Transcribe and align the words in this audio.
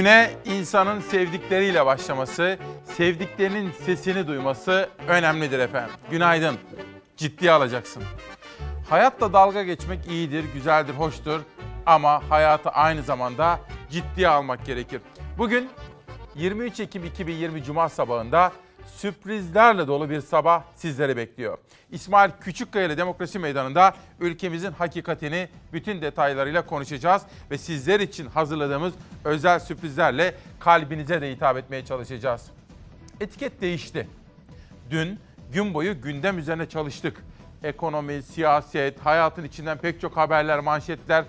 Güne 0.00 0.30
insanın 0.44 1.00
sevdikleriyle 1.00 1.86
başlaması, 1.86 2.58
sevdiklerinin 2.96 3.72
sesini 3.86 4.26
duyması 4.26 4.88
önemlidir 5.08 5.58
efendim. 5.58 5.90
Günaydın. 6.10 6.58
Ciddiye 7.16 7.52
alacaksın. 7.52 8.02
Hayatla 8.90 9.32
dalga 9.32 9.62
geçmek 9.62 10.06
iyidir, 10.06 10.44
güzeldir, 10.54 10.94
hoştur 10.94 11.40
ama 11.86 12.22
hayatı 12.30 12.68
aynı 12.68 13.02
zamanda 13.02 13.60
ciddiye 13.90 14.28
almak 14.28 14.66
gerekir. 14.66 15.00
Bugün 15.38 15.68
23 16.34 16.80
Ekim 16.80 17.04
2020 17.04 17.64
Cuma 17.64 17.88
sabahında 17.88 18.52
sürprizlerle 18.96 19.86
dolu 19.86 20.10
bir 20.10 20.20
sabah 20.20 20.62
sizleri 20.76 21.16
bekliyor. 21.16 21.58
İsmail 21.90 22.30
Küçükkaya 22.40 22.86
ile 22.86 22.96
Demokrasi 22.96 23.38
Meydanı'nda 23.38 23.94
ülkemizin 24.20 24.72
hakikatini 24.72 25.48
bütün 25.72 26.02
detaylarıyla 26.02 26.66
konuşacağız 26.66 27.22
ve 27.50 27.58
sizler 27.58 28.00
için 28.00 28.26
hazırladığımız 28.26 28.94
özel 29.24 29.60
sürprizlerle 29.60 30.34
kalbinize 30.60 31.20
de 31.20 31.30
hitap 31.30 31.56
etmeye 31.56 31.84
çalışacağız. 31.84 32.42
Etiket 33.20 33.60
değişti. 33.60 34.08
Dün 34.90 35.18
gün 35.52 35.74
boyu 35.74 36.02
gündem 36.02 36.38
üzerine 36.38 36.68
çalıştık. 36.68 37.24
Ekonomi, 37.62 38.22
siyaset, 38.22 39.00
hayatın 39.06 39.44
içinden 39.44 39.78
pek 39.78 40.00
çok 40.00 40.16
haberler, 40.16 40.58
manşetler, 40.58 41.24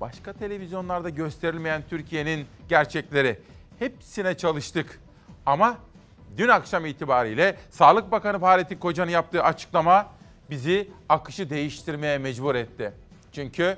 başka 0.00 0.32
televizyonlarda 0.32 1.10
gösterilmeyen 1.10 1.82
Türkiye'nin 1.90 2.46
gerçekleri. 2.68 3.38
Hepsine 3.78 4.36
çalıştık. 4.36 5.00
Ama 5.46 5.78
dün 6.38 6.48
akşam 6.48 6.86
itibariyle 6.86 7.56
Sağlık 7.70 8.12
Bakanı 8.12 8.38
Fahrettin 8.38 8.78
Koca'nın 8.78 9.10
yaptığı 9.10 9.42
açıklama 9.42 10.06
bizi 10.50 10.88
akışı 11.08 11.50
değiştirmeye 11.50 12.18
mecbur 12.18 12.54
etti. 12.54 12.92
Çünkü 13.32 13.76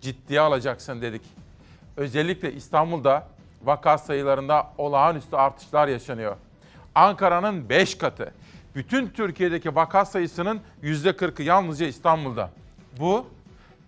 ciddiye 0.00 0.40
alacaksın 0.40 1.02
dedik. 1.02 1.22
Özellikle 1.96 2.52
İstanbul'da 2.52 3.28
vaka 3.64 3.98
sayılarında 3.98 4.70
olağanüstü 4.78 5.36
artışlar 5.36 5.88
yaşanıyor. 5.88 6.36
Ankara'nın 6.94 7.68
5 7.68 7.98
katı. 7.98 8.32
Bütün 8.74 9.08
Türkiye'deki 9.08 9.74
vaka 9.74 10.04
sayısının 10.04 10.60
%40'ı 10.82 11.42
yalnızca 11.42 11.86
İstanbul'da. 11.86 12.50
Bu 13.00 13.26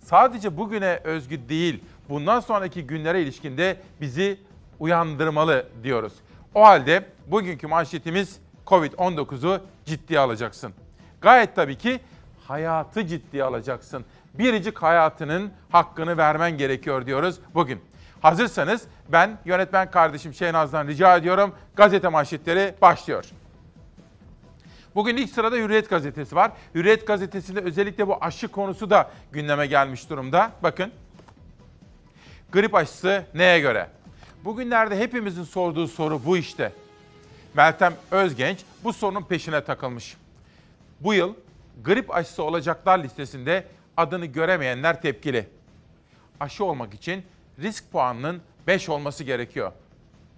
sadece 0.04 0.56
bugüne 0.56 1.00
özgü 1.04 1.48
değil, 1.48 1.80
bundan 2.08 2.40
sonraki 2.40 2.86
günlere 2.86 3.22
ilişkinde 3.22 3.76
bizi 4.00 4.38
uyandırmalı 4.80 5.66
diyoruz. 5.82 6.12
O 6.54 6.62
halde 6.64 7.04
bugünkü 7.26 7.66
manşetimiz 7.66 8.38
Covid-19'u 8.66 9.60
ciddiye 9.84 10.20
alacaksın. 10.20 10.74
Gayet 11.20 11.56
tabii 11.56 11.78
ki 11.78 12.00
hayatı 12.48 13.06
ciddiye 13.06 13.44
alacaksın. 13.44 14.04
Biricik 14.34 14.78
hayatının 14.78 15.52
hakkını 15.70 16.16
vermen 16.16 16.58
gerekiyor 16.58 17.06
diyoruz 17.06 17.40
bugün. 17.54 17.80
Hazırsanız 18.20 18.82
ben 19.08 19.38
yönetmen 19.44 19.90
kardeşim 19.90 20.34
Şehnaz'dan 20.34 20.86
rica 20.86 21.16
ediyorum. 21.16 21.54
Gazete 21.76 22.08
manşetleri 22.08 22.74
başlıyor. 22.82 23.24
Bugün 24.94 25.16
ilk 25.16 25.30
sırada 25.30 25.56
Hürriyet 25.56 25.90
gazetesi 25.90 26.36
var. 26.36 26.52
Hürriyet 26.74 27.06
gazetesinde 27.06 27.60
özellikle 27.60 28.08
bu 28.08 28.16
aşı 28.20 28.48
konusu 28.48 28.90
da 28.90 29.10
gündeme 29.32 29.66
gelmiş 29.66 30.10
durumda. 30.10 30.50
Bakın. 30.62 30.92
Grip 32.52 32.74
aşısı 32.74 33.24
neye 33.34 33.60
göre? 33.60 33.88
Bugünlerde 34.44 34.98
hepimizin 34.98 35.44
sorduğu 35.44 35.88
soru 35.88 36.20
bu 36.26 36.36
işte. 36.36 36.72
Meltem 37.54 37.94
Özgenç 38.10 38.58
bu 38.84 38.92
sorunun 38.92 39.22
peşine 39.22 39.64
takılmış. 39.64 40.16
Bu 41.00 41.14
yıl 41.14 41.34
grip 41.84 42.14
aşısı 42.14 42.42
olacaklar 42.42 42.98
listesinde 42.98 43.66
adını 43.96 44.26
göremeyenler 44.26 45.02
tepkili. 45.02 45.48
Aşı 46.40 46.64
olmak 46.64 46.94
için 46.94 47.22
risk 47.58 47.92
puanının 47.92 48.42
5 48.66 48.88
olması 48.88 49.24
gerekiyor. 49.24 49.72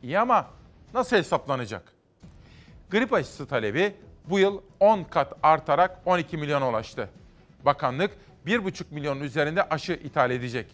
İyi 0.02 0.18
ama 0.18 0.46
nasıl 0.94 1.16
hesaplanacak? 1.16 1.92
Grip 2.90 3.12
aşısı 3.12 3.46
talebi 3.46 3.94
bu 4.30 4.38
yıl 4.38 4.60
10 4.80 5.04
kat 5.04 5.32
artarak 5.42 6.00
12 6.04 6.36
milyona 6.36 6.68
ulaştı. 6.68 7.10
Bakanlık 7.64 8.10
1,5 8.46 8.84
milyonun 8.90 9.20
üzerinde 9.20 9.62
aşı 9.68 9.92
ithal 9.92 10.30
edecek. 10.30 10.66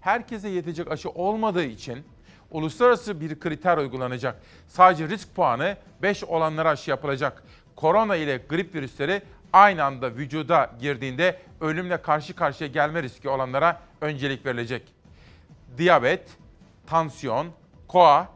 Herkese 0.00 0.48
yetecek 0.48 0.90
aşı 0.90 1.10
olmadığı 1.10 1.64
için 1.64 2.04
uluslararası 2.50 3.20
bir 3.20 3.40
kriter 3.40 3.78
uygulanacak. 3.78 4.42
Sadece 4.68 5.08
risk 5.08 5.34
puanı 5.34 5.76
5 6.02 6.24
olanlara 6.24 6.68
aşı 6.68 6.90
yapılacak. 6.90 7.42
Korona 7.76 8.16
ile 8.16 8.36
grip 8.48 8.74
virüsleri 8.74 9.22
aynı 9.52 9.84
anda 9.84 10.14
vücuda 10.14 10.70
girdiğinde 10.80 11.38
ölümle 11.60 12.02
karşı 12.02 12.34
karşıya 12.34 12.70
gelme 12.70 13.02
riski 13.02 13.28
olanlara 13.28 13.80
öncelik 14.00 14.46
verilecek. 14.46 14.82
Diyabet, 15.78 16.28
tansiyon, 16.86 17.46
koa, 17.88 18.28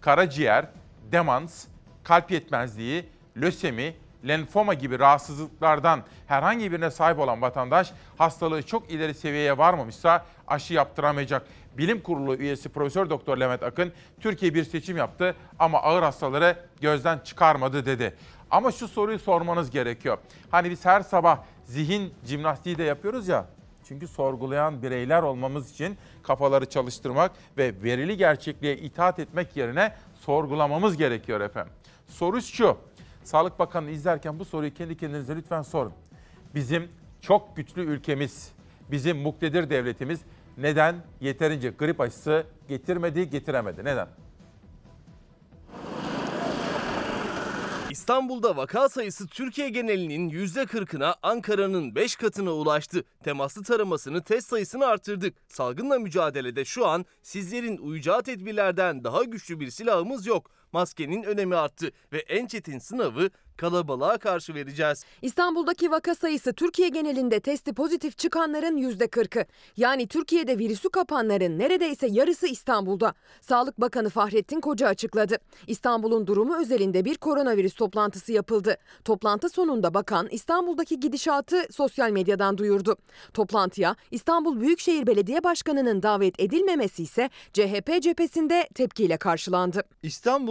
karaciğer, 0.00 0.66
demans, 1.12 1.66
kalp 2.04 2.30
yetmezliği, 2.30 3.04
lösemi, 3.36 3.94
lenfoma 4.28 4.74
gibi 4.74 4.98
rahatsızlıklardan 4.98 6.02
herhangi 6.26 6.72
birine 6.72 6.90
sahip 6.90 7.18
olan 7.18 7.42
vatandaş 7.42 7.92
hastalığı 8.18 8.62
çok 8.62 8.90
ileri 8.90 9.14
seviyeye 9.14 9.58
varmamışsa 9.58 10.24
aşı 10.48 10.74
yaptıramayacak. 10.74 11.46
Bilim 11.80 12.00
Kurulu 12.00 12.36
üyesi 12.36 12.68
Profesör 12.68 13.10
Doktor 13.10 13.36
Levent 13.36 13.62
Akın 13.62 13.92
Türkiye 14.20 14.54
bir 14.54 14.64
seçim 14.64 14.96
yaptı 14.96 15.34
ama 15.58 15.82
ağır 15.82 16.02
hastaları 16.02 16.56
gözden 16.80 17.18
çıkarmadı 17.18 17.86
dedi. 17.86 18.14
Ama 18.50 18.72
şu 18.72 18.88
soruyu 18.88 19.18
sormanız 19.18 19.70
gerekiyor. 19.70 20.18
Hani 20.50 20.70
biz 20.70 20.84
her 20.84 21.00
sabah 21.00 21.38
zihin 21.64 22.14
jimnastiği 22.26 22.78
de 22.78 22.82
yapıyoruz 22.82 23.28
ya. 23.28 23.46
Çünkü 23.88 24.08
sorgulayan 24.08 24.82
bireyler 24.82 25.22
olmamız 25.22 25.70
için 25.70 25.96
kafaları 26.22 26.66
çalıştırmak 26.66 27.32
ve 27.58 27.74
verili 27.82 28.16
gerçekliğe 28.16 28.76
itaat 28.76 29.18
etmek 29.18 29.56
yerine 29.56 29.94
sorgulamamız 30.20 30.96
gerekiyor 30.96 31.40
efendim. 31.40 31.72
Soru 32.08 32.42
şu. 32.42 32.76
Sağlık 33.24 33.58
Bakanı 33.58 33.90
izlerken 33.90 34.38
bu 34.38 34.44
soruyu 34.44 34.74
kendi 34.74 34.96
kendinize 34.96 35.36
lütfen 35.36 35.62
sorun. 35.62 35.92
Bizim 36.54 36.88
çok 37.20 37.56
güçlü 37.56 37.82
ülkemiz, 37.82 38.52
bizim 38.90 39.18
muktedir 39.18 39.70
devletimiz 39.70 40.20
neden 40.60 40.96
yeterince 41.20 41.70
grip 41.70 42.00
aşısı 42.00 42.44
getirmedi, 42.68 43.30
getiremedi? 43.30 43.84
Neden? 43.84 44.08
İstanbul'da 47.90 48.56
vaka 48.56 48.88
sayısı 48.88 49.26
Türkiye 49.26 49.68
genelinin 49.68 50.30
%40'ına, 50.30 51.14
Ankara'nın 51.22 51.94
5 51.94 52.16
katına 52.16 52.52
ulaştı. 52.52 53.04
Temaslı 53.24 53.62
taramasını, 53.62 54.22
test 54.22 54.48
sayısını 54.48 54.86
artırdık. 54.86 55.34
Salgınla 55.48 55.98
mücadelede 55.98 56.64
şu 56.64 56.86
an 56.86 57.06
sizlerin 57.22 57.78
uyacağı 57.78 58.22
tedbirlerden 58.22 59.04
daha 59.04 59.24
güçlü 59.24 59.60
bir 59.60 59.70
silahımız 59.70 60.26
yok. 60.26 60.50
Maskenin 60.72 61.22
önemi 61.22 61.56
arttı 61.56 61.90
ve 62.12 62.18
en 62.18 62.46
çetin 62.46 62.78
sınavı 62.78 63.30
kalabalığa 63.60 64.18
karşı 64.18 64.54
vereceğiz. 64.54 65.04
İstanbul'daki 65.22 65.90
vaka 65.90 66.14
sayısı 66.14 66.52
Türkiye 66.52 66.88
genelinde 66.88 67.40
testi 67.40 67.72
pozitif 67.72 68.18
çıkanların 68.18 68.76
%40'ı. 68.78 69.44
Yani 69.76 70.06
Türkiye'de 70.06 70.58
virüsü 70.58 70.88
kapanların 70.90 71.58
neredeyse 71.58 72.06
yarısı 72.06 72.46
İstanbul'da. 72.46 73.14
Sağlık 73.40 73.80
Bakanı 73.80 74.08
Fahrettin 74.08 74.60
Koca 74.60 74.88
açıkladı. 74.88 75.36
İstanbul'un 75.66 76.26
durumu 76.26 76.60
özelinde 76.60 77.04
bir 77.04 77.16
koronavirüs 77.16 77.74
toplantısı 77.74 78.32
yapıldı. 78.32 78.76
Toplantı 79.04 79.48
sonunda 79.48 79.94
bakan 79.94 80.28
İstanbul'daki 80.30 81.00
gidişatı 81.00 81.66
sosyal 81.70 82.10
medyadan 82.10 82.58
duyurdu. 82.58 82.96
Toplantıya 83.34 83.96
İstanbul 84.10 84.60
Büyükşehir 84.60 85.06
Belediye 85.06 85.44
Başkanı'nın 85.44 86.02
davet 86.02 86.40
edilmemesi 86.40 87.02
ise 87.02 87.30
CHP 87.52 88.02
cephesinde 88.02 88.68
tepkiyle 88.74 89.16
karşılandı. 89.16 89.82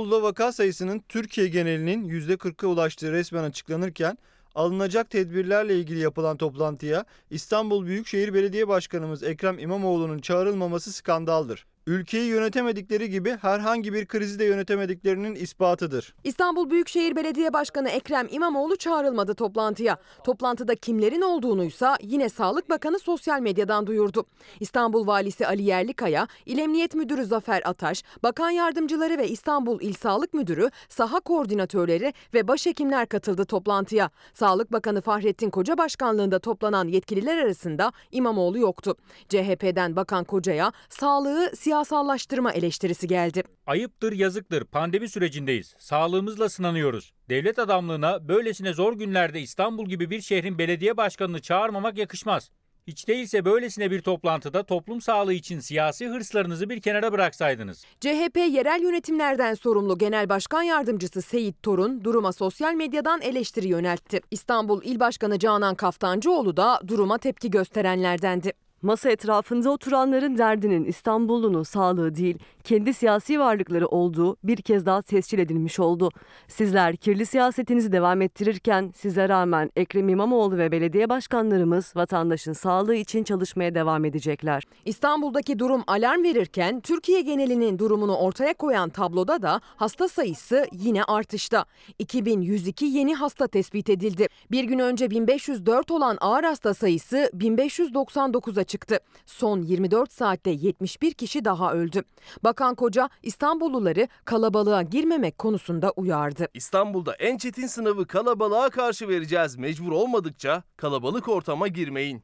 İstanbul'da 0.09 0.27
vaka 0.27 0.51
sayısının 0.51 1.03
Türkiye 1.09 1.47
genelinin 1.47 2.09
%40'a 2.09 2.67
ulaştığı 2.67 3.11
resmen 3.11 3.43
açıklanırken 3.43 4.17
alınacak 4.55 5.09
tedbirlerle 5.09 5.79
ilgili 5.79 5.99
yapılan 5.99 6.37
toplantıya 6.37 7.05
İstanbul 7.29 7.85
Büyükşehir 7.85 8.33
Belediye 8.33 8.67
Başkanımız 8.67 9.23
Ekrem 9.23 9.59
İmamoğlu'nun 9.59 10.19
çağrılmaması 10.19 10.91
skandaldır. 10.93 11.65
Ülkeyi 11.89 12.25
yönetemedikleri 12.25 13.09
gibi 13.09 13.37
herhangi 13.41 13.93
bir 13.93 14.05
krizi 14.05 14.39
de 14.39 14.45
yönetemediklerinin 14.45 15.35
ispatıdır. 15.35 16.15
İstanbul 16.23 16.69
Büyükşehir 16.69 17.15
Belediye 17.15 17.53
Başkanı 17.53 17.89
Ekrem 17.89 18.27
İmamoğlu 18.31 18.75
çağrılmadı 18.75 19.35
toplantıya. 19.35 19.97
Toplantıda 20.23 20.75
kimlerin 20.75 21.21
olduğunuysa 21.21 21.97
yine 22.01 22.29
Sağlık 22.29 22.69
Bakanı 22.69 22.99
sosyal 22.99 23.41
medyadan 23.41 23.87
duyurdu. 23.87 24.25
İstanbul 24.59 25.07
Valisi 25.07 25.47
Ali 25.47 25.63
Yerlikaya, 25.63 26.27
İl 26.45 26.57
Emniyet 26.57 26.95
Müdürü 26.95 27.25
Zafer 27.25 27.61
Ataş, 27.65 28.03
Bakan 28.23 28.49
Yardımcıları 28.49 29.17
ve 29.17 29.27
İstanbul 29.27 29.81
İl 29.81 29.93
Sağlık 29.93 30.33
Müdürü, 30.33 30.69
saha 30.89 31.19
koordinatörleri 31.19 32.13
ve 32.33 32.47
başhekimler 32.47 33.05
katıldı 33.07 33.45
toplantıya. 33.45 34.09
Sağlık 34.33 34.71
Bakanı 34.71 35.01
Fahrettin 35.01 35.49
Koca 35.49 35.77
başkanlığında 35.77 36.39
toplanan 36.39 36.87
yetkililer 36.87 37.37
arasında 37.37 37.91
İmamoğlu 38.11 38.59
yoktu. 38.59 38.95
CHP'den 39.29 39.95
Bakan 39.95 40.23
Koca'ya 40.23 40.71
sağlığı 40.89 41.51
siyasallaştırma 41.83 42.51
eleştirisi 42.51 43.07
geldi. 43.07 43.43
Ayıptır, 43.67 44.11
yazıktır. 44.13 44.65
Pandemi 44.65 45.09
sürecindeyiz. 45.09 45.75
Sağlığımızla 45.79 46.49
sınanıyoruz. 46.49 47.13
Devlet 47.29 47.59
adamlığına 47.59 48.27
böylesine 48.27 48.73
zor 48.73 48.93
günlerde 48.93 49.41
İstanbul 49.41 49.85
gibi 49.85 50.09
bir 50.09 50.21
şehrin 50.21 50.57
belediye 50.57 50.97
başkanını 50.97 51.41
çağırmamak 51.41 51.97
yakışmaz. 51.97 52.51
Hiç 52.87 53.07
değilse 53.07 53.45
böylesine 53.45 53.91
bir 53.91 54.01
toplantıda 54.01 54.63
toplum 54.63 55.01
sağlığı 55.01 55.33
için 55.33 55.59
siyasi 55.59 56.07
hırslarınızı 56.07 56.69
bir 56.69 56.81
kenara 56.81 57.11
bıraksaydınız. 57.11 57.85
CHP 57.99 58.37
yerel 58.37 58.81
yönetimlerden 58.81 59.53
sorumlu 59.53 59.97
Genel 59.97 60.29
Başkan 60.29 60.61
Yardımcısı 60.61 61.21
Seyit 61.21 61.63
Torun 61.63 62.03
duruma 62.03 62.33
sosyal 62.33 62.73
medyadan 62.73 63.21
eleştiri 63.21 63.67
yöneltti. 63.67 64.21
İstanbul 64.31 64.83
İl 64.83 64.99
Başkanı 64.99 65.39
Canan 65.39 65.75
Kaftancıoğlu 65.75 66.57
da 66.57 66.81
duruma 66.87 67.17
tepki 67.17 67.51
gösterenlerdendi. 67.51 68.53
Masa 68.81 69.09
etrafında 69.09 69.69
oturanların 69.71 70.37
derdinin 70.37 70.85
İstanbullunun 70.85 71.63
sağlığı 71.63 72.15
değil, 72.15 72.37
kendi 72.63 72.93
siyasi 72.93 73.39
varlıkları 73.39 73.87
olduğu 73.87 74.37
bir 74.43 74.57
kez 74.57 74.85
daha 74.85 75.01
tescil 75.01 75.39
edilmiş 75.39 75.79
oldu. 75.79 76.11
Sizler 76.47 76.95
kirli 76.95 77.25
siyasetinizi 77.25 77.91
devam 77.91 78.21
ettirirken 78.21 78.93
size 78.95 79.29
rağmen 79.29 79.71
Ekrem 79.75 80.09
İmamoğlu 80.09 80.57
ve 80.57 80.71
belediye 80.71 81.09
başkanlarımız 81.09 81.95
vatandaşın 81.95 82.53
sağlığı 82.53 82.95
için 82.95 83.23
çalışmaya 83.23 83.75
devam 83.75 84.05
edecekler. 84.05 84.63
İstanbul'daki 84.85 85.59
durum 85.59 85.83
alarm 85.87 86.23
verirken 86.23 86.79
Türkiye 86.79 87.21
genelinin 87.21 87.79
durumunu 87.79 88.17
ortaya 88.17 88.53
koyan 88.53 88.89
tabloda 88.89 89.41
da 89.41 89.61
hasta 89.75 90.07
sayısı 90.07 90.65
yine 90.71 91.03
artışta. 91.03 91.65
2102 91.99 92.85
yeni 92.85 93.15
hasta 93.15 93.47
tespit 93.47 93.89
edildi. 93.89 94.27
Bir 94.51 94.63
gün 94.63 94.79
önce 94.79 95.09
1504 95.09 95.91
olan 95.91 96.17
ağır 96.21 96.43
hasta 96.43 96.73
sayısı 96.73 97.31
1599'a 97.37 98.68
çıktı. 98.69 98.99
Son 99.25 99.61
24 99.61 100.13
saatte 100.13 100.49
71 100.49 101.13
kişi 101.13 101.45
daha 101.45 101.73
öldü. 101.73 102.03
Bakan 102.43 102.75
Koca 102.75 103.09
İstanbulluları 103.23 104.07
kalabalığa 104.25 104.81
girmemek 104.81 105.37
konusunda 105.37 105.91
uyardı. 105.91 106.47
İstanbul'da 106.53 107.13
en 107.13 107.37
çetin 107.37 107.67
sınavı 107.67 108.07
kalabalığa 108.07 108.69
karşı 108.69 109.07
vereceğiz. 109.07 109.55
Mecbur 109.55 109.91
olmadıkça 109.91 110.63
kalabalık 110.77 111.29
ortama 111.29 111.67
girmeyin. 111.67 112.23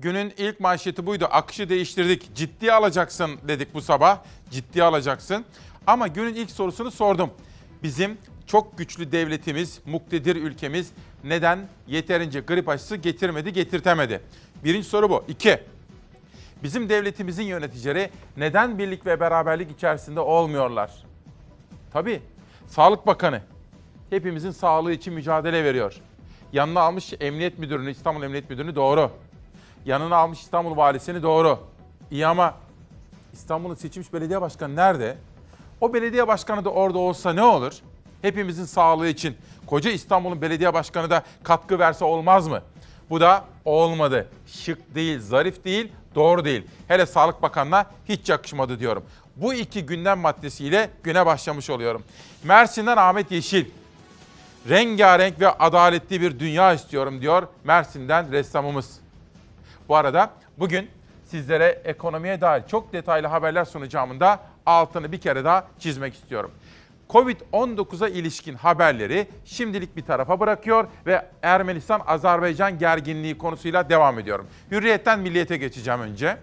Günün 0.00 0.32
ilk 0.36 0.60
manşeti 0.60 1.06
buydu. 1.06 1.28
Akışı 1.30 1.68
değiştirdik. 1.68 2.34
Ciddiye 2.34 2.72
alacaksın 2.72 3.30
dedik 3.48 3.74
bu 3.74 3.80
sabah. 3.80 4.18
Ciddiye 4.50 4.84
alacaksın. 4.84 5.44
Ama 5.86 6.08
günün 6.08 6.34
ilk 6.34 6.50
sorusunu 6.50 6.90
sordum. 6.90 7.30
Bizim 7.82 8.18
çok 8.46 8.78
güçlü 8.78 9.12
devletimiz, 9.12 9.80
muktedir 9.86 10.36
ülkemiz 10.36 10.92
neden 11.24 11.68
yeterince 11.86 12.40
grip 12.40 12.68
aşısı 12.68 12.96
getirmedi, 12.96 13.52
getirtemedi? 13.52 14.20
Birinci 14.64 14.88
soru 14.88 15.10
bu. 15.10 15.24
İki, 15.28 15.60
bizim 16.62 16.88
devletimizin 16.88 17.42
yöneticileri 17.42 18.10
neden 18.36 18.78
birlik 18.78 19.06
ve 19.06 19.20
beraberlik 19.20 19.70
içerisinde 19.70 20.20
olmuyorlar? 20.20 20.90
Tabii, 21.92 22.22
Sağlık 22.66 23.06
Bakanı 23.06 23.40
hepimizin 24.10 24.50
sağlığı 24.50 24.92
için 24.92 25.14
mücadele 25.14 25.64
veriyor. 25.64 26.00
Yanına 26.52 26.80
almış 26.80 27.12
Emniyet 27.20 27.58
Müdürünü, 27.58 27.90
İstanbul 27.90 28.22
Emniyet 28.22 28.50
Müdürünü 28.50 28.74
doğru. 28.74 29.10
Yanına 29.84 30.16
almış 30.16 30.40
İstanbul 30.40 30.76
Valisi'ni 30.76 31.22
doğru. 31.22 31.58
İyi 32.10 32.26
ama 32.26 32.54
İstanbul'un 33.32 33.74
seçilmiş 33.74 34.12
belediye 34.12 34.40
başkanı 34.40 34.76
nerede? 34.76 35.16
O 35.80 35.94
belediye 35.94 36.28
başkanı 36.28 36.64
da 36.64 36.70
orada 36.70 36.98
olsa 36.98 37.32
ne 37.32 37.42
olur? 37.42 37.72
Hepimizin 38.22 38.64
sağlığı 38.64 39.08
için 39.08 39.36
koca 39.66 39.90
İstanbul'un 39.90 40.42
belediye 40.42 40.74
başkanı 40.74 41.10
da 41.10 41.22
katkı 41.42 41.78
verse 41.78 42.04
olmaz 42.04 42.48
mı? 42.48 42.62
Bu 43.10 43.20
da 43.20 43.44
olmadı. 43.64 44.28
Şık 44.46 44.94
değil, 44.94 45.20
zarif 45.20 45.64
değil, 45.64 45.92
doğru 46.14 46.44
değil. 46.44 46.66
Hele 46.88 47.06
Sağlık 47.06 47.42
Bakanı'na 47.42 47.86
hiç 48.08 48.28
yakışmadı 48.28 48.80
diyorum. 48.80 49.04
Bu 49.36 49.54
iki 49.54 49.86
gündem 49.86 50.18
maddesiyle 50.18 50.90
güne 51.02 51.26
başlamış 51.26 51.70
oluyorum. 51.70 52.02
Mersin'den 52.44 52.96
Ahmet 52.96 53.30
Yeşil. 53.30 53.66
Rengarenk 54.68 55.40
ve 55.40 55.48
adaletli 55.48 56.20
bir 56.20 56.38
dünya 56.38 56.72
istiyorum 56.72 57.20
diyor 57.20 57.48
Mersin'den 57.64 58.32
ressamımız. 58.32 58.98
Bu 59.88 59.96
arada 59.96 60.30
bugün 60.58 60.90
sizlere 61.26 61.82
ekonomiye 61.84 62.40
dair 62.40 62.62
çok 62.66 62.92
detaylı 62.92 63.26
haberler 63.26 63.64
sunacağımın 63.64 64.20
da 64.20 64.40
altını 64.66 65.12
bir 65.12 65.20
kere 65.20 65.44
daha 65.44 65.66
çizmek 65.78 66.14
istiyorum. 66.14 66.50
Covid-19'a 67.12 68.08
ilişkin 68.08 68.54
haberleri 68.54 69.26
şimdilik 69.44 69.96
bir 69.96 70.02
tarafa 70.02 70.40
bırakıyor 70.40 70.88
ve 71.06 71.26
Ermenistan-Azerbaycan 71.42 72.78
gerginliği 72.78 73.38
konusuyla 73.38 73.88
devam 73.88 74.18
ediyorum. 74.18 74.46
Hürriyetten 74.70 75.20
milliyete 75.20 75.56
geçeceğim 75.56 76.00
önce. 76.00 76.36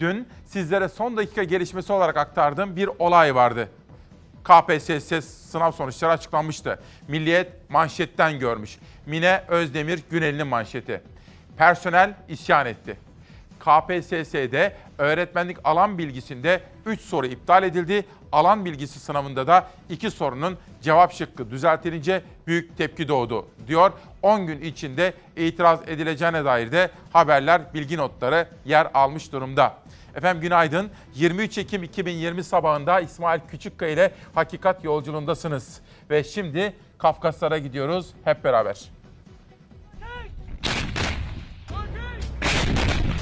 Dün 0.00 0.28
sizlere 0.46 0.88
son 0.88 1.16
dakika 1.16 1.42
gelişmesi 1.42 1.92
olarak 1.92 2.16
aktardığım 2.16 2.76
bir 2.76 2.90
olay 2.98 3.34
vardı. 3.34 3.68
KPSS 4.44 5.24
sınav 5.24 5.72
sonuçları 5.72 6.12
açıklanmıştı. 6.12 6.78
Milliyet 7.08 7.70
manşetten 7.70 8.38
görmüş. 8.38 8.78
Mine 9.06 9.44
Özdemir 9.48 10.00
Günel'in 10.10 10.46
manşeti. 10.46 11.02
Personel 11.56 12.14
isyan 12.28 12.66
etti. 12.66 12.96
KPSS'de 13.64 14.76
öğretmenlik 14.98 15.56
alan 15.64 15.98
bilgisinde 15.98 16.60
3 16.86 17.00
soru 17.00 17.26
iptal 17.26 17.62
edildi. 17.62 18.04
Alan 18.32 18.64
bilgisi 18.64 19.00
sınavında 19.00 19.46
da 19.46 19.66
2 19.90 20.10
sorunun 20.10 20.58
cevap 20.82 21.12
şıkkı 21.12 21.50
düzeltilince 21.50 22.22
büyük 22.46 22.78
tepki 22.78 23.08
doğdu 23.08 23.46
diyor. 23.66 23.92
10 24.22 24.46
gün 24.46 24.60
içinde 24.60 25.14
itiraz 25.36 25.80
edileceğine 25.86 26.44
dair 26.44 26.72
de 26.72 26.90
haberler, 27.12 27.74
bilgi 27.74 27.96
notları 27.96 28.48
yer 28.64 28.90
almış 28.94 29.32
durumda. 29.32 29.74
Efendim 30.14 30.42
günaydın. 30.42 30.90
23 31.14 31.58
Ekim 31.58 31.82
2020 31.82 32.44
sabahında 32.44 33.00
İsmail 33.00 33.40
Küçükkaya 33.50 33.92
ile 33.92 34.12
Hakikat 34.34 34.84
Yolculuğundasınız. 34.84 35.80
Ve 36.10 36.24
şimdi 36.24 36.72
Kafkaslara 36.98 37.58
gidiyoruz 37.58 38.06
hep 38.24 38.44
beraber. 38.44 39.01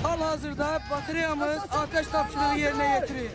Halihazırda 0.02 0.78
bataryamız 0.90 1.58
ateş 1.72 2.06
tapşırığı 2.06 2.58
yerine 2.58 2.98
getiriyor. 3.00 3.30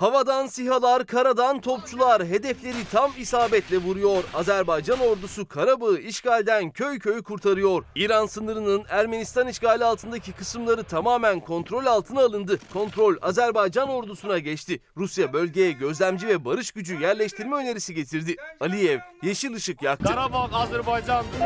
Havadan 0.00 0.46
sihalar, 0.46 1.06
karadan 1.06 1.60
topçular 1.60 2.24
hedefleri 2.24 2.84
tam 2.92 3.10
isabetle 3.18 3.76
vuruyor. 3.78 4.24
Azerbaycan 4.34 5.00
ordusu 5.00 5.48
Karabağ'ı 5.48 5.98
işgalden 5.98 6.70
köy 6.70 6.98
köy 6.98 7.22
kurtarıyor. 7.22 7.84
İran 7.94 8.26
sınırının 8.26 8.84
Ermenistan 8.88 9.48
işgali 9.48 9.84
altındaki 9.84 10.32
kısımları 10.32 10.84
tamamen 10.84 11.40
kontrol 11.40 11.86
altına 11.86 12.20
alındı. 12.20 12.58
Kontrol 12.72 13.16
Azerbaycan 13.22 13.88
ordusuna 13.88 14.38
geçti. 14.38 14.80
Rusya 14.96 15.32
bölgeye 15.32 15.72
gözlemci 15.72 16.28
ve 16.28 16.44
barış 16.44 16.72
gücü 16.72 17.00
yerleştirme 17.00 17.56
önerisi 17.56 17.94
getirdi. 17.94 18.36
Aliyev 18.60 18.98
yeşil 19.22 19.54
ışık 19.54 19.82
yaktı. 19.82 20.04
Karabağ 20.04 20.48
Azerbaycan'dır. 20.52 21.40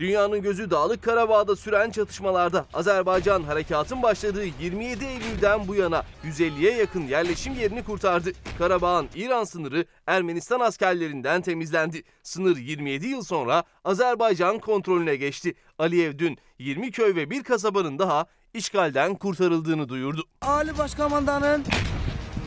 Dünyanın 0.00 0.42
gözü 0.42 0.70
Dağlık 0.70 1.02
Karabağ'da 1.02 1.56
süren 1.56 1.90
çatışmalarda 1.90 2.66
Azerbaycan 2.74 3.42
harekatın 3.42 4.02
başladığı 4.02 4.44
27 4.44 5.04
Eylül'den 5.04 5.68
bu 5.68 5.74
yana 5.74 6.02
150'ye 6.24 6.76
yakın 6.76 7.06
yerleşim 7.06 7.54
yerini 7.54 7.84
kurtardı. 7.84 8.32
Karabağ'ın 8.58 9.08
İran 9.14 9.44
sınırı 9.44 9.84
Ermenistan 10.06 10.60
askerlerinden 10.60 11.42
temizlendi. 11.42 12.02
Sınır 12.22 12.56
27 12.56 13.06
yıl 13.06 13.22
sonra 13.22 13.64
Azerbaycan 13.84 14.58
kontrolüne 14.58 15.16
geçti. 15.16 15.54
Aliyev 15.78 16.18
dün 16.18 16.38
20 16.58 16.90
köy 16.90 17.14
ve 17.14 17.30
bir 17.30 17.42
kasabanın 17.42 17.98
daha 17.98 18.26
işgalden 18.54 19.14
kurtarıldığını 19.14 19.88
duyurdu. 19.88 20.24
Ali 20.42 20.78
Başkomandanın 20.78 21.64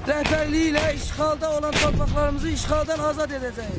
rehberliğiyle 0.07 0.95
işgalda 0.95 1.59
olan 1.59 1.71
topraklarımızı 1.71 2.49
işgalden 2.49 2.99
azat 2.99 3.31
edeceğiz. 3.31 3.71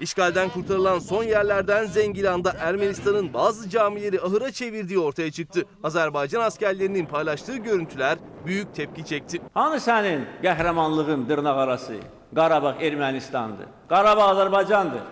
İşgalden 0.00 0.48
kurtarılan 0.48 0.98
son 0.98 1.24
yerlerden 1.24 1.86
Zengilan'da 1.86 2.54
Ermenistan'ın 2.58 3.34
bazı 3.34 3.70
camileri 3.70 4.20
ahıra 4.20 4.52
çevirdiği 4.52 4.98
ortaya 4.98 5.30
çıktı. 5.30 5.64
Azerbaycan 5.84 6.40
askerlerinin 6.40 7.06
paylaştığı 7.06 7.56
görüntüler 7.56 8.18
büyük 8.46 8.74
tepki 8.74 9.04
çekti. 9.04 9.40
Hanı 9.54 9.76
sənin 9.76 10.24
qəhrəmanlığın 10.42 11.28
dırnaq 11.28 11.58
arası? 11.58 11.94
Qarabağ 12.34 12.72
Ermənistandır. 12.80 13.66
Qarabağ 13.88 14.22
Azərbaycandır. 14.22 15.02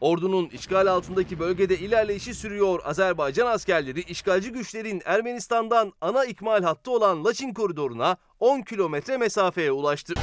Ordunun 0.00 0.46
işgal 0.48 0.86
altındaki 0.86 1.38
bölgede 1.38 1.78
ilerleyişi 1.78 2.34
sürüyor. 2.34 2.80
Azerbaycan 2.84 3.46
askerleri 3.46 4.00
işgalci 4.00 4.52
güçlerin 4.52 5.02
Ermenistan'dan 5.04 5.92
ana 6.00 6.24
ikmal 6.24 6.62
hattı 6.62 6.90
olan 6.90 7.24
Laçin 7.24 7.54
koridoruna 7.54 8.16
10 8.40 8.60
kilometre 8.60 9.16
mesafeye 9.16 9.72
ulaştı. 9.72 10.14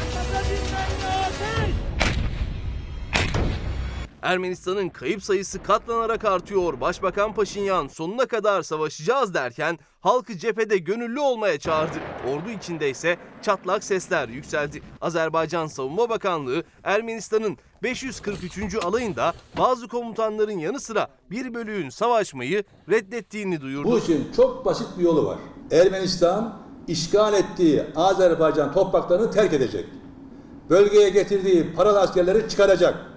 Ermenistan'ın 4.22 4.90
kayıp 4.90 5.24
sayısı 5.24 5.64
katlanarak 5.64 6.26
artıyor. 6.26 6.82
Başbakan 6.82 7.34
Paşinyan 7.34 7.88
sonuna 7.88 8.26
kadar 8.26 8.62
savaşacağız 8.62 9.34
derken 9.34 9.80
halkı 10.02 10.38
cephede 10.38 10.78
gönüllü 10.78 11.20
olmaya 11.20 11.60
çağırdı. 11.60 11.98
Ordu 12.28 12.50
içinde 12.50 12.90
ise 12.90 13.18
çatlak 13.42 13.84
sesler 13.84 14.30
yükseldi. 14.30 14.82
Azerbaycan 15.02 15.68
Savunma 15.68 16.10
Bakanlığı 16.10 16.64
Ermenistan'ın 16.84 17.58
543. 17.84 18.76
alayında 18.86 19.34
bazı 19.58 19.88
komutanların 19.88 20.60
yanı 20.60 20.80
sıra 20.80 21.08
bir 21.32 21.54
bölüğün 21.54 21.90
savaşmayı 21.90 22.64
reddettiğini 22.90 23.62
duyurdu. 23.62 23.92
Bu 23.92 24.00
için 24.00 24.32
çok 24.36 24.66
basit 24.66 24.88
bir 24.98 25.04
yolu 25.04 25.26
var. 25.26 25.38
Ermenistan 25.72 26.60
işgal 26.88 27.34
ettiği 27.34 27.84
Azerbaycan 27.96 28.74
topraklarını 28.74 29.32
terk 29.32 29.54
edecek. 29.54 29.86
Bölgeye 30.70 31.10
getirdiği 31.10 31.74
paralı 31.76 32.00
askerleri 32.00 32.50
çıkaracak. 32.50 33.17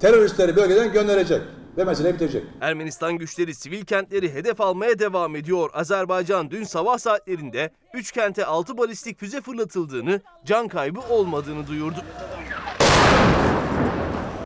Teröristleri 0.00 0.56
bölgeden 0.56 0.92
gönderecek 0.92 1.42
ve 1.76 1.84
mesele 1.84 2.14
bitecek. 2.14 2.42
Ermenistan 2.60 3.18
güçleri 3.18 3.54
sivil 3.54 3.84
kentleri 3.84 4.34
hedef 4.34 4.60
almaya 4.60 4.98
devam 4.98 5.36
ediyor. 5.36 5.70
Azerbaycan 5.74 6.50
dün 6.50 6.64
sabah 6.64 6.98
saatlerinde 6.98 7.70
3 7.94 8.12
kente 8.12 8.44
6 8.44 8.78
balistik 8.78 9.20
füze 9.20 9.40
fırlatıldığını, 9.40 10.20
can 10.44 10.68
kaybı 10.68 11.00
olmadığını 11.00 11.66
duyurdu. 11.66 11.96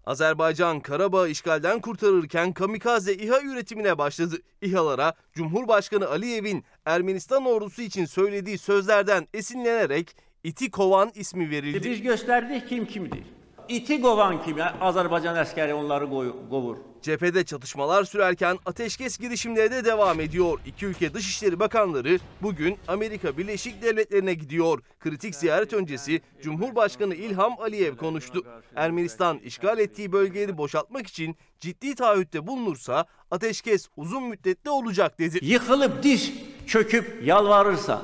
Azerbaycan 0.06 0.80
Karabağ 0.80 1.28
işgalden 1.28 1.80
kurtarırken 1.80 2.52
kamikaze 2.52 3.14
İHA 3.14 3.40
üretimine 3.42 3.98
başladı. 3.98 4.36
İHA'lara 4.62 5.14
Cumhurbaşkanı 5.32 6.08
Aliyev'in 6.08 6.64
Ermenistan 6.84 7.44
ordusu 7.44 7.82
için 7.82 8.04
söylediği 8.04 8.58
sözlerden 8.58 9.28
esinlenerek 9.34 10.16
İti 10.44 10.70
Kovan 10.70 11.10
ismi 11.14 11.50
verildi. 11.50 11.90
Biz 11.90 12.00
göstərdik 12.00 12.66
kim 12.68 12.86
kimdir. 12.86 13.37
İti 13.68 14.00
qovan 14.00 14.38
kimi 14.44 14.62
Azərbaycan 14.80 15.36
əskəri 15.42 15.72
onları 15.76 16.04
qoy- 16.08 16.32
qovur. 16.50 16.76
Cephede 17.02 17.44
çatışmalar 17.44 18.04
sürerken 18.04 18.58
ateşkes 18.66 19.18
girişimleri 19.18 19.70
de 19.70 19.84
devam 19.84 20.20
ediyor. 20.20 20.58
İki 20.66 20.86
ülke 20.86 21.14
Dışişleri 21.14 21.60
Bakanları 21.60 22.18
bugün 22.42 22.76
Amerika 22.88 23.38
Birleşik 23.38 23.82
Devletleri'ne 23.82 24.34
gidiyor. 24.34 24.82
Kritik 25.00 25.34
ziyaret 25.34 25.72
öncesi 25.72 26.20
Cumhurbaşkanı 26.42 27.14
İlham 27.14 27.60
Aliyev 27.60 27.96
konuştu. 27.96 28.44
Ermenistan 28.76 29.38
işgal 29.38 29.78
ettiği 29.78 30.12
bölgeleri 30.12 30.58
boşaltmak 30.58 31.06
için 31.06 31.36
ciddi 31.60 31.94
taahhütte 31.94 32.46
bulunursa 32.46 33.04
ateşkes 33.30 33.88
uzun 33.96 34.22
müddetli 34.22 34.70
olacak 34.70 35.18
dedi. 35.18 35.38
Yıxılıb 35.42 36.02
diz 36.02 36.32
çöküb 36.66 37.04
yalvarırsa 37.22 38.02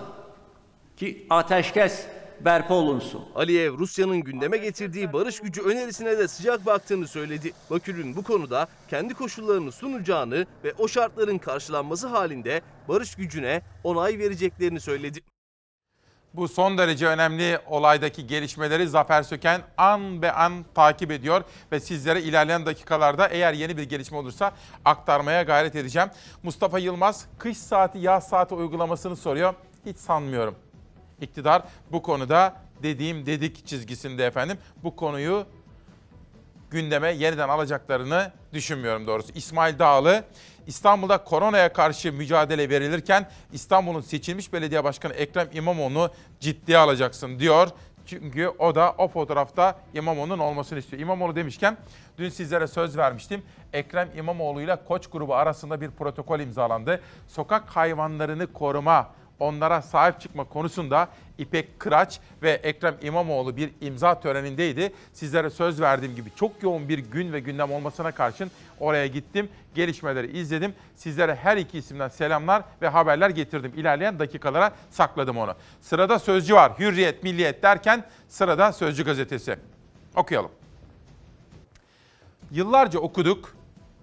ki 0.97 1.27
ateşkəs 1.31 1.93
bərpa 2.45 2.75
olunsun. 2.75 3.25
Aliyev 3.35 3.79
Rusya'nın 3.79 4.21
gündeme 4.21 4.57
getirdiği 4.57 5.13
barış 5.13 5.41
gücü 5.41 5.63
önerisine 5.63 6.19
de 6.19 6.29
sıcak 6.29 6.67
baktığını 6.67 7.09
söyledi. 7.09 7.53
Bakü'nün 7.71 8.17
bu 8.17 8.23
konuda 8.23 8.69
kendi 8.89 9.15
koşullarını 9.15 9.73
sunacağını 9.73 10.47
ve 10.65 10.73
o 10.79 10.89
şartların 10.89 11.39
karşılanması 11.39 12.07
halinde 12.07 12.61
barış 12.89 13.15
gücüne 13.15 13.63
onay 13.85 14.19
vereceklerini 14.19 14.81
söyledi. 14.81 15.21
Bu 16.35 16.49
son 16.49 16.79
derece 16.79 17.07
önemli 17.07 17.59
olaydaki 17.67 18.27
gelişmeleri 18.27 18.89
Zafer 18.89 19.23
Söken 19.23 19.61
an 19.77 20.23
be 20.23 20.33
an 20.33 20.65
takip 20.75 21.11
ediyor 21.11 21.43
ve 21.73 21.81
sizlere 21.81 22.23
ilerleyen 22.23 22.67
dakikalarda 22.67 23.29
eğer 23.29 23.53
yeni 23.53 23.77
bir 23.77 23.83
gelişme 23.83 24.19
olursa 24.19 24.53
aktarmaya 24.85 25.43
gayret 25.43 25.77
edeceğim. 25.77 26.09
Mustafa 26.43 26.79
Yılmaz 26.79 27.27
kış 27.39 27.59
saati 27.59 27.99
yaz 27.99 28.29
saati 28.29 28.55
uygulamasını 28.55 29.17
soruyor. 29.17 29.55
Hiç 29.87 29.99
sanmıyorum. 29.99 30.64
İktidar 31.25 31.63
bu 31.93 32.03
konuda 32.03 32.57
dediğim 32.83 33.27
dedik 33.27 33.67
çizgisinde 33.67 34.27
efendim 34.27 34.59
bu 34.83 34.97
konuyu 34.97 35.47
gündeme 36.71 37.11
yeniden 37.11 37.49
alacaklarını 37.49 38.33
düşünmüyorum 38.53 39.07
doğrusu. 39.07 39.33
İsmail 39.35 39.79
Dağlı, 39.79 40.25
İstanbul'da 40.67 41.25
koronaya 41.25 41.73
karşı 41.73 42.13
mücadele 42.13 42.69
verilirken 42.69 43.31
İstanbul'un 43.53 44.01
seçilmiş 44.01 44.53
belediye 44.53 44.85
başkanı 44.85 45.13
Ekrem 45.13 45.49
İmamoğlu'nu 45.53 46.11
ciddiye 46.41 46.79
alacaksın 46.79 47.39
diyor. 47.39 47.69
Çünkü 48.07 48.49
o 48.59 48.75
da 48.75 48.95
o 48.99 49.09
fotoğrafta 49.09 49.79
İmamoğlu'nun 49.95 50.39
olmasını 50.39 50.79
istiyor. 50.79 51.03
İmamoğlu 51.03 51.37
demişken 51.37 51.77
dün 52.19 52.29
sizlere 52.29 52.67
söz 52.67 52.97
vermiştim. 52.97 53.43
Ekrem 53.73 54.09
İmamoğlu 54.17 54.63
ile 54.63 54.77
Koç 54.89 55.07
grubu 55.07 55.35
arasında 55.35 55.81
bir 55.81 55.91
protokol 55.91 56.41
imzalandı. 56.41 57.01
Sokak 57.29 57.69
hayvanlarını 57.69 58.53
koruma, 58.53 59.11
onlara 59.41 59.83
sahip 59.83 60.21
çıkma 60.21 60.45
konusunda 60.45 61.09
İpek 61.39 61.81
Kıraç 61.81 62.21
ve 62.43 62.51
Ekrem 62.51 62.97
İmamoğlu 63.03 63.57
bir 63.57 63.71
imza 63.81 64.21
törenindeydi. 64.21 64.93
Sizlere 65.13 65.51
söz 65.51 65.81
verdiğim 65.81 66.15
gibi 66.17 66.31
çok 66.37 66.63
yoğun 66.63 66.89
bir 66.89 66.99
gün 66.99 67.33
ve 67.33 67.41
gündem 67.41 67.73
olmasına 67.73 68.13
karşın 68.13 68.51
oraya 68.81 69.07
gittim. 69.07 69.49
Gelişmeleri 69.75 70.39
izledim. 70.39 70.75
Sizlere 70.97 71.35
her 71.35 71.57
iki 71.57 71.79
isimden 71.79 72.09
selamlar 72.09 72.63
ve 72.83 72.89
haberler 72.89 73.31
getirdim. 73.31 73.73
İlerleyen 73.77 74.19
dakikalara 74.19 74.73
sakladım 74.91 75.39
onu. 75.39 75.55
Sırada 75.81 76.19
Sözcü 76.19 76.55
var. 76.55 76.73
Hürriyet, 76.79 77.23
Milliyet 77.23 77.63
derken 77.63 78.05
sırada 78.29 78.73
Sözcü 78.73 79.05
gazetesi. 79.05 79.57
Okuyalım. 80.17 80.51
Yıllarca 82.51 82.99
okuduk, 82.99 83.57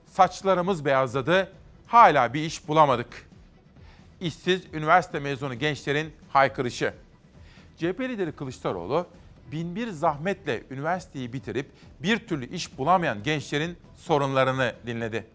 saçlarımız 0.06 0.86
beyazladı, 0.86 1.52
hala 1.88 2.34
bir 2.34 2.42
iş 2.42 2.68
bulamadık. 2.68 3.31
İşsiz 4.22 4.62
üniversite 4.74 5.20
mezunu 5.20 5.60
gençlerin 5.60 6.14
haykırışı. 6.30 6.94
CHP 7.78 8.00
lideri 8.00 8.32
Kılıçdaroğlu 8.32 9.08
binbir 9.52 9.88
zahmetle 9.88 10.64
üniversiteyi 10.70 11.34
bitirip 11.34 11.72
bir 12.00 12.28
türlü 12.28 12.50
iş 12.50 12.78
bulamayan 12.78 13.24
gençlerin 13.24 13.78
sorunlarını 13.98 14.76
dinledi. 14.88 15.28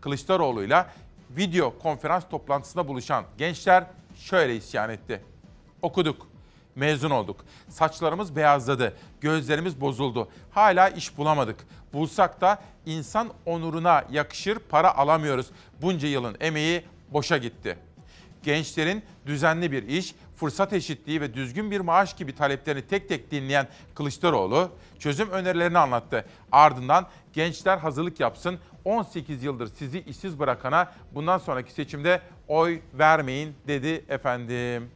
Kılıçdaroğlu'yla 0.00 0.90
video 1.30 1.78
konferans 1.78 2.28
toplantısında 2.28 2.88
buluşan 2.88 3.24
gençler 3.38 3.84
şöyle 4.16 4.56
isyan 4.56 4.90
etti. 4.90 5.22
Okuduk, 5.82 6.26
mezun 6.76 7.10
olduk. 7.10 7.44
Saçlarımız 7.68 8.36
beyazladı, 8.36 8.96
gözlerimiz 9.20 9.80
bozuldu. 9.80 10.28
Hala 10.50 10.88
iş 10.88 11.18
bulamadık. 11.18 11.56
Bulsak 11.92 12.40
da 12.40 12.62
insan 12.86 13.30
onuruna 13.46 14.04
yakışır 14.10 14.58
para 14.58 14.96
alamıyoruz. 14.96 15.50
Bunca 15.82 16.08
yılın 16.08 16.36
emeği 16.40 16.84
boşa 17.12 17.36
gitti.'' 17.36 17.91
Gençlerin 18.42 19.02
düzenli 19.26 19.72
bir 19.72 19.82
iş, 19.88 20.14
fırsat 20.36 20.72
eşitliği 20.72 21.20
ve 21.20 21.34
düzgün 21.34 21.70
bir 21.70 21.80
maaş 21.80 22.16
gibi 22.16 22.34
taleplerini 22.34 22.82
tek 22.82 23.08
tek 23.08 23.30
dinleyen 23.30 23.68
Kılıçdaroğlu 23.94 24.70
çözüm 24.98 25.30
önerilerini 25.30 25.78
anlattı. 25.78 26.24
Ardından 26.52 27.06
gençler 27.32 27.78
hazırlık 27.78 28.20
yapsın, 28.20 28.58
18 28.84 29.42
yıldır 29.42 29.66
sizi 29.66 30.00
işsiz 30.00 30.38
bırakana 30.38 30.92
bundan 31.14 31.38
sonraki 31.38 31.72
seçimde 31.72 32.20
oy 32.48 32.80
vermeyin 32.94 33.54
dedi 33.68 34.04
efendim. 34.08 34.90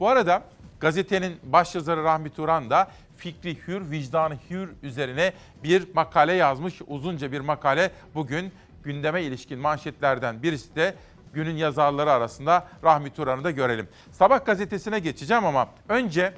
Bu 0.00 0.08
arada 0.08 0.42
gazetenin 0.80 1.36
başyazarı 1.42 2.04
Rahmi 2.04 2.30
Turan 2.30 2.70
da 2.70 2.90
fikri 3.16 3.58
hür, 3.66 3.90
vicdanı 3.90 4.38
hür 4.50 4.70
üzerine 4.82 5.32
bir 5.64 5.94
makale 5.94 6.32
yazmış. 6.32 6.80
Uzunca 6.86 7.32
bir 7.32 7.40
makale 7.40 7.90
bugün 8.14 8.52
gündeme 8.84 9.22
ilişkin 9.22 9.58
manşetlerden 9.58 10.42
birisi 10.42 10.76
de 10.76 10.94
günün 11.32 11.56
yazarları 11.56 12.12
arasında 12.12 12.68
Rahmi 12.84 13.10
Turan'ı 13.10 13.44
da 13.44 13.50
görelim. 13.50 13.88
Sabah 14.10 14.44
gazetesine 14.44 14.98
geçeceğim 14.98 15.44
ama 15.44 15.68
önce 15.88 16.34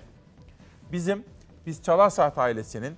bizim 0.93 1.25
biz 1.67 1.83
Çalar 1.83 2.11
Saat 2.11 2.39
ailesinin 2.39 2.97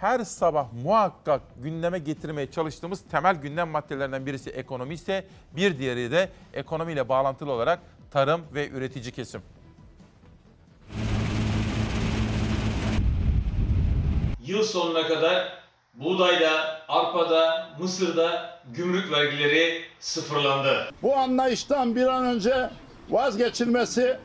her 0.00 0.24
sabah 0.24 0.66
muhakkak 0.84 1.42
gündeme 1.56 1.98
getirmeye 1.98 2.50
çalıştığımız 2.50 3.02
temel 3.10 3.36
gündem 3.36 3.68
maddelerinden 3.68 4.26
birisi 4.26 4.50
ekonomi 4.50 4.94
ise 4.94 5.26
bir 5.56 5.78
diğeri 5.78 6.10
de 6.10 6.28
ekonomiyle 6.54 7.08
bağlantılı 7.08 7.52
olarak 7.52 7.78
tarım 8.10 8.42
ve 8.54 8.68
üretici 8.68 9.12
kesim. 9.12 9.42
Yıl 14.46 14.62
sonuna 14.62 15.08
kadar 15.08 15.65
buğdayda, 15.96 16.80
arpada, 16.88 17.68
mısırda 17.78 18.60
gümrük 18.74 19.12
vergileri 19.12 19.82
sıfırlandı. 20.00 20.88
Bu 21.02 21.16
anlayıştan 21.16 21.96
bir 21.96 22.06
an 22.06 22.24
önce 22.24 22.70
vazgeçilmesi, 23.10 24.16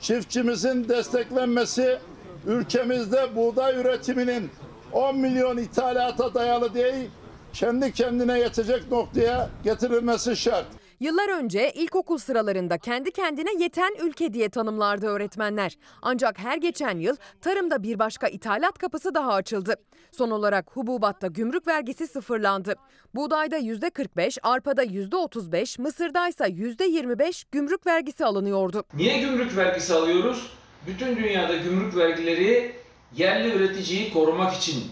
çiftçimizin 0.00 0.88
desteklenmesi, 0.88 1.98
ülkemizde 2.46 3.36
buğday 3.36 3.80
üretiminin 3.80 4.50
10 4.92 5.16
milyon 5.18 5.56
ithalata 5.56 6.34
dayalı 6.34 6.74
değil, 6.74 7.10
kendi 7.52 7.92
kendine 7.92 8.38
yetecek 8.38 8.90
noktaya 8.90 9.50
getirilmesi 9.64 10.36
şart. 10.36 10.66
Yıllar 11.00 11.38
önce 11.38 11.72
ilkokul 11.72 12.18
sıralarında 12.18 12.78
kendi 12.78 13.10
kendine 13.10 13.62
yeten 13.62 13.94
ülke 14.02 14.32
diye 14.32 14.48
tanımlardı 14.48 15.06
öğretmenler. 15.06 15.76
Ancak 16.02 16.38
her 16.38 16.56
geçen 16.56 16.98
yıl 16.98 17.16
tarımda 17.40 17.82
bir 17.82 17.98
başka 17.98 18.28
ithalat 18.28 18.78
kapısı 18.78 19.14
daha 19.14 19.32
açıldı. 19.34 19.74
Son 20.12 20.30
olarak 20.30 20.70
hububatta 20.76 21.26
gümrük 21.26 21.66
vergisi 21.66 22.06
sıfırlandı. 22.06 22.74
Buğdayda 23.14 23.58
%45, 23.58 24.38
arpada 24.42 24.84
%35, 24.84 25.80
mısırdaysa 25.82 26.48
%25 26.48 27.44
gümrük 27.52 27.86
vergisi 27.86 28.24
alınıyordu. 28.24 28.84
Niye 28.94 29.20
gümrük 29.20 29.56
vergisi 29.56 29.94
alıyoruz? 29.94 30.50
Bütün 30.86 31.16
dünyada 31.16 31.56
gümrük 31.56 31.96
vergileri 31.96 32.76
yerli 33.16 33.54
üreticiyi 33.54 34.12
korumak 34.12 34.54
için 34.54 34.84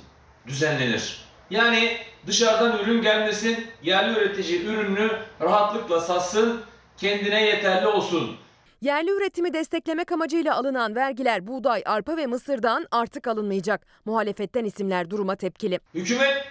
düzenlenir. 0.47 1.25
Yani 1.51 1.97
dışarıdan 2.27 2.79
ürün 2.79 3.03
gelmesin, 3.03 3.67
yerli 3.83 4.19
üretici 4.19 4.65
ürününü 4.65 5.11
rahatlıkla 5.41 6.01
satsın, 6.01 6.61
kendine 6.97 7.43
yeterli 7.43 7.87
olsun. 7.87 8.37
Yerli 8.81 9.11
üretimi 9.11 9.55
desteklemek 9.55 10.13
amacıyla 10.13 10.57
alınan 10.57 10.95
vergiler 10.95 11.47
buğday, 11.47 11.83
arpa 11.87 12.17
ve 12.17 12.27
mısırdan 12.27 12.87
artık 12.91 13.27
alınmayacak. 13.27 13.87
Muhalefetten 14.05 14.65
isimler 14.65 15.11
duruma 15.11 15.37
tepkili. 15.37 15.81
Hükümet 15.95 16.45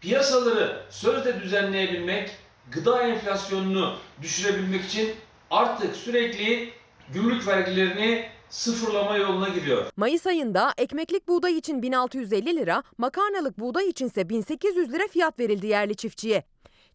piyasaları 0.00 0.82
sözde 0.90 1.40
düzenleyebilmek, 1.40 2.30
gıda 2.70 3.02
enflasyonunu 3.02 3.96
düşürebilmek 4.22 4.84
için 4.84 5.14
artık 5.50 5.96
sürekli 5.96 6.72
gümrük 7.14 7.46
vergilerini 7.46 8.24
sıfırlama 8.48 9.16
yoluna 9.16 9.48
giriyor. 9.48 9.86
Mayıs 9.96 10.26
ayında 10.26 10.72
ekmeklik 10.78 11.28
buğday 11.28 11.56
için 11.58 11.82
1650 11.82 12.56
lira, 12.56 12.82
makarnalık 12.98 13.58
buğday 13.58 13.88
içinse 13.88 14.28
1800 14.28 14.92
lira 14.92 15.08
fiyat 15.10 15.38
verildi 15.38 15.66
yerli 15.66 15.96
çiftçiye. 15.96 16.42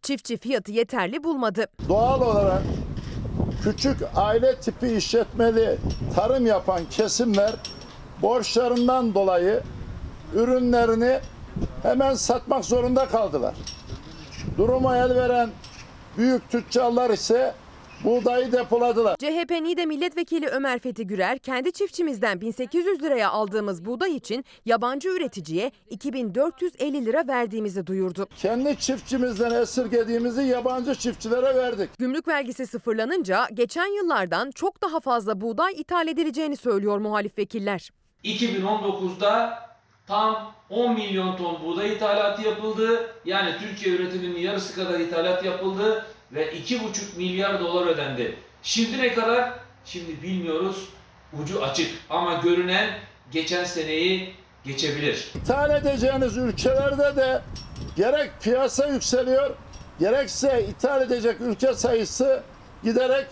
Çiftçi 0.01 0.38
fiyatı 0.38 0.72
yeterli 0.72 1.24
bulmadı. 1.24 1.67
Doğal 1.89 2.22
olarak 2.22 2.62
küçük 3.63 3.98
aile 4.15 4.55
tipi 4.55 4.88
işletmeli 4.88 5.77
tarım 6.15 6.45
yapan 6.45 6.81
kesimler 6.91 7.55
borçlarından 8.22 9.13
dolayı 9.13 9.62
ürünlerini 10.34 11.19
hemen 11.84 12.13
satmak 12.13 12.65
zorunda 12.65 13.07
kaldılar. 13.07 13.55
Duruma 14.57 14.98
el 14.98 15.15
veren 15.15 15.50
büyük 16.17 16.50
tüccarlar 16.50 17.10
ise 17.10 17.53
buğdayı 18.04 18.52
depoladılar. 18.52 19.16
CHP 19.16 19.52
Niğde 19.52 19.86
Milletvekili 19.86 20.48
Ömer 20.48 20.80
Fethi 20.80 21.08
Gürer, 21.08 21.38
kendi 21.40 21.72
çiftçimizden 21.72 22.42
1800 22.42 23.04
liraya 23.04 23.30
aldığımız 23.30 23.86
buğday 23.86 24.16
için 24.16 24.46
yabancı 24.66 25.10
üreticiye 25.10 25.72
2450 25.90 27.06
lira 27.06 27.28
verdiğimizi 27.28 27.88
duyurdu. 27.88 28.28
Kendi 28.38 28.80
çiftçimizden 28.80 29.52
esirgediğimizi 29.52 30.42
yabancı 30.42 30.96
çiftçilere 30.96 31.56
verdik. 31.56 31.90
Gümrük 32.00 32.28
vergisi 32.28 32.68
sıfırlanınca 32.68 33.48
geçen 33.54 33.98
yıllardan 33.98 34.52
çok 34.52 34.82
daha 34.82 35.00
fazla 35.00 35.42
buğday 35.42 35.74
ithal 35.74 36.08
edileceğini 36.08 36.58
söylüyor 36.58 36.98
muhalif 36.98 37.38
vekiller. 37.38 37.90
2019'da 38.24 39.60
tam 40.08 40.54
10 40.70 40.94
milyon 40.94 41.38
ton 41.38 41.64
buğday 41.64 41.94
ithalatı 41.94 42.42
yapıldı. 42.42 43.10
Yani 43.25 43.56
Türkiye 43.60 43.96
üretiminin 43.96 44.40
yarısı 44.40 44.75
kadar 44.75 45.00
ithalat 45.00 45.46
yapıldı 45.46 46.06
ve 46.36 46.54
2,5 46.54 47.18
milyar 47.18 47.60
dolar 47.60 47.88
ödendi. 47.88 48.36
Şimdi 48.63 48.98
ne 49.01 49.13
kadar? 49.13 49.54
Şimdi 49.86 50.24
bilmiyoruz. 50.24 50.89
Ucu 51.44 51.63
açık 51.63 51.92
ama 52.10 52.34
görünen 52.34 52.89
geçen 53.32 53.63
seneyi 53.63 54.34
geçebilir. 54.65 55.32
İthal 55.36 55.70
edeceğiniz 55.70 56.38
ülkelerde 56.38 57.15
de 57.15 57.42
gerek 57.96 58.32
piyasa 58.42 58.88
yükseliyor, 58.88 59.56
gerekse 60.00 60.65
ithal 60.70 61.01
edecek 61.01 61.42
ülke 61.42 61.74
sayısı 61.74 62.44
giderek 62.84 63.27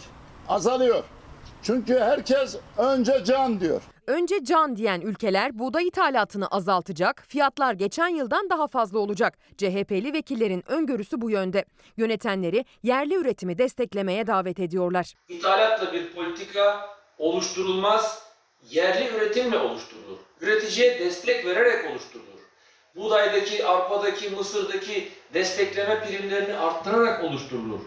azalıyor. 0.49 1.03
Çünkü 1.63 1.99
herkes 1.99 2.55
önce 2.77 3.25
can 3.25 3.59
diyor. 3.59 3.81
Önce 4.07 4.43
can 4.43 4.75
diyen 4.75 5.01
ülkeler 5.01 5.59
buğday 5.59 5.87
ithalatını 5.87 6.47
azaltacak, 6.47 7.23
fiyatlar 7.27 7.73
geçen 7.73 8.07
yıldan 8.07 8.49
daha 8.49 8.67
fazla 8.67 8.99
olacak. 8.99 9.37
CHP'li 9.57 10.13
vekillerin 10.13 10.63
öngörüsü 10.67 11.21
bu 11.21 11.29
yönde. 11.29 11.65
Yönetenleri 11.97 12.65
yerli 12.83 13.15
üretimi 13.15 13.57
desteklemeye 13.57 14.27
davet 14.27 14.59
ediyorlar. 14.59 15.13
İthalatla 15.27 15.93
bir 15.93 16.13
politika 16.13 16.89
oluşturulmaz, 17.17 18.23
yerli 18.69 19.09
üretimle 19.15 19.57
oluşturulur. 19.57 20.17
Üreticiye 20.41 20.99
destek 20.99 21.45
vererek 21.45 21.91
oluşturulur. 21.91 22.39
Buğdaydaki, 22.95 23.65
arpadaki, 23.65 24.29
mısırdaki 24.29 25.09
destekleme 25.33 26.03
primlerini 26.03 26.57
arttırarak 26.57 27.23
oluşturulur. 27.23 27.79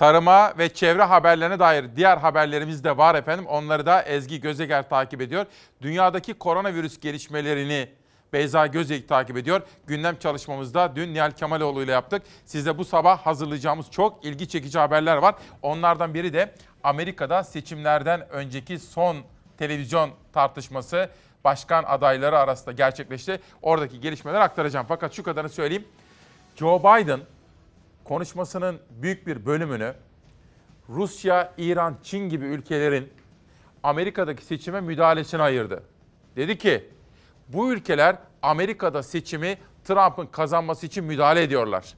Tarıma 0.00 0.58
ve 0.58 0.74
çevre 0.74 1.02
haberlerine 1.02 1.58
dair 1.58 1.86
diğer 1.96 2.16
haberlerimiz 2.16 2.84
de 2.84 2.96
var 2.96 3.14
efendim. 3.14 3.46
Onları 3.46 3.86
da 3.86 4.02
Ezgi 4.02 4.40
Gözeger 4.40 4.88
takip 4.88 5.20
ediyor. 5.20 5.46
Dünyadaki 5.82 6.34
koronavirüs 6.34 7.00
gelişmelerini 7.00 7.88
Beyza 8.32 8.66
Gözeyik 8.66 9.08
takip 9.08 9.36
ediyor. 9.36 9.60
Gündem 9.86 10.18
çalışmamızda 10.18 10.96
dün 10.96 11.14
Nihal 11.14 11.30
Kemaloğlu 11.30 11.82
ile 11.82 11.92
yaptık. 11.92 12.22
Size 12.44 12.78
bu 12.78 12.84
sabah 12.84 13.18
hazırlayacağımız 13.18 13.90
çok 13.90 14.24
ilgi 14.24 14.48
çekici 14.48 14.78
haberler 14.78 15.16
var. 15.16 15.34
Onlardan 15.62 16.14
biri 16.14 16.32
de 16.32 16.54
Amerika'da 16.84 17.44
seçimlerden 17.44 18.28
önceki 18.30 18.78
son 18.78 19.16
televizyon 19.58 20.10
tartışması 20.32 21.10
başkan 21.44 21.84
adayları 21.84 22.38
arasında 22.38 22.72
gerçekleşti. 22.72 23.40
Oradaki 23.62 24.00
gelişmeleri 24.00 24.42
aktaracağım. 24.42 24.86
Fakat 24.88 25.12
şu 25.12 25.22
kadarını 25.22 25.50
söyleyeyim. 25.50 25.84
Joe 26.56 26.78
Biden 26.78 27.20
konuşmasının 28.10 28.80
büyük 28.90 29.26
bir 29.26 29.46
bölümünü 29.46 29.94
Rusya, 30.88 31.52
İran, 31.58 31.96
Çin 32.02 32.28
gibi 32.28 32.44
ülkelerin 32.44 33.12
Amerika'daki 33.82 34.44
seçime 34.44 34.80
müdahalesine 34.80 35.42
ayırdı. 35.42 35.82
Dedi 36.36 36.58
ki 36.58 36.88
bu 37.48 37.72
ülkeler 37.72 38.16
Amerika'da 38.42 39.02
seçimi 39.02 39.58
Trump'ın 39.84 40.26
kazanması 40.26 40.86
için 40.86 41.04
müdahale 41.04 41.42
ediyorlar. 41.42 41.94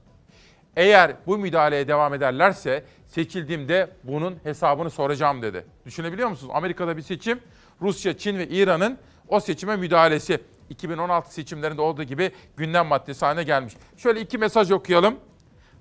Eğer 0.76 1.16
bu 1.26 1.38
müdahaleye 1.38 1.88
devam 1.88 2.14
ederlerse 2.14 2.84
seçildiğimde 3.06 3.90
bunun 4.04 4.38
hesabını 4.42 4.90
soracağım 4.90 5.42
dedi. 5.42 5.66
Düşünebiliyor 5.86 6.28
musunuz? 6.28 6.52
Amerika'da 6.54 6.96
bir 6.96 7.02
seçim, 7.02 7.40
Rusya, 7.82 8.18
Çin 8.18 8.38
ve 8.38 8.48
İran'ın 8.48 8.98
o 9.28 9.40
seçime 9.40 9.76
müdahalesi 9.76 10.40
2016 10.70 11.34
seçimlerinde 11.34 11.82
olduğu 11.82 12.02
gibi 12.02 12.30
gündem 12.56 12.86
maddesi 12.86 13.24
haline 13.24 13.42
gelmiş. 13.42 13.74
Şöyle 13.96 14.20
iki 14.20 14.38
mesaj 14.38 14.70
okuyalım. 14.70 15.16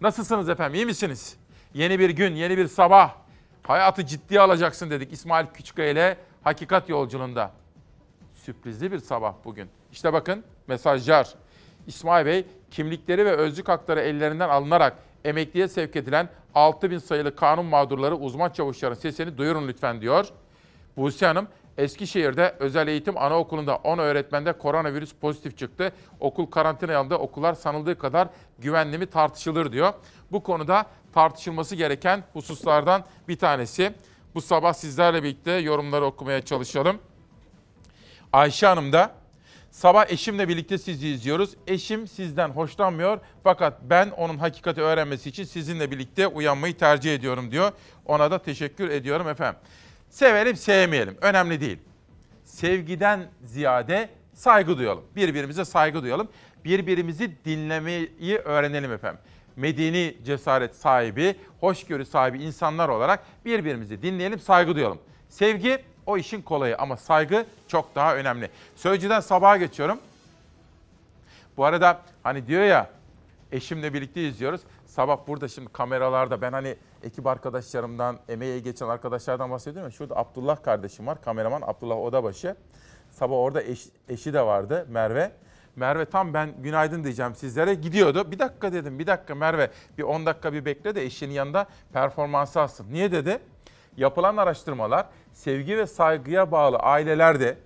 Nasılsınız 0.02 0.50
efendim? 0.50 0.76
İyi 0.76 0.86
misiniz? 0.86 1.36
Yeni 1.74 2.00
bir 2.00 2.10
gün, 2.10 2.36
yeni 2.36 2.58
bir 2.58 2.68
sabah. 2.68 3.16
Hayatı 3.64 4.06
ciddiye 4.06 4.42
alacaksın 4.42 4.90
dedik 4.90 5.14
İsmail 5.14 5.46
Küçükkaya 5.54 5.90
ile 5.90 6.18
Hakikat 6.44 6.90
Yolculuğunda. 6.90 7.52
Sürprizli 8.34 8.92
bir 8.92 9.00
sabah 9.00 9.34
bugün. 9.46 9.70
İşte 9.92 10.14
bakın 10.14 10.44
mesajlar. 10.68 11.34
İsmail 11.88 12.26
Bey 12.26 12.46
kimlikleri 12.72 13.26
ve 13.26 13.32
özlük 13.32 13.70
hakları 13.70 14.00
ellerinden 14.00 14.50
alınarak 14.50 14.98
emekliye 15.26 15.68
sevk 15.68 15.96
edilen 15.96 16.30
6000 16.56 16.98
sayılı 16.98 17.36
kanun 17.36 17.66
mağdurları 17.66 18.16
uzman 18.16 18.50
çavuşların 18.50 18.96
sesini 18.96 19.38
duyurun 19.38 19.68
lütfen 19.68 20.02
diyor. 20.02 20.28
Buse 20.98 21.26
Hanım 21.26 21.48
Eskişehir'de 21.78 22.56
özel 22.60 22.88
eğitim 22.88 23.18
anaokulunda 23.18 23.76
10 23.76 23.98
öğretmende 23.98 24.54
koronavirüs 24.54 25.14
pozitif 25.14 25.58
çıktı. 25.58 25.92
Okul 26.20 26.46
karantina 26.46 26.98
alındı. 26.98 27.16
Okullar 27.16 27.54
sanıldığı 27.54 27.98
kadar 27.98 28.28
güvenli 28.60 28.98
mi 28.98 29.06
tartışılır 29.06 29.72
diyor. 29.72 29.94
Bu 30.32 30.44
konuda 30.44 30.86
tartışılması 31.14 31.76
gereken 31.76 32.24
hususlardan 32.34 33.06
bir 33.28 33.38
tanesi. 33.38 33.94
Bu 34.36 34.42
sabah 34.42 34.74
sizlerle 34.74 35.24
birlikte 35.24 35.52
yorumları 35.52 36.06
okumaya 36.06 36.42
çalışalım. 36.42 36.98
Ayşe 38.34 38.68
Hanım 38.68 38.94
da 38.94 39.12
sabah 39.72 40.12
eşimle 40.12 40.48
birlikte 40.48 40.78
sizi 40.78 41.08
izliyoruz. 41.08 41.56
Eşim 41.68 42.08
sizden 42.08 42.50
hoşlanmıyor 42.50 43.20
fakat 43.44 43.82
ben 43.82 44.10
onun 44.10 44.38
hakikati 44.38 44.82
öğrenmesi 44.82 45.30
için 45.30 45.44
sizinle 45.44 45.92
birlikte 45.92 46.28
uyanmayı 46.28 46.78
tercih 46.78 47.16
ediyorum 47.16 47.52
diyor. 47.52 47.72
Ona 48.06 48.32
da 48.32 48.42
teşekkür 48.42 48.90
ediyorum 48.90 49.28
efendim. 49.28 49.60
Sevelim 50.12 50.56
sevmeyelim 50.56 51.18
önemli 51.22 51.62
değil. 51.62 51.80
Sevgiden 52.44 53.28
ziyade 53.44 54.10
saygı 54.34 54.78
duyalım. 54.78 55.04
Birbirimize 55.16 55.66
saygı 55.66 56.04
duyalım. 56.04 56.28
Birbirimizi 56.66 57.32
dinlemeyi 57.46 58.38
öğrenelim 58.38 58.92
efendim. 58.92 59.22
Medeni 59.56 60.18
cesaret 60.26 60.76
sahibi, 60.76 61.36
hoşgörü 61.60 62.06
sahibi 62.06 62.44
insanlar 62.44 62.90
olarak 62.90 63.24
birbirimizi 63.46 64.02
dinleyelim, 64.02 64.40
saygı 64.40 64.76
duyalım. 64.76 65.00
Sevgi 65.30 65.80
o 66.06 66.18
işin 66.18 66.42
kolayı 66.42 66.78
ama 66.78 66.98
saygı 66.98 67.46
çok 67.68 67.96
daha 67.96 68.16
önemli. 68.16 68.50
Sözcüden 68.76 69.20
sabaha 69.20 69.58
geçiyorum. 69.58 70.00
Bu 71.58 71.66
arada 71.66 72.02
hani 72.24 72.48
diyor 72.48 72.64
ya 72.64 72.90
eşimle 73.52 73.94
birlikte 73.94 74.28
izliyoruz. 74.28 74.62
Sabah 74.86 75.18
burada 75.28 75.48
şimdi 75.48 75.70
kameralarda 75.74 76.42
ben 76.42 76.52
hani 76.52 76.76
ekip 77.04 77.28
arkadaşlarımdan, 77.28 78.20
emeğe 78.30 78.60
geçen 78.60 78.88
arkadaşlardan 78.88 79.52
bahsediyorum. 79.52 79.92
Şurada 79.92 80.18
Abdullah 80.18 80.64
kardeşim 80.64 81.08
var, 81.08 81.22
kameraman 81.22 81.62
Abdullah 81.62 81.98
Odabaşı. 81.98 82.56
Sabah 83.12 83.36
orada 83.36 83.62
eş, 83.62 83.88
eşi 84.10 84.34
de 84.34 84.42
vardı 84.46 84.86
Merve. 84.90 85.32
Merve 85.76 86.06
tam 86.06 86.34
ben 86.34 86.62
günaydın 86.62 87.04
diyeceğim 87.04 87.36
sizlere 87.36 87.74
gidiyordu. 87.74 88.32
Bir 88.32 88.40
dakika 88.40 88.74
dedim 88.74 89.00
bir 89.00 89.08
dakika 89.08 89.36
Merve 89.36 89.72
bir 89.98 90.04
10 90.04 90.26
dakika 90.26 90.54
bir 90.54 90.66
bekle 90.66 90.96
de 90.96 91.04
eşinin 91.04 91.34
yanında 91.34 91.68
performansı 91.94 92.62
alsın. 92.62 92.88
Niye 92.92 93.12
dedi? 93.12 93.40
Yapılan 93.98 94.38
araştırmalar 94.38 95.06
sevgi 95.34 95.78
ve 95.78 95.88
saygıya 95.88 96.52
bağlı 96.52 96.78
ailelerde 96.78 97.58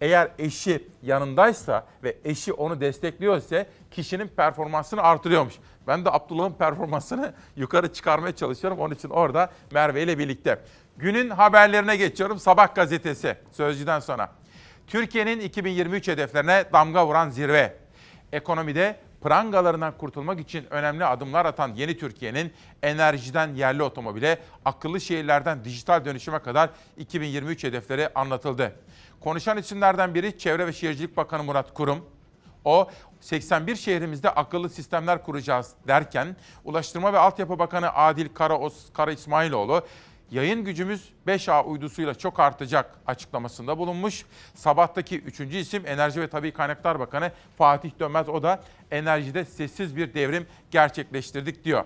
eğer 0.00 0.30
eşi 0.38 0.88
yanındaysa 1.02 1.86
ve 2.04 2.16
eşi 2.24 2.52
onu 2.52 2.80
destekliyorsa 2.80 3.66
kişinin 3.92 4.28
performansını 4.28 5.02
artırıyormuş. 5.02 5.54
Ben 5.86 6.04
de 6.04 6.10
Abdullah'ın 6.10 6.52
performansını 6.52 7.34
yukarı 7.56 7.92
çıkarmaya 7.92 8.36
çalışıyorum. 8.36 8.78
Onun 8.78 8.94
için 8.94 9.10
orada 9.10 9.50
Merve 9.70 10.02
ile 10.02 10.18
birlikte. 10.18 10.60
Günün 10.96 11.30
haberlerine 11.30 11.96
geçiyorum. 11.96 12.38
Sabah 12.38 12.74
gazetesi 12.74 13.36
Sözcü'den 13.52 14.00
sonra. 14.00 14.30
Türkiye'nin 14.86 15.40
2023 15.40 16.08
hedeflerine 16.08 16.64
damga 16.72 17.06
vuran 17.06 17.30
zirve. 17.30 17.76
Ekonomide 18.32 18.96
prangalarından 19.22 19.98
kurtulmak 19.98 20.40
için 20.40 20.66
önemli 20.70 21.04
adımlar 21.04 21.46
atan 21.46 21.74
yeni 21.74 21.98
Türkiye'nin 21.98 22.52
enerjiden 22.82 23.54
yerli 23.54 23.82
otomobile, 23.82 24.38
akıllı 24.64 25.00
şehirlerden 25.00 25.64
dijital 25.64 26.04
dönüşüme 26.04 26.38
kadar 26.38 26.70
2023 26.96 27.64
hedefleri 27.64 28.08
anlatıldı. 28.14 28.72
Konuşan 29.20 29.58
isimlerden 29.58 30.14
biri 30.14 30.38
Çevre 30.38 30.66
ve 30.66 30.72
Şehircilik 30.72 31.16
Bakanı 31.16 31.42
Murat 31.42 31.74
Kurum. 31.74 32.04
O 32.64 32.90
81 33.20 33.76
şehrimizde 33.76 34.30
akıllı 34.30 34.70
sistemler 34.70 35.24
kuracağız 35.24 35.72
derken 35.88 36.36
Ulaştırma 36.64 37.12
ve 37.12 37.18
Altyapı 37.18 37.58
Bakanı 37.58 37.94
Adil 37.94 38.28
Kara, 38.34 38.58
Kara 38.92 39.12
İsmailoğlu 39.12 39.82
Yayın 40.32 40.64
gücümüz 40.64 41.08
5A 41.26 41.64
uydusuyla 41.64 42.14
çok 42.14 42.40
artacak 42.40 42.98
açıklamasında 43.06 43.78
bulunmuş. 43.78 44.24
Sabahtaki 44.54 45.18
üçüncü 45.20 45.56
isim 45.56 45.86
Enerji 45.86 46.20
ve 46.20 46.28
Tabii 46.28 46.52
Kaynaklar 46.52 47.00
Bakanı 47.00 47.32
Fatih 47.58 47.90
Dönmez. 48.00 48.28
O 48.28 48.42
da 48.42 48.62
enerjide 48.90 49.44
sessiz 49.44 49.96
bir 49.96 50.14
devrim 50.14 50.46
gerçekleştirdik 50.70 51.64
diyor. 51.64 51.84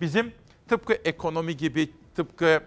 Bizim 0.00 0.32
tıpkı 0.68 0.94
ekonomi 0.94 1.56
gibi, 1.56 1.90
tıpkı 2.14 2.60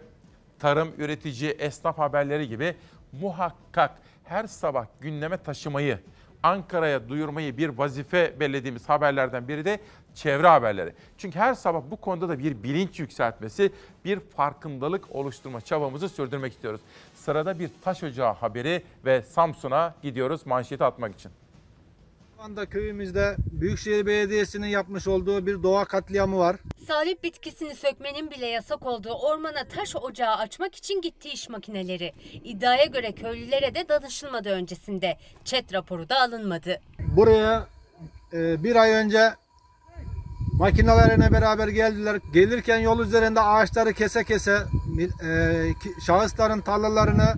tarım, 0.59 0.93
üretici, 0.97 1.51
esnaf 1.51 1.97
haberleri 1.97 2.47
gibi 2.47 2.75
muhakkak 3.11 3.91
her 4.23 4.47
sabah 4.47 4.85
gündeme 5.01 5.37
taşımayı, 5.37 5.99
Ankara'ya 6.43 7.09
duyurmayı 7.09 7.57
bir 7.57 7.69
vazife 7.69 8.39
belirlediğimiz 8.39 8.89
haberlerden 8.89 9.47
biri 9.47 9.65
de 9.65 9.79
çevre 10.15 10.47
haberleri. 10.47 10.93
Çünkü 11.17 11.39
her 11.39 11.53
sabah 11.53 11.81
bu 11.91 11.95
konuda 11.95 12.29
da 12.29 12.39
bir 12.39 12.63
bilinç 12.63 12.99
yükseltmesi, 12.99 13.71
bir 14.05 14.19
farkındalık 14.19 15.15
oluşturma 15.15 15.61
çabamızı 15.61 16.09
sürdürmek 16.09 16.53
istiyoruz. 16.53 16.81
Sırada 17.15 17.59
bir 17.59 17.69
taş 17.81 18.03
ocağı 18.03 18.33
haberi 18.33 18.83
ve 19.05 19.21
Samsun'a 19.21 19.95
gidiyoruz 20.01 20.45
manşeti 20.45 20.83
atmak 20.83 21.15
için. 21.15 21.31
Şu 22.37 22.43
anda 22.43 22.65
köyümüzde 22.65 23.35
Büyükşehir 23.51 24.05
Belediyesi'nin 24.05 24.67
yapmış 24.67 25.07
olduğu 25.07 25.45
bir 25.45 25.63
doğa 25.63 25.85
katliamı 25.85 26.37
var. 26.37 26.55
Salep 26.87 27.23
bitkisini 27.23 27.75
sökmenin 27.75 28.31
bile 28.31 28.45
yasak 28.47 28.85
olduğu 28.85 29.13
ormana 29.13 29.63
taş 29.75 29.95
ocağı 29.95 30.35
açmak 30.35 30.75
için 30.75 31.01
gitti 31.01 31.29
iş 31.29 31.49
makineleri. 31.49 32.13
İddiaya 32.43 32.85
göre 32.85 33.11
köylülere 33.11 33.75
de 33.75 33.89
danışılmadı 33.89 34.49
öncesinde. 34.49 35.17
Çet 35.45 35.73
raporu 35.73 36.09
da 36.09 36.21
alınmadı. 36.21 36.81
Buraya 36.99 37.67
e, 38.33 38.63
bir 38.63 38.75
ay 38.75 38.91
önce 38.91 39.33
makinelerine 40.53 41.31
beraber 41.31 41.67
geldiler. 41.67 42.19
Gelirken 42.33 42.79
yol 42.79 42.99
üzerinde 42.99 43.41
ağaçları 43.41 43.93
kese 43.93 44.23
kese 44.23 44.63
e, 45.23 45.29
şahısların 46.05 46.61
tarlalarını 46.61 47.35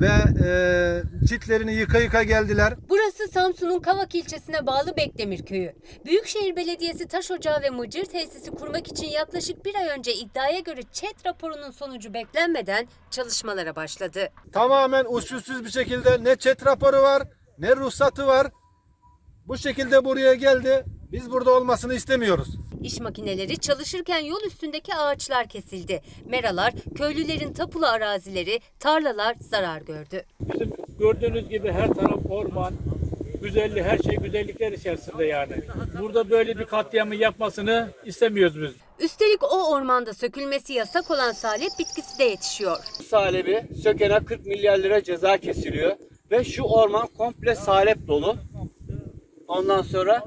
ve 0.00 0.10
e, 0.44 1.26
çitlerini 1.28 1.74
yıka 1.74 1.98
yıka 1.98 2.22
geldiler. 2.22 2.74
Burası 2.88 3.28
Samsun'un 3.28 3.80
Kavak 3.80 4.14
ilçesine 4.14 4.66
bağlı 4.66 4.96
Bekdemir 4.96 5.46
köyü. 5.46 5.72
Büyükşehir 6.04 6.56
Belediyesi 6.56 7.08
taş 7.08 7.30
ocağı 7.30 7.62
ve 7.62 7.70
mıcır 7.70 8.04
tesisi 8.04 8.50
kurmak 8.50 8.88
için 8.88 9.06
yaklaşık 9.06 9.64
bir 9.64 9.74
ay 9.74 9.88
önce 9.98 10.14
iddiaya 10.14 10.60
göre 10.60 10.80
çet 10.92 11.26
raporunun 11.26 11.70
sonucu 11.70 12.14
beklenmeden 12.14 12.88
çalışmalara 13.10 13.76
başladı. 13.76 14.28
Tamamen 14.52 15.04
usulsüz 15.08 15.64
bir 15.64 15.70
şekilde 15.70 16.24
ne 16.24 16.36
çet 16.36 16.66
raporu 16.66 17.02
var 17.02 17.22
ne 17.58 17.76
ruhsatı 17.76 18.26
var. 18.26 18.46
Bu 19.46 19.58
şekilde 19.58 20.04
buraya 20.04 20.34
geldi. 20.34 20.84
Biz 21.12 21.30
burada 21.30 21.50
olmasını 21.54 21.94
istemiyoruz. 21.94 22.48
İş 22.82 23.00
makineleri 23.00 23.58
çalışırken 23.58 24.18
yol 24.18 24.40
üstündeki 24.46 24.94
ağaçlar 24.94 25.48
kesildi. 25.48 26.02
Meralar, 26.26 26.72
köylülerin 26.94 27.52
tapulu 27.52 27.86
arazileri, 27.86 28.60
tarlalar 28.80 29.36
zarar 29.40 29.80
gördü. 29.82 30.22
Bizim 30.40 30.72
gördüğünüz 30.98 31.48
gibi 31.48 31.72
her 31.72 31.94
taraf 31.94 32.18
orman, 32.30 32.74
güzellik, 33.42 33.84
her 33.84 33.98
şey 33.98 34.16
güzellikler 34.16 34.72
içerisinde 34.72 35.24
yani. 35.24 35.52
Burada 36.00 36.30
böyle 36.30 36.58
bir 36.58 36.64
katliamı 36.64 37.14
yapmasını 37.14 37.90
istemiyoruz 38.04 38.62
biz. 38.62 38.70
Üstelik 39.04 39.42
o 39.42 39.70
ormanda 39.72 40.14
sökülmesi 40.14 40.72
yasak 40.72 41.10
olan 41.10 41.32
salep 41.32 41.70
bitkisi 41.78 42.18
de 42.18 42.24
yetişiyor. 42.24 42.76
Salebi 43.10 43.64
sökene 43.82 44.24
40 44.24 44.46
milyar 44.46 44.78
lira 44.78 45.02
ceza 45.04 45.38
kesiliyor. 45.38 45.96
Ve 46.30 46.44
şu 46.44 46.62
orman 46.62 47.06
komple 47.06 47.54
salep 47.54 48.08
dolu. 48.08 48.36
Ondan 49.48 49.82
sonra 49.82 50.24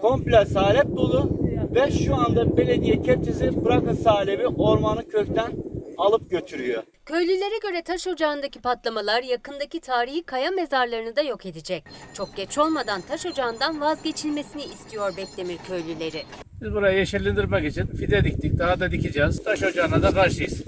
komple 0.00 0.44
salep 0.44 0.96
dolu 0.96 1.40
ve 1.74 1.90
şu 1.90 2.14
anda 2.14 2.56
belediye 2.56 3.02
kepçesi 3.02 3.64
bırakın 3.64 3.94
salebi 3.94 4.46
ormanı 4.46 5.08
kökten 5.08 5.52
alıp 5.98 6.30
götürüyor. 6.30 6.82
Köylülere 7.06 7.58
göre 7.62 7.82
taş 7.82 8.06
ocağındaki 8.06 8.60
patlamalar 8.60 9.22
yakındaki 9.22 9.80
tarihi 9.80 10.22
kaya 10.22 10.50
mezarlarını 10.50 11.16
da 11.16 11.22
yok 11.22 11.46
edecek. 11.46 11.84
Çok 12.14 12.36
geç 12.36 12.58
olmadan 12.58 13.00
taş 13.00 13.26
ocağından 13.26 13.80
vazgeçilmesini 13.80 14.64
istiyor 14.64 15.16
Bekdemir 15.16 15.58
köylüleri. 15.58 16.22
Biz 16.62 16.72
burayı 16.72 16.98
yeşillendirmek 16.98 17.64
için 17.64 17.86
fide 17.86 18.24
diktik, 18.24 18.58
daha 18.58 18.80
da 18.80 18.90
dikeceğiz. 18.90 19.44
Taş 19.44 19.62
ocağına 19.62 20.02
da 20.02 20.10
karşıyız. 20.10 20.64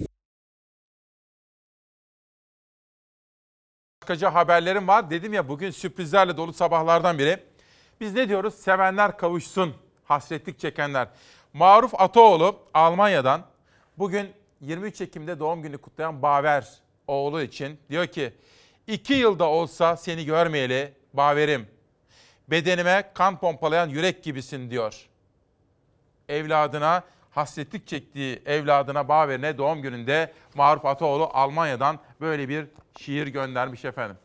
Başkaca 4.02 4.34
haberlerim 4.34 4.88
var. 4.88 5.10
Dedim 5.10 5.32
ya 5.32 5.48
bugün 5.48 5.70
sürprizlerle 5.70 6.36
dolu 6.36 6.52
sabahlardan 6.52 7.18
biri. 7.18 7.38
Biz 8.02 8.14
ne 8.14 8.28
diyoruz? 8.28 8.54
Sevenler 8.54 9.16
kavuşsun, 9.16 9.74
hasretlik 10.04 10.58
çekenler. 10.58 11.08
Maruf 11.52 12.00
Ataoğlu 12.00 12.58
Almanya'dan 12.74 13.42
bugün 13.98 14.32
23 14.60 15.00
Ekim'de 15.00 15.38
doğum 15.38 15.62
günü 15.62 15.78
kutlayan 15.78 16.22
Baver 16.22 16.68
oğlu 17.06 17.42
için 17.42 17.78
diyor 17.90 18.06
ki 18.06 18.32
iki 18.86 19.14
yılda 19.14 19.44
olsa 19.44 19.96
seni 19.96 20.24
görmeyeli 20.24 20.92
Baver'im. 21.14 21.66
Bedenime 22.48 23.10
kan 23.14 23.38
pompalayan 23.38 23.88
yürek 23.88 24.24
gibisin 24.24 24.70
diyor. 24.70 25.08
Evladına 26.28 27.02
hasretlik 27.30 27.86
çektiği 27.86 28.42
evladına 28.46 29.08
Baver'ine 29.08 29.58
doğum 29.58 29.82
gününde 29.82 30.32
Maruf 30.54 30.84
Ataoğlu 30.84 31.30
Almanya'dan 31.32 31.98
böyle 32.20 32.48
bir 32.48 32.66
şiir 32.98 33.26
göndermiş 33.26 33.84
efendim. 33.84 34.16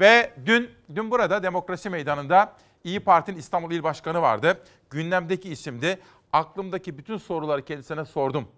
Ve 0.00 0.32
dün 0.46 0.70
dün 0.94 1.10
burada 1.10 1.42
Demokrasi 1.42 1.90
Meydanı'nda 1.90 2.52
İyi 2.86 3.00
Parti'nin 3.00 3.38
İstanbul 3.38 3.72
İl 3.72 3.82
Başkanı 3.82 4.22
vardı. 4.22 4.62
Gündemdeki 4.90 5.50
isimdi. 5.50 5.98
Aklımdaki 6.32 6.98
bütün 6.98 7.16
soruları 7.16 7.64
kendisine 7.64 8.04
sordum. 8.04 8.48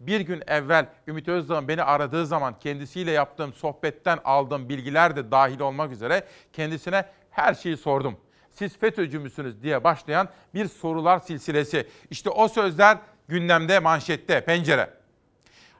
Bir 0.00 0.20
gün 0.20 0.42
evvel 0.46 0.86
Ümit 1.06 1.28
Özdağ'ın 1.28 1.68
beni 1.68 1.82
aradığı 1.82 2.26
zaman 2.26 2.58
kendisiyle 2.58 3.10
yaptığım 3.10 3.52
sohbetten 3.52 4.18
aldığım 4.24 4.68
bilgiler 4.68 5.16
de 5.16 5.30
dahil 5.30 5.60
olmak 5.60 5.92
üzere 5.92 6.24
kendisine 6.52 7.04
her 7.30 7.54
şeyi 7.54 7.76
sordum. 7.76 8.16
Siz 8.50 8.78
FETÖ'cü 8.78 9.18
müsünüz 9.18 9.62
diye 9.62 9.84
başlayan 9.84 10.28
bir 10.54 10.68
sorular 10.68 11.18
silsilesi. 11.18 11.88
İşte 12.10 12.30
o 12.30 12.48
sözler 12.48 12.98
gündemde, 13.28 13.78
manşette, 13.78 14.44
pencere. 14.44 14.90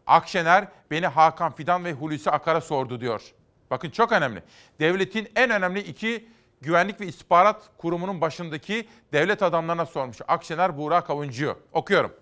Akşener 0.06 0.68
beni 0.90 1.06
Hakan 1.06 1.52
Fidan 1.52 1.84
ve 1.84 1.92
Hulusi 1.92 2.30
Akar'a 2.30 2.60
sordu 2.60 3.00
diyor. 3.00 3.22
Bakın 3.70 3.90
çok 3.90 4.12
önemli. 4.12 4.42
Devletin 4.80 5.28
en 5.36 5.50
önemli 5.50 5.80
iki 5.80 6.28
güvenlik 6.60 7.00
ve 7.00 7.06
istihbarat 7.06 7.70
kurumunun 7.78 8.20
başındaki 8.20 8.88
devlet 9.12 9.42
adamlarına 9.42 9.86
sormuş. 9.86 10.18
Akşener 10.28 10.78
Buğra 10.78 11.04
Kavuncu'yu. 11.04 11.58
Okuyorum. 11.72 12.12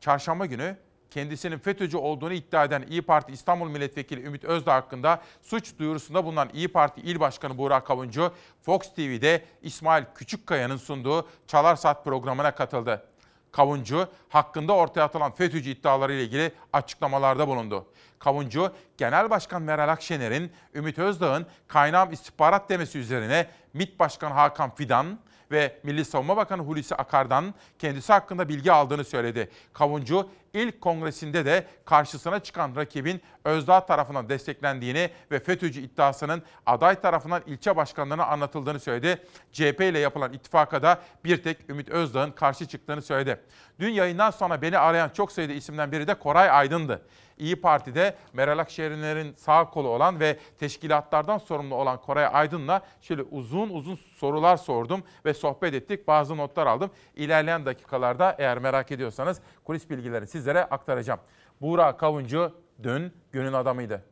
Çarşamba 0.00 0.46
günü 0.46 0.76
kendisinin 1.10 1.58
FETÖ'cü 1.58 1.96
olduğunu 1.96 2.32
iddia 2.32 2.64
eden 2.64 2.84
İyi 2.90 3.02
Parti 3.02 3.32
İstanbul 3.32 3.68
Milletvekili 3.68 4.22
Ümit 4.22 4.44
Özdağ 4.44 4.74
hakkında 4.74 5.22
suç 5.42 5.78
duyurusunda 5.78 6.24
bulunan 6.24 6.48
İyi 6.52 6.68
Parti 6.68 7.00
İl 7.00 7.20
Başkanı 7.20 7.58
Buğra 7.58 7.84
Kavuncu, 7.84 8.32
Fox 8.62 8.94
TV'de 8.94 9.44
İsmail 9.62 10.04
Küçükkaya'nın 10.14 10.76
sunduğu 10.76 11.28
Çalar 11.46 11.76
Saat 11.76 12.04
programına 12.04 12.54
katıldı. 12.54 13.04
Kavuncu 13.52 14.08
hakkında 14.28 14.72
ortaya 14.72 15.02
atılan 15.02 15.34
FETÖ'cü 15.34 15.70
iddiaları 15.70 16.12
ile 16.12 16.24
ilgili 16.24 16.52
açıklamalarda 16.72 17.48
bulundu. 17.48 17.86
Kavuncu, 18.18 18.72
Genel 18.96 19.30
Başkan 19.30 19.62
Meral 19.62 19.88
Akşener'in 19.88 20.52
Ümit 20.74 20.98
Özdağ'ın 20.98 21.46
kaynağım 21.68 22.12
istihbarat 22.12 22.70
demesi 22.70 22.98
üzerine 22.98 23.46
MİT 23.74 23.98
Başkanı 23.98 24.34
Hakan 24.34 24.74
Fidan 24.74 25.18
ve 25.50 25.80
Milli 25.82 26.04
Savunma 26.04 26.36
Bakanı 26.36 26.62
Hulusi 26.62 26.94
Akar'dan 26.94 27.54
kendisi 27.78 28.12
hakkında 28.12 28.48
bilgi 28.48 28.72
aldığını 28.72 29.04
söyledi. 29.04 29.50
Kavuncu 29.72 30.30
ilk 30.54 30.80
kongresinde 30.80 31.46
de 31.46 31.66
karşısına 31.84 32.40
çıkan 32.40 32.76
rakibin 32.76 33.20
Özdağ 33.44 33.86
tarafından 33.86 34.28
desteklendiğini 34.28 35.10
ve 35.30 35.38
FETÖ'cü 35.40 35.80
iddiasının 35.80 36.42
aday 36.66 37.00
tarafından 37.00 37.42
ilçe 37.46 37.76
başkanlarına 37.76 38.26
anlatıldığını 38.26 38.80
söyledi. 38.80 39.22
CHP 39.52 39.80
ile 39.80 39.98
yapılan 39.98 40.32
ittifaka 40.32 40.82
da 40.82 41.00
bir 41.24 41.42
tek 41.42 41.70
Ümit 41.70 41.88
Özdağ'ın 41.88 42.30
karşı 42.30 42.66
çıktığını 42.66 43.02
söyledi. 43.02 43.40
Dün 43.80 43.90
yayından 43.90 44.30
sonra 44.30 44.62
beni 44.62 44.78
arayan 44.78 45.08
çok 45.08 45.32
sayıda 45.32 45.52
isimden 45.52 45.92
biri 45.92 46.06
de 46.06 46.14
Koray 46.14 46.50
Aydın'dı. 46.50 47.02
İyi 47.38 47.60
Parti'de 47.60 48.16
Meral 48.32 48.58
Akşener'in 48.58 49.34
sağ 49.34 49.70
kolu 49.70 49.88
olan 49.88 50.20
ve 50.20 50.38
teşkilatlardan 50.58 51.38
sorumlu 51.38 51.74
olan 51.74 52.00
Koray 52.00 52.28
Aydın'la 52.32 52.82
şöyle 53.00 53.22
uzun 53.22 53.68
uzun 53.68 53.94
sorular 53.94 54.56
sordum 54.56 55.02
ve 55.24 55.34
sohbet 55.34 55.74
ettik. 55.74 56.08
Bazı 56.08 56.36
notlar 56.36 56.66
aldım. 56.66 56.90
İlerleyen 57.16 57.66
dakikalarda 57.66 58.36
eğer 58.38 58.58
merak 58.58 58.92
ediyorsanız 58.92 59.40
kulis 59.64 59.90
bilgilerini 59.90 60.26
sizlere 60.38 60.64
aktaracağım. 60.64 61.20
Buğra 61.60 61.96
Kavuncu 61.96 62.52
dün 62.82 63.12
günün 63.32 63.52
adamıydı. 63.52 64.02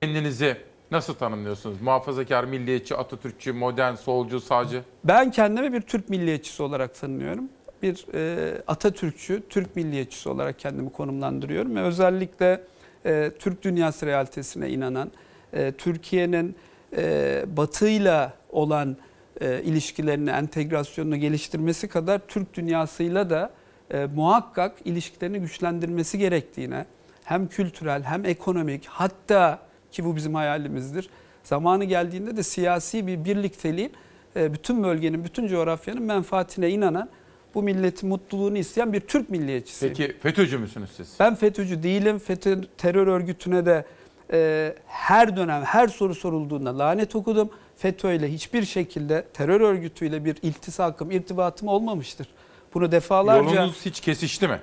Kendinizi 0.00 0.56
nasıl 0.90 1.14
tanımlıyorsunuz? 1.14 1.80
Muhafazakar, 1.80 2.44
milliyetçi, 2.44 2.96
Atatürkçü, 2.96 3.52
modern, 3.52 3.94
solcu, 3.94 4.40
sağcı? 4.40 4.82
Ben 5.04 5.30
kendimi 5.30 5.72
bir 5.72 5.80
Türk 5.80 6.08
milliyetçisi 6.08 6.62
olarak 6.62 6.94
tanımlıyorum. 6.94 7.44
Bir 7.82 8.06
e, 8.14 8.62
Atatürkçü, 8.66 9.42
Türk 9.48 9.76
milliyetçisi 9.76 10.28
olarak 10.28 10.58
kendimi 10.58 10.92
konumlandırıyorum 10.92 11.76
ve 11.76 11.80
özellikle 11.80 12.64
e, 13.06 13.32
Türk 13.38 13.62
dünyası 13.62 14.06
realitesine 14.06 14.70
inanan, 14.70 15.10
e, 15.52 15.72
Türkiye'nin 15.72 16.56
e, 16.96 17.44
Batı'yla 17.56 18.32
olan 18.50 18.96
e, 19.40 19.62
ilişkilerini, 19.62 20.30
entegrasyonunu 20.30 21.16
geliştirmesi 21.16 21.88
kadar 21.88 22.18
Türk 22.28 22.54
dünyasıyla 22.54 23.30
da 23.30 23.50
e, 23.90 24.06
muhakkak 24.14 24.72
ilişkilerini 24.84 25.40
güçlendirmesi 25.40 26.18
gerektiğine, 26.18 26.84
hem 27.24 27.48
kültürel 27.48 28.02
hem 28.02 28.24
ekonomik 28.24 28.86
hatta 28.86 29.58
ki 29.92 30.04
bu 30.04 30.16
bizim 30.16 30.34
hayalimizdir. 30.34 31.10
Zamanı 31.44 31.84
geldiğinde 31.84 32.36
de 32.36 32.42
siyasi 32.42 33.06
bir 33.06 33.24
birlikteliğin 33.24 33.92
e, 34.36 34.52
bütün 34.52 34.82
bölgenin, 34.82 35.24
bütün 35.24 35.48
coğrafyanın 35.48 36.02
menfaatine 36.02 36.70
inanan 36.70 37.08
bu 37.54 37.62
milletin 37.62 38.08
mutluluğunu 38.08 38.58
isteyen 38.58 38.92
bir 38.92 39.00
Türk 39.00 39.30
milliyetçisiyim. 39.30 39.94
Peki 39.96 40.18
FETÖ'cü 40.18 40.58
müsünüz 40.58 40.90
siz? 40.90 41.16
Ben 41.20 41.34
FETÖ'cü 41.34 41.82
değilim. 41.82 42.18
FETÖ 42.18 42.60
terör 42.78 43.06
örgütüne 43.06 43.66
de 43.66 43.84
e, 44.32 44.74
her 44.86 45.36
dönem 45.36 45.62
her 45.62 45.88
soru 45.88 46.14
sorulduğunda 46.14 46.78
lanet 46.78 47.16
okudum. 47.16 47.50
FETÖ 47.76 48.12
ile 48.12 48.32
hiçbir 48.32 48.64
şekilde 48.64 49.24
terör 49.34 49.60
örgütüyle 49.60 50.24
bir 50.24 50.36
iltisakım, 50.42 51.10
irtibatım 51.10 51.68
olmamıştır. 51.68 52.28
Bunu 52.76 52.92
defalarca... 52.92 53.54
Yolunuz 53.54 53.84
hiç 53.84 54.00
kesişti 54.00 54.48
mi? 54.48 54.60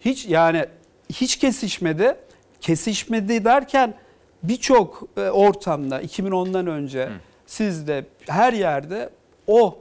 Hiç 0.00 0.26
yani 0.26 0.64
hiç 1.10 1.36
kesişmedi. 1.36 2.16
Kesişmedi 2.60 3.44
derken 3.44 3.94
birçok 4.42 5.02
e, 5.16 5.20
ortamda 5.20 6.02
2010'dan 6.02 6.66
önce 6.66 7.08
siz 7.46 7.88
de 7.88 8.06
her 8.28 8.52
yerde 8.52 9.10
o 9.46 9.78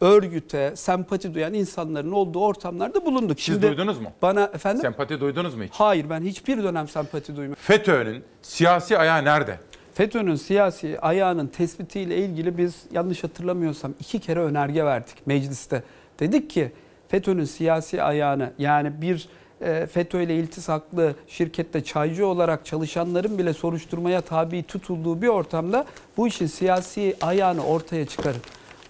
örgüte 0.00 0.76
sempati 0.76 1.34
duyan 1.34 1.54
insanların 1.54 2.12
olduğu 2.12 2.40
ortamlarda 2.40 3.06
bulunduk. 3.06 3.40
Siz 3.40 3.62
duydunuz 3.62 4.00
mu? 4.00 4.12
Bana 4.22 4.44
efendim? 4.44 4.82
Sempati 4.82 5.20
duydunuz 5.20 5.54
mu 5.54 5.62
hiç? 5.64 5.72
Hayır 5.72 6.10
ben 6.10 6.20
hiçbir 6.20 6.62
dönem 6.62 6.88
sempati 6.88 7.36
duymadım. 7.36 7.62
FETÖ'nün 7.62 8.24
siyasi 8.42 8.98
ayağı 8.98 9.24
nerede? 9.24 9.58
FETÖ'nün 9.94 10.34
siyasi 10.34 11.00
ayağının 11.00 11.46
tespitiyle 11.46 12.16
ilgili 12.16 12.58
biz 12.58 12.82
yanlış 12.92 13.24
hatırlamıyorsam 13.24 13.94
iki 14.00 14.18
kere 14.18 14.40
önerge 14.40 14.84
verdik 14.84 15.26
mecliste. 15.26 15.82
Dedik 16.20 16.50
ki 16.50 16.72
FETÖ'nün 17.12 17.44
siyasi 17.44 18.02
ayağını 18.02 18.52
yani 18.58 19.02
bir 19.02 19.28
e, 19.60 19.86
FETÖ 19.86 20.22
ile 20.22 20.36
iltisaklı 20.36 21.14
şirkette 21.28 21.84
çaycı 21.84 22.26
olarak 22.26 22.66
çalışanların 22.66 23.38
bile 23.38 23.52
soruşturmaya 23.52 24.20
tabi 24.20 24.62
tutulduğu 24.62 25.22
bir 25.22 25.28
ortamda 25.28 25.84
bu 26.16 26.28
işin 26.28 26.46
siyasi 26.46 27.16
ayağını 27.20 27.64
ortaya 27.64 28.06
çıkarın. 28.06 28.40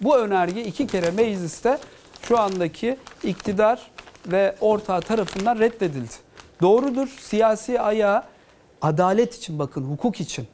Bu 0.01 0.17
önerge 0.17 0.63
iki 0.63 0.87
kere 0.87 1.11
mecliste 1.11 1.77
şu 2.21 2.39
andaki 2.39 2.97
iktidar 3.23 3.91
ve 4.27 4.55
ortağı 4.61 5.01
tarafından 5.01 5.59
reddedildi. 5.59 6.13
Doğrudur 6.61 7.07
siyasi 7.07 7.81
ayağı 7.81 8.23
adalet 8.81 9.35
için 9.35 9.59
bakın 9.59 9.83
hukuk 9.83 10.21
için 10.21 10.47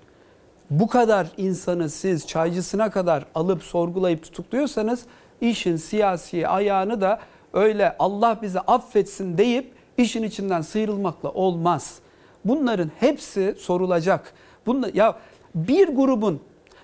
bu 0.69 0.87
kadar 0.87 1.27
insanı 1.37 1.89
siz 1.89 2.27
çaycısına 2.27 2.91
kadar 2.91 3.25
alıp 3.35 3.63
sorgulayıp 3.63 4.23
tutukluyorsanız 4.23 5.05
işin 5.41 5.75
siyasi 5.75 6.47
ayağını 6.47 7.01
da 7.01 7.19
öyle 7.53 7.95
Allah 7.99 8.39
bizi 8.41 8.59
affetsin 8.59 9.37
deyip 9.37 9.71
işin 9.97 10.23
içinden 10.23 10.61
sıyrılmakla 10.61 11.29
olmaz. 11.29 11.99
Bunların 12.45 12.91
hepsi 12.99 13.55
sorulacak. 13.59 14.33
Bunlar, 14.65 14.93
ya 14.93 15.15
bir 15.55 15.87
grubun 15.87 16.39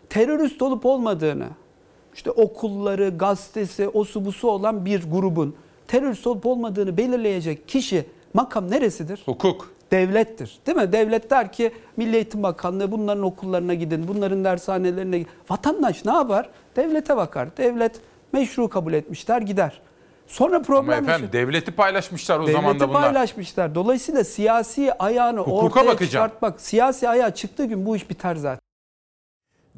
terörist 0.09 0.61
olup 0.61 0.85
olmadığını 0.85 1.47
işte 2.13 2.31
okulları, 2.31 3.09
gazetesi, 3.17 3.89
osu 3.89 4.25
busu 4.25 4.49
olan 4.49 4.85
bir 4.85 5.11
grubun 5.11 5.55
terörist 5.87 6.27
olup 6.27 6.45
olmadığını 6.45 6.97
belirleyecek 6.97 7.67
kişi 7.67 8.05
makam 8.33 8.71
neresidir? 8.71 9.21
Hukuk. 9.25 9.75
Devlettir. 9.91 10.59
Değil 10.67 10.77
mi? 10.77 10.91
Devlet 10.91 11.29
der 11.31 11.51
ki 11.51 11.71
Milli 11.97 12.15
Eğitim 12.15 12.43
Bakanlığı 12.43 12.91
bunların 12.91 13.23
okullarına 13.23 13.73
gidin, 13.73 14.07
bunların 14.07 14.43
dershanelerine 14.43 15.19
gidin. 15.19 15.31
Vatandaş 15.49 16.05
ne 16.05 16.13
yapar? 16.13 16.49
Devlete 16.75 17.17
bakar. 17.17 17.57
Devlet 17.57 18.01
meşru 18.33 18.69
kabul 18.69 18.93
etmişler 18.93 19.41
gider. 19.41 19.81
Sonra 20.27 20.61
problem 20.61 20.89
Ama 20.99 21.11
efendim 21.11 21.29
devleti 21.33 21.71
paylaşmışlar 21.71 22.39
o 22.39 22.47
zaman 22.47 22.63
da 22.63 22.79
Devleti 22.79 22.89
bunlar. 22.89 23.01
paylaşmışlar. 23.01 23.75
Dolayısıyla 23.75 24.23
siyasi 24.23 24.93
ayağını 24.93 25.39
Hukuka 25.39 25.65
ortaya 25.65 25.85
bakacağım. 25.87 26.27
çıkartmak, 26.27 26.61
siyasi 26.61 27.09
ayağı 27.09 27.33
çıktığı 27.35 27.65
gün 27.65 27.85
bu 27.85 27.95
iş 27.95 28.09
biter 28.09 28.35
zaten. 28.35 28.59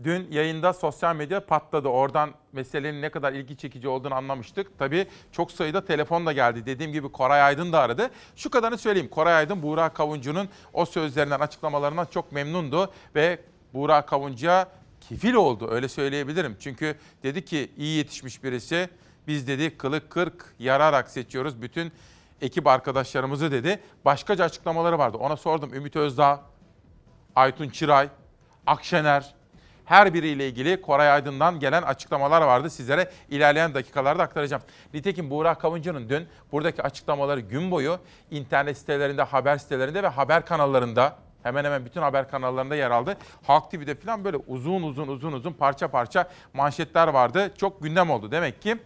Dün 0.04 0.28
yayında 0.32 0.74
sosyal 0.74 1.16
medya 1.16 1.46
patladı. 1.46 1.88
Oradan 1.88 2.30
meselenin 2.54 3.02
ne 3.02 3.10
kadar 3.10 3.34
ilgi 3.34 3.58
çekici 3.58 3.88
olduğunu 3.88 4.14
anlamıştık. 4.16 4.80
Tabii 4.80 5.08
çok 5.32 5.52
sayıda 5.52 5.86
telefon 5.86 6.26
da 6.26 6.32
geldi. 6.34 6.66
Dediğim 6.66 6.94
gibi 6.94 7.12
Koray 7.12 7.42
Aydın 7.42 7.74
da 7.74 7.80
aradı. 7.80 8.10
Şu 8.36 8.50
kadarını 8.50 8.78
söyleyeyim. 8.78 9.10
Koray 9.10 9.34
Aydın 9.34 9.64
Buğra 9.64 9.90
Kavuncu'nun 9.90 10.50
o 10.74 10.86
sözlerinden, 10.86 11.40
açıklamalarından 11.40 12.06
çok 12.14 12.32
memnundu. 12.32 12.92
Ve 13.16 13.40
Buğra 13.74 14.02
Kavuncu'ya 14.06 14.68
kefil 15.10 15.34
oldu 15.34 15.68
öyle 15.72 15.88
söyleyebilirim. 15.88 16.56
Çünkü 16.60 16.96
dedi 17.24 17.46
ki 17.46 17.72
iyi 17.78 17.98
yetişmiş 17.98 18.44
birisi. 18.44 18.90
Biz 19.28 19.48
dedi 19.48 19.78
kılık 19.78 20.10
kırk 20.10 20.46
yararak 20.60 21.10
seçiyoruz 21.10 21.62
bütün 21.62 21.92
ekip 22.42 22.68
arkadaşlarımızı 22.68 23.52
dedi. 23.52 23.80
Başkaca 24.06 24.46
açıklamaları 24.46 25.00
vardı. 25.00 25.18
Ona 25.18 25.38
sordum 25.38 25.74
Ümit 25.74 25.96
Özdağ, 25.96 26.42
Aytun 27.36 27.70
Çıray, 27.70 28.10
Akşener 28.68 29.38
her 29.88 30.14
biriyle 30.14 30.48
ilgili 30.48 30.82
Koray 30.82 31.12
Aydın'dan 31.12 31.60
gelen 31.60 31.82
açıklamalar 31.82 32.42
vardı. 32.42 32.70
Sizlere 32.70 33.12
ilerleyen 33.30 33.74
dakikalarda 33.74 34.24
aktaracağım. 34.24 34.64
Nitekim 34.94 35.30
Buğra 35.30 35.56
Kavuncu'nun 35.56 36.10
dün 36.10 36.28
buradaki 36.52 36.84
açıklamaları 36.84 37.40
gün 37.40 37.72
boyu 37.72 38.00
internet 38.32 38.78
sitelerinde, 38.78 39.24
haber 39.24 39.58
sitelerinde 39.58 40.04
ve 40.04 40.08
haber 40.08 40.46
kanallarında 40.46 41.16
hemen 41.44 41.66
hemen 41.66 41.86
bütün 41.86 42.02
haber 42.02 42.30
kanallarında 42.30 42.76
yer 42.76 42.92
aldı. 42.92 43.18
Halk 43.44 43.72
TV'de 43.72 43.96
falan 43.96 44.26
böyle 44.26 44.38
uzun 44.38 44.84
uzun 44.84 45.08
uzun 45.08 45.32
uzun 45.32 45.54
parça 45.54 45.88
parça 45.88 46.30
manşetler 46.54 47.08
vardı. 47.08 47.54
Çok 47.58 47.84
gündem 47.84 48.10
oldu. 48.10 48.32
Demek 48.32 48.62
ki 48.62 48.78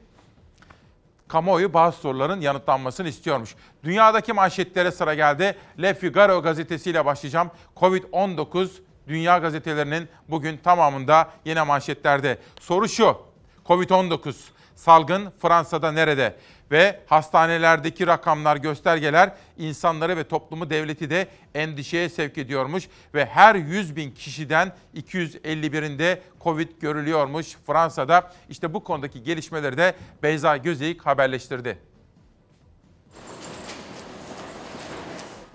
kamuoyu 1.32 1.74
bazı 1.74 1.98
soruların 1.98 2.41
yanıtlanmasını 2.41 3.08
istiyormuş. 3.08 3.56
Dünyadaki 3.84 4.34
manşetlere 4.34 4.91
sıra 4.91 5.13
geldi. 5.13 5.56
Le 5.82 5.94
Figaro 5.94 6.41
gazetesiyle 6.41 7.06
başlayacağım. 7.06 7.52
Covid-19 7.78 8.70
dünya 9.08 9.38
gazetelerinin 9.38 10.10
bugün 10.30 10.58
tamamında 10.58 11.30
yine 11.46 11.63
manşetlerde. 11.63 12.38
Soru 12.60 12.89
şu. 12.89 13.17
Covid-19 13.65 14.34
salgın 14.76 15.34
Fransa'da 15.41 15.91
nerede? 15.91 16.36
Ve 16.72 17.00
hastanelerdeki 17.06 18.08
rakamlar, 18.08 18.58
göstergeler 18.58 19.32
insanları 19.58 20.18
ve 20.18 20.24
toplumu 20.24 20.70
devleti 20.70 21.10
de 21.10 21.28
endişeye 21.56 22.10
sevk 22.10 22.38
ediyormuş. 22.38 22.88
Ve 23.14 23.26
her 23.26 23.56
100 23.56 23.96
bin 23.96 24.12
kişiden 24.12 24.72
251'inde 24.96 26.20
Covid 26.44 26.70
görülüyormuş 26.82 27.58
Fransa'da. 27.68 28.32
İşte 28.50 28.74
bu 28.74 28.84
konudaki 28.84 29.24
gelişmeleri 29.24 29.78
de 29.78 29.96
Beyza 30.24 30.58
Gözeyik 30.58 31.06
haberleştirdi. 31.06 31.78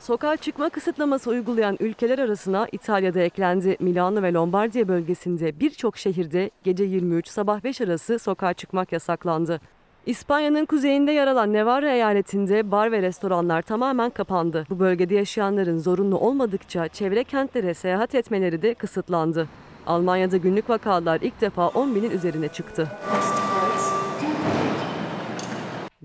Sokağa 0.01 0.37
çıkma 0.37 0.69
kısıtlaması 0.69 1.31
uygulayan 1.31 1.77
ülkeler 1.81 2.19
arasına 2.19 2.69
İtalya'da 2.73 3.21
eklendi. 3.21 3.77
Milano 3.81 4.23
ve 4.23 4.33
Lombardiya 4.33 4.89
bölgesinde 4.89 5.61
birçok 5.61 5.99
şehirde 5.99 6.51
gece 6.65 6.85
23 6.85 7.29
sabah 7.29 7.65
5 7.65 7.81
arası 7.81 8.19
sokağa 8.19 8.55
çıkmak 8.55 8.93
yasaklandı. 8.93 9.61
İspanya'nın 10.07 10.64
kuzeyinde 10.64 11.12
yer 11.12 11.27
alan 11.27 11.53
Navarra 11.53 11.90
eyaletinde 11.92 12.71
bar 12.71 12.92
ve 12.92 13.03
restoranlar 13.03 13.62
tamamen 13.62 14.11
kapandı. 14.11 14.66
Bu 14.71 14.79
bölgede 14.79 15.14
yaşayanların 15.14 15.79
zorunlu 15.79 16.19
olmadıkça 16.19 16.88
çevre 16.88 17.25
kentlere 17.25 17.75
seyahat 17.75 18.14
etmeleri 18.14 18.62
de 18.62 18.75
kısıtlandı. 18.75 19.49
Almanya'da 19.87 20.37
günlük 20.37 20.71
vakalar 20.71 21.21
ilk 21.21 21.40
defa 21.40 21.69
10 21.69 21.95
binin 21.95 22.11
üzerine 22.11 22.49
çıktı. 22.49 22.88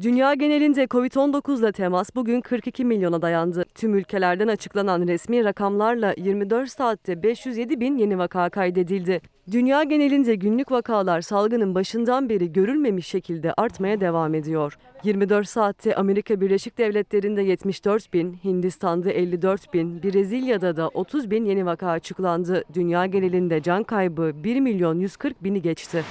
Dünya 0.02 0.34
genelinde 0.34 0.84
Covid-19 0.84 1.60
ile 1.60 1.72
temas 1.72 2.16
bugün 2.16 2.42
42 2.42 2.86
milyona 2.86 3.22
dayandı. 3.22 3.66
Tüm 3.76 3.96
ülkelerden 3.96 4.48
açıklanan 4.48 5.08
resmi 5.08 5.44
rakamlarla 5.44 6.14
24 6.18 6.70
saatte 6.70 7.24
507 7.24 7.80
bin 7.80 7.98
yeni 7.98 8.18
vaka 8.18 8.50
kaydedildi. 8.50 9.22
Dünya 9.52 9.84
genelinde 9.84 10.36
günlük 10.36 10.72
vakalar 10.72 11.22
salgının 11.22 11.76
başından 11.76 12.30
beri 12.30 12.54
görülmemiş 12.54 13.08
şekilde 13.08 13.54
artmaya 13.58 14.02
devam 14.02 14.34
ediyor. 14.34 14.78
24 15.04 15.48
saatte 15.48 15.96
Amerika 15.96 16.42
Birleşik 16.42 16.78
Devletleri'nde 16.78 17.42
74 17.42 18.14
bin, 18.14 18.40
Hindistan'da 18.44 19.12
54 19.12 19.74
bin, 19.74 20.04
Brezilya'da 20.04 20.76
da 20.76 20.88
30 20.88 21.32
bin 21.32 21.46
yeni 21.46 21.66
vaka 21.66 21.88
açıklandı. 21.88 22.64
Dünya 22.74 23.06
genelinde 23.06 23.62
can 23.62 23.84
kaybı 23.84 24.32
1 24.44 24.60
milyon 24.60 25.00
140 25.00 25.44
bini 25.44 25.62
geçti. 25.62 26.04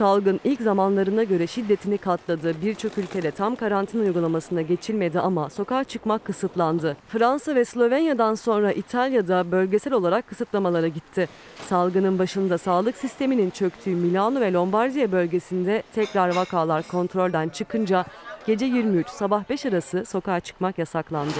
Salgın 0.00 0.40
ilk 0.44 0.60
zamanlarına 0.60 1.24
göre 1.24 1.46
şiddetini 1.46 1.98
katladı. 1.98 2.54
Birçok 2.62 2.98
ülkede 2.98 3.30
tam 3.30 3.56
karantina 3.56 4.02
uygulamasına 4.02 4.62
geçilmedi 4.62 5.20
ama 5.20 5.50
sokağa 5.50 5.84
çıkmak 5.84 6.24
kısıtlandı. 6.24 6.96
Fransa 7.08 7.54
ve 7.54 7.64
Slovenya'dan 7.64 8.34
sonra 8.34 8.72
İtalya'da 8.72 9.52
bölgesel 9.52 9.92
olarak 9.92 10.28
kısıtlamalara 10.28 10.88
gitti. 10.88 11.28
Salgının 11.66 12.18
başında 12.18 12.58
sağlık 12.58 12.96
sisteminin 12.96 13.50
çöktüğü 13.50 13.94
Milano 13.94 14.40
ve 14.40 14.52
Lombardiya 14.52 15.12
bölgesinde 15.12 15.82
tekrar 15.94 16.36
vakalar 16.36 16.88
kontrolden 16.88 17.48
çıkınca 17.48 18.04
gece 18.46 18.66
23 18.66 19.08
sabah 19.08 19.48
5 19.50 19.66
arası 19.66 20.04
sokağa 20.04 20.40
çıkmak 20.40 20.78
yasaklandı. 20.78 21.38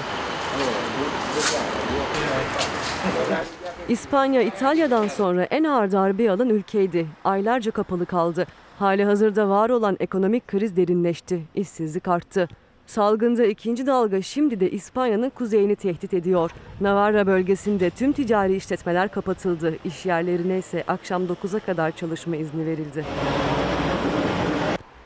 İspanya, 3.90 4.42
İtalya'dan 4.42 5.08
sonra 5.08 5.44
en 5.44 5.64
ağır 5.64 5.92
darbe 5.92 6.30
alan 6.30 6.48
ülkeydi. 6.48 7.06
Aylarca 7.24 7.70
kapalı 7.70 8.06
kaldı. 8.06 8.46
Hali 8.78 9.04
hazırda 9.04 9.48
var 9.48 9.70
olan 9.70 9.96
ekonomik 10.00 10.48
kriz 10.48 10.76
derinleşti. 10.76 11.42
İşsizlik 11.54 12.08
arttı. 12.08 12.48
Salgında 12.86 13.44
ikinci 13.44 13.86
dalga 13.86 14.22
şimdi 14.22 14.60
de 14.60 14.70
İspanya'nın 14.70 15.30
kuzeyini 15.30 15.76
tehdit 15.76 16.14
ediyor. 16.14 16.50
Navarra 16.80 17.26
bölgesinde 17.26 17.90
tüm 17.90 18.12
ticari 18.12 18.56
işletmeler 18.56 19.08
kapatıldı. 19.08 19.76
İş 19.84 20.06
yerlerine 20.06 20.58
ise 20.58 20.84
akşam 20.88 21.22
9'a 21.22 21.58
kadar 21.58 21.90
çalışma 21.90 22.36
izni 22.36 22.66
verildi. 22.66 23.04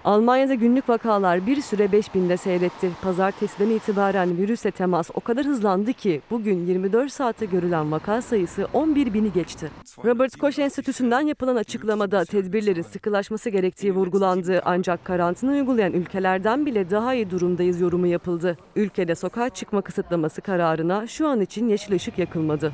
Almanya'da 0.04 0.54
günlük 0.54 0.88
vakalar 0.88 1.46
bir 1.46 1.60
süre 1.60 1.84
5000'de 1.84 2.36
seyretti. 2.36 2.90
Pazartesiden 3.02 3.70
itibaren 3.70 4.36
virüse 4.36 4.70
temas 4.70 5.10
o 5.14 5.20
kadar 5.20 5.46
hızlandı 5.46 5.92
ki 5.92 6.20
bugün 6.30 6.66
24 6.66 7.12
saate 7.12 7.46
görülen 7.46 7.92
vaka 7.92 8.22
sayısı 8.22 8.68
11 8.72 9.14
bini 9.14 9.32
geçti. 9.32 9.70
Robert 10.04 10.36
Koch 10.36 10.58
Enstitüsü'nden 10.58 11.20
yapılan 11.20 11.56
açıklamada 11.56 12.24
tedbirlerin 12.24 12.82
sıkılaşması 12.82 13.50
gerektiği 13.50 13.94
vurgulandı. 13.94 14.62
Ancak 14.64 15.04
karantina 15.04 15.50
uygulayan 15.50 15.92
ülkelerden 15.92 16.66
bile 16.66 16.90
daha 16.90 17.14
iyi 17.14 17.30
durumdayız 17.30 17.80
yorumu 17.80 18.06
yapıldı. 18.06 18.56
Ülkede 18.76 19.14
sokağa 19.14 19.48
çıkma 19.48 19.82
kısıtlaması 19.82 20.40
kararına 20.40 21.06
şu 21.06 21.28
an 21.28 21.40
için 21.40 21.68
yeşil 21.68 21.94
ışık 21.94 22.18
yakılmadı. 22.18 22.72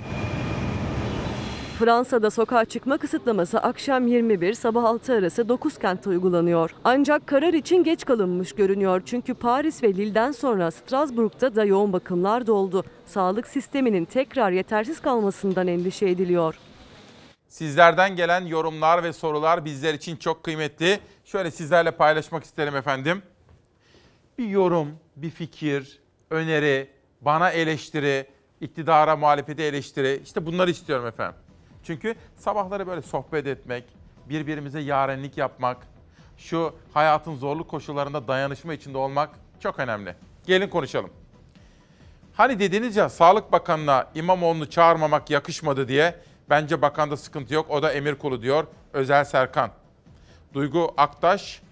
Fransa'da 1.81 2.31
sokağa 2.31 2.65
çıkma 2.65 2.99
kısıtlaması 2.99 3.59
akşam 3.59 4.07
21 4.07 4.55
sabah 4.55 4.85
6 4.85 5.15
arası 5.15 5.49
9 5.49 5.79
kentte 5.79 6.11
uygulanıyor. 6.11 6.71
Ancak 6.85 7.27
karar 7.27 7.53
için 7.53 7.85
geç 7.85 8.05
kalınmış 8.05 8.53
görünüyor 8.53 9.03
çünkü 9.07 9.35
Paris 9.35 9.83
ve 9.83 9.95
Lille'den 9.95 10.33
sonra 10.33 10.71
Strasbourg'da 10.71 11.55
da 11.55 11.65
yoğun 11.65 11.93
bakımlar 11.93 12.47
doldu. 12.47 12.85
Sağlık 13.07 13.47
sisteminin 13.47 14.05
tekrar 14.05 14.51
yetersiz 14.51 15.01
kalmasından 15.01 15.67
endişe 15.67 16.09
ediliyor. 16.09 16.55
Sizlerden 17.49 18.17
gelen 18.17 18.47
yorumlar 18.47 19.03
ve 19.03 19.13
sorular 19.13 19.65
bizler 19.65 19.95
için 19.95 20.17
çok 20.17 20.45
kıymetli. 20.45 21.01
Şöyle 21.25 21.51
sizlerle 21.51 21.91
paylaşmak 21.91 22.45
isterim 22.45 22.77
efendim. 22.77 23.23
Bir 24.39 24.49
yorum, 24.49 24.89
bir 25.17 25.31
fikir, 25.31 26.01
öneri, 26.31 26.89
bana 27.21 27.51
eleştiri, 27.51 28.27
iktidara 28.61 29.17
muhalefete 29.17 29.63
eleştiri. 29.63 30.21
İşte 30.25 30.47
bunları 30.47 30.71
istiyorum 30.71 31.07
efendim. 31.07 31.50
Çünkü 31.91 32.15
sabahları 32.37 32.87
böyle 32.87 33.03
sohbet 33.03 33.47
etmek, 33.47 33.85
birbirimize 34.29 34.81
yarenlik 34.81 35.39
yapmak, 35.39 35.77
şu 36.37 36.75
hayatın 36.95 37.37
zorlu 37.37 37.67
koşullarında 37.67 38.29
dayanışma 38.29 38.75
içinde 38.75 38.99
olmak 38.99 39.31
çok 39.61 39.79
önemli. 39.79 40.15
Gelin 40.47 40.69
konuşalım. 40.69 41.11
Hani 42.35 42.59
dediniz 42.59 42.97
ya 42.97 43.09
Sağlık 43.09 43.53
Bakanı'na 43.53 44.07
İmamoğlu'nu 44.15 44.71
çağırmamak 44.71 45.31
yakışmadı 45.31 45.89
diye. 45.89 46.15
Bence 46.51 46.83
bakanda 46.83 47.17
sıkıntı 47.17 47.55
yok. 47.55 47.71
O 47.71 47.83
da 47.83 47.93
emir 47.93 48.15
kulu 48.15 48.43
diyor 48.43 48.67
Özel 48.93 49.25
Serkan. 49.25 49.71
Duygu 50.55 50.95
Aktaş, 50.97 51.63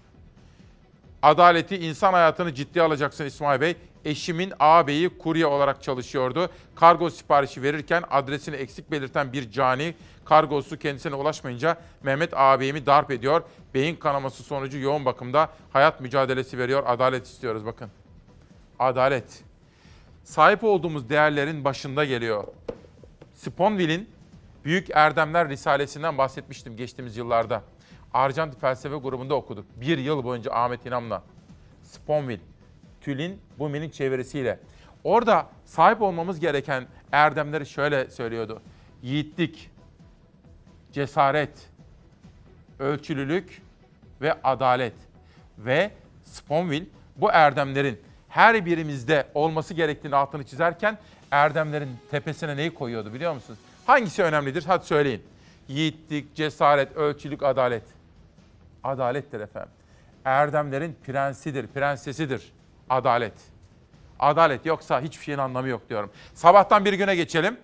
adaleti, 1.21 1.77
insan 1.77 2.13
hayatını 2.13 2.53
ciddiye 2.53 2.85
alacaksın 2.85 3.25
İsmail 3.25 3.61
Bey. 3.61 3.75
Eşimin 4.09 4.53
ağabeyi 4.59 5.09
kurye 5.17 5.45
olarak 5.45 5.83
çalışıyordu. 5.83 6.49
Kargo 6.75 7.09
siparişi 7.09 7.63
verirken 7.63 8.03
adresini 8.09 8.55
eksik 8.55 8.91
belirten 8.91 9.33
bir 9.33 9.51
cani 9.51 9.95
kargosu 10.25 10.79
kendisine 10.79 11.15
ulaşmayınca 11.15 11.77
Mehmet 12.03 12.33
ağabeyimi 12.33 12.85
darp 12.85 13.11
ediyor. 13.11 13.43
Beyin 13.73 13.95
kanaması 13.95 14.43
sonucu 14.43 14.77
yoğun 14.77 15.05
bakımda 15.05 15.49
hayat 15.73 16.01
mücadelesi 16.01 16.57
veriyor. 16.57 16.83
Adalet 16.87 17.25
istiyoruz 17.25 17.65
bakın. 17.65 17.89
Adalet. 18.79 19.43
Sahip 20.23 20.63
olduğumuz 20.63 21.09
değerlerin 21.09 21.65
başında 21.65 22.05
geliyor. 22.05 22.43
Sponville'in 23.35 24.09
Büyük 24.65 24.89
Erdemler 24.89 25.49
Risalesi'nden 25.49 26.17
bahsetmiştim 26.17 26.77
geçtiğimiz 26.77 27.17
yıllarda. 27.17 27.63
Arjantin 28.13 28.59
Felsefe 28.59 28.95
grubunda 28.95 29.35
okuduk. 29.35 29.65
Bir 29.81 29.97
yıl 29.97 30.23
boyunca 30.23 30.51
Ahmet 30.51 30.85
İnam'la. 30.85 31.23
Sponville, 31.83 32.41
Tülin, 33.01 33.41
Bumi'nin 33.59 33.89
çevirisiyle. 33.89 34.59
Orada 35.03 35.47
sahip 35.65 36.01
olmamız 36.01 36.39
gereken 36.39 36.87
erdemleri 37.11 37.65
şöyle 37.65 38.09
söylüyordu. 38.09 38.61
Yiğitlik, 39.03 39.71
cesaret, 40.93 41.69
ölçülülük 42.79 43.61
ve 44.21 44.33
adalet. 44.43 44.93
Ve 45.57 45.91
Sponville 46.23 46.85
bu 47.15 47.31
erdemlerin 47.31 47.99
her 48.29 48.65
birimizde 48.65 49.27
olması 49.33 49.73
gerektiğini 49.73 50.15
altını 50.15 50.43
çizerken 50.43 50.97
erdemlerin 51.31 51.89
tepesine 52.11 52.57
neyi 52.57 52.73
koyuyordu 52.73 53.13
biliyor 53.13 53.33
musunuz? 53.33 53.59
Hangisi 53.85 54.23
önemlidir? 54.23 54.63
Hadi 54.67 54.85
söyleyin. 54.85 55.23
Yiğitlik, 55.67 56.35
cesaret, 56.35 56.97
ölçülük, 56.97 57.43
adalet. 57.43 57.83
Adalettir 58.83 59.39
efendim. 59.39 59.71
Erdemlerin 60.25 60.97
prensidir, 61.05 61.67
prensesidir. 61.67 62.51
Adalet. 62.89 63.33
Adalet 64.19 64.65
yoksa 64.65 65.01
hiçbir 65.01 65.23
şeyin 65.23 65.37
anlamı 65.37 65.67
yok 65.67 65.89
diyorum. 65.89 66.11
Sabahtan 66.33 66.85
bir 66.85 66.93
güne 66.93 67.15
geçelim. 67.15 67.57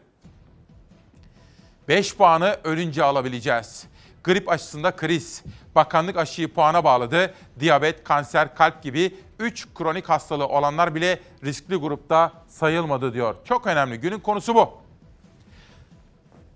5 1.88 2.16
puanı 2.18 2.58
ölünce 2.64 3.04
alabileceğiz. 3.04 3.88
Grip 4.24 4.50
aşısında 4.50 4.96
kriz. 4.96 5.44
Bakanlık 5.76 6.18
aşıyı 6.18 6.54
puana 6.54 6.84
bağladı. 6.84 7.34
Diyabet, 7.60 8.04
kanser, 8.04 8.56
kalp 8.56 8.84
gibi 8.84 9.16
3 9.40 9.68
kronik 9.76 10.10
hastalığı 10.10 10.48
olanlar 10.48 10.96
bile 10.96 11.20
riskli 11.44 11.76
grupta 11.76 12.32
sayılmadı 12.48 13.14
diyor. 13.14 13.36
Çok 13.44 13.68
önemli. 13.68 14.00
Günün 14.00 14.20
konusu 14.20 14.56
bu. 14.56 14.74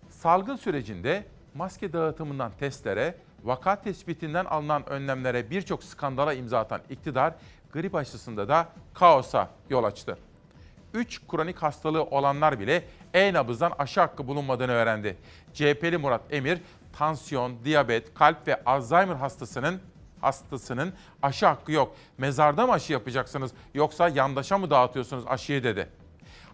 Salgın 0.09 0.55
sürecinde 0.55 1.23
maske 1.53 1.93
dağıtımından 1.93 2.51
testlere, 2.59 3.15
vaka 3.43 3.81
tespitinden 3.81 4.45
alınan 4.45 4.89
önlemlere 4.89 5.49
birçok 5.49 5.83
skandala 5.83 6.33
imza 6.33 6.59
atan 6.59 6.81
iktidar, 6.89 7.33
grip 7.73 7.95
aşısında 7.95 8.47
da 8.47 8.67
kaosa 8.93 9.49
yol 9.69 9.83
açtı. 9.83 10.17
3 10.93 11.27
kronik 11.27 11.57
hastalığı 11.57 12.03
olanlar 12.03 12.59
bile 12.59 12.83
e-nabızdan 13.13 13.73
aşı 13.79 13.99
hakkı 13.99 14.27
bulunmadığını 14.27 14.71
öğrendi. 14.71 15.17
CHP'li 15.53 15.97
Murat 15.97 16.21
Emir, 16.29 16.61
tansiyon, 16.97 17.65
diyabet, 17.65 18.13
kalp 18.13 18.47
ve 18.47 18.63
Alzheimer 18.63 19.15
hastasının 19.15 19.81
hastasının 20.21 20.93
aşı 21.21 21.45
hakkı 21.45 21.71
yok. 21.71 21.95
Mezarda 22.17 22.67
mı 22.67 22.73
aşı 22.73 22.93
yapacaksınız 22.93 23.51
yoksa 23.73 24.09
yandaşa 24.09 24.57
mı 24.57 24.69
dağıtıyorsunuz 24.69 25.23
aşıyı 25.27 25.63
dedi. 25.63 25.89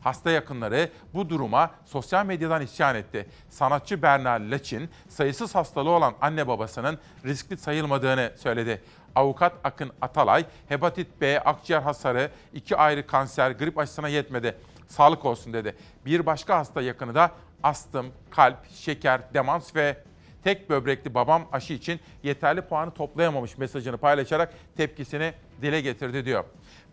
Hasta 0.05 0.31
yakınları 0.31 0.89
bu 1.13 1.29
duruma 1.29 1.71
sosyal 1.85 2.25
medyadan 2.25 2.61
isyan 2.61 2.95
etti. 2.95 3.27
Sanatçı 3.49 4.01
Berna 4.01 4.31
Laçin 4.31 4.89
sayısız 5.09 5.55
hastalığı 5.55 5.89
olan 5.89 6.13
anne 6.21 6.47
babasının 6.47 6.99
riskli 7.25 7.57
sayılmadığını 7.57 8.31
söyledi. 8.37 8.81
Avukat 9.15 9.53
Akın 9.63 9.91
Atalay, 10.01 10.45
hepatit 10.69 11.21
B, 11.21 11.39
akciğer 11.39 11.81
hasarı, 11.81 12.31
iki 12.53 12.75
ayrı 12.75 13.07
kanser, 13.07 13.51
grip 13.51 13.77
aşısına 13.77 14.07
yetmedi. 14.07 14.57
Sağlık 14.87 15.25
olsun 15.25 15.53
dedi. 15.53 15.75
Bir 16.05 16.25
başka 16.25 16.57
hasta 16.57 16.81
yakını 16.81 17.15
da 17.15 17.31
astım, 17.63 18.05
kalp, 18.31 18.71
şeker, 18.71 19.21
demans 19.33 19.75
ve 19.75 19.97
tek 20.43 20.69
böbrekli 20.69 21.13
babam 21.13 21.47
aşı 21.51 21.73
için 21.73 21.99
yeterli 22.23 22.61
puanı 22.61 22.91
toplayamamış 22.91 23.57
mesajını 23.57 23.97
paylaşarak 23.97 24.53
tepkisini 24.77 25.33
dile 25.61 25.81
getirdi 25.81 26.25
diyor. 26.25 26.43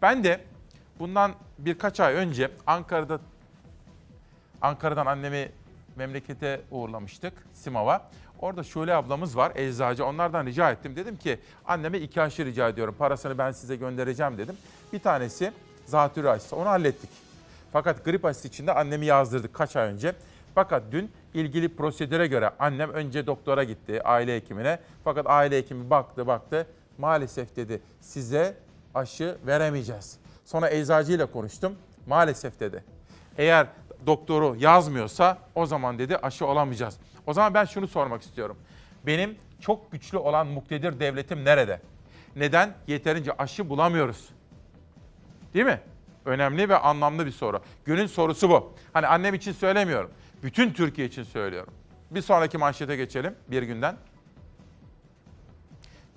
Ben 0.03 0.25
de 0.25 0.40
bundan 0.98 1.35
birkaç 1.59 2.00
ay 2.00 2.14
önce 2.14 2.50
Ankara'da 2.66 3.20
Ankara'dan 4.62 5.07
annemi 5.07 5.52
memlekete 5.96 6.61
uğurlamıştık 6.70 7.33
Simav'a. 7.55 8.11
Orada 8.40 8.62
Şule 8.62 8.94
ablamız 8.94 9.37
var 9.37 9.52
eczacı. 9.55 10.07
Onlardan 10.07 10.46
rica 10.46 10.70
ettim. 10.70 10.96
Dedim 10.96 11.16
ki 11.16 11.40
anneme 11.66 11.98
iki 11.98 12.22
aşı 12.22 12.44
rica 12.44 12.68
ediyorum. 12.68 12.94
Parasını 12.98 13.38
ben 13.38 13.52
size 13.52 13.76
göndereceğim 13.76 14.38
dedim. 14.38 14.57
Bir 14.92 14.98
tanesi 14.98 15.52
zatürre 15.87 16.31
aşısı. 16.31 16.57
Onu 16.57 16.68
hallettik. 16.68 17.11
Fakat 17.72 18.05
grip 18.05 18.24
aşısı 18.24 18.48
için 18.48 18.66
de 18.66 18.72
annemi 18.72 19.07
yazdırdık 19.07 19.55
kaç 19.55 19.76
ay 19.76 19.88
önce. 19.88 20.14
Fakat 20.55 20.83
dün 20.92 21.11
ilgili 21.35 21.76
prosedüre 21.76 22.26
göre 22.26 22.50
annem 22.59 22.90
önce 22.90 23.26
doktora 23.26 23.64
gitti, 23.64 24.03
aile 24.03 24.36
hekimine. 24.36 24.78
Fakat 25.05 25.26
aile 25.28 25.59
hekimi 25.59 25.90
baktı 25.90 26.26
baktı. 26.26 26.66
Maalesef 26.99 27.57
dedi 27.57 27.80
size 28.01 28.57
aşı 28.95 29.36
veremeyeceğiz. 29.47 30.22
Sonra 30.53 30.70
eczacıyla 30.70 31.26
konuştum. 31.26 31.74
Maalesef 32.07 32.61
dedi. 32.61 32.84
Eğer 33.38 33.66
doktoru 34.07 34.57
yazmıyorsa 34.59 35.38
o 35.55 35.66
zaman 35.66 35.98
dedi 35.98 36.16
aşı 36.16 36.46
olamayacağız. 36.46 36.96
O 37.26 37.32
zaman 37.32 37.55
ben 37.55 37.64
şunu 37.64 37.88
sormak 37.88 38.22
istiyorum. 38.22 38.57
Benim 39.07 39.36
çok 39.61 39.92
güçlü 39.92 40.18
olan 40.18 40.46
muktedir 40.46 41.00
devletim 41.00 41.44
nerede? 41.44 41.80
Neden 42.36 42.74
yeterince 42.86 43.32
aşı 43.32 43.68
bulamıyoruz? 43.68 44.28
Değil 45.55 45.66
mi? 45.66 45.80
Önemli 46.24 46.68
ve 46.68 46.76
anlamlı 46.76 47.26
bir 47.26 47.32
soru. 47.32 47.61
Günün 47.84 48.07
sorusu 48.07 48.50
bu. 48.50 48.72
Hani 48.92 49.07
annem 49.07 49.34
için 49.34 49.53
söylemiyorum. 49.53 50.11
Bütün 50.42 50.72
Türkiye 50.72 51.07
için 51.07 51.22
söylüyorum. 51.22 51.74
Bir 52.11 52.22
sonraki 52.22 52.59
manşete 52.59 52.96
geçelim 52.96 53.34
bir 53.48 53.62
günden. 53.62 53.96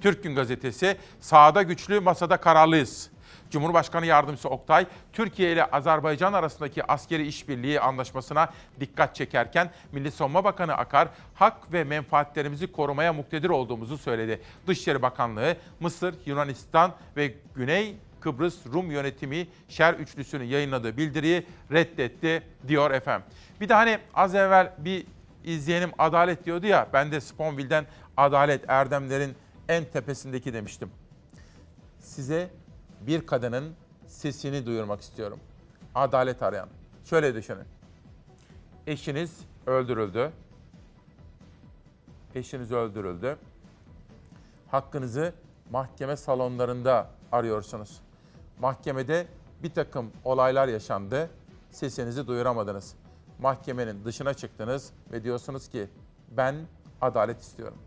Türk 0.01 0.23
Gün 0.23 0.36
Gazetesi, 0.36 0.97
sağda 1.19 1.61
güçlü, 1.61 1.99
masada 1.99 2.38
kararlıyız. 2.38 3.14
Cumhurbaşkanı 3.52 4.06
Yardımcısı 4.06 4.50
Oktay, 4.50 4.86
Türkiye 5.14 5.52
ile 5.52 5.66
Azerbaycan 5.66 6.34
arasındaki 6.34 6.91
askeri 6.91 7.28
işbirliği 7.28 7.80
anlaşmasına 7.80 8.50
dikkat 8.80 9.16
çekerken 9.16 9.72
Milli 9.91 10.12
Savunma 10.12 10.43
Bakanı 10.43 10.74
Akar, 10.74 11.08
hak 11.34 11.74
ve 11.74 11.84
menfaatlerimizi 11.84 12.72
korumaya 12.72 13.14
muktedir 13.14 13.50
olduğumuzu 13.50 13.98
söyledi. 13.98 14.41
Dışişleri 14.68 15.02
Bakanlığı, 15.02 15.58
Mısır, 15.80 16.16
Yunanistan 16.26 16.91
ve 17.18 17.34
Güney 17.56 17.96
Kıbrıs 18.20 18.66
Rum 18.74 18.91
yönetimi 18.91 19.48
Şer 19.70 19.93
üçlüsünün 19.93 20.46
yayınladığı 20.46 20.98
bildiriyi 20.98 21.46
reddetti 21.72 22.43
diyor 22.68 22.91
efendim. 22.91 23.28
Bir 23.62 23.70
de 23.70 23.74
hani 23.74 24.00
az 24.14 24.36
evvel 24.36 24.74
bir 24.78 25.06
izleyenim 25.43 25.91
adalet 25.98 26.46
diyordu 26.46 26.68
ya 26.68 26.88
ben 26.93 27.12
de 27.12 27.22
Sponville'den 27.22 27.86
adalet 28.18 28.62
erdemlerin 28.68 29.36
en 29.70 29.86
tepesindeki 29.86 30.54
demiştim. 30.54 30.89
Size 32.00 32.50
bir 33.08 33.28
kadının 33.28 33.74
sesini 34.08 34.66
duyurmak 34.66 35.01
istiyorum. 35.01 35.39
Adalet 35.95 36.43
arayan. 36.43 36.70
Şöyle 37.06 37.36
düşünün. 37.36 37.66
Eşiniz 38.88 39.39
öldürüldü. 39.68 40.32
Eşiniz 42.36 42.72
öldürüldü. 42.72 43.38
Hakkınızı 44.72 45.34
mahkeme 45.72 46.18
salonlarında 46.18 47.10
arıyorsunuz. 47.32 48.01
Mahkemede 48.60 49.28
bir 49.64 49.70
takım 49.70 50.12
olaylar 50.24 50.68
yaşandı. 50.68 51.30
Sesinizi 51.72 52.28
duyuramadınız. 52.28 52.95
Mahkemenin 53.39 54.06
dışına 54.06 54.34
çıktınız 54.34 54.91
ve 55.12 55.24
diyorsunuz 55.24 55.68
ki 55.68 55.88
ben 56.32 56.56
adalet 57.01 57.41
istiyorum. 57.41 57.78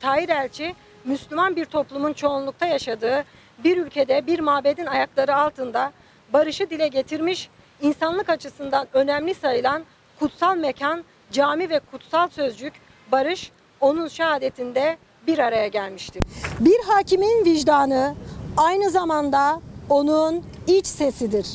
Tahir 0.00 0.28
Elçi, 0.28 0.74
Müslüman 1.04 1.56
bir 1.56 1.64
toplumun 1.64 2.12
çoğunlukta 2.12 2.66
yaşadığı 2.66 3.24
bir 3.64 3.76
ülkede 3.76 4.26
bir 4.26 4.40
mabedin 4.40 4.86
ayakları 4.86 5.36
altında 5.36 5.92
barışı 6.32 6.70
dile 6.70 6.88
getirmiş, 6.88 7.48
insanlık 7.82 8.28
açısından 8.28 8.86
önemli 8.92 9.34
sayılan 9.34 9.82
kutsal 10.18 10.56
mekan, 10.56 11.04
cami 11.32 11.70
ve 11.70 11.80
kutsal 11.90 12.28
sözcük 12.28 12.72
barış 13.12 13.52
onun 13.80 14.08
şehadetinde 14.08 14.96
bir 15.26 15.38
araya 15.38 15.68
gelmiştir. 15.68 16.22
Bir 16.60 16.78
hakimin 16.86 17.44
vicdanı 17.44 18.14
aynı 18.56 18.90
zamanda 18.90 19.60
onun 19.90 20.44
iç 20.66 20.86
sesidir. 20.86 21.46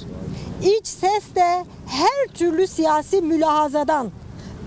İç 0.64 0.88
ses 0.88 1.36
de 1.36 1.66
her 1.88 2.34
türlü 2.34 2.68
siyasi 2.68 3.22
mülahazadan, 3.22 4.12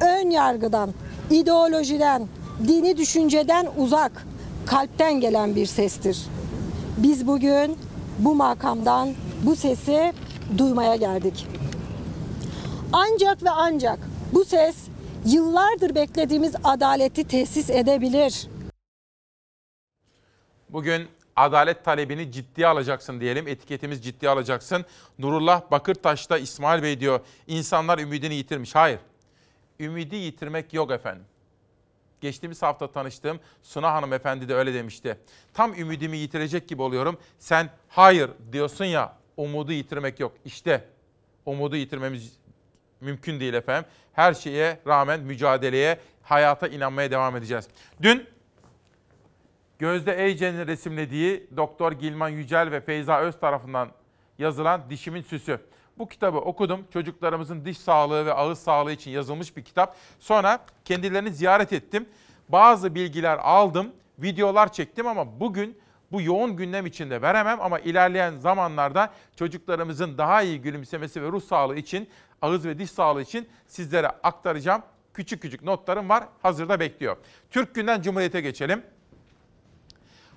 ön 0.00 0.30
yargıdan, 0.30 0.90
ideolojiden, 1.30 2.28
dini 2.68 2.96
düşünceden 2.96 3.68
uzak, 3.76 4.26
kalpten 4.66 5.20
gelen 5.20 5.56
bir 5.56 5.66
sestir. 5.66 6.18
Biz 7.02 7.26
bugün 7.26 7.78
bu 8.18 8.34
makamdan 8.34 9.14
bu 9.42 9.56
sesi 9.56 10.12
duymaya 10.58 10.96
geldik. 10.96 11.46
Ancak 12.92 13.42
ve 13.42 13.50
ancak 13.50 13.98
bu 14.32 14.44
ses 14.44 14.76
yıllardır 15.26 15.94
beklediğimiz 15.94 16.54
adaleti 16.64 17.28
tesis 17.28 17.70
edebilir. 17.70 18.48
Bugün 20.70 21.08
adalet 21.36 21.84
talebini 21.84 22.32
ciddiye 22.32 22.66
alacaksın 22.66 23.20
diyelim. 23.20 23.48
Etiketimiz 23.48 24.04
ciddiye 24.04 24.30
alacaksın. 24.30 24.84
Nurullah 25.18 25.70
Bakırtaş'ta 25.70 26.38
İsmail 26.38 26.82
Bey 26.82 27.00
diyor. 27.00 27.20
İnsanlar 27.46 27.98
ümidini 27.98 28.34
yitirmiş. 28.34 28.74
Hayır. 28.74 28.98
Ümidi 29.80 30.16
yitirmek 30.16 30.74
yok 30.74 30.90
efendim. 30.90 31.24
Geçtiğimiz 32.20 32.62
hafta 32.62 32.92
tanıştığım 32.92 33.40
Suna 33.62 33.92
hanımefendi 33.92 34.48
de 34.48 34.54
öyle 34.54 34.74
demişti. 34.74 35.18
Tam 35.54 35.74
ümidimi 35.74 36.16
yitirecek 36.16 36.68
gibi 36.68 36.82
oluyorum. 36.82 37.18
Sen 37.38 37.70
hayır 37.88 38.30
diyorsun 38.52 38.84
ya 38.84 39.16
umudu 39.36 39.72
yitirmek 39.72 40.20
yok. 40.20 40.32
İşte 40.44 40.84
umudu 41.46 41.76
yitirmemiz 41.76 42.36
mümkün 43.00 43.40
değil 43.40 43.54
efendim. 43.54 43.90
Her 44.12 44.34
şeye 44.34 44.80
rağmen 44.86 45.20
mücadeleye, 45.20 45.98
hayata 46.22 46.68
inanmaya 46.68 47.10
devam 47.10 47.36
edeceğiz. 47.36 47.68
Dün 48.02 48.28
Gözde 49.78 50.24
Eycen'in 50.24 50.66
resimlediği 50.66 51.46
Doktor 51.56 51.92
Gilman 51.92 52.28
Yücel 52.28 52.70
ve 52.70 52.80
Feyza 52.80 53.20
Öz 53.20 53.40
tarafından 53.40 53.88
yazılan 54.38 54.90
Dişimin 54.90 55.22
Süsü. 55.22 55.60
Bu 55.98 56.08
kitabı 56.08 56.38
okudum. 56.38 56.86
Çocuklarımızın 56.92 57.64
diş 57.64 57.78
sağlığı 57.78 58.26
ve 58.26 58.32
ağız 58.32 58.58
sağlığı 58.58 58.92
için 58.92 59.10
yazılmış 59.10 59.56
bir 59.56 59.64
kitap. 59.64 59.96
Sonra 60.18 60.58
kendilerini 60.84 61.32
ziyaret 61.32 61.72
ettim. 61.72 62.08
Bazı 62.48 62.94
bilgiler 62.94 63.38
aldım, 63.38 63.92
videolar 64.18 64.72
çektim 64.72 65.06
ama 65.06 65.40
bugün 65.40 65.78
bu 66.12 66.22
yoğun 66.22 66.56
gündem 66.56 66.86
içinde 66.86 67.22
veremem 67.22 67.60
ama 67.60 67.78
ilerleyen 67.78 68.36
zamanlarda 68.36 69.10
çocuklarımızın 69.36 70.18
daha 70.18 70.42
iyi 70.42 70.60
gülümsemesi 70.60 71.22
ve 71.22 71.26
ruh 71.26 71.42
sağlığı 71.42 71.76
için, 71.76 72.08
ağız 72.42 72.66
ve 72.66 72.78
diş 72.78 72.90
sağlığı 72.90 73.22
için 73.22 73.48
sizlere 73.66 74.08
aktaracağım. 74.08 74.82
Küçük 75.14 75.42
küçük 75.42 75.62
notlarım 75.62 76.08
var, 76.08 76.24
hazırda 76.42 76.80
bekliyor. 76.80 77.16
Türk 77.50 77.74
Günden 77.74 78.02
Cumhuriyet'e 78.02 78.40
geçelim. 78.40 78.82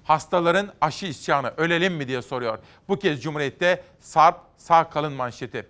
Hastaların 0.04 0.74
aşı 0.82 1.06
isyanı 1.06 1.54
ölelim 1.58 1.94
mi 1.94 2.08
diye 2.08 2.22
soruyor. 2.22 2.60
Bu 2.88 3.00
kez 3.00 3.24
Cumhuriyet'te 3.24 3.84
Sarp 4.00 4.40
sağ 4.58 4.90
kalın 4.90 5.14
manşeti. 5.14 5.68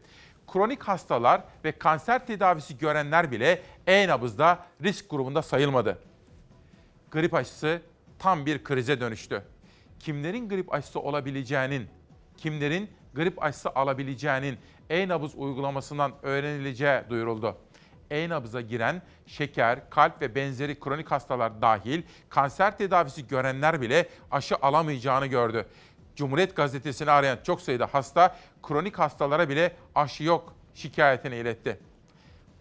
Kronik 0.53 0.84
hastalar 0.84 1.41
ve 1.63 1.71
kanser 1.71 2.27
tedavisi 2.27 2.77
görenler 2.77 3.32
bile 3.32 3.61
e-nabızda 3.88 4.59
risk 4.84 5.09
grubunda 5.09 5.41
sayılmadı. 5.41 5.99
Grip 7.11 7.34
aşısı 7.34 7.82
tam 8.19 8.45
bir 8.45 8.63
krize 8.63 8.99
dönüştü. 8.99 9.43
Kimlerin 9.99 10.49
grip 10.49 10.73
aşısı 10.73 10.99
olabileceğinin, 10.99 11.88
kimlerin 12.38 12.89
grip 13.15 13.43
aşısı 13.43 13.69
alabileceğinin 13.69 14.57
e-nabız 14.89 15.36
uygulamasından 15.36 16.13
öğrenileceği 16.23 17.01
duyuruldu 17.09 17.57
e-nabıza 18.12 18.62
giren 18.62 19.01
şeker, 19.28 19.89
kalp 19.89 20.22
ve 20.22 20.36
benzeri 20.36 20.80
kronik 20.80 21.12
hastalar 21.12 21.62
dahil 21.62 22.03
kanser 22.30 22.78
tedavisi 22.78 23.28
görenler 23.28 23.82
bile 23.82 24.09
aşı 24.32 24.55
alamayacağını 24.62 25.28
gördü. 25.28 25.66
Cumhuriyet 26.16 26.55
Gazetesi'ni 26.55 27.12
arayan 27.12 27.38
çok 27.43 27.62
sayıda 27.62 27.88
hasta 27.91 28.36
kronik 28.64 28.99
hastalara 28.99 29.49
bile 29.49 29.76
aşı 29.95 30.24
yok 30.24 30.53
şikayetini 30.76 31.36
iletti. 31.36 31.78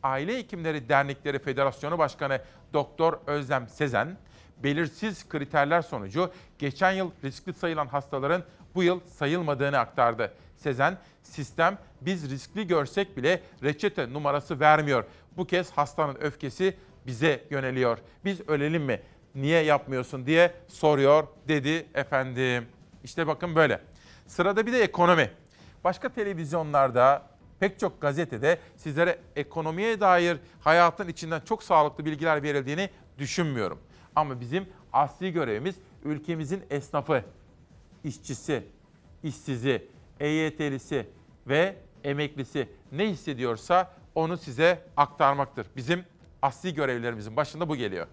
Aile 0.03 0.39
Hekimleri 0.39 0.89
Dernekleri 0.89 1.39
Federasyonu 1.39 1.99
Başkanı 1.99 2.41
Doktor 2.73 3.19
Özlem 3.27 3.69
Sezen, 3.69 4.17
belirsiz 4.63 5.29
kriterler 5.29 5.83
sonucu 5.83 6.33
geçen 6.59 6.93
yıl 6.93 7.11
riskli 7.25 7.53
sayılan 7.55 7.87
hastaların 7.87 8.43
bu 8.75 8.83
yıl 8.83 9.01
sayılmadığını 9.01 9.79
aktardı. 9.79 10.33
Sezen, 10.57 10.99
sistem 11.23 11.79
biz 12.01 12.31
riskli 12.31 12.67
görsek 12.67 13.17
bile 13.17 13.41
reçete 13.63 14.13
numarası 14.13 14.61
vermiyor. 14.61 15.05
Bu 15.37 15.47
kez 15.47 15.71
hastanın 15.71 16.17
öfkesi 16.21 16.77
bize 17.07 17.45
yöneliyor. 17.51 17.99
Biz 18.25 18.49
ölelim 18.49 18.83
mi? 18.83 19.01
Niye 19.35 19.63
yapmıyorsun 19.63 20.27
diye 20.27 20.55
soruyor 20.69 21.27
dedi 21.49 21.87
efendim. 21.95 22.67
İşte 23.05 23.27
bakın 23.27 23.57
böyle. 23.57 23.81
Sırada 24.27 24.67
bir 24.67 24.73
de 24.73 24.83
ekonomi. 24.83 25.31
Başka 25.85 26.09
televizyonlarda, 26.09 27.23
pek 27.61 27.79
çok 27.79 28.01
gazetede 28.01 28.59
sizlere 28.77 29.19
ekonomiye 29.37 30.01
dair 30.01 30.39
hayatın 30.61 31.09
içinden 31.09 31.41
çok 31.41 31.63
sağlıklı 31.63 32.05
bilgiler 32.05 32.43
verildiğini 32.43 32.91
düşünmüyorum. 33.19 33.79
Ama 34.17 34.41
bizim 34.41 34.69
asli 34.93 35.33
görevimiz 35.33 35.75
ülkemizin 36.05 36.63
esnafı, 36.71 37.25
işçisi, 38.05 38.63
işsizi, 39.23 39.89
EYT'lisi 40.21 41.07
ve 41.47 41.77
emeklisi 42.05 42.69
ne 42.93 43.09
hissediyorsa 43.11 43.93
onu 44.15 44.37
size 44.37 44.85
aktarmaktır. 44.97 45.67
Bizim 45.77 46.05
asli 46.43 46.75
görevlerimizin 46.75 47.37
başında 47.37 47.69
bu 47.69 47.77
geliyor. 47.77 48.07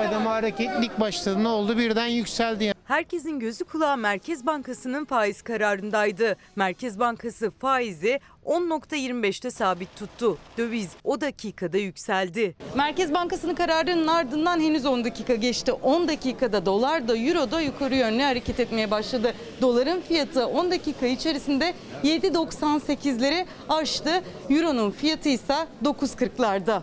Hareketlilik 0.00 0.30
hareketlilik 0.30 1.00
başladı. 1.00 1.44
Ne 1.44 1.48
oldu? 1.48 1.78
Birden 1.78 2.06
yükseldi. 2.06 2.72
Herkesin 2.84 3.40
gözü 3.40 3.64
kulağı 3.64 3.96
Merkez 3.96 4.46
Bankası'nın 4.46 5.04
faiz 5.04 5.42
kararındaydı. 5.42 6.36
Merkez 6.56 6.98
Bankası 6.98 7.50
faizi 7.50 8.20
10.25'te 8.46 9.50
sabit 9.50 9.96
tuttu. 9.96 10.38
Döviz 10.58 10.90
o 11.04 11.20
dakikada 11.20 11.78
yükseldi. 11.78 12.54
Merkez 12.76 13.14
Bankası'nın 13.14 13.54
kararının 13.54 14.06
ardından 14.06 14.60
henüz 14.60 14.86
10 14.86 15.04
dakika 15.04 15.34
geçti. 15.34 15.72
10 15.72 16.08
dakikada 16.08 16.66
dolar 16.66 17.08
da 17.08 17.16
euro 17.16 17.50
da 17.50 17.60
yukarı 17.60 17.94
yönlü 17.94 18.22
hareket 18.22 18.60
etmeye 18.60 18.90
başladı. 18.90 19.34
Doların 19.60 20.00
fiyatı 20.00 20.46
10 20.46 20.70
dakika 20.70 21.06
içerisinde 21.06 21.74
7.98'leri 22.04 23.46
aştı. 23.68 24.22
Euro'nun 24.50 24.90
fiyatı 24.90 25.28
ise 25.28 25.54
9.40'larda. 25.84 26.82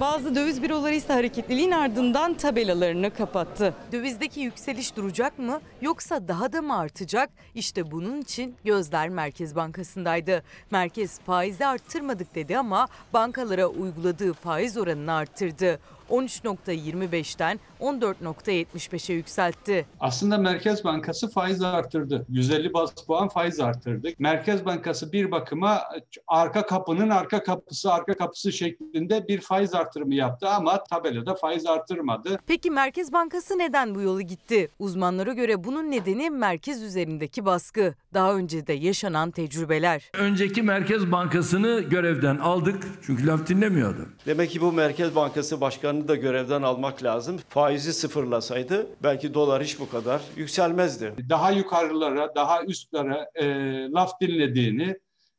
Bazı 0.00 0.34
döviz 0.34 0.62
büroları 0.62 0.94
ise 0.94 1.12
hareketliliğin 1.12 1.70
ardından 1.70 2.34
tabelalarını 2.34 3.14
kapattı. 3.14 3.74
Dövizdeki 3.92 4.40
yükseliş 4.40 4.96
duracak 4.96 5.38
mı 5.38 5.60
yoksa 5.80 6.28
daha 6.28 6.52
da 6.52 6.62
mı 6.62 6.78
artacak? 6.78 7.30
İşte 7.54 7.90
bunun 7.90 8.20
için 8.20 8.56
gözler 8.64 9.08
Merkez 9.08 9.56
Bankası'ndaydı. 9.56 10.42
Merkez 10.70 11.20
faizi 11.20 11.66
arttırmadık 11.66 12.34
dedi 12.34 12.58
ama 12.58 12.88
bankalara 13.12 13.66
uyguladığı 13.66 14.32
faiz 14.32 14.76
oranını 14.76 15.12
arttırdı. 15.12 15.80
13.25'ten 16.10 17.60
14.75'e 17.80 19.14
yükseltti. 19.14 19.86
Aslında 20.00 20.38
Merkez 20.38 20.84
Bankası 20.84 21.30
faiz 21.30 21.62
arttırdı. 21.62 22.26
150 22.28 22.72
bas 22.72 22.90
puan 23.06 23.28
faiz 23.28 23.60
arttırdı. 23.60 24.08
Merkez 24.18 24.64
Bankası 24.64 25.12
bir 25.12 25.30
bakıma 25.30 25.82
arka 26.26 26.66
kapının 26.66 27.10
arka 27.10 27.42
kapısı 27.42 27.92
arka 27.92 28.16
kapısı 28.16 28.52
şeklinde 28.52 29.28
bir 29.28 29.40
faiz 29.40 29.74
artırımı 29.74 30.14
yaptı 30.14 30.48
ama 30.48 30.84
tabelada 30.84 31.34
faiz 31.34 31.66
artırmadı. 31.66 32.38
Peki 32.46 32.70
Merkez 32.70 33.12
Bankası 33.12 33.58
neden 33.58 33.94
bu 33.94 34.00
yolu 34.00 34.22
gitti? 34.22 34.70
Uzmanlara 34.78 35.32
göre 35.32 35.64
bunun 35.64 35.90
nedeni 35.90 36.30
merkez 36.30 36.82
üzerindeki 36.82 37.44
baskı. 37.44 37.94
Daha 38.14 38.34
önce 38.34 38.66
de 38.66 38.72
yaşanan 38.72 39.30
tecrübeler. 39.30 40.10
Önceki 40.14 40.62
Merkez 40.62 41.12
Bankası'nı 41.12 41.80
görevden 41.80 42.36
aldık 42.36 42.84
çünkü 43.06 43.26
laf 43.26 43.46
dinlemiyordu. 43.48 44.08
Demek 44.26 44.50
ki 44.50 44.60
bu 44.60 44.72
Merkez 44.72 45.14
Bankası 45.14 45.60
Başkanı'nı 45.96 46.08
da 46.08 46.16
görevden 46.16 46.62
almak 46.62 47.02
lazım. 47.02 47.38
Faizi 47.48 47.92
sıfırlasaydı 47.92 48.86
belki 49.02 49.34
dolar 49.34 49.62
hiç 49.62 49.80
bu 49.80 49.88
kadar 49.88 50.20
yükselmezdi. 50.36 51.14
Daha 51.28 51.50
yukarılara, 51.50 52.34
daha 52.34 52.62
üstlere 52.62 53.30
e, 53.34 53.46
laf 53.90 54.20
dinlediğini, 54.20 54.96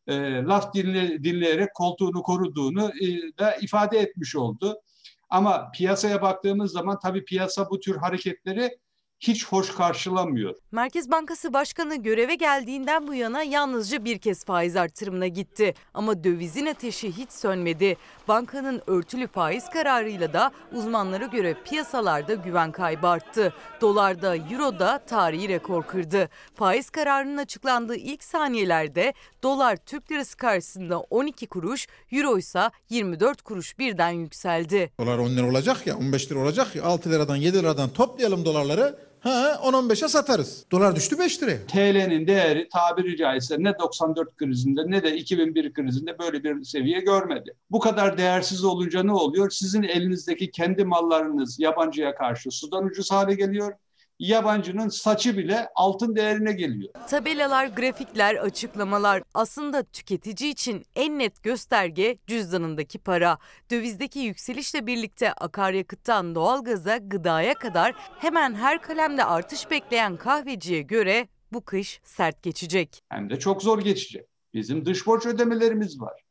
e, 0.07 0.43
laf 0.43 0.73
dinle, 0.73 1.23
dinleyerek 1.23 1.73
koltuğunu 1.73 2.23
koruduğunu 2.23 2.91
e, 3.01 3.37
da 3.39 3.55
ifade 3.55 3.99
etmiş 3.99 4.35
oldu. 4.35 4.81
Ama 5.29 5.71
piyasaya 5.71 6.21
baktığımız 6.21 6.71
zaman 6.71 6.99
tabii 6.99 7.25
piyasa 7.25 7.69
bu 7.69 7.79
tür 7.79 7.95
hareketleri 7.95 8.77
hiç 9.19 9.47
hoş 9.47 9.75
karşılamıyor. 9.75 10.55
Merkez 10.71 11.11
Bankası 11.11 11.53
Başkanı 11.53 11.95
göreve 11.95 12.35
geldiğinden 12.35 13.07
bu 13.07 13.13
yana 13.13 13.43
yalnızca 13.43 14.05
bir 14.05 14.17
kez 14.17 14.45
faiz 14.45 14.75
artırımına 14.75 15.27
gitti. 15.27 15.73
Ama 15.93 16.23
dövizin 16.23 16.65
ateşi 16.65 17.11
hiç 17.17 17.31
sönmedi. 17.31 17.97
Bankanın 18.27 18.81
örtülü 18.87 19.27
faiz 19.27 19.69
kararıyla 19.69 20.33
da 20.33 20.51
uzmanlara 20.73 21.25
göre 21.25 21.55
piyasalarda 21.65 22.33
güven 22.33 22.71
kaybı 22.71 23.07
arttı. 23.07 23.53
Dolarda, 23.81 24.35
Euro'da 24.35 24.99
tarihi 25.07 25.49
rekor 25.49 25.83
kırdı. 25.83 26.29
Faiz 26.55 26.89
kararının 26.89 27.37
açıklandığı 27.37 27.95
ilk 27.95 28.23
saniyelerde 28.23 29.13
dolar 29.43 29.77
Türk 29.77 30.11
lirası 30.11 30.37
karşısında 30.37 30.99
12 30.99 31.47
kuruş, 31.47 31.87
Euro 32.11 32.37
ise 32.37 32.69
24 32.89 33.41
kuruş 33.41 33.79
birden 33.79 34.09
yükseldi. 34.09 34.91
Dolar 34.99 35.17
10 35.17 35.29
lira 35.29 35.49
olacak 35.49 35.87
ya 35.87 35.97
15 35.97 36.31
lira 36.31 36.39
olacak 36.39 36.75
ya 36.75 36.83
6 36.83 37.09
liradan 37.09 37.35
7 37.35 37.57
liradan 37.57 37.89
toplayalım 37.89 38.45
dolarları. 38.45 39.06
Ha 39.19 39.59
10-15'e 39.63 40.07
satarız. 40.07 40.65
Dolar 40.71 40.95
düştü 40.95 41.19
5 41.19 41.43
liraya. 41.43 41.67
TL'nin 41.67 42.27
değeri 42.27 42.69
tabiri 42.69 43.17
caizse 43.17 43.55
ne 43.59 43.79
94 43.79 44.35
krizinde 44.37 44.81
ne 44.91 45.03
de 45.03 45.15
2001 45.17 45.73
krizinde 45.73 46.19
böyle 46.19 46.43
bir 46.43 46.63
seviye 46.63 46.99
görmedi. 46.99 47.55
Bu 47.71 47.79
kadar 47.79 48.17
değersiz 48.17 48.63
olunca 48.63 49.03
ne 49.03 49.11
oluyor? 49.11 49.49
Sizin 49.49 49.83
elinizdeki 49.83 50.51
kendi 50.51 50.85
mallarınız 50.85 51.59
yabancıya 51.59 52.15
karşı 52.15 52.51
sudan 52.51 52.85
ucuz 52.85 53.11
hale 53.11 53.33
geliyor. 53.35 53.73
Yabancının 54.19 54.89
saçı 54.89 55.37
bile 55.37 55.69
altın 55.75 56.15
değerine 56.15 56.51
geliyor. 56.53 56.93
Tabelalar, 57.09 57.65
grafikler, 57.65 58.35
açıklamalar 58.35 59.23
aslında 59.33 59.83
tüketici 59.83 60.51
için 60.51 60.85
en 60.95 61.19
net 61.19 61.43
gösterge 61.43 62.17
cüzdanındaki 62.27 62.99
para. 62.99 63.37
Dövizdeki 63.71 64.19
yükselişle 64.19 64.87
birlikte 64.87 65.33
akaryakıttan 65.33 66.35
doğalgaza, 66.35 66.97
gıdaya 66.97 67.53
kadar 67.53 67.95
hemen 68.19 68.55
her 68.55 68.81
kalemde 68.81 69.23
artış 69.25 69.71
bekleyen 69.71 70.17
kahveciye 70.17 70.81
göre 70.81 71.27
bu 71.53 71.61
kış 71.65 72.01
sert 72.03 72.43
geçecek. 72.43 73.03
Hem 73.09 73.29
de 73.29 73.39
çok 73.39 73.63
zor 73.63 73.79
geçecek. 73.79 74.25
Bizim 74.53 74.85
dış 74.85 75.07
borç 75.07 75.25
ödemelerimiz 75.25 76.01
var. 76.01 76.21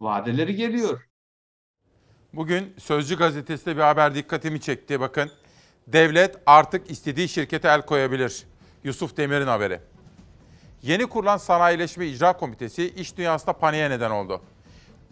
Vadeleri 0.00 0.54
geliyor. 0.54 1.08
Bugün 2.32 2.74
Sözcü 2.78 3.16
gazetesinde 3.18 3.76
bir 3.76 3.80
haber 3.80 4.14
dikkatimi 4.14 4.60
çekti. 4.60 5.00
Bakın 5.00 5.30
devlet 5.86 6.36
artık 6.46 6.90
istediği 6.90 7.28
şirkete 7.28 7.68
el 7.68 7.82
koyabilir. 7.82 8.46
Yusuf 8.84 9.16
Demir'in 9.16 9.46
haberi. 9.46 9.80
Yeni 10.82 11.06
kurulan 11.06 11.36
Sanayileşme 11.36 12.06
İcra 12.06 12.32
Komitesi 12.32 12.88
iş 12.88 13.16
dünyasında 13.16 13.52
paniğe 13.52 13.90
neden 13.90 14.10
oldu. 14.10 14.42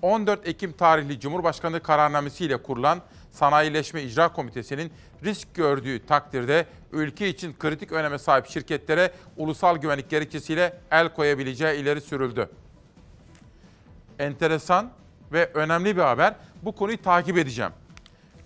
14 0.03 0.49
Ekim 0.49 0.73
tarihli 0.73 1.21
Cumhurbaşkanı 1.21 1.81
kararnamesiyle 1.81 2.63
kurulan 2.63 3.01
Sanayileşme 3.31 4.03
İcra 4.03 4.33
Komitesi'nin 4.33 4.93
risk 5.25 5.55
gördüğü 5.55 6.07
takdirde 6.07 6.67
ülke 6.93 7.29
için 7.29 7.55
kritik 7.59 7.93
öneme 7.93 8.19
sahip 8.19 8.47
şirketlere 8.47 9.13
ulusal 9.37 9.77
güvenlik 9.77 10.11
gerekçesiyle 10.11 10.81
el 10.91 11.09
koyabileceği 11.09 11.81
ileri 11.81 12.01
sürüldü. 12.01 12.51
Enteresan 14.19 14.91
ve 15.33 15.51
önemli 15.55 15.97
bir 15.97 16.03
haber. 16.03 16.35
Bu 16.63 16.73
konuyu 16.73 17.03
takip 17.03 17.39
edeceğim. 17.39 17.73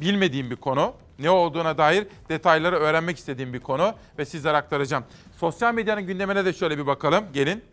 Bilmediğim 0.01 0.51
bir 0.51 0.57
konu 0.57 0.95
ne 1.19 1.31
olduğuna 1.31 1.79
dair 1.79 2.07
detayları 2.29 2.77
öğrenmek 2.77 3.17
istediğim 3.17 3.53
bir 3.53 3.61
konu 3.61 3.95
ve 4.19 4.25
sizlere 4.25 4.57
aktaracağım. 4.57 5.05
Sosyal 5.37 5.75
medyanın 5.75 6.07
gündemine 6.07 6.45
de 6.45 6.53
şöyle 6.53 6.79
bir 6.79 6.87
bakalım. 6.87 7.25
Gelin. 7.33 7.65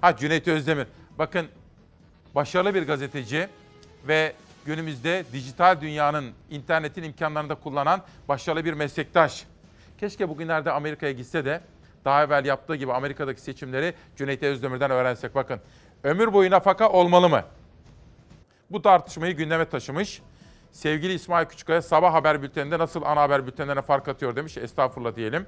Ha 0.00 0.16
Cüneyt 0.16 0.48
Özdemir. 0.48 0.86
Bakın 1.18 1.46
başarılı 2.34 2.74
bir 2.74 2.86
gazeteci 2.86 3.48
ve 4.08 4.32
günümüzde 4.66 5.24
dijital 5.32 5.80
dünyanın, 5.80 6.32
internetin 6.50 7.02
imkanlarını 7.02 7.48
da 7.48 7.54
kullanan 7.54 8.02
başarılı 8.28 8.64
bir 8.64 8.72
meslektaş. 8.72 9.44
Keşke 10.00 10.28
bugünlerde 10.28 10.72
Amerika'ya 10.72 11.12
gitse 11.12 11.44
de 11.44 11.60
daha 12.04 12.24
evvel 12.24 12.44
yaptığı 12.44 12.76
gibi 12.76 12.92
Amerika'daki 12.92 13.40
seçimleri 13.40 13.94
Cüneyt 14.16 14.42
Özdemir'den 14.42 14.90
öğrensek. 14.90 15.34
Bakın 15.34 15.60
ömür 16.04 16.32
boyu 16.32 16.50
nafaka 16.50 16.88
olmalı 16.88 17.28
mı? 17.28 17.42
Bu 18.70 18.82
tartışmayı 18.82 19.36
gündeme 19.36 19.64
taşımış. 19.64 20.22
Sevgili 20.72 21.12
İsmail 21.12 21.46
Küçükkaya 21.46 21.82
sabah 21.82 22.14
haber 22.14 22.42
bülteninde 22.42 22.78
nasıl 22.78 23.02
ana 23.02 23.20
haber 23.20 23.46
bültenlerine 23.46 23.82
fark 23.82 24.08
atıyor 24.08 24.36
demiş. 24.36 24.56
Estağfurullah 24.56 25.16
diyelim. 25.16 25.46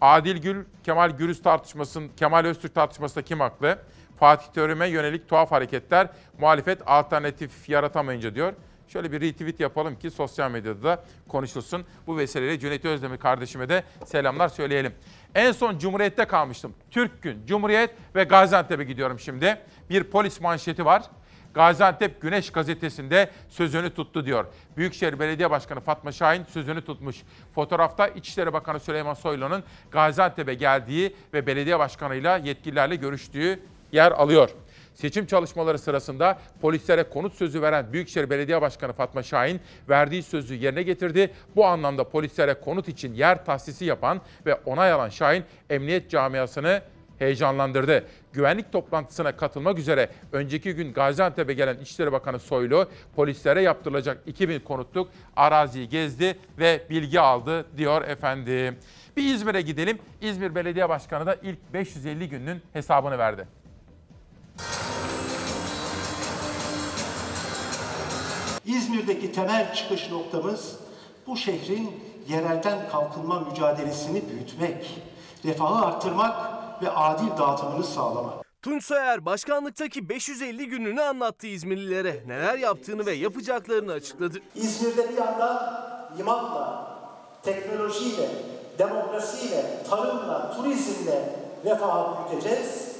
Adil 0.00 0.36
Gül, 0.36 0.64
Kemal 0.84 1.10
Gürüz 1.10 1.42
tartışmasının, 1.42 2.08
Kemal 2.16 2.44
Öztürk 2.44 2.74
tartışmasında 2.74 3.24
kim 3.24 3.40
haklı? 3.40 3.78
Fatih 4.18 4.46
Terim'e 4.46 4.86
yönelik 4.86 5.28
tuhaf 5.28 5.50
hareketler, 5.50 6.08
muhalefet 6.38 6.78
alternatif 6.86 7.68
yaratamayınca 7.68 8.34
diyor. 8.34 8.52
Şöyle 8.88 9.12
bir 9.12 9.20
retweet 9.20 9.60
yapalım 9.60 9.98
ki 9.98 10.10
sosyal 10.10 10.50
medyada 10.50 10.82
da 10.82 11.04
konuşulsun. 11.28 11.84
Bu 12.06 12.18
vesileyle 12.18 12.58
Cüneyt 12.58 12.84
Özdemir 12.84 13.18
kardeşime 13.18 13.68
de 13.68 13.84
selamlar 14.04 14.48
söyleyelim. 14.48 14.92
En 15.34 15.52
son 15.52 15.78
Cumhuriyet'te 15.78 16.24
kalmıştım. 16.24 16.74
Türk 16.90 17.22
Gün, 17.22 17.46
Cumhuriyet 17.46 17.90
ve 18.14 18.24
Gaziantep'e 18.24 18.84
gidiyorum 18.84 19.18
şimdi. 19.18 19.60
Bir 19.90 20.04
polis 20.04 20.40
manşeti 20.40 20.84
var. 20.84 21.02
Gaziantep 21.54 22.20
Güneş 22.20 22.52
gazetesinde 22.52 23.30
sözünü 23.48 23.94
tuttu 23.94 24.26
diyor. 24.26 24.44
Büyükşehir 24.76 25.18
Belediye 25.18 25.50
Başkanı 25.50 25.80
Fatma 25.80 26.12
Şahin 26.12 26.44
sözünü 26.44 26.84
tutmuş. 26.84 27.22
Fotoğrafta 27.54 28.08
İçişleri 28.08 28.52
Bakanı 28.52 28.80
Süleyman 28.80 29.14
Soylu'nun 29.14 29.62
Gaziantep'e 29.90 30.54
geldiği 30.54 31.16
ve 31.34 31.46
belediye 31.46 31.78
başkanıyla 31.78 32.36
yetkililerle 32.36 32.96
görüştüğü 32.96 33.60
yer 33.92 34.12
alıyor. 34.12 34.50
Seçim 34.94 35.26
çalışmaları 35.26 35.78
sırasında 35.78 36.38
polislere 36.60 37.02
konut 37.02 37.34
sözü 37.34 37.62
veren 37.62 37.92
Büyükşehir 37.92 38.30
Belediye 38.30 38.62
Başkanı 38.62 38.92
Fatma 38.92 39.22
Şahin 39.22 39.60
verdiği 39.88 40.22
sözü 40.22 40.54
yerine 40.54 40.82
getirdi. 40.82 41.32
Bu 41.56 41.66
anlamda 41.66 42.08
polislere 42.08 42.54
konut 42.54 42.88
için 42.88 43.14
yer 43.14 43.44
tahsisi 43.44 43.84
yapan 43.84 44.20
ve 44.46 44.54
onay 44.54 44.92
alan 44.92 45.08
Şahin 45.08 45.44
emniyet 45.70 46.10
camiasını 46.10 46.82
heyecanlandırdı. 47.18 48.04
Güvenlik 48.32 48.72
toplantısına 48.72 49.36
katılmak 49.36 49.78
üzere 49.78 50.08
önceki 50.32 50.74
gün 50.74 50.92
Gaziantep'e 50.92 51.54
gelen 51.54 51.78
İçişleri 51.78 52.12
Bakanı 52.12 52.38
Soylu 52.38 52.88
polislere 53.16 53.62
yaptırılacak 53.62 54.18
2000 54.26 54.60
konutluk 54.60 55.08
araziyi 55.36 55.88
gezdi 55.88 56.38
ve 56.58 56.82
bilgi 56.90 57.20
aldı 57.20 57.66
diyor 57.76 58.02
efendim. 58.02 58.76
Bir 59.16 59.34
İzmir'e 59.34 59.60
gidelim. 59.60 59.98
İzmir 60.20 60.54
Belediye 60.54 60.88
Başkanı 60.88 61.26
da 61.26 61.36
ilk 61.42 61.72
550 61.72 62.28
günün 62.28 62.62
hesabını 62.72 63.18
verdi. 63.18 63.46
İzmir'deki 68.66 69.32
temel 69.32 69.74
çıkış 69.74 70.10
noktamız 70.10 70.76
bu 71.26 71.36
şehrin 71.36 71.90
yerelden 72.28 72.88
kalkınma 72.88 73.40
mücadelesini 73.40 74.22
büyütmek, 74.30 75.02
refahı 75.44 75.86
arttırmak 75.86 76.61
ve 76.82 76.90
adil 76.90 77.38
dağıtımını 77.38 77.84
sağlamak. 77.84 78.32
Tunç 78.62 78.84
Soyer 78.84 79.24
başkanlıktaki 79.24 80.08
550 80.08 80.66
gününü 80.68 81.02
anlattı 81.02 81.46
İzmirlilere. 81.46 82.22
Neler 82.26 82.58
yaptığını 82.58 83.06
ve 83.06 83.12
yapacaklarını 83.12 83.92
açıkladı. 83.92 84.38
İzmir'de 84.54 85.08
bir 85.08 85.16
yandan 85.16 85.84
limanla, 86.18 86.86
teknolojiyle, 87.42 88.28
demokrasiyle, 88.78 89.82
tarımla, 89.90 90.54
turizmle 90.56 91.36
refahı 91.64 92.30
büyüteceğiz. 92.30 92.92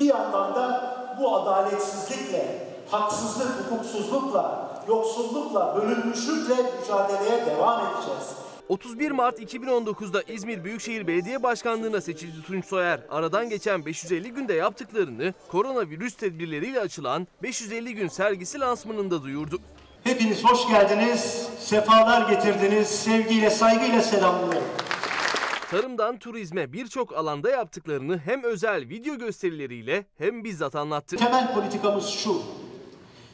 Bir 0.00 0.06
yandan 0.06 0.54
da 0.54 0.96
bu 1.20 1.36
adaletsizlikle, 1.36 2.68
haksızlık, 2.90 3.48
hukuksuzlukla, 3.48 4.68
yoksullukla, 4.88 5.76
bölünmüşlükle 5.76 6.54
mücadeleye 6.80 7.46
devam 7.46 7.80
edeceğiz. 7.86 8.45
31 8.68 9.10
Mart 9.10 9.40
2019'da 9.40 10.22
İzmir 10.22 10.64
Büyükşehir 10.64 11.06
Belediye 11.06 11.42
Başkanlığı'na 11.42 12.00
seçildi 12.00 12.42
Tunç 12.46 12.64
Soyer. 12.64 13.00
Aradan 13.10 13.48
geçen 13.48 13.86
550 13.86 14.30
günde 14.30 14.54
yaptıklarını 14.54 15.34
koronavirüs 15.48 16.16
tedbirleriyle 16.16 16.80
açılan 16.80 17.26
550 17.42 17.94
gün 17.94 18.08
sergisi 18.08 18.60
lansmanında 18.60 19.22
duyurdu. 19.22 19.58
Hepiniz 20.04 20.44
hoş 20.44 20.68
geldiniz, 20.68 21.48
sefalar 21.60 22.30
getirdiniz. 22.30 22.88
Sevgiyle, 22.88 23.50
saygıyla 23.50 24.02
selamlıyorum. 24.02 24.68
Tarımdan 25.70 26.18
turizme 26.18 26.72
birçok 26.72 27.16
alanda 27.16 27.50
yaptıklarını 27.50 28.18
hem 28.18 28.42
özel 28.44 28.88
video 28.88 29.18
gösterileriyle 29.18 30.04
hem 30.18 30.44
bizzat 30.44 30.74
anlattı. 30.74 31.16
Temel 31.16 31.54
politikamız 31.54 32.08
şu. 32.08 32.42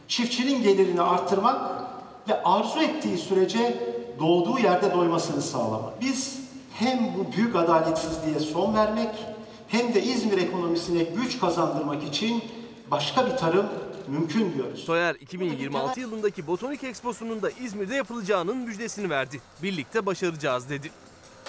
Çiftçinin 0.09 0.63
gelirini 0.63 1.03
arttırmak 1.03 1.83
ve 2.29 2.43
arzu 2.43 2.81
ettiği 2.83 3.19
sürece 3.19 3.79
doğduğu 4.19 4.59
yerde 4.59 4.93
doymasını 4.93 5.43
sağlamak. 5.43 6.01
Biz 6.01 6.39
hem 6.75 6.99
bu 7.19 7.37
büyük 7.37 7.57
adaletsizliğe 7.57 8.41
son 8.41 8.75
vermek 8.75 9.11
hem 9.69 9.95
de 9.95 10.03
İzmir 10.03 10.39
ekonomisine 10.39 11.03
güç 11.03 11.41
kazandırmak 11.41 12.03
için 12.03 12.45
başka 12.91 13.27
bir 13.27 13.37
tarım 13.37 13.67
mümkün 14.09 14.55
diyoruz. 14.55 14.81
Soyer 14.85 15.15
2026 15.15 16.01
yılındaki 16.01 16.47
Botanik 16.47 16.85
Exposu'nun 16.85 17.43
da 17.43 17.51
İzmir'de 17.51 17.95
yapılacağının 17.95 18.57
müjdesini 18.57 19.11
verdi. 19.11 19.41
Birlikte 19.63 20.07
başaracağız 20.07 20.71
dedi. 20.71 20.91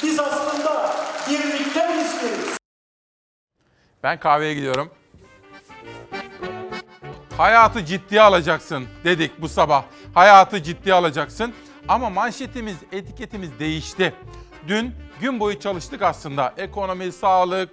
Biz 0.03 0.19
aslında 0.19 0.95
birlikte 1.29 1.79
İzmir'iz. 1.79 2.57
Ben 4.03 4.19
kahveye 4.19 4.53
gidiyorum. 4.53 4.89
Hayatı 7.37 7.85
ciddiye 7.85 8.21
alacaksın 8.21 8.87
dedik 9.03 9.41
bu 9.41 9.49
sabah. 9.49 9.83
Hayatı 10.13 10.63
ciddiye 10.63 10.95
alacaksın. 10.95 11.53
Ama 11.87 12.09
manşetimiz, 12.09 12.77
etiketimiz 12.91 13.59
değişti. 13.59 14.13
Dün 14.67 14.95
gün 15.21 15.39
boyu 15.39 15.59
çalıştık 15.59 16.01
aslında. 16.01 16.53
Ekonomi, 16.57 17.11
sağlık, 17.11 17.69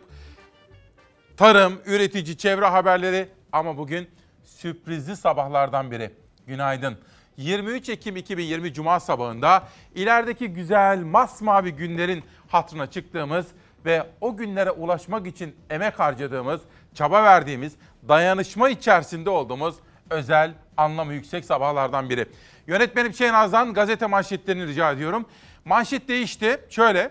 tarım, 1.37 1.81
üretici, 1.87 2.37
çevre 2.39 2.67
haberleri. 2.67 3.29
Ama 3.53 3.79
bugün 3.79 4.09
sürprizli 4.45 5.17
sabahlardan 5.17 5.91
biri. 5.91 6.11
Günaydın. 6.47 6.99
23 7.37 7.89
Ekim 7.89 8.17
2020 8.17 8.73
Cuma 8.73 9.01
sabahında 9.01 9.69
ilerideki 9.95 10.49
güzel 10.49 10.99
masmavi 10.99 11.73
günlerin 11.73 12.25
hatırına 12.49 12.91
çıktığımız 12.91 13.47
ve 13.85 14.07
o 14.21 14.37
günlere 14.37 14.71
ulaşmak 14.71 15.27
için 15.27 15.57
emek 15.71 15.99
harcadığımız, 16.01 16.61
çaba 16.95 17.23
verdiğimiz, 17.25 17.73
dayanışma 18.09 18.69
içerisinde 18.69 19.31
olduğumuz 19.31 19.75
özel, 20.11 20.55
anlamı 20.77 21.15
yüksek 21.15 21.45
sabahlardan 21.45 22.11
biri. 22.11 22.27
Yönetmenim 22.67 23.15
Şehnaz'dan 23.15 23.75
gazete 23.75 24.07
manşetlerini 24.07 24.67
rica 24.67 24.93
ediyorum. 24.93 25.27
Manşet 25.65 26.09
değişti. 26.09 26.61
Şöyle, 26.71 27.11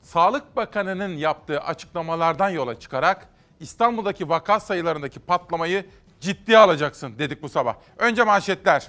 Sağlık 0.00 0.56
Bakanı'nın 0.56 1.16
yaptığı 1.16 1.60
açıklamalardan 1.60 2.50
yola 2.50 2.80
çıkarak 2.80 3.28
İstanbul'daki 3.60 4.28
vaka 4.28 4.60
sayılarındaki 4.60 5.20
patlamayı 5.20 5.86
ciddiye 6.20 6.58
alacaksın 6.58 7.18
dedik 7.18 7.42
bu 7.42 7.48
sabah. 7.48 7.74
Önce 7.98 8.24
manşetler. 8.24 8.88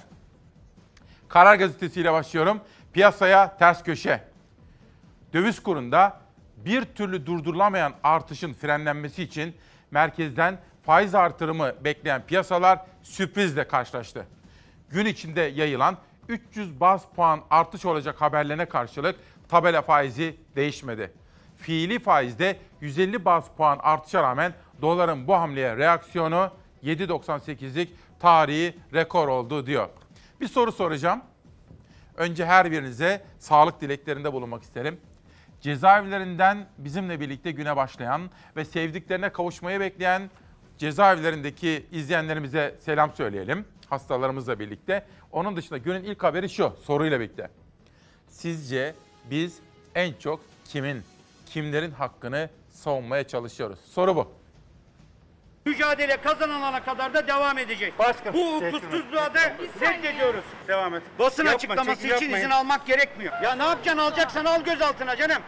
Karar 1.28 1.54
Gazetesi 1.54 2.00
ile 2.00 2.12
başlıyorum. 2.12 2.60
Piyasaya 2.92 3.56
ters 3.56 3.82
köşe. 3.82 4.24
Döviz 5.32 5.62
kurunda 5.62 6.20
bir 6.56 6.84
türlü 6.84 7.26
durdurulamayan 7.26 7.92
artışın 8.02 8.52
frenlenmesi 8.52 9.22
için 9.22 9.56
merkezden 9.90 10.58
faiz 10.86 11.14
artırımı 11.14 11.72
bekleyen 11.84 12.22
piyasalar 12.26 12.78
sürprizle 13.02 13.68
karşılaştı. 13.68 14.26
Gün 14.90 15.06
içinde 15.06 15.40
yayılan 15.40 15.96
300 16.28 16.80
baz 16.80 17.02
puan 17.16 17.40
artış 17.50 17.84
olacak 17.84 18.20
haberlerine 18.20 18.66
karşılık 18.66 19.16
tabela 19.48 19.82
faizi 19.82 20.36
değişmedi. 20.56 21.12
Fiili 21.56 21.98
faizde 21.98 22.56
150 22.80 23.24
baz 23.24 23.48
puan 23.56 23.78
artışa 23.82 24.22
rağmen 24.22 24.54
doların 24.82 25.28
bu 25.28 25.34
hamleye 25.34 25.76
reaksiyonu 25.76 26.50
7.98'lik 26.84 27.92
tarihi 28.20 28.78
rekor 28.94 29.28
oldu 29.28 29.66
diyor. 29.66 29.88
Bir 30.40 30.48
soru 30.48 30.72
soracağım. 30.72 31.22
Önce 32.16 32.46
her 32.46 32.70
birinize 32.70 33.24
sağlık 33.38 33.80
dileklerinde 33.80 34.32
bulunmak 34.32 34.62
isterim. 34.62 35.00
Cezaevlerinden 35.60 36.66
bizimle 36.78 37.20
birlikte 37.20 37.50
güne 37.50 37.76
başlayan 37.76 38.30
ve 38.56 38.64
sevdiklerine 38.64 39.28
kavuşmayı 39.28 39.80
bekleyen 39.80 40.30
cezaevlerindeki 40.78 41.86
izleyenlerimize 41.92 42.74
selam 42.80 43.12
söyleyelim. 43.14 43.64
Hastalarımızla 43.90 44.58
birlikte. 44.58 45.06
Onun 45.32 45.56
dışında 45.56 45.78
günün 45.78 46.04
ilk 46.04 46.22
haberi 46.22 46.48
şu 46.50 46.76
soruyla 46.84 47.20
birlikte. 47.20 47.50
Sizce 48.28 48.94
biz 49.30 49.58
en 49.94 50.12
çok 50.12 50.40
kimin, 50.64 51.02
kimlerin 51.46 51.90
hakkını 51.90 52.50
savunmaya 52.70 53.24
çalışıyoruz? 53.28 53.78
Soru 53.90 54.16
bu. 54.16 54.32
Mücadele 55.66 56.16
kazanılana 56.16 56.84
kadar 56.84 57.14
da 57.14 57.26
devam 57.28 57.58
edecek. 57.58 57.98
Başka. 57.98 58.34
Bu 58.34 58.56
hukuksuzluğa 58.62 59.34
da 59.34 59.40
reddediyoruz. 59.80 60.44
Devam 60.68 60.94
et. 60.94 61.02
Basın 61.18 61.44
Yapma, 61.44 61.56
açıklaması 61.56 61.92
için 62.00 62.08
yapmayın. 62.08 62.34
izin 62.36 62.50
almak 62.50 62.86
gerekmiyor. 62.86 63.32
Ya 63.42 63.54
ne 63.54 63.62
yapacaksın 63.62 63.98
alacaksan 63.98 64.44
al 64.44 64.60
gözaltına 64.64 65.16
canım. 65.16 65.42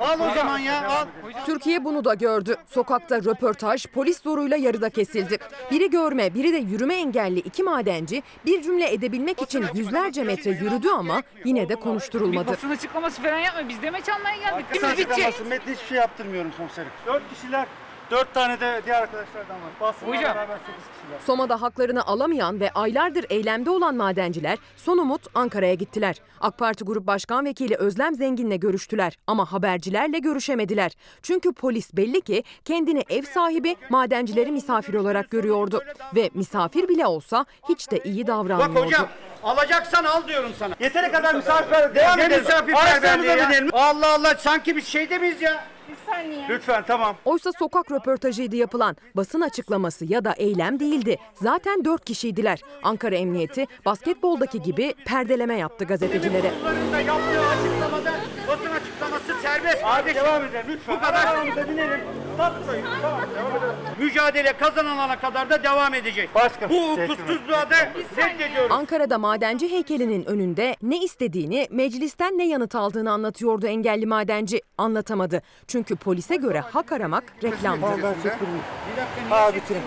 Al 0.00 0.20
o 0.20 0.34
zaman 0.34 0.58
ya 0.58 0.88
al. 0.88 1.06
Türkiye 1.46 1.84
bunu 1.84 2.04
da 2.04 2.14
gördü. 2.14 2.56
Sokakta 2.66 3.16
röportaj 3.18 3.86
polis 3.86 4.22
zoruyla 4.22 4.56
yarıda 4.56 4.90
kesildi. 4.90 5.38
Biri 5.70 5.90
görme, 5.90 6.34
biri 6.34 6.52
de 6.52 6.56
yürüme 6.56 6.94
engelli 6.94 7.38
iki 7.38 7.62
madenci 7.62 8.22
bir 8.46 8.62
cümle 8.62 8.92
edebilmek 8.92 9.42
için 9.42 9.66
yüzlerce 9.74 10.22
metre 10.22 10.50
yürüdü 10.50 10.88
ama 10.88 11.22
yine 11.44 11.68
de 11.68 11.74
konuşturulmadı. 11.74 12.48
Basın 12.50 12.70
açıklaması 12.70 13.22
falan 13.22 13.38
yapma. 13.38 13.68
Biz 13.68 13.82
demeç 13.82 14.08
almaya 14.08 14.36
geldik. 14.36 14.66
Basın 14.70 14.88
Biz 14.90 14.98
bitecek. 14.98 15.10
açıklaması 15.10 15.44
metni 15.44 15.72
hiçbir 15.74 15.86
şey 15.86 15.96
yaptırmıyorum 15.96 16.50
komiserim. 16.56 16.90
Dört 17.06 17.22
kişiler, 17.34 17.66
dört 18.10 18.34
tane 18.34 18.60
de 18.60 18.80
diğer 18.86 19.02
arkadaşlardan 19.02 19.56
var. 19.56 19.70
Basınla 19.80 20.08
Hocam. 20.10 20.22
beraber 20.34 20.58
sekiz 20.58 20.84
kişiler. 21.00 21.20
Soma'da 21.26 21.62
haklarını 21.62 22.06
alamayan 22.06 22.60
ve 22.60 22.70
aylardır 22.70 23.26
eylemde 23.30 23.70
olan 23.70 23.94
madenciler 23.96 24.58
son 24.76 24.98
umut 24.98 25.22
Ankara'ya 25.34 25.74
gittiler. 25.74 26.16
AK 26.40 26.58
Parti 26.58 26.84
Grup 26.84 27.06
Başkan 27.06 27.44
Vekili 27.44 27.76
Özlem 27.76 28.14
Zengin'le 28.14 28.60
görüştüler 28.60 29.18
ama 29.26 29.52
habercilerle 29.52 30.18
görüşemediler. 30.18 30.92
Çünkü 31.22 31.52
polis 31.52 31.96
belli 31.96 32.20
ki 32.20 32.44
kendini 32.64 33.04
ev 33.08 33.22
sahibi 33.22 33.76
madencileri 33.90 34.52
misafir 34.52 34.94
olarak 34.94 35.30
görüyordu 35.30 35.82
ve 36.14 36.30
misafir 36.34 36.88
bile 36.88 37.06
olsa 37.06 37.46
hiç 37.68 37.90
de 37.90 37.98
iyi 38.04 38.26
Bak 38.26 38.28
davranmıyordu. 38.28 38.86
hocam 38.86 39.08
alacaksan 39.42 40.04
al 40.04 40.28
diyorum 40.28 40.50
sana. 40.58 40.74
Yeteri 40.80 41.12
kadar 41.12 41.34
misafir 41.34 41.94
devam 41.94 42.18
Ne 42.18 42.24
edelim. 42.24 42.44
binelim. 43.48 43.70
Allah 43.72 44.14
Allah 44.14 44.34
sanki 44.38 44.76
biz 44.76 44.86
şeyde 44.86 45.18
miyiz 45.18 45.42
ya? 45.42 45.64
Saniye. 46.10 46.48
Lütfen 46.48 46.84
tamam. 46.86 47.16
Oysa 47.24 47.52
sokak 47.58 47.90
röportajıydı 47.92 48.56
yapılan. 48.56 48.96
Basın 49.16 49.40
açıklaması 49.40 50.04
ya 50.04 50.24
da 50.24 50.32
eylem 50.32 50.80
değildi. 50.80 51.16
Zaten 51.34 51.84
dört 51.84 52.04
kişiydiler. 52.04 52.60
Ankara 52.82 53.14
Emniyeti 53.16 53.66
basketboldaki 53.84 54.62
gibi 54.62 54.94
perdeleme 55.04 55.54
yaptı 55.56 55.84
gazetecilere. 55.84 56.52
Bunların 56.62 57.00
yaptığı 57.00 57.40
açıklamada 57.48 58.12
basın 58.48 58.70
açıklaması 58.70 59.19
serbest. 59.62 59.82
Hadi 59.84 60.14
devam 60.14 60.44
edelim 60.44 60.64
lütfen. 60.68 60.96
Bu 60.96 61.00
kadar. 61.00 61.26
Arabamıza 61.26 61.68
binelim. 61.68 62.00
Tatlayın. 62.36 62.86
Tamam 63.02 63.20
devam 63.34 63.56
edelim. 63.56 63.74
Mücadele 63.98 64.52
kazanılana 64.52 65.20
kadar 65.20 65.50
da 65.50 65.62
devam 65.64 65.94
edecek. 65.94 66.34
Başka. 66.34 66.70
Bu 66.70 66.90
hukuksuzluğa 66.90 67.70
da 67.70 67.76
reddediyoruz. 68.16 68.70
Ankara'da 68.70 69.18
madenci 69.18 69.70
heykelinin 69.70 70.24
önünde 70.24 70.76
ne 70.82 70.98
istediğini, 70.98 71.68
meclisten 71.70 72.38
ne 72.38 72.48
yanıt 72.48 72.74
aldığını 72.74 73.10
anlatıyordu 73.12 73.66
engelli 73.66 74.06
madenci. 74.06 74.60
Anlatamadı. 74.78 75.42
Çünkü 75.66 75.96
polise 75.96 76.36
göre 76.36 76.60
hak 76.60 76.92
aramak 76.92 77.24
reklamdı. 77.42 77.86
Ha 79.30 79.54
bitirin. 79.54 79.82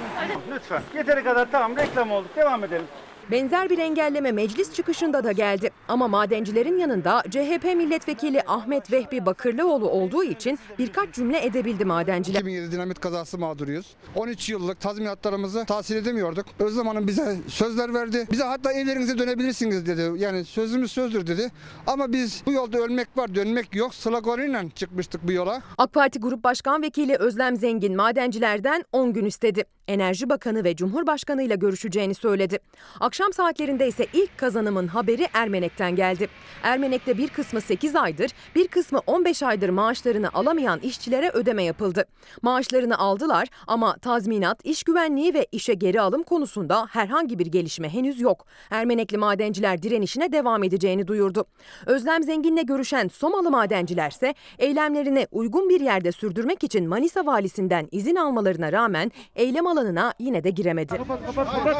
Lütfen. 0.54 0.82
Yeteri 0.96 1.24
kadar 1.24 1.52
tamam 1.52 1.78
reklam 1.78 2.12
olduk. 2.12 2.36
Devam 2.36 2.64
edelim. 2.64 2.86
Benzer 3.32 3.70
bir 3.70 3.78
engelleme 3.78 4.32
meclis 4.32 4.74
çıkışında 4.74 5.24
da 5.24 5.32
geldi. 5.32 5.72
Ama 5.88 6.08
madencilerin 6.08 6.78
yanında 6.78 7.24
CHP 7.30 7.64
milletvekili 7.64 8.42
Ahmet 8.48 8.92
Vehbi 8.92 9.26
Bakırlıoğlu 9.26 9.90
olduğu 9.90 10.24
için 10.24 10.60
birkaç 10.80 11.16
cümle 11.16 11.46
edebildi 11.46 11.86
madenciler. 11.86 12.40
2007 12.40 12.72
dinamit 12.72 13.00
kazası 13.00 13.38
mağduruyuz. 13.38 13.96
13 14.16 14.50
yıllık 14.50 14.80
tazminatlarımızı 14.80 15.66
tahsil 15.66 15.96
edemiyorduk. 15.96 16.46
Özlem 16.60 17.08
bize 17.08 17.38
sözler 17.48 17.94
verdi. 17.94 18.28
Bize 18.32 18.44
hatta 18.44 18.74
evlerinize 18.74 19.18
dönebilirsiniz 19.18 19.86
dedi. 19.86 20.22
Yani 20.22 20.46
sözümüz 20.46 20.92
sözdür 20.92 21.28
dedi. 21.28 21.52
Ama 21.88 22.14
biz 22.14 22.44
bu 22.46 22.52
yolda 22.52 22.78
ölmek 22.78 23.08
var 23.18 23.36
dönmek 23.36 23.76
yok 23.76 23.96
sloganıyla 23.96 24.64
çıkmıştık 24.76 25.28
bu 25.28 25.32
yola. 25.32 25.62
AK 25.78 25.94
Parti 25.94 26.20
Grup 26.20 26.44
Başkan 26.44 26.82
Vekili 26.82 27.16
Özlem 27.16 27.56
Zengin 27.56 27.96
madencilerden 27.96 28.84
10 28.92 29.14
gün 29.14 29.26
istedi. 29.26 29.64
Enerji 29.88 30.30
Bakanı 30.30 30.64
ve 30.64 30.76
Cumhurbaşkanı 30.76 31.44
ile 31.44 31.56
görüşeceğini 31.56 32.16
söyledi. 32.16 32.60
Akşam 33.00 33.23
saatlerinde 33.32 33.88
ise 33.88 34.08
ilk 34.14 34.38
kazanımın 34.38 34.88
haberi 34.88 35.28
Ermenek'ten 35.34 35.96
geldi. 35.96 36.28
Ermenek'te 36.64 37.18
bir 37.18 37.28
kısmı 37.28 37.62
8 37.62 37.96
aydır, 37.96 38.32
bir 38.56 38.68
kısmı 38.68 39.00
15 39.08 39.44
aydır 39.44 39.70
maaşlarını 39.70 40.30
alamayan 40.34 40.80
işçilere 40.80 41.30
ödeme 41.30 41.64
yapıldı. 41.64 42.06
Maaşlarını 42.42 42.98
aldılar 42.98 43.48
ama 43.68 43.98
tazminat, 43.98 44.66
iş 44.66 44.84
güvenliği 44.84 45.34
ve 45.34 45.48
işe 45.52 45.74
geri 45.74 46.02
alım 46.02 46.24
konusunda 46.24 46.88
herhangi 46.92 47.40
bir 47.40 47.46
gelişme 47.46 47.90
henüz 47.90 48.22
yok. 48.22 48.46
Ermenekli 48.70 49.18
madenciler 49.18 49.84
direnişine 49.84 50.32
devam 50.32 50.64
edeceğini 50.64 51.08
duyurdu. 51.08 51.46
Özlem 51.86 52.24
Zengin'le 52.24 52.66
görüşen 52.66 53.08
Somalı 53.08 53.52
madencilerse 53.52 54.34
eylemlerini 54.60 55.28
uygun 55.32 55.70
bir 55.70 55.82
yerde 55.82 56.12
sürdürmek 56.12 56.64
için 56.64 56.88
Manisa 56.88 57.26
valisinden 57.26 57.88
izin 57.92 58.16
almalarına 58.16 58.72
rağmen 58.72 59.12
eylem 59.36 59.68
alanına 59.68 60.14
yine 60.20 60.44
de 60.44 60.50
giremedi. 60.50 60.98
Kapat 60.98 61.26
kapat 61.26 61.52
kapat. 61.52 61.78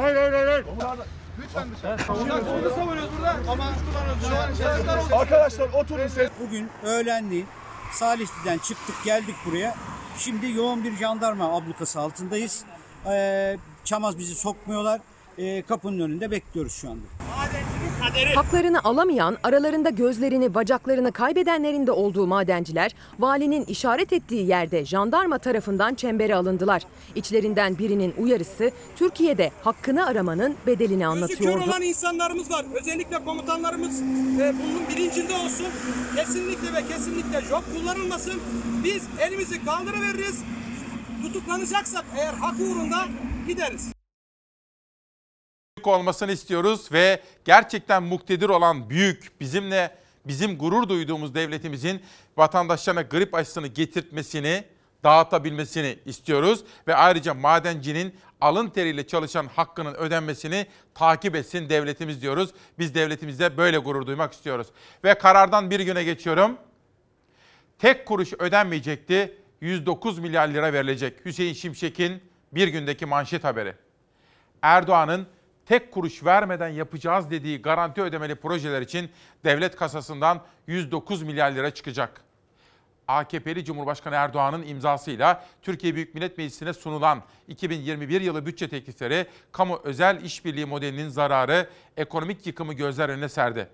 Hayır 0.00 0.16
hayır 0.16 0.32
hayır. 0.32 0.63
Lütfen 1.42 1.68
dışarı. 1.76 1.96
Ama 3.48 3.64
Arkadaşlar 5.12 5.68
oturun 5.68 6.08
siz. 6.08 6.28
Bugün 6.40 6.70
öğlenleyin 6.82 7.46
Salihli'den 7.92 8.58
çıktık 8.58 9.04
geldik 9.04 9.34
buraya. 9.46 9.74
Şimdi 10.18 10.50
yoğun 10.50 10.84
bir 10.84 10.96
jandarma 10.96 11.56
ablukası 11.56 12.00
altındayız. 12.00 12.64
Ee, 13.06 13.56
Çamaz 13.84 14.18
bizi 14.18 14.34
sokmuyorlar. 14.34 15.00
Ee, 15.38 15.62
kapının 15.62 16.00
önünde 16.00 16.30
bekliyoruz 16.30 16.72
şu 16.72 16.90
anda. 16.90 17.06
Haklarını 18.34 18.84
alamayan, 18.84 19.36
aralarında 19.42 19.90
gözlerini, 19.90 20.54
bacaklarını 20.54 21.12
kaybedenlerin 21.12 21.86
de 21.86 21.92
olduğu 21.92 22.26
madenciler, 22.26 22.94
valinin 23.18 23.64
işaret 23.64 24.12
ettiği 24.12 24.46
yerde 24.46 24.84
jandarma 24.84 25.38
tarafından 25.38 25.94
çembere 25.94 26.34
alındılar. 26.34 26.82
İçlerinden 27.14 27.78
birinin 27.78 28.14
uyarısı, 28.18 28.70
Türkiye'de 28.96 29.50
hakkını 29.62 30.06
aramanın 30.06 30.56
bedelini 30.66 31.02
Kör 31.02 31.08
anlatıyordu. 31.08 31.64
olan 31.64 31.82
insanlarımız 31.82 32.50
var. 32.50 32.64
Özellikle 32.80 33.24
komutanlarımız 33.24 34.00
e, 34.40 34.54
bunun 34.62 34.88
bilincinde 34.88 35.32
olsun. 35.32 35.66
Kesinlikle 36.16 36.72
ve 36.74 36.86
kesinlikle 36.88 37.40
job 37.40 37.62
kullanılmasın. 37.76 38.40
Biz 38.84 39.02
elimizi 39.20 39.64
kaldırıveririz. 39.64 40.42
Tutuklanacaksak 41.22 42.04
eğer 42.16 42.34
hak 42.34 42.54
uğrunda 42.60 43.04
gideriz. 43.48 43.94
Büyük 45.76 45.86
olmasını 45.86 46.32
istiyoruz 46.32 46.92
ve 46.92 47.20
gerçekten 47.44 48.02
muktedir 48.02 48.48
olan 48.48 48.90
büyük 48.90 49.40
bizimle 49.40 49.94
bizim 50.24 50.58
gurur 50.58 50.88
duyduğumuz 50.88 51.34
devletimizin 51.34 52.02
vatandaşlarına 52.36 53.02
grip 53.02 53.34
aşısını 53.34 53.66
getirtmesini, 53.66 54.64
dağıtabilmesini 55.04 55.98
istiyoruz 56.06 56.64
ve 56.88 56.94
ayrıca 56.94 57.34
madencinin 57.34 58.14
alın 58.40 58.68
teriyle 58.68 59.06
çalışan 59.06 59.46
hakkının 59.46 59.94
ödenmesini 59.94 60.66
takip 60.94 61.36
etsin 61.36 61.68
devletimiz 61.68 62.22
diyoruz. 62.22 62.50
Biz 62.78 62.94
devletimizde 62.94 63.56
böyle 63.56 63.78
gurur 63.78 64.06
duymak 64.06 64.32
istiyoruz. 64.32 64.66
Ve 65.04 65.14
karardan 65.14 65.70
bir 65.70 65.80
güne 65.80 66.04
geçiyorum. 66.04 66.56
Tek 67.78 68.06
kuruş 68.06 68.32
ödenmeyecekti. 68.38 69.38
109 69.60 70.18
milyar 70.18 70.48
lira 70.48 70.72
verilecek. 70.72 71.24
Hüseyin 71.24 71.54
Şimşek'in 71.54 72.22
bir 72.52 72.68
gündeki 72.68 73.06
manşet 73.06 73.44
haberi. 73.44 73.74
Erdoğan'ın 74.62 75.26
tek 75.66 75.92
kuruş 75.92 76.24
vermeden 76.24 76.68
yapacağız 76.68 77.30
dediği 77.30 77.62
garanti 77.62 78.02
ödemeli 78.02 78.34
projeler 78.34 78.82
için 78.82 79.10
devlet 79.44 79.76
kasasından 79.76 80.42
109 80.66 81.22
milyar 81.22 81.52
lira 81.52 81.70
çıkacak. 81.70 82.24
AKP'li 83.08 83.64
Cumhurbaşkanı 83.64 84.14
Erdoğan'ın 84.14 84.66
imzasıyla 84.66 85.44
Türkiye 85.62 85.94
Büyük 85.94 86.14
Millet 86.14 86.38
Meclisi'ne 86.38 86.72
sunulan 86.72 87.22
2021 87.48 88.20
yılı 88.20 88.46
bütçe 88.46 88.68
teklifleri 88.68 89.26
kamu 89.52 89.80
özel 89.84 90.22
işbirliği 90.22 90.66
modelinin 90.66 91.08
zararı, 91.08 91.68
ekonomik 91.96 92.46
yıkımı 92.46 92.72
gözler 92.72 93.08
önüne 93.08 93.28
serdi. 93.28 93.68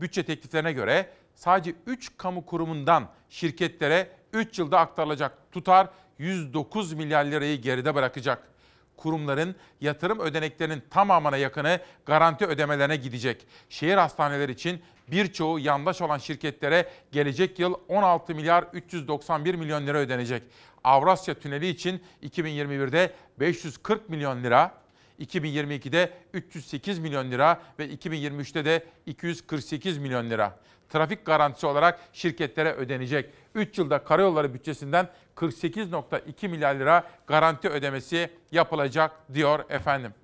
Bütçe 0.00 0.24
tekliflerine 0.24 0.72
göre 0.72 1.10
sadece 1.34 1.74
3 1.86 2.16
kamu 2.16 2.46
kurumundan 2.46 3.08
şirketlere 3.28 4.08
3 4.32 4.58
yılda 4.58 4.78
aktarılacak 4.78 5.52
tutar 5.52 5.88
109 6.18 6.92
milyar 6.92 7.24
lirayı 7.24 7.60
geride 7.60 7.94
bırakacak 7.94 8.48
kurumların 8.96 9.56
yatırım 9.80 10.20
ödeneklerinin 10.20 10.82
tamamına 10.90 11.36
yakını 11.36 11.80
garanti 12.06 12.46
ödemelerine 12.46 12.96
gidecek. 12.96 13.46
Şehir 13.68 13.96
hastaneleri 13.96 14.52
için 14.52 14.80
birçoğu 15.08 15.58
yandaş 15.58 16.02
olan 16.02 16.18
şirketlere 16.18 16.88
gelecek 17.12 17.58
yıl 17.58 17.74
16 17.88 18.34
milyar 18.34 18.64
391 18.72 19.54
milyon 19.54 19.86
lira 19.86 19.98
ödenecek. 19.98 20.42
Avrasya 20.84 21.34
Tüneli 21.34 21.68
için 21.68 22.02
2021'de 22.22 23.12
540 23.40 24.08
milyon 24.08 24.42
lira, 24.42 24.74
2022'de 25.20 26.12
308 26.34 26.98
milyon 26.98 27.30
lira 27.30 27.62
ve 27.78 27.88
2023'te 27.88 28.64
de 28.64 28.84
248 29.06 29.98
milyon 29.98 30.30
lira. 30.30 30.58
Trafik 30.88 31.26
garantisi 31.26 31.66
olarak 31.66 32.00
şirketlere 32.12 32.72
ödenecek. 32.72 33.30
3 33.54 33.78
yılda 33.78 34.04
karayolları 34.04 34.54
bütçesinden 34.54 35.08
48.2 35.36 36.48
milyar 36.48 36.74
lira 36.74 37.04
garanti 37.26 37.68
ödemesi 37.68 38.30
yapılacak 38.52 39.12
diyor 39.34 39.64
efendim. 39.68 40.14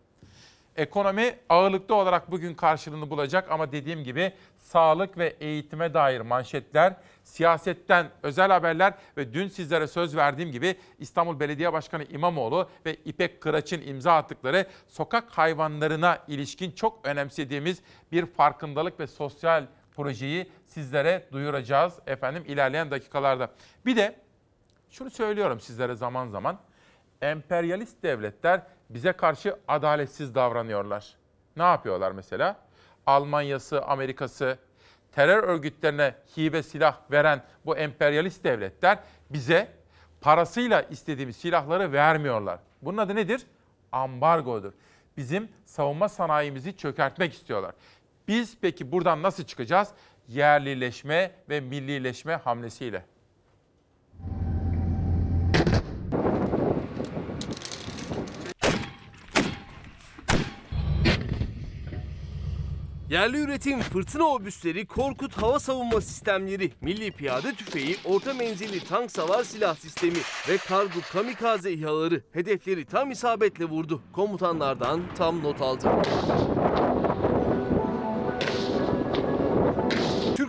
Ekonomi 0.76 1.34
ağırlıklı 1.48 1.94
olarak 1.94 2.30
bugün 2.30 2.54
karşılığını 2.54 3.10
bulacak 3.10 3.50
ama 3.50 3.72
dediğim 3.72 4.04
gibi 4.04 4.32
sağlık 4.58 5.18
ve 5.18 5.36
eğitime 5.40 5.94
dair 5.94 6.20
manşetler, 6.20 6.94
siyasetten 7.24 8.10
özel 8.22 8.50
haberler 8.50 8.94
ve 9.16 9.34
dün 9.34 9.48
sizlere 9.48 9.86
söz 9.86 10.16
verdiğim 10.16 10.52
gibi 10.52 10.76
İstanbul 10.98 11.40
Belediye 11.40 11.72
Başkanı 11.72 12.04
İmamoğlu 12.04 12.68
ve 12.86 12.94
İpek 12.94 13.40
Kıraç'ın 13.40 13.80
imza 13.80 14.16
attıkları 14.16 14.66
sokak 14.88 15.30
hayvanlarına 15.30 16.18
ilişkin 16.28 16.70
çok 16.70 17.06
önemsediğimiz 17.06 17.82
bir 18.12 18.26
farkındalık 18.26 19.00
ve 19.00 19.06
sosyal 19.06 19.66
projeyi 19.96 20.50
sizlere 20.66 21.28
duyuracağız 21.32 21.98
efendim 22.06 22.44
ilerleyen 22.46 22.90
dakikalarda. 22.90 23.50
Bir 23.86 23.96
de 23.96 24.16
şunu 24.90 25.10
söylüyorum 25.10 25.60
sizlere 25.60 25.94
zaman 25.94 26.26
zaman. 26.26 26.58
Emperyalist 27.22 28.02
devletler 28.02 28.62
bize 28.90 29.12
karşı 29.12 29.56
adaletsiz 29.68 30.34
davranıyorlar. 30.34 31.16
Ne 31.56 31.62
yapıyorlar 31.62 32.12
mesela? 32.12 32.56
Almanya'sı, 33.06 33.82
Amerika'sı, 33.82 34.58
terör 35.12 35.42
örgütlerine 35.42 36.14
hibe 36.36 36.62
silah 36.62 36.96
veren 37.10 37.42
bu 37.66 37.76
emperyalist 37.76 38.44
devletler 38.44 38.98
bize 39.30 39.68
parasıyla 40.20 40.82
istediğimiz 40.82 41.36
silahları 41.36 41.92
vermiyorlar. 41.92 42.58
Bunun 42.82 42.98
adı 42.98 43.14
nedir? 43.14 43.46
Ambargodur. 43.92 44.72
Bizim 45.16 45.48
savunma 45.64 46.08
sanayimizi 46.08 46.76
çökertmek 46.76 47.32
istiyorlar. 47.32 47.74
Biz 48.28 48.56
peki 48.60 48.92
buradan 48.92 49.22
nasıl 49.22 49.44
çıkacağız? 49.44 49.88
Yerlileşme 50.28 51.32
ve 51.48 51.60
millileşme 51.60 52.34
hamlesiyle. 52.36 53.04
Yerli 63.12 63.38
üretim 63.38 63.80
fırtına 63.80 64.24
obüsleri, 64.24 64.86
Korkut 64.86 65.42
hava 65.42 65.58
savunma 65.58 66.00
sistemleri, 66.00 66.72
milli 66.80 67.10
piyade 67.10 67.54
tüfeği, 67.54 67.96
orta 68.04 68.34
menzilli 68.34 68.84
tank 68.84 69.10
savar 69.10 69.44
silah 69.44 69.74
sistemi 69.74 70.18
ve 70.48 70.56
kargo 70.56 71.00
kamikaze 71.12 71.72
İHA'ları 71.72 72.22
hedefleri 72.32 72.84
tam 72.84 73.10
isabetle 73.10 73.64
vurdu. 73.64 74.02
Komutanlardan 74.12 75.00
tam 75.14 75.42
not 75.42 75.60
aldı. 75.60 75.88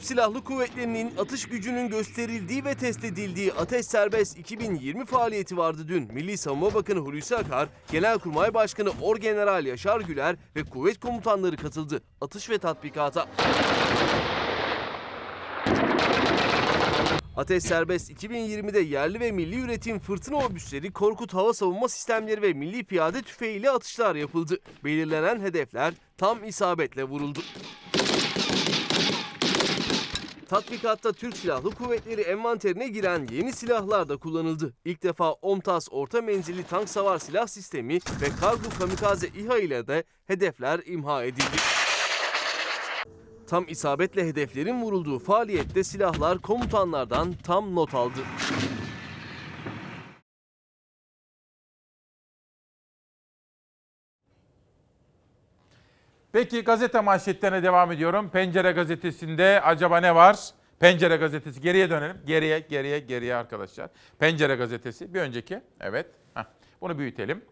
Silahlı 0.03 0.43
Kuvvetleri'nin 0.43 1.17
atış 1.17 1.45
gücünün 1.45 1.89
gösterildiği 1.89 2.65
ve 2.65 2.75
test 2.75 3.03
edildiği 3.03 3.53
Ateş 3.53 3.85
Serbest 3.85 4.37
2020 4.37 5.05
faaliyeti 5.05 5.57
vardı 5.57 5.85
dün. 5.87 6.13
Milli 6.13 6.37
Savunma 6.37 6.73
Bakanı 6.73 6.99
Hulusi 6.99 7.35
Akar, 7.35 7.69
Genelkurmay 7.91 8.53
Başkanı 8.53 8.91
Orgeneral 9.01 9.65
Yaşar 9.65 10.01
Güler 10.01 10.35
ve 10.55 10.63
kuvvet 10.63 10.99
komutanları 10.99 11.57
katıldı 11.57 12.01
atış 12.21 12.49
ve 12.49 12.57
tatbikata. 12.57 13.27
Ateş 17.37 17.63
Serbest 17.63 18.11
2020'de 18.11 18.79
yerli 18.79 19.19
ve 19.19 19.31
milli 19.31 19.59
üretim 19.59 19.99
fırtına 19.99 20.37
obüsleri, 20.37 20.91
Korkut 20.91 21.33
hava 21.33 21.53
savunma 21.53 21.89
sistemleri 21.89 22.41
ve 22.41 22.53
milli 22.53 22.83
piyade 22.83 23.21
tüfeği 23.21 23.59
ile 23.59 23.71
atışlar 23.71 24.15
yapıldı. 24.15 24.59
Belirlenen 24.83 25.39
hedefler 25.39 25.93
tam 26.17 26.43
isabetle 26.43 27.03
vuruldu. 27.03 27.39
Tatbikatta 30.53 31.13
Türk 31.13 31.37
Silahlı 31.37 31.69
Kuvvetleri 31.75 32.21
envanterine 32.21 32.87
giren 32.87 33.27
yeni 33.31 33.53
silahlar 33.53 34.09
da 34.09 34.17
kullanıldı. 34.17 34.73
İlk 34.85 35.03
defa 35.03 35.31
OMTAS 35.31 35.87
orta 35.91 36.21
menzilli 36.21 36.63
tank 36.63 36.89
savar 36.89 37.19
silah 37.19 37.47
sistemi 37.47 37.93
ve 37.93 38.29
kargo 38.39 38.69
kamikaze 38.79 39.27
İHA 39.27 39.57
ile 39.57 39.87
de 39.87 40.03
hedefler 40.25 40.81
imha 40.85 41.23
edildi. 41.23 41.57
Tam 43.47 43.65
isabetle 43.67 44.27
hedeflerin 44.27 44.81
vurulduğu 44.81 45.19
faaliyette 45.19 45.83
silahlar 45.83 46.37
komutanlardan 46.37 47.33
tam 47.43 47.75
not 47.75 47.93
aldı. 47.93 48.19
Peki 56.33 56.63
gazete 56.63 56.99
manşetlerine 56.99 57.63
devam 57.63 57.91
ediyorum. 57.91 58.29
Pencere 58.29 58.71
gazetesinde 58.71 59.61
acaba 59.61 59.99
ne 59.99 60.15
var? 60.15 60.39
Pencere 60.79 61.15
gazetesi 61.15 61.61
geriye 61.61 61.89
dönelim. 61.89 62.17
Geriye, 62.25 62.59
geriye, 62.59 62.99
geriye 62.99 63.35
arkadaşlar. 63.35 63.89
Pencere 64.19 64.55
gazetesi 64.55 65.13
bir 65.13 65.19
önceki. 65.19 65.61
Evet. 65.79 66.05
Heh. 66.33 66.43
Bunu 66.81 66.97
büyütelim. 66.99 67.45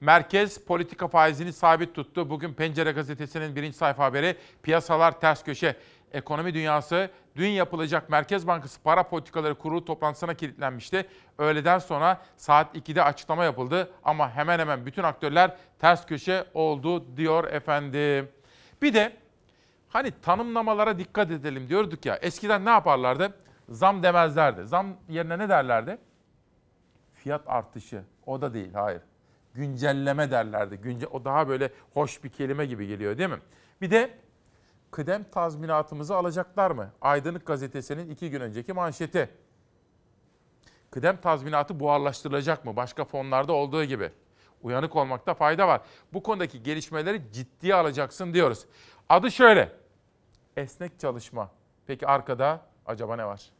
Merkez 0.00 0.64
politika 0.64 1.08
faizini 1.08 1.52
sabit 1.52 1.94
tuttu. 1.94 2.30
Bugün 2.30 2.54
Pencere 2.54 2.92
gazetesinin 2.92 3.56
birinci 3.56 3.76
sayfa 3.76 4.04
haberi 4.04 4.36
piyasalar 4.62 5.20
ters 5.20 5.44
köşe. 5.44 5.76
ekonomi 6.12 6.54
dünyası 6.54 7.10
dün 7.36 7.48
yapılacak 7.48 8.10
Merkez 8.10 8.46
Bankası 8.46 8.82
Para 8.82 9.02
Politikaları 9.02 9.54
Kurulu 9.54 9.84
toplantısına 9.84 10.34
kilitlenmişti. 10.34 11.06
Öğleden 11.38 11.78
sonra 11.78 12.20
saat 12.36 12.76
2'de 12.76 13.02
açıklama 13.02 13.44
yapıldı 13.44 13.92
ama 14.04 14.30
hemen 14.30 14.58
hemen 14.58 14.86
bütün 14.86 15.02
aktörler 15.02 15.56
ters 15.78 16.06
köşe 16.06 16.44
oldu 16.54 17.16
diyor 17.16 17.44
efendim. 17.44 18.28
Bir 18.82 18.94
de 18.94 19.16
hani 19.88 20.12
tanımlamalara 20.22 20.98
dikkat 20.98 21.30
edelim 21.30 21.68
diyorduk 21.68 22.06
ya. 22.06 22.16
Eskiden 22.16 22.64
ne 22.64 22.70
yaparlardı? 22.70 23.34
Zam 23.68 24.02
demezlerdi. 24.02 24.64
Zam 24.64 24.86
yerine 25.08 25.38
ne 25.38 25.48
derlerdi? 25.48 25.98
Fiyat 27.14 27.42
artışı. 27.46 28.02
O 28.26 28.40
da 28.40 28.54
değil, 28.54 28.72
hayır. 28.74 29.00
Güncelleme 29.54 30.30
derlerdi. 30.30 30.76
Günce, 30.76 31.06
o 31.06 31.24
daha 31.24 31.48
böyle 31.48 31.70
hoş 31.94 32.24
bir 32.24 32.28
kelime 32.28 32.66
gibi 32.66 32.86
geliyor 32.86 33.18
değil 33.18 33.30
mi? 33.30 33.38
Bir 33.80 33.90
de 33.90 34.10
kıdem 34.94 35.24
tazminatımızı 35.24 36.16
alacaklar 36.16 36.70
mı? 36.70 36.90
Aydınlık 37.00 37.46
gazetesinin 37.46 38.10
iki 38.10 38.30
gün 38.30 38.40
önceki 38.40 38.72
manşeti. 38.72 39.28
Kıdem 40.90 41.16
tazminatı 41.16 41.80
buharlaştırılacak 41.80 42.64
mı? 42.64 42.76
Başka 42.76 43.04
fonlarda 43.04 43.52
olduğu 43.52 43.84
gibi. 43.84 44.10
Uyanık 44.62 44.96
olmakta 44.96 45.34
fayda 45.34 45.68
var. 45.68 45.80
Bu 46.12 46.22
konudaki 46.22 46.62
gelişmeleri 46.62 47.22
ciddiye 47.32 47.74
alacaksın 47.74 48.34
diyoruz. 48.34 48.64
Adı 49.08 49.30
şöyle. 49.30 49.72
Esnek 50.56 51.00
çalışma. 51.00 51.50
Peki 51.86 52.06
arkada 52.06 52.60
acaba 52.86 53.16
ne 53.16 53.26
var? 53.26 53.50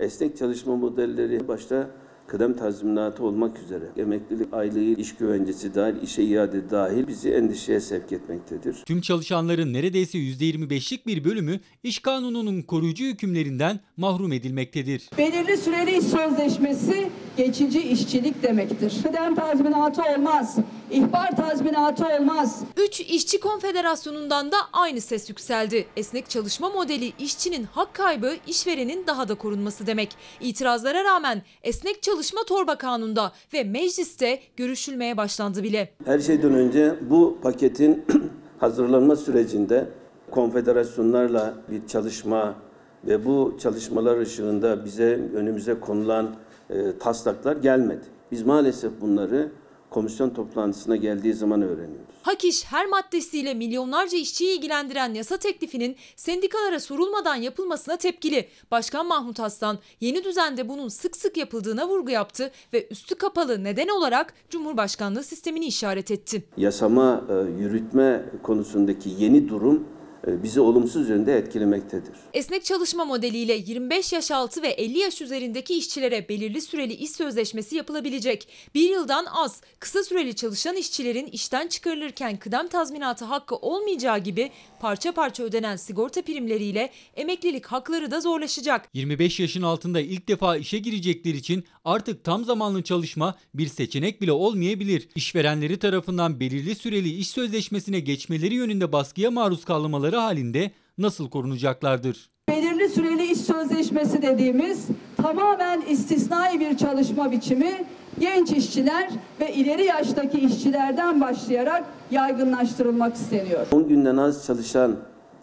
Esnek 0.00 0.36
çalışma 0.36 0.76
modelleri 0.76 1.48
başta 1.48 1.90
kıdem 2.26 2.56
tazminatı 2.56 3.24
olmak 3.24 3.58
üzere 3.58 3.84
emeklilik 3.96 4.54
aylığı, 4.54 5.00
iş 5.00 5.14
güvencesi 5.14 5.74
dahil, 5.74 6.02
işe 6.02 6.22
iade 6.22 6.70
dahil 6.70 7.06
bizi 7.08 7.30
endişeye 7.30 7.80
sevk 7.80 8.12
etmektedir. 8.12 8.76
Tüm 8.86 9.00
çalışanların 9.00 9.72
neredeyse 9.72 10.18
%25'lik 10.18 11.06
bir 11.06 11.24
bölümü 11.24 11.60
iş 11.82 11.98
kanununun 11.98 12.62
koruyucu 12.62 13.04
hükümlerinden 13.04 13.80
mahrum 13.96 14.32
edilmektedir. 14.32 15.10
Belirli 15.18 15.56
süreli 15.56 15.98
iş 15.98 16.04
sözleşmesi 16.04 17.08
geçici 17.36 17.82
işçilik 17.82 18.42
demektir. 18.42 18.92
Kıdem 19.02 19.34
tazminatı 19.34 20.02
olmaz, 20.02 20.56
ihbar 20.90 21.36
tazminatı 21.36 22.04
olmaz. 22.06 22.64
3 22.76 23.00
İşçi 23.00 23.40
Konfederasyonu'ndan 23.40 24.52
da 24.52 24.56
aynı 24.72 25.00
ses 25.00 25.28
yükseldi. 25.28 25.86
Esnek 25.96 26.30
çalışma 26.30 26.68
modeli 26.68 27.12
işçinin 27.18 27.64
hak 27.64 27.94
kaybı, 27.94 28.32
işverenin 28.46 29.06
daha 29.06 29.28
da 29.28 29.34
korunması 29.34 29.86
demek. 29.86 30.16
İtirazlara 30.40 31.04
rağmen 31.04 31.42
esnek 31.62 32.02
çalışma 32.02 32.40
torba 32.44 32.78
kanunda 32.78 33.32
ve 33.54 33.64
mecliste 33.64 34.40
görüşülmeye 34.56 35.16
başlandı 35.16 35.62
bile. 35.62 35.92
Her 36.04 36.18
şeyden 36.18 36.54
önce 36.54 36.94
bu 37.10 37.38
paketin 37.42 38.04
hazırlanma 38.58 39.16
sürecinde 39.16 39.88
konfederasyonlarla 40.30 41.54
bir 41.70 41.86
çalışma 41.86 42.54
ve 43.04 43.24
bu 43.24 43.56
çalışmalar 43.62 44.18
ışığında 44.18 44.84
bize 44.84 45.20
önümüze 45.34 45.80
konulan 45.80 46.34
e, 46.70 46.98
taslaklar 46.98 47.56
gelmedi. 47.56 48.04
Biz 48.32 48.42
maalesef 48.42 49.00
bunları 49.00 49.52
komisyon 49.96 50.30
toplantısına 50.30 50.96
geldiği 50.96 51.34
zaman 51.34 51.62
öğreniyoruz. 51.62 52.06
Hak 52.22 52.44
iş 52.44 52.64
her 52.64 52.86
maddesiyle 52.86 53.54
milyonlarca 53.54 54.18
işçiyi 54.18 54.56
ilgilendiren 54.58 55.14
yasa 55.14 55.36
teklifinin 55.36 55.96
sendikalara 56.16 56.80
sorulmadan 56.80 57.36
yapılmasına 57.36 57.96
tepkili. 57.96 58.48
Başkan 58.70 59.06
Mahmut 59.06 59.40
Aslan 59.40 59.78
yeni 60.00 60.24
düzende 60.24 60.68
bunun 60.68 60.88
sık 60.88 61.16
sık 61.16 61.36
yapıldığına 61.36 61.88
vurgu 61.88 62.10
yaptı 62.10 62.50
ve 62.72 62.88
üstü 62.90 63.14
kapalı 63.14 63.64
neden 63.64 63.88
olarak 63.88 64.34
Cumhurbaşkanlığı 64.50 65.22
sistemini 65.22 65.66
işaret 65.66 66.10
etti. 66.10 66.44
Yasama, 66.56 67.24
e, 67.30 67.62
yürütme 67.62 68.24
konusundaki 68.42 69.10
yeni 69.18 69.48
durum 69.48 69.84
bizi 70.26 70.60
olumsuz 70.60 71.08
yönde 71.08 71.36
etkilemektedir. 71.36 72.12
Esnek 72.34 72.64
çalışma 72.64 73.04
modeliyle 73.04 73.54
25 73.54 74.12
yaş 74.12 74.30
altı 74.30 74.62
ve 74.62 74.68
50 74.68 74.98
yaş 74.98 75.20
üzerindeki 75.20 75.78
işçilere 75.78 76.28
belirli 76.28 76.60
süreli 76.60 76.92
iş 76.92 77.10
sözleşmesi 77.10 77.76
yapılabilecek. 77.76 78.48
Bir 78.74 78.90
yıldan 78.90 79.26
az, 79.32 79.60
kısa 79.80 80.04
süreli 80.04 80.34
çalışan 80.34 80.76
işçilerin 80.76 81.26
işten 81.26 81.68
çıkarılırken 81.68 82.36
kıdem 82.36 82.68
tazminatı 82.68 83.24
hakkı 83.24 83.56
olmayacağı 83.56 84.18
gibi 84.18 84.50
parça 84.80 85.12
parça 85.12 85.42
ödenen 85.42 85.76
sigorta 85.76 86.22
primleriyle 86.22 86.90
emeklilik 87.16 87.66
hakları 87.66 88.10
da 88.10 88.20
zorlaşacak. 88.20 88.88
25 88.94 89.40
yaşın 89.40 89.62
altında 89.62 90.00
ilk 90.00 90.28
defa 90.28 90.56
işe 90.56 90.78
girecekler 90.78 91.34
için 91.34 91.64
artık 91.84 92.24
tam 92.24 92.44
zamanlı 92.44 92.82
çalışma 92.82 93.34
bir 93.54 93.66
seçenek 93.66 94.20
bile 94.22 94.32
olmayabilir. 94.32 95.08
İşverenleri 95.14 95.78
tarafından 95.78 96.40
belirli 96.40 96.74
süreli 96.74 97.08
iş 97.08 97.28
sözleşmesine 97.28 98.00
geçmeleri 98.00 98.54
yönünde 98.54 98.92
baskıya 98.92 99.30
maruz 99.30 99.64
kalmaları 99.64 100.05
halinde 100.12 100.70
nasıl 100.98 101.30
korunacaklardır? 101.30 102.30
Belirli 102.48 102.88
süreli 102.88 103.32
iş 103.32 103.38
sözleşmesi 103.38 104.22
dediğimiz 104.22 104.88
tamamen 105.16 105.80
istisnai 105.80 106.60
bir 106.60 106.76
çalışma 106.76 107.32
biçimi 107.32 107.84
genç 108.18 108.50
işçiler 108.50 109.10
ve 109.40 109.52
ileri 109.52 109.84
yaştaki 109.84 110.40
işçilerden 110.40 111.20
başlayarak 111.20 111.84
yaygınlaştırılmak 112.10 113.14
isteniyor. 113.14 113.66
10 113.72 113.88
günden 113.88 114.16
az 114.16 114.46
çalışan 114.46 114.96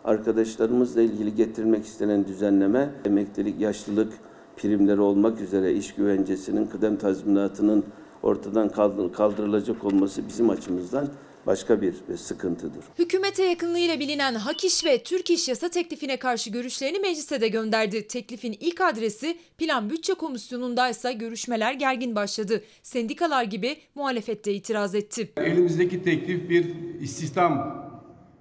arkadaşlarımızla 0.03 1.01
ilgili 1.01 1.35
getirilmek 1.35 1.85
istenen 1.85 2.27
düzenleme 2.27 2.89
emeklilik, 3.05 3.61
yaşlılık 3.61 4.13
primleri 4.57 5.01
olmak 5.01 5.41
üzere 5.41 5.73
iş 5.73 5.93
güvencesinin, 5.93 6.65
kıdem 6.65 6.97
tazminatının 6.97 7.83
ortadan 8.23 8.69
kaldırılacak 9.11 9.83
olması 9.85 10.27
bizim 10.27 10.49
açımızdan 10.49 11.07
başka 11.47 11.81
bir 11.81 11.93
sıkıntıdır. 12.17 12.83
Hükümete 12.99 13.43
yakınlığıyla 13.43 13.99
bilinen 13.99 14.35
Hak 14.35 14.63
İş 14.63 14.85
ve 14.85 15.03
Türk 15.03 15.29
İş 15.29 15.47
yasa 15.47 15.69
teklifine 15.69 16.17
karşı 16.17 16.49
görüşlerini 16.49 16.99
meclise 16.99 17.41
de 17.41 17.47
gönderdi. 17.47 18.07
Teklifin 18.07 18.57
ilk 18.59 18.81
adresi 18.81 19.37
Plan 19.57 19.89
Bütçe 19.89 20.13
Komisyonu'nda 20.13 20.89
ise 20.89 21.13
görüşmeler 21.13 21.73
gergin 21.73 22.15
başladı. 22.15 22.63
Sendikalar 22.83 23.43
gibi 23.43 23.77
muhalefette 23.95 24.53
itiraz 24.53 24.95
etti. 24.95 25.33
Elimizdeki 25.37 26.03
teklif 26.03 26.49
bir 26.49 26.65
istihdam 27.01 27.83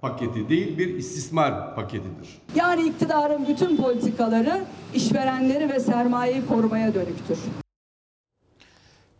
paketi 0.01 0.49
değil 0.49 0.77
bir 0.77 0.95
istismar 0.95 1.75
paketidir. 1.75 2.41
Yani 2.55 2.87
iktidarın 2.87 3.47
bütün 3.47 3.77
politikaları 3.77 4.63
işverenleri 4.95 5.69
ve 5.69 5.79
sermayeyi 5.79 6.45
korumaya 6.47 6.93
dönüktür. 6.93 7.37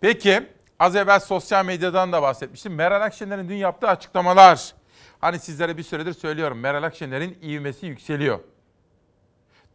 Peki 0.02 0.44
az 0.84 0.96
evvel 0.96 1.20
sosyal 1.20 1.66
medyadan 1.66 2.12
da 2.12 2.22
bahsetmiştim. 2.22 2.76
Meral 2.76 3.02
Akşener'in 3.02 3.50
dün 3.50 3.56
yaptığı 3.56 3.88
açıklamalar. 3.88 4.74
Hani 5.22 5.40
sizlere 5.40 5.78
bir 5.78 5.84
süredir 5.84 6.14
söylüyorum. 6.14 6.60
Meral 6.60 6.84
Akşener'in 6.84 7.38
ivmesi 7.44 7.86
yükseliyor. 7.86 8.40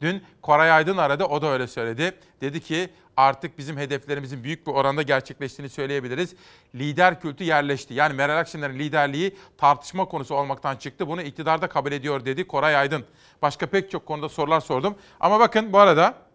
Dün 0.01 0.25
Koray 0.43 0.71
Aydın 0.71 0.97
aradı, 0.97 1.25
o 1.25 1.43
da 1.43 1.47
öyle 1.47 1.67
söyledi. 1.67 2.15
Dedi 2.41 2.61
ki 2.61 2.91
artık 3.17 3.59
bizim 3.59 3.77
hedeflerimizin 3.77 4.45
büyük 4.45 4.67
bir 4.67 4.73
oranda 4.73 5.03
gerçekleştiğini 5.03 5.71
söyleyebiliriz. 5.71 6.35
Lider 6.75 7.21
kültü 7.21 7.45
yerleşti. 7.45 7.95
Yani 7.95 8.15
Meral 8.15 8.39
Akşener'in 8.39 8.79
liderliği 8.79 9.37
tartışma 9.59 10.05
konusu 10.05 10.35
olmaktan 10.35 10.77
çıktı. 10.77 11.09
Bunu 11.09 11.23
iktidarda 11.23 11.69
kabul 11.69 11.93
ediyor 11.93 12.25
dedi 12.25 12.47
Koray 12.47 12.77
Aydın. 12.77 13.05
Başka 13.43 13.67
pek 13.67 13.91
çok 13.91 14.07
konuda 14.07 14.29
sorular 14.29 14.61
sordum. 14.61 14.95
Ama 15.21 15.41
bakın 15.41 15.73
bu 15.73 15.79
arada 15.79 16.28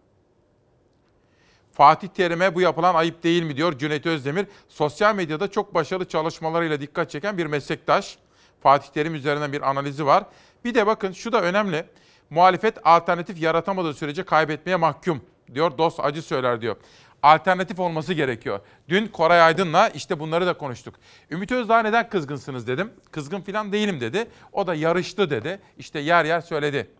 Fatih 1.74 2.08
Terim'e 2.08 2.54
bu 2.54 2.60
yapılan 2.60 2.94
ayıp 2.94 3.22
değil 3.22 3.42
mi 3.42 3.56
diyor 3.56 3.78
Cüneyt 3.78 4.06
Özdemir. 4.06 4.46
Sosyal 4.68 5.14
medyada 5.14 5.50
çok 5.50 5.74
başarılı 5.74 6.04
çalışmalarıyla 6.04 6.80
dikkat 6.80 7.10
çeken 7.10 7.38
bir 7.38 7.46
meslektaş. 7.46 8.18
Fatih 8.62 8.88
Terim 8.88 9.14
üzerinden 9.14 9.52
bir 9.52 9.70
analizi 9.70 10.06
var. 10.06 10.24
Bir 10.64 10.74
de 10.74 10.86
bakın 10.86 11.12
şu 11.12 11.32
da 11.32 11.42
önemli. 11.42 11.84
Muhalefet 12.30 12.78
alternatif 12.84 13.42
yaratamadığı 13.42 13.94
sürece 13.94 14.22
kaybetmeye 14.22 14.76
mahkum 14.76 15.20
diyor. 15.54 15.78
Dost 15.78 16.00
acı 16.00 16.22
söyler 16.22 16.60
diyor. 16.60 16.76
Alternatif 17.22 17.80
olması 17.80 18.12
gerekiyor. 18.14 18.60
Dün 18.88 19.06
Koray 19.06 19.42
Aydın'la 19.42 19.88
işte 19.88 20.20
bunları 20.20 20.46
da 20.46 20.58
konuştuk. 20.58 20.94
Ümit 21.30 21.52
Özdağ 21.52 21.82
neden 21.82 22.08
kızgınsınız 22.08 22.66
dedim. 22.66 22.92
Kızgın 23.10 23.40
falan 23.40 23.72
değilim 23.72 24.00
dedi. 24.00 24.26
O 24.52 24.66
da 24.66 24.74
yarıştı 24.74 25.30
dedi. 25.30 25.60
İşte 25.78 25.98
yer 25.98 26.24
yer 26.24 26.40
söyledi. 26.40 26.90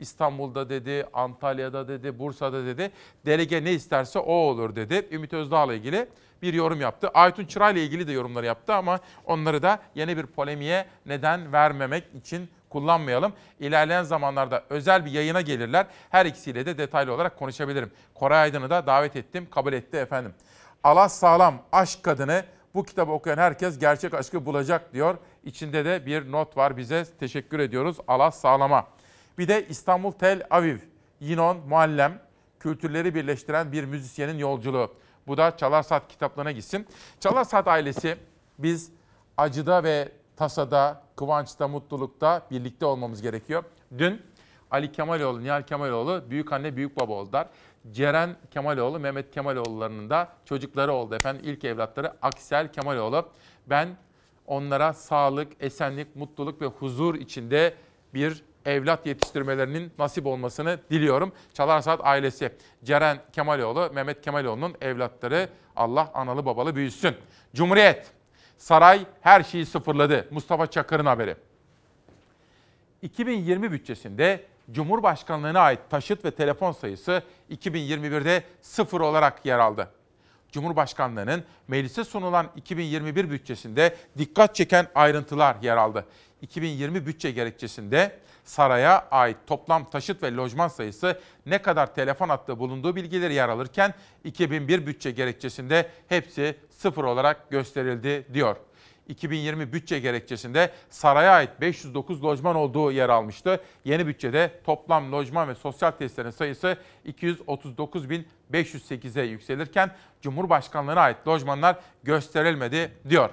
İstanbul'da 0.00 0.68
dedi, 0.68 1.06
Antalya'da 1.12 1.88
dedi, 1.88 2.18
Bursa'da 2.18 2.66
dedi. 2.66 2.90
Delege 3.26 3.64
ne 3.64 3.72
isterse 3.72 4.18
o 4.18 4.32
olur 4.32 4.76
dedi. 4.76 5.08
Ümit 5.10 5.32
Özdağ'la 5.32 5.74
ilgili 5.74 6.08
bir 6.42 6.54
yorum 6.54 6.80
yaptı. 6.80 7.08
Aytun 7.14 7.44
Çıray 7.44 7.72
ile 7.72 7.84
ilgili 7.84 8.06
de 8.06 8.12
yorumları 8.12 8.46
yaptı 8.46 8.74
ama 8.74 9.00
onları 9.24 9.62
da 9.62 9.78
yeni 9.94 10.16
bir 10.16 10.26
polemiğe 10.26 10.86
neden 11.06 11.52
vermemek 11.52 12.04
için 12.14 12.48
kullanmayalım. 12.68 13.32
İlerleyen 13.60 14.02
zamanlarda 14.02 14.64
özel 14.70 15.04
bir 15.04 15.10
yayına 15.10 15.40
gelirler. 15.40 15.86
Her 16.10 16.26
ikisiyle 16.26 16.66
de 16.66 16.78
detaylı 16.78 17.14
olarak 17.14 17.38
konuşabilirim. 17.38 17.90
Koray 18.14 18.38
Aydın'ı 18.38 18.70
da 18.70 18.86
davet 18.86 19.16
ettim, 19.16 19.48
kabul 19.50 19.72
etti 19.72 19.96
efendim. 19.96 20.34
Alas 20.84 21.18
Sağlam, 21.18 21.54
Aşk 21.72 22.02
Kadını 22.02 22.44
bu 22.74 22.84
kitabı 22.84 23.12
okuyan 23.12 23.38
herkes 23.38 23.78
gerçek 23.78 24.14
aşkı 24.14 24.46
bulacak 24.46 24.92
diyor. 24.92 25.18
İçinde 25.44 25.84
de 25.84 26.06
bir 26.06 26.32
not 26.32 26.56
var 26.56 26.76
bize. 26.76 27.04
Teşekkür 27.20 27.58
ediyoruz 27.58 27.96
Alas 28.08 28.40
Sağlam'a. 28.40 28.86
Bir 29.38 29.48
de 29.48 29.66
İstanbul 29.68 30.12
Tel 30.12 30.42
Aviv, 30.50 30.78
Yinon 31.20 31.56
Muallem, 31.68 32.20
kültürleri 32.60 33.14
birleştiren 33.14 33.72
bir 33.72 33.84
müzisyenin 33.84 34.38
yolculuğu. 34.38 34.94
Bu 35.26 35.36
da 35.36 35.56
Çalar 35.56 35.82
Saat 35.82 36.08
kitaplığına 36.08 36.52
gitsin. 36.52 36.86
Çalar 37.20 37.44
Saat 37.44 37.68
ailesi 37.68 38.16
biz 38.58 38.92
acıda 39.36 39.84
ve 39.84 40.08
tasada, 40.36 41.02
kıvançta, 41.16 41.68
mutlulukta 41.68 42.46
birlikte 42.50 42.86
olmamız 42.86 43.22
gerekiyor. 43.22 43.64
Dün 43.98 44.22
Ali 44.70 44.92
Kemaloğlu, 44.92 45.42
Nihal 45.42 45.62
Kemaloğlu 45.62 46.22
büyük 46.30 46.52
anne 46.52 46.76
büyük 46.76 47.00
baba 47.00 47.12
oldular. 47.12 47.46
Ceren 47.92 48.36
Kemaloğlu, 48.50 49.00
Mehmet 49.00 49.30
Kemaloğullarının 49.30 50.10
da 50.10 50.28
çocukları 50.44 50.92
oldu 50.92 51.14
efendim. 51.14 51.42
İlk 51.44 51.64
evlatları 51.64 52.12
Aksel 52.22 52.72
Kemaloğlu. 52.72 53.28
Ben 53.66 53.88
onlara 54.46 54.92
sağlık, 54.92 55.52
esenlik, 55.60 56.16
mutluluk 56.16 56.62
ve 56.62 56.66
huzur 56.66 57.14
içinde 57.14 57.74
bir 58.14 58.42
evlat 58.70 59.06
yetiştirmelerinin 59.06 59.92
nasip 59.98 60.26
olmasını 60.26 60.78
diliyorum. 60.90 61.32
Çalar 61.54 61.80
Saat 61.80 62.00
ailesi 62.02 62.52
Ceren 62.84 63.18
Kemaloğlu, 63.32 63.90
Mehmet 63.94 64.22
Kemaloğlu'nun 64.22 64.74
evlatları 64.80 65.48
Allah 65.76 66.10
analı 66.14 66.46
babalı 66.46 66.76
büyüsün. 66.76 67.16
Cumhuriyet, 67.54 68.10
saray 68.58 69.06
her 69.20 69.42
şeyi 69.42 69.66
sıfırladı. 69.66 70.28
Mustafa 70.30 70.66
Çakır'ın 70.66 71.06
haberi. 71.06 71.36
2020 73.02 73.72
bütçesinde 73.72 74.44
Cumhurbaşkanlığına 74.70 75.60
ait 75.60 75.80
taşıt 75.90 76.24
ve 76.24 76.30
telefon 76.30 76.72
sayısı 76.72 77.22
2021'de 77.50 78.42
sıfır 78.62 79.00
olarak 79.00 79.46
yer 79.46 79.58
aldı. 79.58 79.90
Cumhurbaşkanlığının 80.52 81.44
meclise 81.68 82.04
sunulan 82.04 82.50
2021 82.56 83.30
bütçesinde 83.30 83.96
dikkat 84.18 84.54
çeken 84.54 84.88
ayrıntılar 84.94 85.56
yer 85.62 85.76
aldı. 85.76 86.06
2020 86.42 87.06
bütçe 87.06 87.30
gerekçesinde 87.30 88.18
saraya 88.44 89.08
ait 89.10 89.36
toplam 89.46 89.90
taşıt 89.90 90.22
ve 90.22 90.34
lojman 90.34 90.68
sayısı 90.68 91.20
ne 91.46 91.62
kadar 91.62 91.94
telefon 91.94 92.28
hattı 92.28 92.58
bulunduğu 92.58 92.96
bilgileri 92.96 93.34
yer 93.34 93.48
alırken 93.48 93.94
2001 94.24 94.86
bütçe 94.86 95.10
gerekçesinde 95.10 95.90
hepsi 96.08 96.56
sıfır 96.70 97.04
olarak 97.04 97.50
gösterildi 97.50 98.26
diyor. 98.34 98.56
2020 99.10 99.72
bütçe 99.72 100.00
gerekçesinde 100.00 100.70
saraya 100.90 101.32
ait 101.32 101.50
509 101.60 102.24
lojman 102.24 102.56
olduğu 102.56 102.92
yer 102.92 103.08
almıştı. 103.08 103.60
Yeni 103.84 104.06
bütçede 104.06 104.60
toplam 104.64 105.12
lojman 105.12 105.48
ve 105.48 105.54
sosyal 105.54 105.90
tesislerin 105.90 106.30
sayısı 106.30 106.76
239.508'e 107.06 109.24
yükselirken 109.24 109.90
Cumhurbaşkanlığına 110.22 111.00
ait 111.00 111.28
lojmanlar 111.28 111.76
gösterilmedi 112.02 112.92
diyor. 113.08 113.30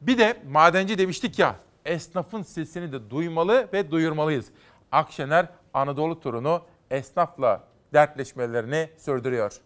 Bir 0.00 0.18
de 0.18 0.42
madenci 0.50 0.98
demiştik 0.98 1.38
ya 1.38 1.56
esnafın 1.84 2.42
sesini 2.42 2.92
de 2.92 3.10
duymalı 3.10 3.68
ve 3.72 3.90
duyurmalıyız. 3.90 4.46
Akşener 4.92 5.48
Anadolu 5.74 6.20
turunu 6.20 6.62
esnafla 6.90 7.64
dertleşmelerini 7.92 8.90
sürdürüyor. 8.96 9.60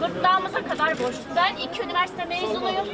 Gırtlağımıza 0.00 0.64
kadar 0.64 0.90
borçluyuz. 0.92 1.36
Ben 1.36 1.56
iki 1.56 1.82
üniversite 1.82 2.24
mezunuyum. 2.24 2.86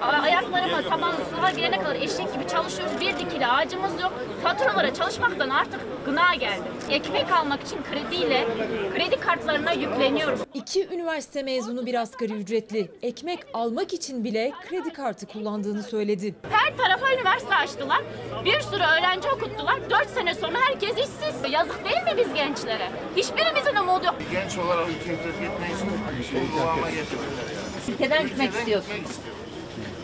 Ayaklarıma 0.00 0.82
taban 0.82 1.12
sınava 1.30 1.50
girene 1.50 1.78
kadar 1.78 1.94
eşek 1.94 2.32
gibi 2.34 2.48
çalışıyoruz. 2.52 3.00
Bir 3.00 3.18
dikili 3.18 3.46
ağacımız 3.46 4.00
yok. 4.00 4.12
Faturalara 4.42 4.94
çalışmaktan 4.94 5.50
artık 5.50 5.80
gına 6.06 6.34
geldi. 6.34 6.62
Ekmek 6.90 7.32
almak 7.32 7.62
için 7.62 7.78
krediyle 7.90 8.46
kredi 8.94 9.20
kartlarına 9.20 9.72
yükleniyoruz. 9.72 10.40
İki 10.54 10.88
üniversite 10.88 11.42
mezunu 11.42 11.86
bir 11.86 11.94
asgari 11.94 12.32
ücretli 12.32 12.90
ekmek 13.02 13.38
almak 13.54 13.92
için 13.92 14.24
bile 14.24 14.52
kredi 14.68 14.92
kartı 14.92 15.26
kullandığını 15.26 15.82
söyledi. 15.82 16.34
Her 16.50 16.76
tarafa 16.76 17.12
üniversite 17.12 17.54
açtılar. 17.54 18.00
Bir 18.44 18.60
sürü 18.60 18.82
öğrenci 18.82 19.28
okuttular. 19.28 19.90
Dört 19.90 20.10
sene 20.10 20.34
sonra 20.34 20.58
herkes 20.68 20.90
işsiz. 20.98 21.52
Yazık 21.52 21.84
değil 21.84 22.02
mi 22.02 22.12
biz 22.16 22.34
gençlere? 22.34 22.88
Hiçbirimizin 23.16 23.76
umudu 23.76 24.04
yok. 24.04 24.14
Genç 24.32 24.58
olarak 24.58 24.88
ülkeyi 24.88 25.16
terk 25.16 25.34
getirdiler. 26.22 27.44
Ülkeden 27.88 28.26
gitmek 28.26 28.54
istiyorsun. 28.54 28.92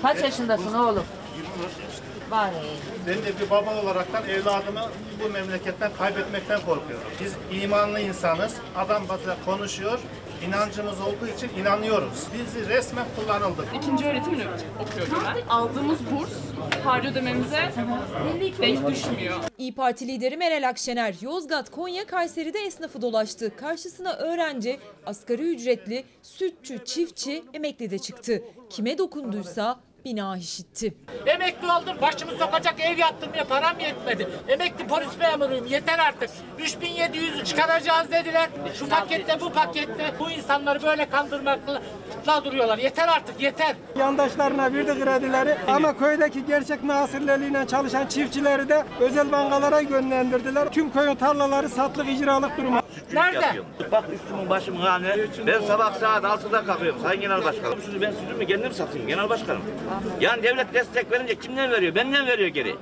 Kaç 0.02 0.22
yaşındasın 0.22 0.74
oğlum? 0.74 1.04
24 1.36 1.72
yaşında. 1.80 1.93
Var 2.30 2.50
Ben 3.06 3.14
de 3.14 3.40
bir 3.40 3.50
baba 3.50 3.82
olaraktan 3.82 4.28
evladımı 4.28 4.80
bu 5.24 5.28
memleketten 5.28 5.90
kaybetmekten 5.98 6.60
korkuyorum. 6.60 7.06
Biz 7.20 7.60
imanlı 7.62 8.00
insanız. 8.00 8.54
Adam 8.76 9.08
batıda 9.08 9.36
konuşuyor. 9.44 10.00
İnancımız 10.48 11.00
olduğu 11.00 11.26
için 11.36 11.50
inanıyoruz. 11.60 12.26
Bizi 12.34 12.68
resmen 12.68 13.04
kullanıldık. 13.16 13.66
İkinci 13.74 14.04
öğretim 14.04 14.32
okuyorum 14.32 15.18
ben. 15.26 15.48
Aldığımız 15.48 15.98
burs 16.12 16.32
harcı 16.84 17.08
ödememize 17.08 17.72
denk 18.60 18.88
düşmüyor. 18.88 19.36
İyi 19.58 19.74
Parti 19.74 20.08
lideri 20.08 20.36
Meral 20.36 20.68
Akşener, 20.68 21.14
Yozgat, 21.20 21.70
Konya, 21.70 22.06
Kayseri'de 22.06 22.58
esnafı 22.58 23.02
dolaştı. 23.02 23.56
Karşısına 23.56 24.12
öğrenci, 24.12 24.78
asgari 25.06 25.54
ücretli, 25.54 26.04
sütçü, 26.22 26.84
çiftçi, 26.84 27.44
emekli 27.54 27.90
de 27.90 27.98
çıktı. 27.98 28.42
Kime 28.70 28.98
dokunduysa 28.98 29.80
bina 30.04 30.36
işitti. 30.36 30.94
Emekli 31.26 31.66
oldum 31.66 31.96
başımı 32.02 32.32
sokacak 32.32 32.80
ev 32.80 32.98
yaptırmaya 32.98 33.44
param 33.44 33.80
yetmedi. 33.80 34.28
Emekli 34.48 34.86
polis 34.86 35.18
memuruyum 35.18 35.66
yeter 35.66 35.98
artık. 35.98 36.30
3700'ü 36.58 37.44
çıkaracağız 37.44 38.10
dediler. 38.10 38.48
Şu 38.78 38.88
pakette 38.88 39.40
bu 39.40 39.52
pakette 39.52 40.14
bu 40.18 40.30
insanları 40.30 40.82
böyle 40.82 41.10
kandırmakla 41.10 41.82
duruyorlar. 42.44 42.78
Yeter 42.78 43.08
artık 43.08 43.40
yeter. 43.42 43.76
Yandaşlarına 43.98 44.72
verdi 44.72 45.04
kredileri 45.04 45.56
ama 45.68 45.98
köydeki 45.98 46.46
gerçek 46.46 46.84
nasırlarıyla 46.84 47.66
çalışan 47.66 48.06
çiftçileri 48.06 48.68
de 48.68 48.84
özel 49.00 49.32
bankalara 49.32 49.80
yönlendirdiler. 49.80 50.72
Tüm 50.72 50.92
köyün 50.92 51.14
tarlaları 51.14 51.68
satlık 51.68 52.08
icralık 52.08 52.56
duruma. 52.56 52.82
Nerede? 53.12 53.46
Bak 53.92 54.04
üstümün 54.14 54.50
başımın 54.50 54.80
hane. 54.80 55.16
Ben 55.46 55.60
sabah 55.60 55.94
saat 55.94 56.24
6'da 56.24 56.64
kalkıyorum 56.64 57.00
Sayın 57.02 57.20
Genel 57.20 57.44
Başkanım. 57.44 57.82
Sütü 57.82 58.00
ben 58.00 58.12
sütümü 58.12 58.46
kendim 58.46 58.72
satayım 58.72 59.06
Genel 59.06 59.28
Başkanım. 59.28 59.62
Yani 60.20 60.42
devlet 60.42 60.74
destek 60.74 61.12
verince 61.12 61.34
kimden 61.38 61.70
veriyor? 61.70 61.94
Benden 61.94 62.26
veriyor 62.26 62.48
geri. 62.48 62.74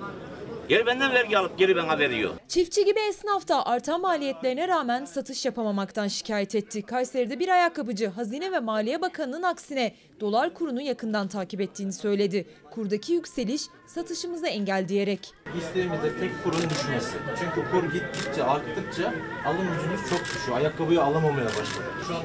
Geri 0.69 0.87
benden 0.87 1.13
vergi 1.13 1.39
alıp 1.39 1.59
geri 1.59 1.77
bana 1.77 1.99
veriyor. 1.99 2.31
Çiftçi 2.49 2.85
gibi 2.85 3.01
esnaf 3.09 3.49
da 3.49 3.67
artan 3.67 4.01
maliyetlerine 4.01 4.69
rağmen 4.69 5.05
satış 5.05 5.45
yapamamaktan 5.45 6.09
şikayet 6.09 6.55
etti. 6.55 6.83
Kayseri'de 6.83 7.39
bir 7.39 7.49
ayakkabıcı 7.49 8.09
Hazine 8.09 8.53
ve 8.53 8.59
Maliye 8.61 9.01
Bakanı'nın 9.01 9.43
aksine 9.43 9.95
dolar 10.23 10.55
kurunu 10.55 10.81
yakından 10.81 11.29
takip 11.29 11.61
ettiğini 11.61 11.93
söyledi. 11.93 12.47
Kurdaki 12.71 13.13
yükseliş 13.13 13.63
satışımıza 13.87 14.49
engel 14.49 14.89
diyerek. 14.89 15.35
İsteğimizde 15.59 16.19
tek 16.21 16.45
kurun 16.45 16.71
düşmesi. 16.71 17.17
Çünkü 17.41 17.71
kur 17.71 17.93
gittikçe 17.93 18.45
arttıkça 18.45 19.15
alım 19.47 19.67
gücümüz 19.77 20.11
çok 20.11 20.25
düşüyor. 20.25 20.57
Ayakkabıyı 20.57 21.03
alamamaya 21.03 21.47
başladık. 21.47 21.93
Şu 22.07 22.15
an 22.15 22.23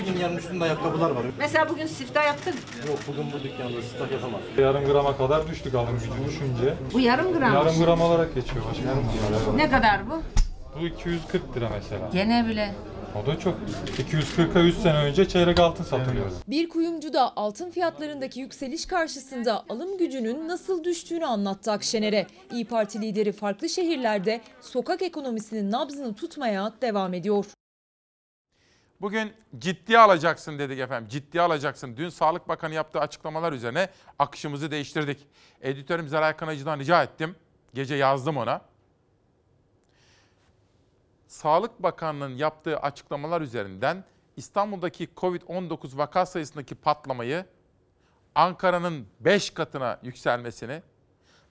2000 0.00 0.18
liranın 0.18 0.36
üstünde 0.36 0.64
ayakkabılar 0.64 1.10
var. 1.10 1.24
Mesela 1.38 1.68
bugün 1.68 1.86
siftah 1.86 2.26
yaptın. 2.26 2.54
Yok 2.88 2.98
bugün 3.08 3.24
bu 3.32 3.44
dükkanda 3.44 3.82
stok 3.82 4.12
yapamaz. 4.12 4.40
Yarım 4.58 4.84
grama 4.84 5.16
kadar 5.16 5.48
düştük 5.48 5.74
alım 5.74 5.98
gücü 5.98 6.28
düşünce. 6.28 6.74
Bu 6.92 7.00
yarım 7.00 7.32
gram. 7.38 7.54
Yarım 7.54 7.84
gram 7.84 8.00
olarak 8.00 8.34
geçiyor 8.34 8.64
başkanım. 8.70 9.04
Ne 9.56 9.70
kadar 9.70 10.10
bu? 10.10 10.22
Bu 10.80 10.86
240 10.86 11.56
lira 11.56 11.68
mesela. 11.68 12.10
Gene 12.12 12.46
bile. 12.48 12.74
O 13.14 13.26
da 13.26 13.38
çok. 13.38 13.54
240'a 13.96 14.60
100 14.62 14.82
sene 14.82 14.98
önce 14.98 15.28
çeyrek 15.28 15.60
altın 15.60 15.84
satılıyordu. 15.84 16.34
Bir 16.48 16.68
kuyumcu 16.68 17.12
da 17.12 17.36
altın 17.36 17.70
fiyatlarındaki 17.70 18.40
yükseliş 18.40 18.86
karşısında 18.86 19.64
alım 19.68 19.98
gücünün 19.98 20.48
nasıl 20.48 20.84
düştüğünü 20.84 21.26
anlattı 21.26 21.72
Akşener'e. 21.72 22.26
İyi 22.52 22.64
Parti 22.64 23.00
lideri 23.00 23.32
farklı 23.32 23.68
şehirlerde 23.68 24.40
sokak 24.60 25.02
ekonomisinin 25.02 25.70
nabzını 25.70 26.14
tutmaya 26.14 26.72
devam 26.82 27.14
ediyor. 27.14 27.44
Bugün 29.00 29.32
ciddiye 29.58 29.98
alacaksın 29.98 30.58
dedik 30.58 30.78
efendim. 30.78 31.08
Ciddiye 31.08 31.42
alacaksın. 31.42 31.96
Dün 31.96 32.08
Sağlık 32.08 32.48
Bakanı 32.48 32.74
yaptığı 32.74 33.00
açıklamalar 33.00 33.52
üzerine 33.52 33.88
akışımızı 34.18 34.70
değiştirdik. 34.70 35.18
Editörüm 35.60 36.08
Zeray 36.08 36.36
Kanacı'dan 36.36 36.78
rica 36.78 37.02
ettim. 37.02 37.36
Gece 37.74 37.94
yazdım 37.94 38.36
ona. 38.36 38.60
Sağlık 41.34 41.82
Bakanlığı'nın 41.82 42.36
yaptığı 42.36 42.76
açıklamalar 42.78 43.40
üzerinden 43.40 44.04
İstanbul'daki 44.36 45.08
Covid-19 45.16 45.96
vaka 45.98 46.26
sayısındaki 46.26 46.74
patlamayı 46.74 47.46
Ankara'nın 48.34 49.06
5 49.20 49.50
katına 49.50 49.98
yükselmesini, 50.02 50.82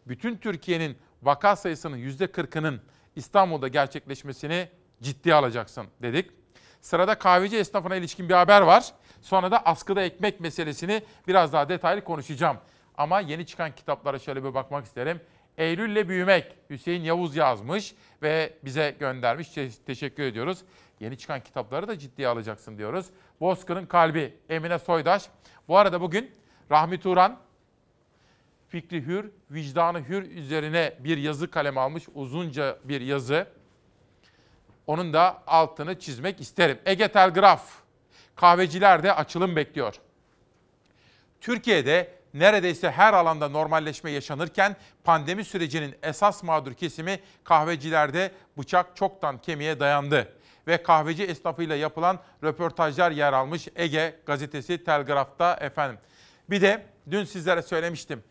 bütün 0.07 0.37
Türkiye'nin 0.37 0.97
vaka 1.23 1.55
sayısının 1.55 1.97
%40'ının 1.97 2.81
İstanbul'da 3.15 3.67
gerçekleşmesini 3.67 4.69
ciddiye 5.01 5.35
alacaksın 5.35 5.87
dedik. 6.01 6.31
Sırada 6.81 7.19
kahveci 7.19 7.57
esnafına 7.57 7.95
ilişkin 7.95 8.29
bir 8.29 8.33
haber 8.33 8.61
var. 8.61 8.93
Sonra 9.21 9.51
da 9.51 9.65
askıda 9.65 10.01
ekmek 10.01 10.39
meselesini 10.39 11.03
biraz 11.27 11.53
daha 11.53 11.69
detaylı 11.69 12.03
konuşacağım. 12.03 12.57
Ama 12.97 13.19
yeni 13.19 13.45
çıkan 13.45 13.75
kitaplara 13.75 14.19
şöyle 14.19 14.43
bir 14.43 14.53
bakmak 14.53 14.85
isterim. 14.85 15.21
Eylül'le 15.57 16.09
Büyümek 16.09 16.55
Hüseyin 16.69 17.03
Yavuz 17.03 17.35
yazmış 17.35 17.95
ve 18.21 18.53
bize 18.63 18.95
göndermiş. 18.99 19.49
Te- 19.49 19.69
teşekkür 19.85 20.23
ediyoruz. 20.23 20.59
Yeni 20.99 21.17
çıkan 21.17 21.43
kitapları 21.43 21.87
da 21.87 21.99
ciddiye 21.99 22.27
alacaksın 22.27 22.77
diyoruz. 22.77 23.05
Bozkır'ın 23.39 23.85
Kalbi 23.85 24.33
Emine 24.49 24.79
Soydaş. 24.79 25.23
Bu 25.67 25.77
arada 25.77 26.01
bugün 26.01 26.31
Rahmi 26.71 26.99
Turan 26.99 27.39
fikri 28.69 29.05
hür, 29.05 29.31
vicdanı 29.51 30.07
hür 30.09 30.23
üzerine 30.23 30.93
bir 30.99 31.17
yazı 31.17 31.51
kaleme 31.51 31.81
almış. 31.81 32.03
Uzunca 32.13 32.77
bir 32.83 33.01
yazı. 33.01 33.47
Onun 34.87 35.13
da 35.13 35.43
altını 35.47 35.99
çizmek 35.99 36.41
isterim. 36.41 36.79
Ege 36.85 37.07
Telgraf. 37.07 37.83
Kahveciler 38.35 39.03
de 39.03 39.13
açılım 39.13 39.55
bekliyor. 39.55 39.95
Türkiye'de 41.41 42.22
Neredeyse 42.33 42.91
her 42.91 43.13
alanda 43.13 43.49
normalleşme 43.49 44.11
yaşanırken 44.11 44.75
pandemi 45.03 45.45
sürecinin 45.45 45.95
esas 46.03 46.43
mağdur 46.43 46.73
kesimi 46.73 47.19
kahvecilerde 47.43 48.31
bıçak 48.57 48.95
çoktan 48.95 49.37
kemiğe 49.37 49.79
dayandı 49.79 50.33
ve 50.67 50.83
kahveci 50.83 51.23
esnafıyla 51.23 51.75
yapılan 51.75 52.19
röportajlar 52.43 53.11
yer 53.11 53.33
almış 53.33 53.67
Ege 53.75 54.19
gazetesi 54.25 54.83
Telgraf'ta 54.83 55.53
efendim. 55.53 55.99
Bir 56.49 56.61
de 56.61 56.85
dün 57.11 57.23
sizlere 57.23 57.61
söylemiştim. 57.61 58.23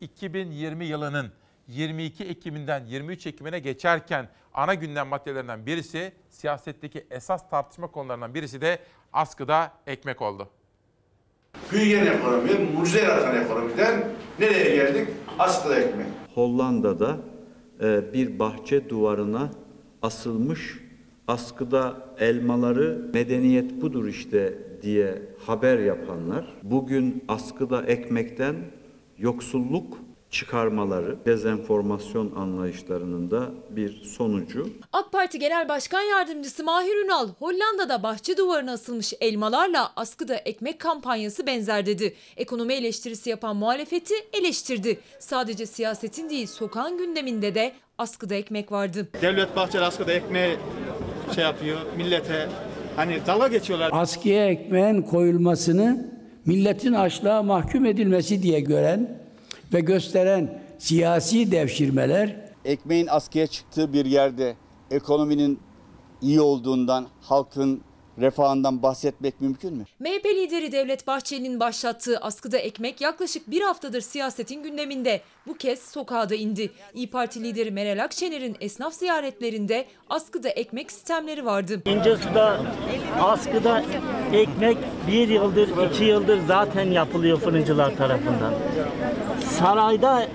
2020 0.00 0.84
yılının 0.84 1.32
22 1.68 2.24
Ekim'inden 2.24 2.86
23 2.86 3.26
Ekim'ine 3.26 3.58
geçerken 3.58 4.28
ana 4.54 4.74
gündem 4.74 5.08
maddelerinden 5.08 5.66
birisi 5.66 6.12
siyasetteki 6.30 7.06
esas 7.10 7.50
tartışma 7.50 7.86
konularından 7.86 8.34
birisi 8.34 8.60
de 8.60 8.78
askıda 9.12 9.72
ekmek 9.86 10.22
oldu. 10.22 10.50
Büyüyen 11.72 12.06
ekonomi, 12.06 12.50
mucize 12.76 13.00
yaratan 13.00 13.44
ekonomiden 13.44 14.04
nereye 14.38 14.76
geldik? 14.76 15.08
Askıda 15.38 15.78
ekmek. 15.80 16.06
Hollanda'da 16.34 17.16
e, 17.82 18.12
bir 18.12 18.38
bahçe 18.38 18.88
duvarına 18.88 19.50
asılmış 20.02 20.78
askıda 21.28 21.96
elmaları 22.18 23.10
medeniyet 23.14 23.82
budur 23.82 24.06
işte 24.06 24.58
diye 24.82 25.22
haber 25.46 25.78
yapanlar 25.78 26.46
bugün 26.62 27.24
askıda 27.28 27.82
ekmekten 27.82 28.54
yoksulluk 29.18 29.98
çıkarmaları 30.30 31.16
dezenformasyon 31.26 32.32
anlayışlarının 32.36 33.30
da 33.30 33.50
bir 33.70 34.02
sonucu. 34.02 34.68
AK 34.92 35.12
Parti 35.12 35.38
Genel 35.38 35.68
Başkan 35.68 36.02
Yardımcısı 36.02 36.64
Mahir 36.64 37.04
Ünal, 37.04 37.28
Hollanda'da 37.38 38.02
bahçe 38.02 38.36
duvarına 38.36 38.72
asılmış 38.72 39.14
elmalarla 39.20 39.92
askıda 39.96 40.36
ekmek 40.36 40.78
kampanyası 40.78 41.46
benzer 41.46 41.86
dedi. 41.86 42.14
Ekonomi 42.36 42.74
eleştirisi 42.74 43.30
yapan 43.30 43.56
muhalefeti 43.56 44.14
eleştirdi. 44.32 45.00
Sadece 45.18 45.66
siyasetin 45.66 46.30
değil 46.30 46.46
sokağın 46.46 46.98
gündeminde 46.98 47.54
de 47.54 47.72
askıda 47.98 48.34
ekmek 48.34 48.72
vardı. 48.72 49.08
Devlet 49.22 49.56
Bahçeli 49.56 49.84
askıda 49.84 50.12
ekmeği 50.12 50.56
şey 51.34 51.44
yapıyor 51.44 51.78
millete 51.96 52.48
hani 52.96 53.18
dalga 53.26 53.48
geçiyorlar. 53.48 53.90
Askıya 53.92 54.48
ekmeğin 54.48 55.02
koyulmasını 55.02 56.10
milletin 56.46 56.92
açlığa 56.92 57.42
mahkum 57.42 57.86
edilmesi 57.86 58.42
diye 58.42 58.60
gören 58.60 59.19
ve 59.72 59.80
gösteren 59.80 60.62
siyasi 60.78 61.52
devşirmeler 61.52 62.36
ekmeğin 62.64 63.06
askıya 63.06 63.46
çıktığı 63.46 63.92
bir 63.92 64.04
yerde 64.04 64.56
ekonominin 64.90 65.60
iyi 66.22 66.40
olduğundan, 66.40 67.06
halkın 67.20 67.80
refahından 68.20 68.82
bahsetmek 68.82 69.40
mümkün 69.40 69.74
mü? 69.76 69.84
MHP 70.00 70.24
lideri 70.24 70.72
Devlet 70.72 71.06
Bahçeli'nin 71.06 71.60
başlattığı 71.60 72.18
askıda 72.18 72.58
ekmek 72.58 73.00
yaklaşık 73.00 73.50
bir 73.50 73.60
haftadır 73.60 74.00
siyasetin 74.00 74.62
gündeminde. 74.62 75.20
Bu 75.46 75.54
kez 75.56 75.82
sokağa 75.82 76.30
da 76.30 76.34
indi. 76.34 76.70
İyi 76.94 77.10
Parti 77.10 77.44
lideri 77.44 77.70
Meral 77.70 78.04
Akşener'in 78.04 78.56
esnaf 78.60 78.94
ziyaretlerinde 78.94 79.86
askıda 80.10 80.48
ekmek 80.48 80.92
sistemleri 80.92 81.44
vardı. 81.44 81.82
İncesu'da 81.84 82.60
askıda 83.20 83.82
ekmek 84.32 84.76
bir 85.06 85.28
yıldır, 85.28 85.90
iki 85.90 86.04
yıldır 86.04 86.40
zaten 86.46 86.90
yapılıyor 86.90 87.40
fırıncılar 87.40 87.96
tarafından. 87.96 88.54
Sarayda 89.58 90.26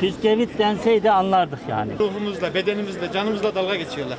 püskevit 0.00 0.58
denseydi 0.58 1.10
anlardık 1.10 1.60
yani. 1.68 1.92
Ruhumuzla, 1.98 2.54
bedenimizle, 2.54 3.12
canımızla 3.12 3.54
dalga 3.54 3.76
geçiyorlar. 3.76 4.18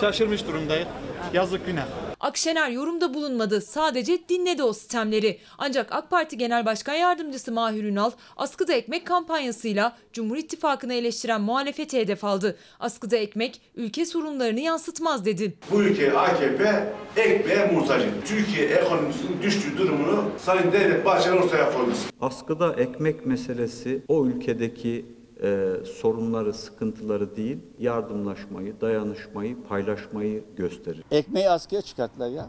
Şaşırmış 0.00 0.46
durumdayız. 0.46 0.88
Yazık 1.32 1.66
günah. 1.66 1.84
Akşener 2.20 2.70
yorumda 2.70 3.14
bulunmadı. 3.14 3.60
Sadece 3.60 4.28
dinledi 4.28 4.62
o 4.62 4.72
sistemleri. 4.72 5.38
Ancak 5.58 5.92
AK 5.92 6.10
Parti 6.10 6.38
Genel 6.38 6.66
Başkan 6.66 6.94
Yardımcısı 6.94 7.52
Mahir 7.52 7.84
Ünal 7.84 8.10
askıda 8.36 8.72
ekmek 8.72 9.06
kampanyasıyla 9.06 9.96
Cumhur 10.12 10.36
İttifakı'nı 10.36 10.94
eleştiren 10.94 11.40
muhalefeti 11.40 11.98
hedef 11.98 12.24
aldı. 12.24 12.56
Askıda 12.80 13.16
ekmek 13.16 13.60
ülke 13.76 14.06
sorunlarını 14.06 14.60
yansıtmaz 14.60 15.24
dedi. 15.24 15.54
Bu 15.70 15.82
ülke 15.82 16.12
AKP 16.12 16.92
ekmeğe 17.16 17.66
muhtaç. 17.72 18.02
Türkiye 18.24 18.66
ekonomisinin 18.66 19.42
düştüğü 19.42 19.78
durumunu 19.78 20.30
Sayın 20.38 20.72
Devlet 20.72 21.04
Bahçeli 21.04 21.34
ortaya 21.34 21.72
koydu. 21.72 21.90
Askıda 22.20 22.74
ekmek 22.74 23.26
meselesi 23.26 24.02
o 24.08 24.26
ülkedeki 24.26 25.06
e, 25.42 25.72
sorunları, 26.00 26.54
sıkıntıları 26.54 27.36
değil, 27.36 27.58
yardımlaşmayı, 27.78 28.80
dayanışmayı, 28.80 29.62
paylaşmayı 29.68 30.44
gösterir. 30.56 31.04
Ekmeği 31.10 31.50
askıya 31.50 31.82
çıkarttılar 31.82 32.28
ya. 32.28 32.48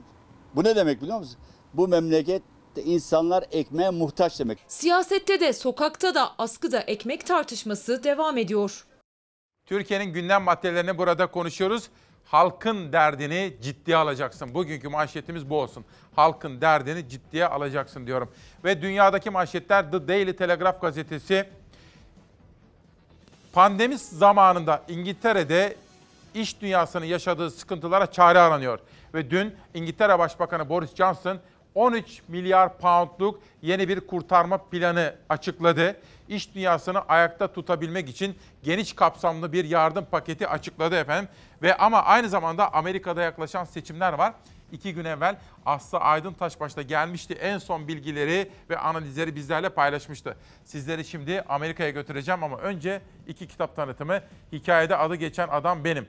Bu 0.56 0.64
ne 0.64 0.76
demek 0.76 1.02
biliyor 1.02 1.20
musun? 1.20 1.38
Bu 1.74 1.88
memlekette 1.88 2.84
insanlar 2.84 3.46
ekmeğe 3.52 3.90
muhtaç 3.90 4.40
demek. 4.40 4.60
Siyasette 4.68 5.40
de 5.40 5.54
sokakta 5.54 6.16
da 6.16 6.30
askıda 6.38 6.80
ekmek 6.80 7.26
tartışması 7.26 8.04
devam 8.04 8.38
ediyor. 8.38 8.86
Türkiye'nin 9.66 10.14
gündem 10.14 10.44
maddelerini 10.44 10.98
burada 10.98 11.28
konuşuyoruz. 11.28 11.90
Halkın 12.26 12.94
derdini 12.94 13.54
ciddiye 13.62 13.98
alacaksın. 13.98 14.54
Bugünkü 14.54 14.90
manşetimiz 14.90 15.50
bu 15.50 15.62
olsun. 15.62 15.86
Halkın 16.16 16.62
derdini 16.62 17.10
ciddiye 17.10 17.48
alacaksın 17.48 18.08
diyorum. 18.08 18.32
Ve 18.64 18.82
dünyadaki 18.82 19.30
manşetler 19.30 19.92
The 19.92 20.08
Daily 20.08 20.36
Telegraph 20.36 20.82
gazetesi 20.82 21.50
Pandemi 23.56 23.98
zamanında 23.98 24.82
İngiltere'de 24.88 25.76
iş 26.34 26.62
dünyasının 26.62 27.06
yaşadığı 27.06 27.52
sıkıntılara 27.52 28.12
çare 28.12 28.40
aranıyor. 28.40 28.80
Ve 29.14 29.30
dün 29.30 29.56
İngiltere 29.74 30.20
Başbakanı 30.20 30.70
Boris 30.70 30.96
Johnson 30.96 31.40
13 31.76 32.22
milyar 32.28 32.78
poundluk 32.78 33.40
yeni 33.62 33.88
bir 33.88 34.00
kurtarma 34.00 34.58
planı 34.58 35.16
açıkladı. 35.30 35.96
İş 36.28 36.56
dünyasını 36.56 37.00
ayakta 37.02 37.54
tutabilmek 37.54 38.10
için 38.10 38.36
geniş 38.64 38.94
kapsamlı 38.94 39.54
bir 39.54 39.66
yardım 39.66 40.06
paketi 40.06 40.48
açıkladı 40.48 40.96
efendim. 40.96 41.30
Ve 41.62 41.78
ama 41.78 42.04
aynı 42.04 42.30
zamanda 42.30 42.74
Amerika'da 42.74 43.22
yaklaşan 43.22 43.64
seçimler 43.64 44.14
var. 44.14 44.34
İki 44.76 44.94
gün 44.94 45.06
evvel 45.06 45.38
Aslı 45.66 45.98
Aydın 45.98 46.34
Taşbaş'ta 46.34 46.82
gelmişti. 46.82 47.34
En 47.34 47.58
son 47.58 47.88
bilgileri 47.88 48.52
ve 48.70 48.78
analizleri 48.78 49.36
bizlerle 49.36 49.70
paylaşmıştı. 49.70 50.38
Sizleri 50.66 51.06
şimdi 51.06 51.42
Amerika'ya 51.42 51.90
götüreceğim 51.90 52.44
ama 52.44 52.58
önce 52.58 53.02
iki 53.28 53.48
kitap 53.48 53.76
tanıtımı. 53.76 54.22
Hikayede 54.52 54.96
adı 54.96 55.16
geçen 55.16 55.48
adam 55.48 55.84
benim. 55.84 56.08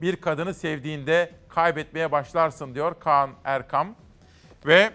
Bir 0.00 0.16
kadını 0.16 0.54
sevdiğinde 0.54 1.30
kaybetmeye 1.48 2.12
başlarsın 2.12 2.74
diyor 2.74 3.00
Kaan 3.00 3.30
Erkam. 3.44 3.94
Ve 4.66 4.90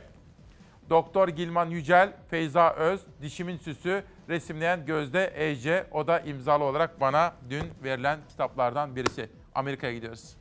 Doktor 0.90 1.28
Gilman 1.28 1.70
Yücel, 1.70 2.14
Feyza 2.30 2.74
Öz, 2.74 3.02
Dişimin 3.22 3.58
Süsü, 3.58 4.04
resimleyen 4.30 4.86
Gözde 4.86 5.34
Ece. 5.36 5.88
O 5.92 6.08
da 6.08 6.20
imzalı 6.20 6.64
olarak 6.64 7.02
bana 7.02 7.34
dün 7.50 7.64
verilen 7.84 8.20
kitaplardan 8.30 8.96
birisi. 8.96 9.30
Amerika'ya 9.56 9.94
gidiyoruz. 9.94 10.41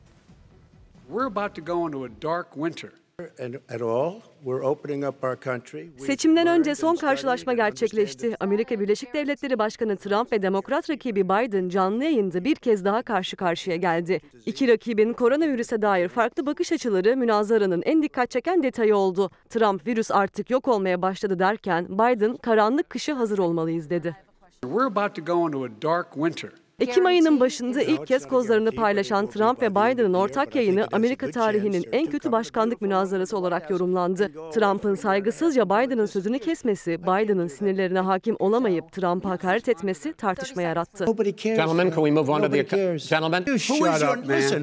Seçimden 5.97 6.47
önce 6.47 6.75
son 6.75 6.95
karşılaşma 6.95 7.53
gerçekleşti. 7.53 8.35
Amerika 8.39 8.79
Birleşik 8.79 9.13
Devletleri 9.13 9.59
Başkanı 9.59 9.97
Trump 9.97 10.31
ve 10.31 10.41
Demokrat 10.41 10.89
rakibi 10.89 11.23
Biden 11.29 11.69
canlı 11.69 12.03
yayında 12.03 12.43
bir 12.43 12.55
kez 12.55 12.85
daha 12.85 13.01
karşı 13.01 13.35
karşıya 13.35 13.75
geldi. 13.75 14.21
İki 14.45 14.67
rakibin 14.67 15.13
koronavirüse 15.13 15.81
dair 15.81 16.07
farklı 16.07 16.45
bakış 16.45 16.71
açıları 16.71 17.17
münazaranın 17.17 17.81
en 17.85 18.03
dikkat 18.03 18.29
çeken 18.29 18.63
detayı 18.63 18.95
oldu. 18.95 19.29
Trump 19.49 19.87
virüs 19.87 20.11
artık 20.11 20.49
yok 20.49 20.67
olmaya 20.67 21.01
başladı 21.01 21.39
derken 21.39 21.85
Biden 21.89 22.35
karanlık 22.37 22.89
kışı 22.89 23.13
hazır 23.13 23.37
olmalıyız 23.37 23.89
dedi. 23.89 24.15
We're 24.61 24.85
about 24.85 25.15
to 25.15 25.25
go 25.25 25.47
into 25.47 25.63
a 25.63 25.69
dark 25.81 26.13
winter. 26.13 26.60
Ekim 26.81 27.05
ayının 27.05 27.39
başında 27.39 27.81
ilk 27.81 28.07
kez 28.07 28.27
kozlarını 28.27 28.71
paylaşan 28.71 29.27
Trump 29.27 29.61
ve 29.61 29.71
Biden'ın 29.71 30.13
ortak 30.13 30.55
yayını 30.55 30.87
Amerika 30.91 31.31
tarihinin 31.31 31.85
en 31.91 32.05
kötü 32.05 32.31
başkanlık 32.31 32.81
münazarası 32.81 33.37
olarak 33.37 33.69
yorumlandı. 33.69 34.31
Trump'ın 34.53 34.95
saygısızca 34.95 35.65
Biden'ın 35.65 36.05
sözünü 36.05 36.39
kesmesi, 36.39 37.03
Biden'ın 37.03 37.47
sinirlerine 37.47 37.99
hakim 37.99 38.35
olamayıp 38.39 38.91
Trump'a 38.91 39.29
hakaret 39.29 39.69
etmesi 39.69 40.13
tartışma 40.13 40.61
yarattı. 40.61 41.05
Gentlemen, 41.43 41.89
can 41.89 42.05
we 42.05 42.11
move 42.11 42.31
on 42.31 42.41
to 42.41 42.51
the 42.51 42.63
gentlemen? 43.09 43.43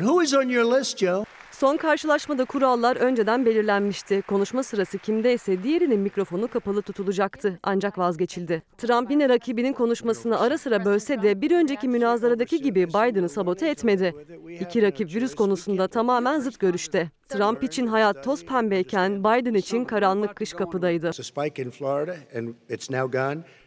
Who 0.01 0.23
is 0.23 0.35
on 0.35 0.49
your 0.49 0.79
list, 0.79 0.99
Joe? 0.99 1.25
Son 1.59 1.77
karşılaşmada 1.77 2.45
kurallar 2.45 2.97
önceden 2.97 3.47
belirlenmişti. 3.47 4.23
Konuşma 4.23 4.63
sırası 4.63 4.99
kimdeyse 4.99 5.63
diğerinin 5.63 6.01
mikrofonu 6.01 6.49
kapalı 6.49 6.83
tutulacaktı. 6.83 7.59
Ancak 7.63 7.99
vazgeçildi. 7.99 8.63
Trump 8.79 9.11
yine 9.11 9.29
rakibinin 9.29 9.73
konuşmasını 9.73 10.41
ara 10.41 10.59
sıra 10.59 10.85
bölse 10.85 11.23
de 11.23 11.41
bir 11.41 11.51
önceki 11.51 11.89
münazaradaki 11.89 12.63
gibi 12.63 12.89
Biden'ı 12.89 13.29
sabote 13.29 13.69
etmedi. 13.69 14.15
İki 14.61 14.83
rakip 14.83 15.15
virüs 15.15 15.35
konusunda 15.35 15.89
tamamen 15.89 16.41
zıt 16.41 16.59
görüşte. 16.59 17.11
Trump 17.29 17.65
için 17.65 17.87
hayat 17.87 18.25
toz 18.25 18.47
pembeyken 18.47 19.21
Biden 19.21 19.55
için 19.55 19.85
karanlık 19.85 20.37
kış 20.37 20.53
kapıdaydı. 20.53 21.11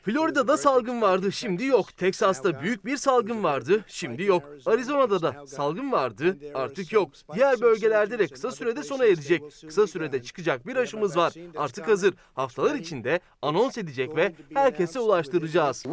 Florida'da 0.02 0.58
salgın 0.58 1.02
vardı, 1.02 1.32
şimdi 1.32 1.66
yok. 1.66 1.98
Teksas'ta 1.98 2.62
büyük 2.62 2.86
bir 2.86 2.98
salgın 2.98 3.44
vardı, 3.44 3.84
şimdi 3.88 4.24
yok. 4.24 4.44
Arizona'da 4.66 5.22
da 5.22 5.48
salgın 5.48 5.92
vardı, 5.92 6.38
artık 6.54 6.92
yok. 6.92 7.10
Diğer 7.34 7.62
bölgelerde 7.62 8.20
de 8.20 8.28
kısa 8.28 8.52
sürede 8.52 8.84
sona 8.84 9.06
erecek. 9.06 9.44
Kısa 9.68 9.88
sürede 9.88 10.24
çıkacak 10.24 10.68
bir 10.68 10.76
aşımız 10.76 11.18
var. 11.18 11.34
Artık 11.58 11.88
hazır. 11.88 12.14
Haftalar 12.34 12.76
içinde 12.76 13.20
anons 13.42 13.78
edecek 13.78 14.16
ve 14.16 14.36
herkese 14.54 15.00
ulaştıracağız. 15.00 15.86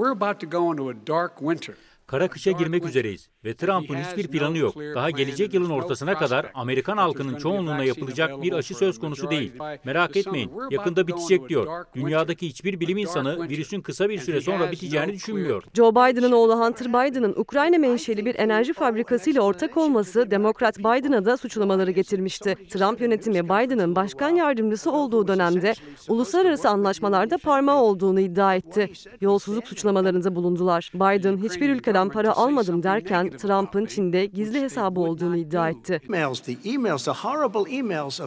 Kara 2.09 2.29
kışa 2.29 2.51
girmek 2.51 2.85
üzereyiz 2.85 3.29
ve 3.45 3.55
Trump'ın 3.55 3.97
hiçbir 3.97 4.29
planı 4.29 4.59
yok. 4.59 4.77
Daha 4.77 5.11
gelecek 5.11 5.55
yılın 5.55 5.71
ortasına 5.71 6.15
kadar 6.15 6.47
Amerikan 6.55 6.97
halkının 6.97 7.37
çoğunluğuna 7.37 7.85
yapılacak 7.85 8.43
bir 8.43 8.53
aşı 8.53 8.75
söz 8.75 8.99
konusu 8.99 9.31
değil. 9.31 9.53
Merak 9.85 10.17
etmeyin, 10.17 10.51
yakında 10.71 11.07
bitecek 11.07 11.49
diyor. 11.49 11.85
Dünyadaki 11.95 12.49
hiçbir 12.49 12.81
bilim 12.81 12.99
insanı 12.99 13.49
virüsün 13.49 13.81
kısa 13.81 14.09
bir 14.09 14.19
süre 14.19 14.41
sonra 14.41 14.73
biteceğini 14.73 15.13
düşünmüyor. 15.13 15.63
Joe 15.75 15.91
Biden'ın 15.91 16.33
oğlu 16.33 16.61
Hunter 16.61 16.89
Biden'ın 16.89 17.35
Ukrayna 17.37 17.79
menşeli 17.79 18.27
bir 18.27 18.35
enerji 18.39 18.73
fabrikasıyla 18.73 19.43
ortak 19.43 19.77
olması 19.77 20.31
Demokrat 20.31 20.79
Biden'a 20.79 21.25
da 21.25 21.37
suçlamaları 21.37 21.91
getirmişti. 21.91 22.57
Trump 22.71 23.01
yönetimi 23.01 23.45
Biden'ın 23.45 23.97
başkan 23.97 24.31
yardımcısı 24.31 24.93
olduğu 24.93 25.29
dönemde 25.29 25.75
uluslararası 26.09 26.69
anlaşmalarda 26.69 27.39
parmağı 27.39 27.83
olduğunu 27.83 28.21
iddia 28.21 28.55
etti. 28.55 28.93
Yolsuzluk 29.21 29.69
suçlamalarında 29.69 30.35
bulundular. 30.35 30.91
Biden 30.95 31.37
hiçbir 31.37 31.71
ülkeden 31.71 31.98
para 32.07 32.33
almadım 32.33 32.83
derken 32.83 33.31
Trump'ın 33.31 33.87
Çin'de 33.87 34.27
gizli 34.27 34.61
hesabı 34.61 35.01
olduğunu 35.01 35.37
iddia 35.37 35.71
etti. 35.71 36.01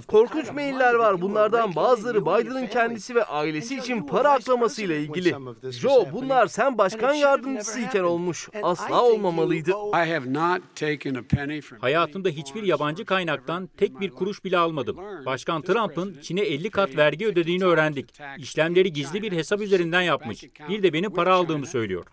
Korkunç 0.08 0.52
mailler 0.54 0.94
var. 0.94 1.22
Bunlardan 1.22 1.76
bazıları 1.76 2.22
Biden'ın 2.26 2.68
kendisi 2.68 3.16
ve 3.16 3.24
ailesi 3.24 3.78
için 3.78 4.02
para 4.04 4.32
aklamasıyla 4.32 4.96
ilgili. 4.96 5.36
Joe 5.72 6.08
bunlar 6.14 6.48
sen 6.48 6.78
başkan 6.78 7.14
yardımcısıyken 7.14 8.04
olmuş. 8.04 8.50
Asla 8.64 9.04
olmamalıydı. 9.04 9.72
I 9.72 10.10
have 10.14 10.34
not 10.34 10.62
taken 10.76 11.16
a 11.16 11.22
penny 11.30 11.62
from 11.62 11.80
Hayatımda 11.80 12.30
hiçbir 12.30 12.64
yabancı 12.64 13.06
kaynaktan 13.06 13.70
tek 13.78 14.00
bir 14.00 14.10
kuruş 14.10 14.44
bile 14.44 14.58
almadım. 14.58 14.98
Başkan 15.26 15.62
Trump'ın 15.62 16.18
Çin'e 16.22 16.42
50 16.42 16.70
kat 16.70 16.98
vergi 16.98 17.28
ödediğini 17.28 17.66
öğrendik. 17.66 18.14
İşlemleri 18.38 18.94
gizli 18.94 19.22
bir 19.22 19.32
hesap 19.32 19.62
üzerinden 19.62 20.02
yapmış. 20.02 20.44
Bir 20.70 20.84
de 20.84 20.94
benim 20.94 21.14
para 21.14 21.34
aldığımı 21.34 21.66
söylüyor. 21.66 22.06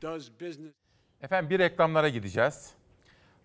Efendim 1.22 1.50
bir 1.50 1.58
reklamlara 1.58 2.08
gideceğiz. 2.08 2.70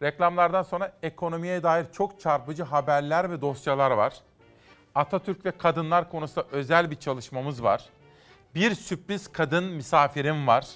Reklamlardan 0.02 0.64
sonra 0.64 0.94
ekonomiye 1.04 1.64
dair 1.64 1.86
çok 1.92 2.20
çarpıcı 2.20 2.64
haberler 2.64 3.32
ve 3.32 3.42
dosyalar 3.42 3.92
var. 3.92 4.14
Atatürk 4.96 5.46
ve 5.46 5.52
kadınlar 5.52 6.10
konusunda 6.10 6.48
özel 6.52 6.92
bir 6.92 6.96
çalışmamız 6.96 7.64
var. 7.64 7.86
Bir 8.56 8.76
sürpriz 8.76 9.32
kadın 9.32 9.64
misafirim 9.64 10.48
var. 10.48 10.68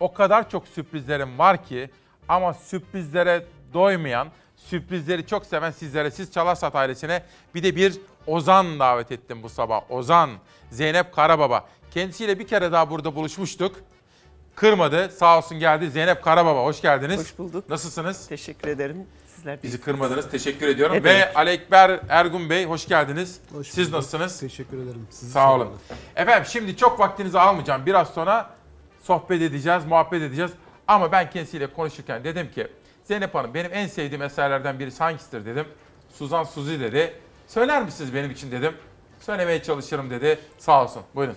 O 0.00 0.12
kadar 0.12 0.50
çok 0.50 0.68
sürprizlerim 0.68 1.38
var 1.38 1.64
ki 1.64 1.90
ama 2.28 2.54
sürprizlere 2.54 3.46
doymayan, 3.74 4.28
sürprizleri 4.56 5.26
çok 5.26 5.46
seven 5.46 5.70
sizlere, 5.70 6.10
siz 6.10 6.32
Çalarsat 6.32 6.74
ailesine 6.74 7.22
bir 7.54 7.62
de 7.62 7.76
bir 7.76 8.00
Ozan 8.26 8.78
davet 8.78 9.12
ettim 9.12 9.42
bu 9.42 9.48
sabah. 9.48 9.90
Ozan, 9.90 10.30
Zeynep 10.70 11.14
Karababa. 11.14 11.66
Kendisiyle 11.90 12.38
bir 12.38 12.46
kere 12.46 12.72
daha 12.72 12.90
burada 12.90 13.14
buluşmuştuk. 13.14 13.76
Kırmadı. 14.56 15.10
Sağ 15.10 15.38
olsun 15.38 15.58
geldi. 15.58 15.90
Zeynep 15.90 16.22
Karababa 16.24 16.64
hoş 16.64 16.80
geldiniz. 16.80 17.20
Hoş 17.20 17.38
bulduk. 17.38 17.70
Nasılsınız? 17.70 18.28
Teşekkür 18.28 18.68
ederim. 18.68 19.06
Sizler 19.36 19.62
Bizi 19.62 19.80
kırmadınız. 19.80 20.30
Teşekkür 20.30 20.68
ediyorum. 20.68 20.96
Ne 20.96 21.04
Ve 21.04 21.08
demek? 21.08 21.36
Alekber 21.36 22.00
Ergun 22.08 22.50
Bey 22.50 22.64
hoş 22.64 22.88
geldiniz. 22.88 23.40
Siz 23.64 23.92
nasılsınız? 23.92 24.40
Teşekkür 24.40 24.76
ederim. 24.76 25.06
Sizi 25.10 25.32
Sağ 25.32 25.54
olun. 25.54 25.68
Efendim 26.16 26.44
şimdi 26.48 26.76
çok 26.76 27.00
vaktinizi 27.00 27.38
almayacağım. 27.38 27.86
Biraz 27.86 28.08
sonra 28.14 28.50
sohbet 29.02 29.42
edeceğiz, 29.42 29.84
muhabbet 29.84 30.22
edeceğiz. 30.22 30.50
Ama 30.88 31.12
ben 31.12 31.30
kendisiyle 31.30 31.66
konuşurken 31.66 32.24
dedim 32.24 32.50
ki 32.50 32.68
Zeynep 33.04 33.34
Hanım 33.34 33.54
benim 33.54 33.70
en 33.74 33.86
sevdiğim 33.86 34.22
eserlerden 34.22 34.78
birisi 34.78 34.98
hangisidir 34.98 35.46
dedim. 35.46 35.66
Suzan 36.12 36.44
Suzi 36.44 36.80
dedi. 36.80 37.14
Söyler 37.46 37.82
misiniz 37.82 38.14
benim 38.14 38.30
için 38.30 38.52
dedim. 38.52 38.72
Söylemeye 39.20 39.62
çalışırım 39.62 40.10
dedi. 40.10 40.38
Sağ 40.58 40.84
olsun. 40.84 41.02
Buyurun. 41.14 41.36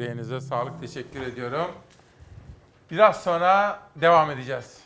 Elinize 0.00 0.40
sağlık. 0.40 0.80
Teşekkür 0.80 1.22
ediyorum. 1.22 1.70
Biraz 2.90 3.22
sonra 3.24 3.80
devam 3.96 4.30
edeceğiz. 4.30 4.80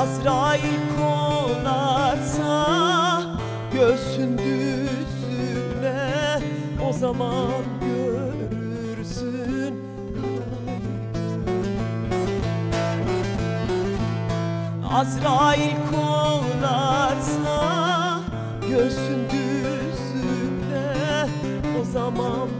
Azrail 0.00 0.80
konarsa 0.98 2.56
göğsün 3.72 4.38
düzüne 4.38 6.38
O 6.88 6.92
zaman 6.92 7.62
görürsün. 7.80 9.74
Azrail 14.94 15.76
konarsa 15.90 17.60
göğsün 18.68 19.28
düzüne 19.30 20.86
O 21.80 21.84
zaman 21.84 22.59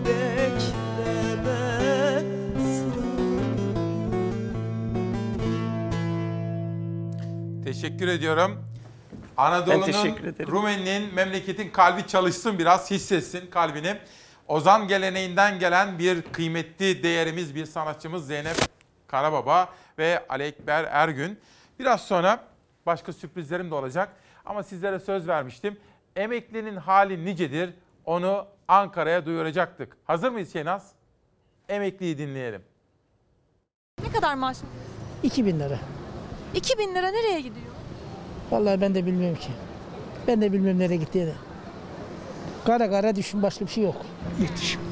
Teşekkür 7.80 8.08
ediyorum. 8.08 8.64
Anadolu'nun. 9.36 10.16
Rumeli'nin, 10.46 11.14
memleketin 11.14 11.70
kalbi 11.70 12.06
çalışsın 12.06 12.58
biraz, 12.58 12.90
hissetsin 12.90 13.50
kalbini. 13.50 13.96
Ozan 14.48 14.88
geleneğinden 14.88 15.58
gelen 15.58 15.98
bir 15.98 16.22
kıymetli 16.22 17.02
değerimiz, 17.02 17.54
bir 17.54 17.66
sanatçımız 17.66 18.26
Zeynep 18.26 18.56
Karababa 19.06 19.68
ve 19.98 20.26
Ali 20.28 20.42
Ekber 20.42 20.84
Ergün. 20.84 21.38
Biraz 21.78 22.00
sonra 22.00 22.44
başka 22.86 23.12
sürprizlerim 23.12 23.70
de 23.70 23.74
olacak. 23.74 24.08
Ama 24.46 24.62
sizlere 24.62 24.98
söz 24.98 25.28
vermiştim. 25.28 25.76
Emeklinin 26.16 26.76
hali 26.76 27.24
nicedir, 27.24 27.70
onu 28.04 28.46
Ankara'ya 28.68 29.26
duyuracaktık. 29.26 29.96
Hazır 30.04 30.30
mıyız 30.30 30.52
Şenaz? 30.52 30.92
Emekliyi 31.68 32.18
dinleyelim. 32.18 32.62
Ne 34.02 34.12
kadar 34.12 34.34
maaş? 34.34 34.56
2000 35.22 35.60
lira. 35.60 35.78
2000 36.54 36.94
lira 36.94 37.10
nereye 37.10 37.40
gidiyor? 37.40 37.69
Vallahi 38.50 38.80
ben 38.80 38.94
de 38.94 39.06
bilmiyorum 39.06 39.38
ki. 39.38 39.48
Ben 40.28 40.40
de 40.40 40.52
bilmiyorum 40.52 40.78
nereye 40.78 40.96
gittiğini. 40.96 41.32
Kara 42.64 42.90
kara 42.90 43.16
düşün 43.16 43.42
başka 43.42 43.66
bir 43.66 43.70
şey 43.70 43.84
yok. 43.84 43.96
Yetişmiyor. 44.40 44.90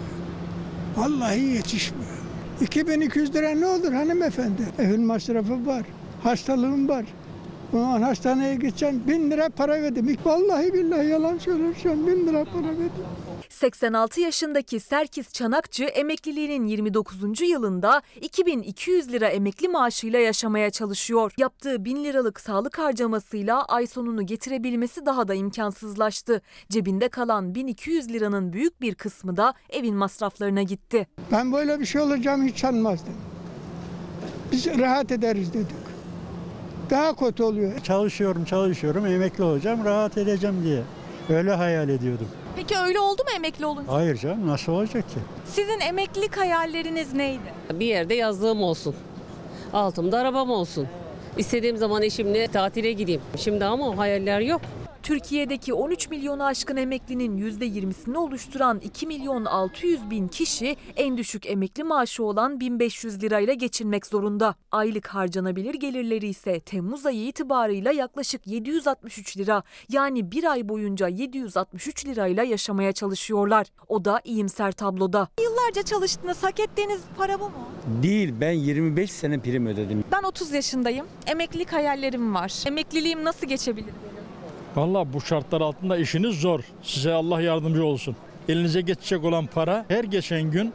Vallahi 0.96 1.40
yetişmiyor. 1.40 2.10
2200 2.60 3.34
lira 3.34 3.50
ne 3.50 3.66
olur 3.66 3.92
hanımefendi? 3.92 4.62
Evin 4.78 5.06
masrafı 5.06 5.66
var, 5.66 5.82
hastalığım 6.22 6.88
var. 6.88 7.04
Ulan 7.72 8.02
hastaneye 8.02 8.54
gideceğim, 8.54 9.02
bin 9.08 9.30
lira 9.30 9.48
para 9.48 9.82
verdim. 9.82 10.16
Vallahi 10.24 10.74
billahi 10.74 11.06
yalan 11.06 11.38
söylüyorsam 11.38 12.06
bin 12.06 12.26
lira 12.26 12.44
para 12.44 12.66
verdim. 12.66 12.90
86 13.48 14.20
yaşındaki 14.20 14.80
Serkis 14.80 15.32
Çanakçı 15.32 15.84
emekliliğinin 15.84 16.66
29. 16.66 17.40
yılında 17.40 18.02
2200 18.20 19.12
lira 19.12 19.28
emekli 19.28 19.68
maaşıyla 19.68 20.18
yaşamaya 20.18 20.70
çalışıyor. 20.70 21.32
Yaptığı 21.38 21.84
1000 21.84 22.04
liralık 22.04 22.40
sağlık 22.40 22.78
harcamasıyla 22.78 23.64
ay 23.64 23.86
sonunu 23.86 24.26
getirebilmesi 24.26 25.06
daha 25.06 25.28
da 25.28 25.34
imkansızlaştı. 25.34 26.42
Cebinde 26.68 27.08
kalan 27.08 27.54
1200 27.54 28.12
liranın 28.12 28.52
büyük 28.52 28.80
bir 28.80 28.94
kısmı 28.94 29.36
da 29.36 29.54
evin 29.70 29.94
masraflarına 29.94 30.62
gitti. 30.62 31.06
Ben 31.32 31.52
böyle 31.52 31.80
bir 31.80 31.86
şey 31.86 32.00
olacağımı 32.00 32.44
hiç 32.44 32.58
sanmazdım. 32.58 33.14
Biz 34.52 34.66
rahat 34.66 35.12
ederiz 35.12 35.54
dedik. 35.54 35.76
Daha 36.90 37.16
kötü 37.16 37.42
oluyor. 37.42 37.78
Çalışıyorum, 37.78 38.44
çalışıyorum, 38.44 39.06
emekli 39.06 39.44
olacağım, 39.44 39.84
rahat 39.84 40.18
edeceğim 40.18 40.56
diye. 40.64 40.82
Öyle 41.30 41.52
hayal 41.52 41.88
ediyordum. 41.88 42.28
Peki 42.56 42.78
öyle 42.78 43.00
oldu 43.00 43.22
mu 43.22 43.28
emekli 43.36 43.66
olunca? 43.66 43.92
Hayır 43.92 44.16
canım, 44.16 44.46
nasıl 44.48 44.72
olacak 44.72 45.08
ki? 45.08 45.18
Sizin 45.44 45.80
emeklilik 45.80 46.36
hayalleriniz 46.36 47.12
neydi? 47.14 47.52
Bir 47.72 47.86
yerde 47.86 48.14
yazlığım 48.14 48.62
olsun. 48.62 48.94
Altımda 49.72 50.18
arabam 50.18 50.50
olsun. 50.50 50.86
İstediğim 51.36 51.76
zaman 51.76 52.02
eşimle 52.02 52.48
tatile 52.48 52.92
gideyim. 52.92 53.20
Şimdi 53.36 53.64
ama 53.64 53.88
o 53.88 53.96
hayaller 53.96 54.40
yok. 54.40 54.60
Türkiye'deki 55.02 55.74
13 55.74 56.10
milyonu 56.10 56.44
aşkın 56.44 56.76
emeklinin 56.76 57.38
%20'sini 57.50 58.16
oluşturan 58.16 58.78
2 58.78 59.06
milyon 59.06 59.44
600 59.44 60.10
bin 60.10 60.28
kişi 60.28 60.76
en 60.96 61.18
düşük 61.18 61.46
emekli 61.46 61.84
maaşı 61.84 62.24
olan 62.24 62.60
1500 62.60 63.22
lirayla 63.22 63.54
geçinmek 63.54 64.06
zorunda. 64.06 64.54
Aylık 64.72 65.06
harcanabilir 65.06 65.74
gelirleri 65.74 66.28
ise 66.28 66.60
Temmuz 66.60 67.06
ayı 67.06 67.26
itibarıyla 67.26 67.92
yaklaşık 67.92 68.46
763 68.46 69.36
lira. 69.36 69.62
Yani 69.88 70.32
bir 70.32 70.44
ay 70.44 70.68
boyunca 70.68 71.08
763 71.08 72.06
lirayla 72.06 72.42
yaşamaya 72.44 72.92
çalışıyorlar. 72.92 73.66
O 73.88 74.04
da 74.04 74.20
iyimser 74.24 74.72
tabloda. 74.72 75.28
Yıllarca 75.42 75.82
çalıştınız, 75.82 76.42
hak 76.42 76.60
ettiğiniz 76.60 77.00
para 77.16 77.40
bu 77.40 77.44
mu? 77.44 77.52
Değil 78.02 78.34
ben 78.40 78.52
25 78.52 79.12
sene 79.12 79.40
prim 79.40 79.66
ödedim. 79.66 80.04
Ben 80.12 80.22
30 80.22 80.52
yaşındayım. 80.52 81.06
Emeklilik 81.26 81.72
hayallerim 81.72 82.34
var. 82.34 82.62
Emekliliğim 82.66 83.24
nasıl 83.24 83.46
geçebilir 83.46 83.86
benim? 83.86 84.17
Valla 84.76 85.12
bu 85.12 85.20
şartlar 85.20 85.60
altında 85.60 85.96
işiniz 85.96 86.40
zor. 86.40 86.60
Size 86.82 87.12
Allah 87.12 87.40
yardımcı 87.40 87.84
olsun. 87.84 88.16
Elinize 88.48 88.80
geçecek 88.80 89.24
olan 89.24 89.46
para 89.46 89.84
her 89.88 90.04
geçen 90.04 90.42
gün 90.50 90.72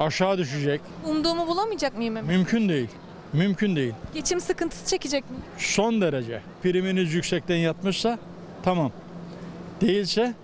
aşağı 0.00 0.38
düşecek. 0.38 0.80
Umduğumu 1.04 1.46
bulamayacak 1.46 1.96
mıyım 1.96 2.16
emekli? 2.16 2.36
Mümkün 2.36 2.68
değil. 2.68 2.88
Mümkün 3.32 3.76
değil. 3.76 3.92
Geçim 4.14 4.40
sıkıntısı 4.40 4.86
çekecek 4.86 5.30
miyim? 5.30 5.42
Son 5.58 6.00
derece. 6.00 6.40
Priminiz 6.62 7.14
yüksekten 7.14 7.56
yatmışsa 7.56 8.18
tamam. 8.62 8.92
Değilse 9.80 10.34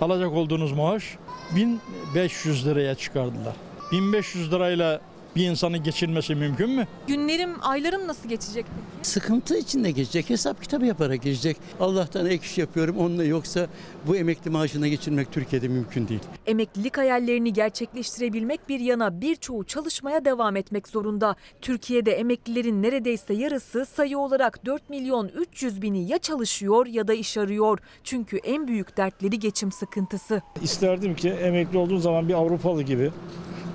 alacak 0.00 0.32
olduğunuz 0.32 0.72
maaş 0.72 1.16
1500 1.56 2.66
liraya 2.66 2.94
çıkardılar. 2.94 3.54
1500 3.92 4.52
lirayla 4.52 5.00
bir 5.36 5.50
insanın 5.50 5.82
geçinmesi 5.82 6.34
mümkün 6.34 6.70
mü? 6.70 6.86
Günlerim, 7.06 7.50
aylarım 7.62 8.06
nasıl 8.06 8.28
geçecek 8.28 8.66
peki? 8.66 9.08
Sıkıntı 9.08 9.58
içinde 9.58 9.90
geçecek, 9.90 10.30
hesap 10.30 10.62
kitabı 10.62 10.86
yaparak 10.86 11.22
geçecek. 11.22 11.56
Allah'tan 11.80 12.26
ek 12.26 12.46
iş 12.46 12.58
yapıyorum, 12.58 12.96
onunla 12.98 13.24
yoksa 13.24 13.66
bu 14.06 14.16
emekli 14.16 14.50
maaşına 14.50 14.88
geçirmek 14.88 15.32
Türkiye'de 15.32 15.68
mümkün 15.68 16.08
değil. 16.08 16.20
Emeklilik 16.46 16.98
hayallerini 16.98 17.52
gerçekleştirebilmek 17.52 18.68
bir 18.68 18.80
yana 18.80 19.20
birçoğu 19.20 19.64
çalışmaya 19.64 20.24
devam 20.24 20.56
etmek 20.56 20.88
zorunda. 20.88 21.36
Türkiye'de 21.62 22.12
emeklilerin 22.12 22.82
neredeyse 22.82 23.34
yarısı 23.34 23.86
sayı 23.86 24.18
olarak 24.18 24.66
4 24.66 24.90
milyon 24.90 25.28
300 25.28 25.82
bini 25.82 26.08
ya 26.10 26.18
çalışıyor 26.18 26.86
ya 26.86 27.08
da 27.08 27.14
iş 27.14 27.36
arıyor. 27.36 27.78
Çünkü 28.04 28.36
en 28.36 28.68
büyük 28.68 28.96
dertleri 28.96 29.38
geçim 29.38 29.72
sıkıntısı. 29.72 30.42
İsterdim 30.62 31.14
ki 31.16 31.30
emekli 31.30 31.78
olduğum 31.78 31.98
zaman 31.98 32.28
bir 32.28 32.34
Avrupalı 32.34 32.82
gibi 32.82 33.10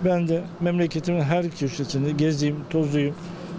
ben 0.06 0.28
de 0.28 0.44
memleketimin 0.60 1.22
her 1.22 1.49
köşesini 1.50 2.18
gezeyim, 2.18 2.58
tozuyum, 2.70 3.16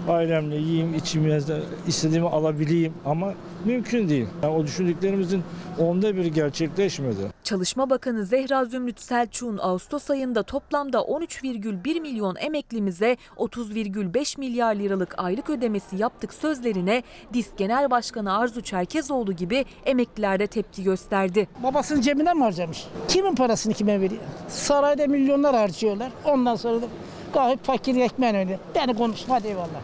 ailemle 0.09 0.55
yiyeyim, 0.55 0.93
içeyim, 0.93 1.43
istediğimi 1.87 2.27
alabileyim 2.27 2.93
ama 3.05 3.33
mümkün 3.65 4.09
değil. 4.09 4.27
Yani 4.43 4.55
o 4.55 4.63
düşündüklerimizin 4.63 5.43
onda 5.79 6.15
biri 6.15 6.31
gerçekleşmedi. 6.31 7.31
Çalışma 7.43 7.89
Bakanı 7.89 8.25
Zehra 8.25 8.65
Zümrüt 8.65 8.99
Selçuk'un 8.99 9.57
Ağustos 9.57 10.09
ayında 10.09 10.43
toplamda 10.43 10.97
13,1 10.97 12.01
milyon 12.01 12.35
emeklimize 12.35 13.17
30,5 13.37 14.39
milyar 14.39 14.75
liralık 14.75 15.15
aylık 15.17 15.49
ödemesi 15.49 15.95
yaptık 15.95 16.33
sözlerine 16.33 17.03
DİSK 17.33 17.57
Genel 17.57 17.91
Başkanı 17.91 18.37
Arzu 18.37 18.61
Çerkezoğlu 18.61 19.33
gibi 19.33 19.65
emekliler 19.85 20.39
de 20.39 20.47
tepki 20.47 20.83
gösterdi. 20.83 21.47
Babasının 21.63 22.01
cebinden 22.01 22.37
mi 22.37 22.43
harcamış? 22.43 22.87
Kimin 23.07 23.35
parasını 23.35 23.73
kime 23.73 24.01
veriyor? 24.01 24.21
Sarayda 24.47 25.07
milyonlar 25.07 25.55
harcıyorlar. 25.55 26.11
Ondan 26.25 26.55
sonra 26.55 26.81
da 26.81 26.85
gayet 27.33 27.63
fakir 27.63 27.95
ekmeğin 27.95 28.35
öyle. 28.35 28.59
Beni 28.75 28.95
konuşma 28.95 29.35
hadi 29.35 29.47
eyvallah. 29.47 29.81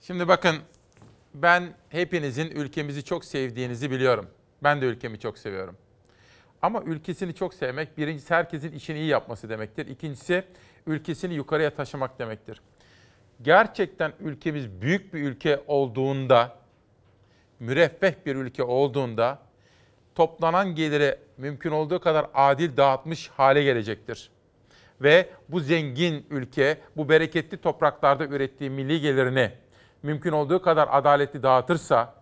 Şimdi 0.00 0.28
bakın 0.28 0.56
ben 1.34 1.74
hepinizin 1.88 2.50
ülkemizi 2.50 3.04
çok 3.04 3.24
sevdiğinizi 3.24 3.90
biliyorum. 3.90 4.26
Ben 4.62 4.80
de 4.80 4.86
ülkemi 4.86 5.18
çok 5.18 5.38
seviyorum. 5.38 5.76
Ama 6.62 6.82
ülkesini 6.82 7.34
çok 7.34 7.54
sevmek 7.54 7.98
birincisi 7.98 8.34
herkesin 8.34 8.72
işini 8.72 8.98
iyi 8.98 9.06
yapması 9.08 9.48
demektir. 9.48 9.86
İkincisi 9.86 10.44
ülkesini 10.86 11.34
yukarıya 11.34 11.74
taşımak 11.74 12.18
demektir. 12.18 12.60
Gerçekten 13.42 14.12
ülkemiz 14.20 14.80
büyük 14.80 15.14
bir 15.14 15.22
ülke 15.22 15.60
olduğunda, 15.66 16.56
müreffeh 17.60 18.14
bir 18.26 18.36
ülke 18.36 18.62
olduğunda 18.62 19.38
toplanan 20.14 20.74
geliri 20.74 21.18
mümkün 21.36 21.70
olduğu 21.70 22.00
kadar 22.00 22.26
adil 22.34 22.76
dağıtmış 22.76 23.28
hale 23.28 23.62
gelecektir. 23.62 24.30
Ve 25.00 25.28
bu 25.48 25.60
zengin 25.60 26.26
ülke, 26.30 26.78
bu 26.96 27.08
bereketli 27.08 27.56
topraklarda 27.56 28.24
ürettiği 28.24 28.70
milli 28.70 29.00
gelirini 29.00 29.52
mümkün 30.02 30.32
olduğu 30.32 30.62
kadar 30.62 30.88
adaletli 30.90 31.42
dağıtırsa 31.42 32.14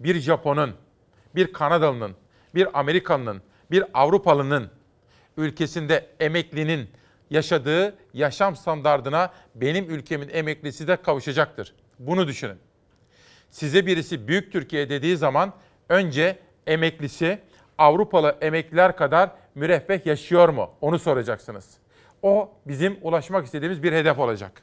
bir 0.00 0.20
Japon'un, 0.20 0.74
bir 1.34 1.52
Kanadalı'nın, 1.52 2.12
bir 2.54 2.78
Amerikalı'nın, 2.78 3.42
bir 3.70 3.84
Avrupalı'nın 3.94 4.70
ülkesinde 5.36 6.06
emeklinin 6.20 6.90
yaşadığı 7.30 7.94
yaşam 8.14 8.56
standardına 8.56 9.32
benim 9.54 9.90
ülkemin 9.90 10.28
emeklisi 10.28 10.88
de 10.88 10.96
kavuşacaktır. 10.96 11.74
Bunu 11.98 12.28
düşünün. 12.28 12.58
Size 13.50 13.86
birisi 13.86 14.28
büyük 14.28 14.52
Türkiye 14.52 14.88
dediği 14.88 15.16
zaman 15.16 15.52
önce 15.88 16.38
emeklisi 16.66 17.38
Avrupalı 17.78 18.36
emekliler 18.40 18.96
kadar 18.96 19.30
müreffeh 19.54 20.06
yaşıyor 20.06 20.48
mu? 20.48 20.70
Onu 20.80 20.98
soracaksınız. 20.98 21.78
O 22.22 22.50
bizim 22.66 22.98
ulaşmak 23.02 23.46
istediğimiz 23.46 23.82
bir 23.82 23.92
hedef 23.92 24.18
olacak. 24.18 24.62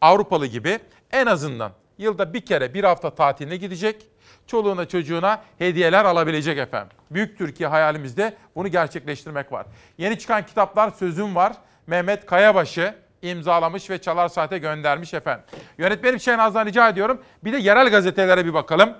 Avrupalı 0.00 0.46
gibi 0.46 0.78
en 1.12 1.26
azından 1.26 1.72
yılda 1.98 2.34
bir 2.34 2.46
kere 2.46 2.74
bir 2.74 2.84
hafta 2.84 3.10
tatiline 3.14 3.56
gidecek, 3.56 4.06
çoluğuna 4.46 4.88
çocuğuna 4.88 5.42
hediyeler 5.58 6.04
alabilecek 6.04 6.58
efendim. 6.58 6.96
Büyük 7.10 7.38
Türkiye 7.38 7.68
hayalimizde 7.68 8.36
bunu 8.56 8.68
gerçekleştirmek 8.68 9.52
var. 9.52 9.66
Yeni 9.98 10.18
çıkan 10.18 10.46
kitaplar 10.46 10.90
Sözüm 10.90 11.34
Var, 11.34 11.52
Mehmet 11.86 12.26
Kayabaşı 12.26 12.94
imzalamış 13.22 13.90
ve 13.90 13.98
Çalar 13.98 14.28
Saat'e 14.28 14.58
göndermiş 14.58 15.14
efendim. 15.14 15.44
Yönetmenim 15.78 16.20
Şehnaz'dan 16.20 16.66
rica 16.66 16.88
ediyorum 16.88 17.22
bir 17.44 17.52
de 17.52 17.56
yerel 17.56 17.90
gazetelere 17.90 18.46
bir 18.46 18.54
bakalım. 18.54 18.94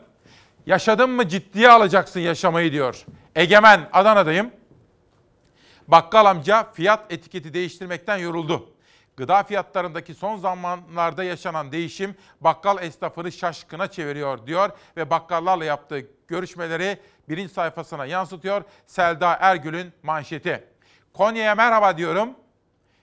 Yaşadın 0.66 1.10
mı 1.10 1.28
ciddiye 1.28 1.70
alacaksın 1.70 2.20
yaşamayı 2.20 2.72
diyor. 2.72 3.04
Egemen 3.34 3.88
Adana'dayım. 3.92 4.50
Bakkal 5.88 6.26
amca 6.26 6.72
fiyat 6.72 7.12
etiketi 7.12 7.54
değiştirmekten 7.54 8.16
yoruldu. 8.16 8.70
Gıda 9.16 9.42
fiyatlarındaki 9.42 10.14
son 10.14 10.36
zamanlarda 10.36 11.24
yaşanan 11.24 11.72
değişim 11.72 12.14
bakkal 12.40 12.82
esnafını 12.82 13.32
şaşkına 13.32 13.90
çeviriyor 13.90 14.46
diyor 14.46 14.70
ve 14.96 15.10
bakkallarla 15.10 15.64
yaptığı 15.64 16.06
görüşmeleri 16.28 16.98
birinci 17.28 17.54
sayfasına 17.54 18.06
yansıtıyor. 18.06 18.62
Selda 18.86 19.36
Ergül'ün 19.40 19.92
manşeti. 20.02 20.64
Konya'ya 21.12 21.54
merhaba 21.54 21.98
diyorum. 21.98 22.30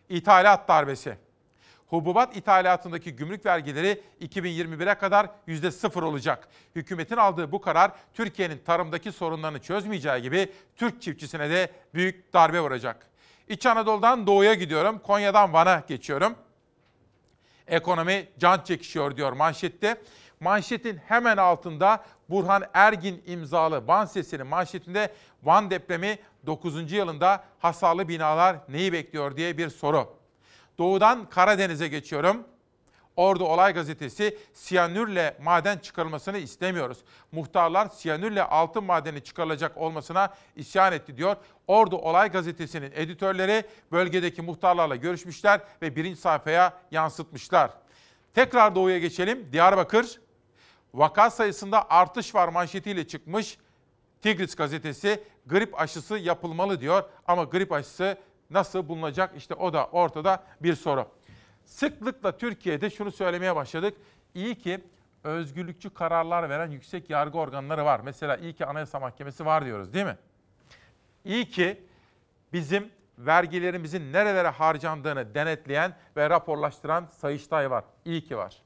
İthalat 0.09 0.67
darbesi. 0.67 1.17
Hububat 1.91 2.37
ithalatındaki 2.37 3.15
gümrük 3.15 3.45
vergileri 3.45 4.01
2021'e 4.21 4.95
kadar 4.95 5.29
%0 5.47 6.03
olacak. 6.03 6.47
Hükümetin 6.75 7.17
aldığı 7.17 7.51
bu 7.51 7.61
karar 7.61 7.91
Türkiye'nin 8.13 8.57
tarımdaki 8.57 9.11
sorunlarını 9.11 9.59
çözmeyeceği 9.59 10.21
gibi 10.21 10.51
Türk 10.75 11.01
çiftçisine 11.01 11.49
de 11.49 11.71
büyük 11.93 12.33
darbe 12.33 12.61
vuracak. 12.61 13.07
İç 13.47 13.65
Anadolu'dan 13.65 14.27
doğuya 14.27 14.53
gidiyorum. 14.53 14.99
Konya'dan 14.99 15.53
Van'a 15.53 15.83
geçiyorum. 15.87 16.35
Ekonomi 17.67 18.27
can 18.39 18.63
çekişiyor 18.63 19.17
diyor 19.17 19.33
manşette. 19.33 20.01
Manşetin 20.39 20.97
hemen 20.97 21.37
altında 21.37 22.03
Burhan 22.29 22.63
Ergin 22.73 23.23
imzalı 23.25 23.87
Van 23.87 24.05
sesinin 24.05 24.47
manşetinde 24.47 25.13
Van 25.43 25.69
depremi 25.71 26.19
9. 26.45 26.91
yılında 26.91 27.43
hasarlı 27.59 28.07
binalar 28.07 28.57
neyi 28.69 28.93
bekliyor 28.93 29.37
diye 29.37 29.57
bir 29.57 29.69
soru. 29.69 30.20
Doğudan 30.81 31.29
Karadeniz'e 31.29 31.87
geçiyorum. 31.87 32.43
Ordu 33.15 33.45
Olay 33.45 33.73
Gazetesi 33.73 34.37
siyanürle 34.53 35.37
maden 35.43 35.77
çıkarılmasını 35.77 36.37
istemiyoruz. 36.37 36.97
Muhtarlar 37.31 37.87
siyanürle 37.89 38.43
altın 38.43 38.83
madeni 38.83 39.23
çıkarılacak 39.23 39.77
olmasına 39.77 40.33
isyan 40.55 40.93
etti 40.93 41.17
diyor. 41.17 41.35
Ordu 41.67 41.97
Olay 41.97 42.31
Gazetesi'nin 42.31 42.91
editörleri 42.95 43.63
bölgedeki 43.91 44.41
muhtarlarla 44.41 44.95
görüşmüşler 44.95 45.61
ve 45.81 45.95
birinci 45.95 46.21
sayfaya 46.21 46.73
yansıtmışlar. 46.91 47.71
Tekrar 48.33 48.75
doğuya 48.75 48.99
geçelim. 48.99 49.49
Diyarbakır 49.51 50.19
vaka 50.93 51.29
sayısında 51.29 51.89
artış 51.89 52.35
var 52.35 52.47
manşetiyle 52.47 53.07
çıkmış. 53.07 53.57
Tigris 54.21 54.55
gazetesi 54.55 55.23
grip 55.45 55.81
aşısı 55.81 56.17
yapılmalı 56.17 56.81
diyor 56.81 57.03
ama 57.27 57.43
grip 57.43 57.71
aşısı 57.71 58.17
nasıl 58.51 58.87
bulunacak 58.87 59.33
işte 59.37 59.53
o 59.55 59.73
da 59.73 59.85
ortada 59.85 60.43
bir 60.61 60.75
soru. 60.75 61.07
Sıklıkla 61.65 62.37
Türkiye'de 62.37 62.89
şunu 62.89 63.11
söylemeye 63.11 63.55
başladık. 63.55 63.97
İyi 64.33 64.55
ki 64.55 64.81
özgürlükçü 65.23 65.89
kararlar 65.89 66.49
veren 66.49 66.71
yüksek 66.71 67.09
yargı 67.09 67.37
organları 67.37 67.85
var. 67.85 68.01
Mesela 68.03 68.37
iyi 68.37 68.53
ki 68.53 68.65
Anayasa 68.65 68.99
Mahkemesi 68.99 69.45
var 69.45 69.65
diyoruz 69.65 69.93
değil 69.93 70.05
mi? 70.05 70.17
İyi 71.25 71.49
ki 71.49 71.83
bizim 72.53 72.91
vergilerimizin 73.17 74.13
nerelere 74.13 74.47
harcandığını 74.47 75.35
denetleyen 75.35 75.95
ve 76.17 76.29
raporlaştıran 76.29 77.05
Sayıştay 77.05 77.71
var. 77.71 77.83
İyi 78.05 78.23
ki 78.23 78.37
var. 78.37 78.57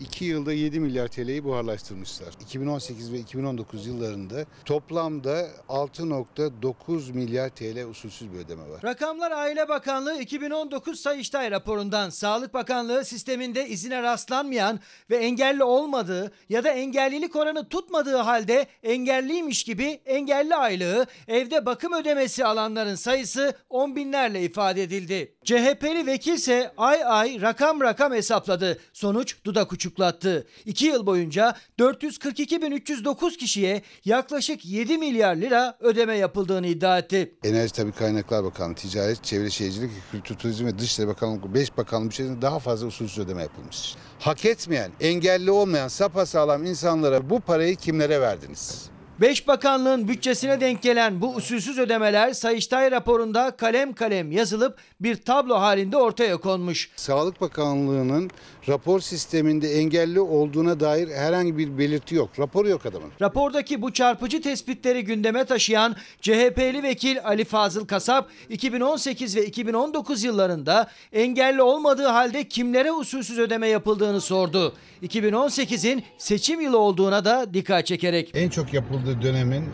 2 0.00 0.24
yılda 0.24 0.52
7 0.52 0.80
milyar 0.80 1.08
TL'yi 1.08 1.44
buharlaştırmışlar. 1.44 2.28
2018 2.40 3.12
ve 3.12 3.18
2019 3.18 3.86
yıllarında 3.86 4.44
toplamda 4.64 5.46
6.9 5.68 7.12
milyar 7.12 7.50
TL 7.50 7.84
usulsüz 7.90 8.32
bir 8.32 8.38
ödeme 8.38 8.68
var. 8.68 8.82
Rakamlar 8.84 9.30
Aile 9.30 9.68
Bakanlığı 9.68 10.20
2019 10.20 11.00
Sayıştay 11.00 11.50
raporundan 11.50 12.10
Sağlık 12.10 12.54
Bakanlığı 12.54 13.04
sisteminde 13.04 13.68
izine 13.68 14.02
rastlanmayan 14.02 14.80
ve 15.10 15.16
engelli 15.16 15.64
olmadığı 15.64 16.32
ya 16.48 16.64
da 16.64 16.70
engellilik 16.70 17.36
oranı 17.36 17.68
tutmadığı 17.68 18.16
halde 18.16 18.66
engelliymiş 18.82 19.64
gibi 19.64 20.00
engelli 20.06 20.54
aylığı 20.54 21.06
evde 21.28 21.66
bakım 21.66 21.92
ödemesi 21.92 22.44
alanların 22.44 22.94
sayısı 22.94 23.54
on 23.70 23.96
binlerle 23.96 24.42
ifade 24.42 24.82
edildi. 24.82 25.33
CHP'li 25.44 26.06
vekilse 26.06 26.72
ay 26.76 27.04
ay 27.04 27.40
rakam 27.40 27.80
rakam 27.80 28.12
hesapladı. 28.12 28.78
Sonuç 28.92 29.36
dudak 29.44 29.72
uçuklattı. 29.72 30.46
2 30.66 30.86
yıl 30.86 31.06
boyunca 31.06 31.56
442.309 31.78 33.36
kişiye 33.36 33.82
yaklaşık 34.04 34.64
7 34.64 34.98
milyar 34.98 35.36
lira 35.36 35.76
ödeme 35.80 36.16
yapıldığını 36.16 36.66
iddia 36.66 36.98
etti. 36.98 37.34
Enerji 37.44 37.72
Tabii 37.72 37.92
Kaynaklar 37.92 38.44
Bakanlığı, 38.44 38.74
Ticaret, 38.74 39.24
Çevre 39.24 39.50
Şehircilik, 39.50 39.90
Kültür 40.12 40.34
Turizm 40.34 40.66
ve 40.66 40.78
Dışişleri 40.78 41.08
Bakanlığı 41.08 41.54
5 41.54 41.76
bakanlık 41.76 42.12
içerisinde 42.12 42.42
daha 42.42 42.58
fazla 42.58 42.86
usulsüz 42.86 43.18
ödeme 43.18 43.42
yapılmış. 43.42 43.94
Hak 44.20 44.44
etmeyen, 44.44 44.90
engelli 45.00 45.50
olmayan 45.50 45.88
sapasağlam 45.88 46.64
insanlara 46.64 47.30
bu 47.30 47.40
parayı 47.40 47.76
kimlere 47.76 48.20
verdiniz? 48.20 48.93
Beş 49.20 49.48
bakanlığın 49.48 50.08
bütçesine 50.08 50.60
denk 50.60 50.82
gelen 50.82 51.20
bu 51.20 51.34
usulsüz 51.34 51.78
ödemeler 51.78 52.32
Sayıştay 52.32 52.90
raporunda 52.90 53.50
kalem 53.50 53.92
kalem 53.92 54.32
yazılıp 54.32 54.78
bir 55.00 55.16
tablo 55.16 55.54
halinde 55.54 55.96
ortaya 55.96 56.36
konmuş. 56.36 56.90
Sağlık 56.96 57.40
Bakanlığı'nın 57.40 58.30
rapor 58.68 59.00
sisteminde 59.00 59.72
engelli 59.72 60.20
olduğuna 60.20 60.80
dair 60.80 61.08
herhangi 61.08 61.58
bir 61.58 61.78
belirti 61.78 62.14
yok. 62.14 62.30
Raporu 62.38 62.68
yok 62.68 62.86
adamın. 62.86 63.10
Rapordaki 63.20 63.82
bu 63.82 63.92
çarpıcı 63.92 64.42
tespitleri 64.42 65.04
gündeme 65.04 65.44
taşıyan 65.44 65.96
CHP'li 66.20 66.82
vekil 66.82 67.16
Ali 67.24 67.44
Fazıl 67.44 67.86
Kasap 67.86 68.28
2018 68.48 69.36
ve 69.36 69.46
2019 69.46 70.24
yıllarında 70.24 70.90
engelli 71.12 71.62
olmadığı 71.62 72.06
halde 72.06 72.48
kimlere 72.48 72.92
usulsüz 72.92 73.38
ödeme 73.38 73.68
yapıldığını 73.68 74.20
sordu. 74.20 74.74
2018'in 75.02 76.02
seçim 76.18 76.60
yılı 76.60 76.78
olduğuna 76.78 77.24
da 77.24 77.54
dikkat 77.54 77.86
çekerek. 77.86 78.30
En 78.34 78.48
çok 78.48 78.74
yapıldığı 78.74 79.22
dönemin 79.22 79.64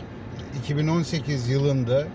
2018 0.62 1.49
yılında 1.49 2.07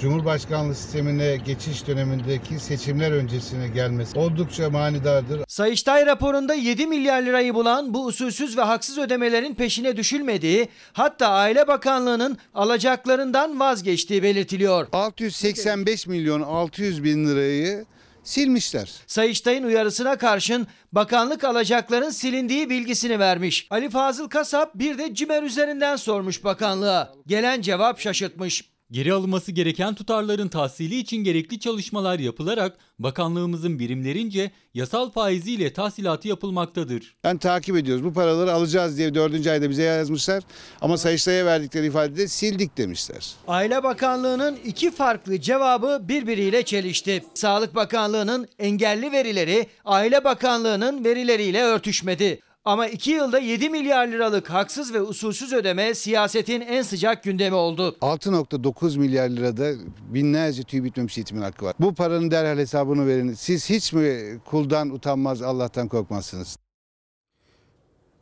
Cumhurbaşkanlığı 0.00 0.74
sistemine 0.74 1.36
geçiş 1.36 1.86
dönemindeki 1.86 2.60
seçimler 2.60 3.12
öncesine 3.12 3.68
gelmesi 3.68 4.18
oldukça 4.18 4.70
manidardır. 4.70 5.40
Sayıştay 5.48 6.06
raporunda 6.06 6.54
7 6.54 6.86
milyar 6.86 7.22
lirayı 7.22 7.54
bulan 7.54 7.94
bu 7.94 8.04
usulsüz 8.06 8.56
ve 8.56 8.62
haksız 8.62 8.98
ödemelerin 8.98 9.54
peşine 9.54 9.96
düşülmediği, 9.96 10.68
hatta 10.92 11.28
Aile 11.28 11.68
Bakanlığı'nın 11.68 12.38
alacaklarından 12.54 13.60
vazgeçtiği 13.60 14.22
belirtiliyor. 14.22 14.86
685 14.92 16.06
milyon 16.06 16.40
600 16.40 17.04
bin 17.04 17.28
lirayı 17.28 17.84
silmişler. 18.24 18.92
Sayıştay'ın 19.06 19.64
uyarısına 19.64 20.18
karşın 20.18 20.66
bakanlık 20.92 21.44
alacakların 21.44 22.10
silindiği 22.10 22.70
bilgisini 22.70 23.18
vermiş. 23.18 23.66
Ali 23.70 23.90
Fazıl 23.90 24.28
Kasap 24.28 24.74
bir 24.74 24.98
de 24.98 25.14
CİMER 25.14 25.42
üzerinden 25.42 25.96
sormuş 25.96 26.44
bakanlığa. 26.44 27.12
Gelen 27.26 27.62
cevap 27.62 28.00
şaşırtmış. 28.00 28.70
Geri 28.92 29.12
alınması 29.12 29.52
gereken 29.52 29.94
tutarların 29.94 30.48
tahsili 30.48 30.98
için 30.98 31.16
gerekli 31.16 31.60
çalışmalar 31.60 32.18
yapılarak 32.18 32.76
bakanlığımızın 32.98 33.78
birimlerince 33.78 34.50
yasal 34.74 35.10
faiziyle 35.10 35.72
tahsilatı 35.72 36.28
yapılmaktadır. 36.28 37.16
Ben 37.24 37.38
takip 37.38 37.76
ediyoruz. 37.76 38.04
Bu 38.04 38.12
paraları 38.12 38.52
alacağız 38.52 38.98
diye 38.98 39.14
dördüncü 39.14 39.50
ayda 39.50 39.70
bize 39.70 39.82
yazmışlar. 39.82 40.42
Ama 40.80 40.96
Sayıştay'a 40.96 41.46
verdikleri 41.46 41.86
ifadede 41.86 42.28
sildik 42.28 42.78
demişler. 42.78 43.30
Aile 43.48 43.82
Bakanlığı'nın 43.82 44.58
iki 44.64 44.90
farklı 44.90 45.40
cevabı 45.40 46.08
birbiriyle 46.08 46.62
çelişti. 46.62 47.24
Sağlık 47.34 47.74
Bakanlığı'nın 47.74 48.48
engelli 48.58 49.12
verileri 49.12 49.66
Aile 49.84 50.24
Bakanlığı'nın 50.24 51.04
verileriyle 51.04 51.62
örtüşmedi. 51.62 52.40
Ama 52.64 52.86
2 52.86 53.10
yılda 53.10 53.38
7 53.38 53.70
milyar 53.70 54.06
liralık 54.08 54.50
haksız 54.50 54.94
ve 54.94 55.02
usulsüz 55.02 55.52
ödeme 55.52 55.94
siyasetin 55.94 56.60
en 56.60 56.82
sıcak 56.82 57.24
gündemi 57.24 57.56
oldu. 57.56 57.96
6.9 58.00 58.98
milyar 58.98 59.28
lirada 59.28 59.72
binlerce 60.08 60.62
tüy 60.62 60.84
bitmemiş 60.84 61.18
yetimin 61.18 61.42
hakkı 61.42 61.64
var. 61.64 61.74
Bu 61.80 61.94
paranın 61.94 62.30
derhal 62.30 62.58
hesabını 62.58 63.06
verin. 63.06 63.32
Siz 63.32 63.70
hiç 63.70 63.92
mi 63.92 64.38
kuldan 64.44 64.90
utanmaz, 64.90 65.42
Allah'tan 65.42 65.88
korkmazsınız? 65.88 66.56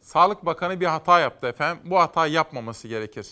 Sağlık 0.01 0.47
Bakanı 0.47 0.81
bir 0.81 0.87
hata 0.87 1.21
yaptı 1.21 1.47
efendim. 1.47 1.83
Bu 1.91 1.99
hatayı 1.99 2.33
yapmaması 2.33 2.89
gerekir. 2.89 3.29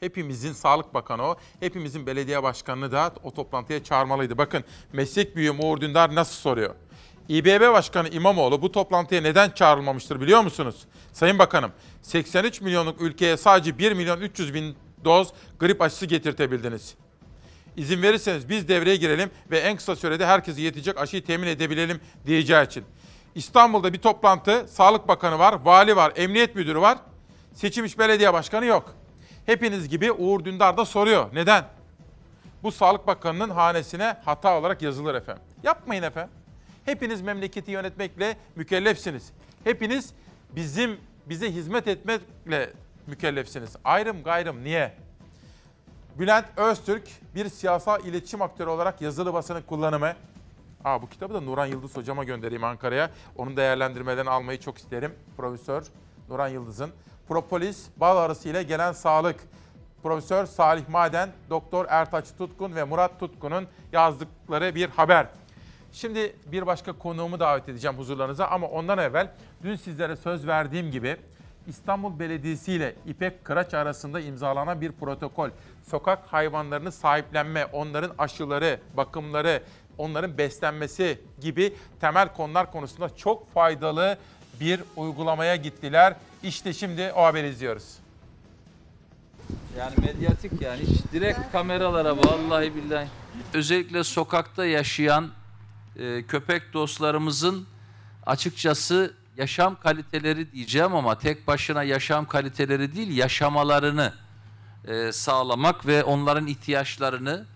Hepimizin 0.00 0.52
Sağlık 0.52 0.94
Bakanı 0.94 1.22
o. 1.22 1.36
Hepimizin 1.60 2.06
belediye 2.06 2.42
başkanını 2.42 2.92
da 2.92 3.12
o 3.22 3.34
toplantıya 3.34 3.84
çağırmalıydı. 3.84 4.38
Bakın 4.38 4.64
meslek 4.92 5.36
büyüğü 5.36 5.50
Uğur 5.50 5.80
Dündar 5.80 6.14
nasıl 6.14 6.34
soruyor? 6.34 6.74
İBB 7.28 7.72
Başkanı 7.72 8.08
İmamoğlu 8.08 8.62
bu 8.62 8.72
toplantıya 8.72 9.20
neden 9.20 9.50
çağrılmamıştır 9.50 10.20
biliyor 10.20 10.40
musunuz? 10.40 10.86
Sayın 11.12 11.38
Bakanım, 11.38 11.72
83 12.02 12.60
milyonluk 12.60 13.00
ülkeye 13.00 13.36
sadece 13.36 13.78
1 13.78 13.92
milyon 13.92 14.20
300 14.20 14.54
bin 14.54 14.76
doz 15.04 15.32
grip 15.60 15.82
aşısı 15.82 16.06
getirtebildiniz. 16.06 16.94
İzin 17.76 18.02
verirseniz 18.02 18.48
biz 18.48 18.68
devreye 18.68 18.96
girelim 18.96 19.30
ve 19.50 19.58
en 19.58 19.76
kısa 19.76 19.96
sürede 19.96 20.26
herkese 20.26 20.62
yetecek 20.62 20.98
aşıyı 20.98 21.24
temin 21.24 21.46
edebilelim 21.46 22.00
diyeceği 22.26 22.66
için. 22.66 22.84
İstanbul'da 23.34 23.92
bir 23.92 23.98
toplantı, 23.98 24.66
Sağlık 24.68 25.08
Bakanı 25.08 25.38
var, 25.38 25.60
vali 25.64 25.96
var, 25.96 26.12
emniyet 26.16 26.54
müdürü 26.54 26.80
var. 26.80 26.98
Seçilmiş 27.54 27.98
belediye 27.98 28.32
başkanı 28.32 28.66
yok. 28.66 28.94
Hepiniz 29.46 29.88
gibi 29.88 30.12
Uğur 30.12 30.44
Dündar 30.44 30.76
da 30.76 30.84
soruyor. 30.84 31.26
Neden? 31.32 31.64
Bu 32.62 32.72
Sağlık 32.72 33.06
Bakanı'nın 33.06 33.50
hanesine 33.50 34.16
hata 34.24 34.58
olarak 34.58 34.82
yazılır 34.82 35.14
efendim. 35.14 35.42
Yapmayın 35.62 36.02
efendim. 36.02 36.30
Hepiniz 36.88 37.22
memleketi 37.22 37.70
yönetmekle 37.70 38.36
mükellefsiniz. 38.56 39.32
Hepiniz 39.64 40.12
bizim 40.56 40.96
bize 41.26 41.52
hizmet 41.52 41.88
etmekle 41.88 42.70
mükellefsiniz. 43.06 43.76
Ayrım 43.84 44.22
gayrım 44.22 44.64
niye? 44.64 44.92
Bülent 46.18 46.44
Öztürk 46.56 47.08
bir 47.34 47.48
siyasal 47.48 48.04
iletişim 48.04 48.42
aktörü 48.42 48.70
olarak 48.70 49.00
yazılı 49.00 49.34
basının 49.34 49.62
kullanımı. 49.62 50.12
Aa, 50.84 51.02
bu 51.02 51.08
kitabı 51.08 51.34
da 51.34 51.40
Nuran 51.40 51.66
Yıldız 51.66 51.96
hocama 51.96 52.24
göndereyim 52.24 52.64
Ankara'ya. 52.64 53.10
Onun 53.36 53.56
değerlendirmelerini 53.56 54.30
almayı 54.30 54.60
çok 54.60 54.78
isterim. 54.78 55.14
Profesör 55.36 55.86
Nuran 56.28 56.48
Yıldız'ın. 56.48 56.90
Propolis, 57.28 57.86
bal 57.96 58.16
arısı 58.16 58.48
ile 58.48 58.62
gelen 58.62 58.92
sağlık. 58.92 59.40
Profesör 60.02 60.46
Salih 60.46 60.88
Maden, 60.88 61.30
Doktor 61.50 61.86
Ertaç 61.88 62.26
Tutkun 62.38 62.74
ve 62.74 62.84
Murat 62.84 63.20
Tutkun'un 63.20 63.66
yazdıkları 63.92 64.74
bir 64.74 64.88
haber. 64.88 65.26
Şimdi 65.92 66.36
bir 66.46 66.66
başka 66.66 66.92
konuğumu 66.92 67.40
davet 67.40 67.68
edeceğim 67.68 67.98
huzurlarınıza 67.98 68.46
ama 68.46 68.66
ondan 68.66 68.98
evvel 68.98 69.30
dün 69.62 69.76
sizlere 69.76 70.16
söz 70.16 70.46
verdiğim 70.46 70.90
gibi 70.90 71.16
İstanbul 71.66 72.18
Belediyesi 72.18 72.72
ile 72.72 72.94
İpek 73.06 73.44
Kıraç 73.44 73.74
arasında 73.74 74.20
imzalanan 74.20 74.80
bir 74.80 74.92
protokol. 74.92 75.50
Sokak 75.90 76.26
hayvanlarını 76.26 76.92
sahiplenme, 76.92 77.66
onların 77.66 78.10
aşıları, 78.18 78.80
bakımları, 78.96 79.62
onların 79.98 80.38
beslenmesi 80.38 81.20
gibi 81.40 81.74
temel 82.00 82.28
konular 82.34 82.72
konusunda 82.72 83.16
çok 83.16 83.54
faydalı 83.54 84.18
bir 84.60 84.80
uygulamaya 84.96 85.56
gittiler. 85.56 86.14
İşte 86.42 86.72
şimdi 86.72 87.12
o 87.16 87.22
haberi 87.24 87.48
izliyoruz. 87.48 87.98
Yani 89.78 89.94
medyatik 90.06 90.62
yani 90.62 90.80
hiç 90.80 91.12
direkt 91.12 91.52
kameralara 91.52 92.16
vallahi 92.16 92.74
billahi. 92.74 93.08
Özellikle 93.54 94.04
sokakta 94.04 94.66
yaşayan 94.66 95.28
e, 95.98 96.22
köpek 96.22 96.72
dostlarımızın 96.72 97.66
açıkçası 98.26 99.14
yaşam 99.36 99.80
kaliteleri 99.80 100.52
diyeceğim 100.52 100.94
ama 100.94 101.18
tek 101.18 101.46
başına 101.46 101.82
yaşam 101.82 102.26
kaliteleri 102.26 102.94
değil 102.96 103.16
yaşamalarını 103.16 104.12
e, 104.84 105.12
sağlamak 105.12 105.86
ve 105.86 106.04
onların 106.04 106.46
ihtiyaçlarını 106.46 107.46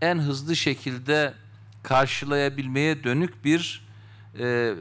en 0.00 0.18
hızlı 0.18 0.56
şekilde 0.56 1.34
karşılayabilmeye 1.82 3.04
dönük 3.04 3.44
bir 3.44 3.86
e, 4.38 4.74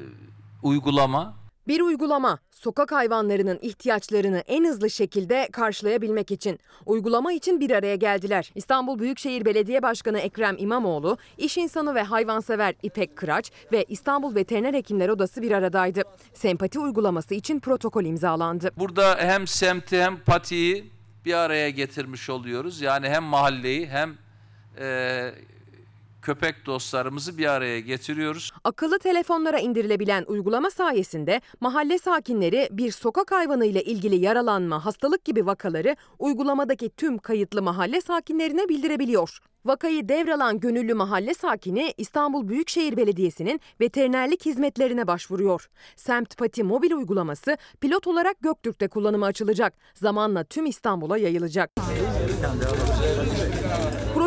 uygulama. 0.63 1.40
Bir 1.71 1.81
uygulama 1.81 2.39
sokak 2.51 2.91
hayvanlarının 2.91 3.59
ihtiyaçlarını 3.61 4.43
en 4.47 4.65
hızlı 4.65 4.89
şekilde 4.89 5.49
karşılayabilmek 5.51 6.31
için. 6.31 6.59
Uygulama 6.85 7.33
için 7.33 7.59
bir 7.59 7.71
araya 7.71 7.95
geldiler. 7.95 8.51
İstanbul 8.55 8.99
Büyükşehir 8.99 9.45
Belediye 9.45 9.81
Başkanı 9.81 10.19
Ekrem 10.19 10.55
İmamoğlu, 10.57 11.17
iş 11.37 11.57
insanı 11.57 11.95
ve 11.95 12.01
hayvansever 12.01 12.75
İpek 12.83 13.15
Kıraç 13.15 13.51
ve 13.71 13.85
İstanbul 13.89 14.35
Veteriner 14.35 14.73
Hekimler 14.73 15.09
Odası 15.09 15.41
bir 15.41 15.51
aradaydı. 15.51 16.01
Sempati 16.33 16.79
uygulaması 16.79 17.35
için 17.35 17.59
protokol 17.59 18.05
imzalandı. 18.05 18.71
Burada 18.77 19.17
hem 19.19 19.47
semti 19.47 20.01
hem 20.01 20.19
patiyi 20.19 20.91
bir 21.25 21.33
araya 21.33 21.69
getirmiş 21.69 22.29
oluyoruz. 22.29 22.81
Yani 22.81 23.09
hem 23.09 23.23
mahalleyi 23.23 23.87
hem 23.87 24.17
e, 24.79 25.31
köpek 26.21 26.65
dostlarımızı 26.65 27.37
bir 27.37 27.45
araya 27.45 27.79
getiriyoruz. 27.79 28.51
Akıllı 28.63 28.99
telefonlara 28.99 29.59
indirilebilen 29.59 30.25
uygulama 30.27 30.69
sayesinde 30.69 31.41
mahalle 31.59 31.97
sakinleri 31.97 32.67
bir 32.71 32.91
sokak 32.91 33.31
hayvanı 33.31 33.65
ile 33.65 33.83
ilgili 33.83 34.15
yaralanma, 34.15 34.85
hastalık 34.85 35.25
gibi 35.25 35.45
vakaları 35.45 35.95
uygulamadaki 36.19 36.89
tüm 36.89 37.17
kayıtlı 37.17 37.61
mahalle 37.61 38.01
sakinlerine 38.01 38.69
bildirebiliyor. 38.69 39.39
Vakayı 39.65 40.09
devralan 40.09 40.59
gönüllü 40.59 40.93
mahalle 40.93 41.33
sakini 41.33 41.93
İstanbul 41.97 42.47
Büyükşehir 42.47 42.97
Belediyesi'nin 42.97 43.61
veterinerlik 43.81 44.45
hizmetlerine 44.45 45.07
başvuruyor. 45.07 45.69
Semt 45.95 46.37
Pati 46.37 46.63
mobil 46.63 46.91
uygulaması 46.91 47.57
pilot 47.81 48.07
olarak 48.07 48.39
Göktürk'te 48.41 48.87
kullanıma 48.87 49.25
açılacak. 49.25 49.73
Zamanla 49.93 50.43
tüm 50.43 50.65
İstanbul'a 50.65 51.17
yayılacak. 51.17 51.71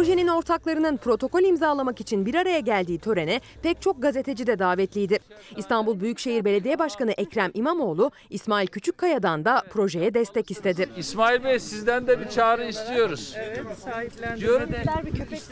Projenin 0.05 0.29
ortaklarının 0.29 0.97
protokol 0.97 1.43
imzalamak 1.43 2.01
için 2.01 2.27
bir 2.27 2.35
araya 2.35 2.61
geldiği 2.61 2.99
törene 2.99 3.41
pek 3.63 3.83
çok 3.83 4.03
gazeteci 4.03 4.47
de 4.47 4.59
davetliydi. 4.59 5.19
İstanbul 5.57 6.01
Büyükşehir 6.01 6.45
Belediye 6.45 6.79
Başkanı 6.79 7.13
Ekrem 7.13 7.51
İmamoğlu, 7.55 8.11
İsmail 8.31 8.67
Küçükkaya'dan 8.67 9.45
da 9.45 9.63
projeye 9.71 10.15
destek 10.15 10.51
istedi. 10.51 10.89
İsmail 10.97 11.45
Bey 11.45 11.61
sizden 11.61 12.07
de 12.07 12.21
bir 12.21 12.29
çağrı 12.29 12.65
istiyoruz. 12.65 13.37
Diyorum 14.37 14.69
bir 15.07 15.19
köpek 15.19 15.43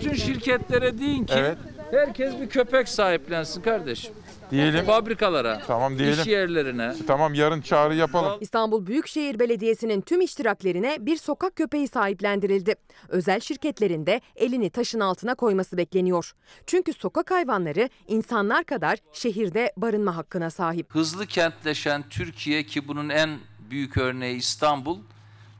bütün 0.00 0.14
şirketlere 0.14 0.98
deyin 0.98 1.24
ki 1.24 1.34
Evet. 1.36 1.58
herkes 1.90 2.40
bir 2.40 2.48
köpek 2.48 2.88
sahiplensin 2.88 3.62
kardeşim. 3.62 4.14
Diyelim. 4.50 4.84
Fabrikalara, 4.84 5.62
Tamam 5.66 5.98
diyelim. 5.98 6.20
iş 6.20 6.26
yerlerine. 6.26 6.94
Tamam 7.06 7.34
yarın 7.34 7.60
çağrı 7.60 7.94
yapalım. 7.94 8.38
İstanbul 8.40 8.86
Büyükşehir 8.86 9.38
Belediyesi'nin 9.38 10.00
tüm 10.00 10.20
iştiraklerine 10.20 10.96
bir 11.00 11.16
sokak 11.16 11.56
köpeği 11.56 11.88
sahiplendirildi. 11.88 12.74
Özel 13.08 13.40
şirketlerinde 13.40 14.20
elini 14.36 14.70
taşın 14.70 15.00
altına 15.00 15.34
koyması 15.34 15.76
bekleniyor. 15.76 16.32
Çünkü 16.66 16.92
sokak 16.92 17.30
hayvanları 17.30 17.88
insanlar 18.08 18.64
kadar 18.64 18.98
şehirde 19.12 19.72
barınma 19.76 20.16
hakkına 20.16 20.50
sahip. 20.50 20.94
Hızlı 20.94 21.26
kentleşen 21.26 22.04
Türkiye 22.10 22.62
ki 22.62 22.88
bunun 22.88 23.08
en 23.08 23.38
büyük 23.70 23.96
örneği 23.96 24.36
İstanbul. 24.36 24.98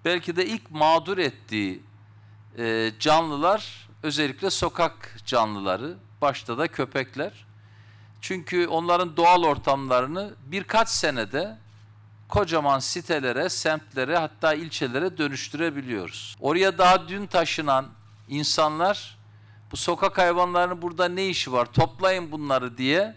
Belki 0.04 0.36
de 0.36 0.46
ilk 0.46 0.70
mağdur 0.70 1.18
ettiği 1.18 1.82
e, 2.58 2.90
canlılar 3.00 3.88
özellikle 4.02 4.50
sokak 4.50 5.16
canlıları, 5.26 5.94
başta 6.22 6.58
da 6.58 6.68
köpekler. 6.68 7.43
Çünkü 8.26 8.66
onların 8.66 9.16
doğal 9.16 9.42
ortamlarını 9.42 10.34
birkaç 10.46 10.88
senede 10.88 11.58
kocaman 12.28 12.78
sitelere, 12.78 13.48
semtlere 13.48 14.16
hatta 14.16 14.54
ilçelere 14.54 15.18
dönüştürebiliyoruz. 15.18 16.36
Oraya 16.40 16.78
daha 16.78 17.08
dün 17.08 17.26
taşınan 17.26 17.86
insanlar 18.28 19.18
bu 19.72 19.76
sokak 19.76 20.18
hayvanlarının 20.18 20.82
burada 20.82 21.08
ne 21.08 21.26
işi 21.26 21.52
var 21.52 21.66
toplayın 21.72 22.32
bunları 22.32 22.78
diye 22.78 23.14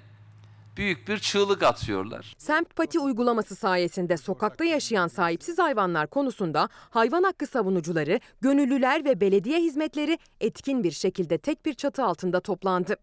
büyük 0.78 1.08
bir 1.08 1.20
çığlık 1.20 1.64
atıyorlar. 1.64 2.36
Semt 2.38 2.76
Pati 2.76 3.00
uygulaması 3.00 3.56
sayesinde 3.56 4.18
sokakta 4.18 4.66
yaşayan 4.66 5.08
sahipsiz 5.08 5.60
hayvanlar 5.60 6.08
konusunda 6.08 6.70
hayvan 6.90 7.24
hakkı 7.24 7.48
savunucuları, 7.48 8.20
gönüllüler 8.42 9.06
ve 9.06 9.22
belediye 9.22 9.60
hizmetleri 9.60 10.20
etkin 10.42 10.84
bir 10.84 10.92
şekilde 10.92 11.38
tek 11.38 11.66
bir 11.66 11.74
çatı 11.74 12.04
altında 12.04 12.40
toplandı. 12.40 12.98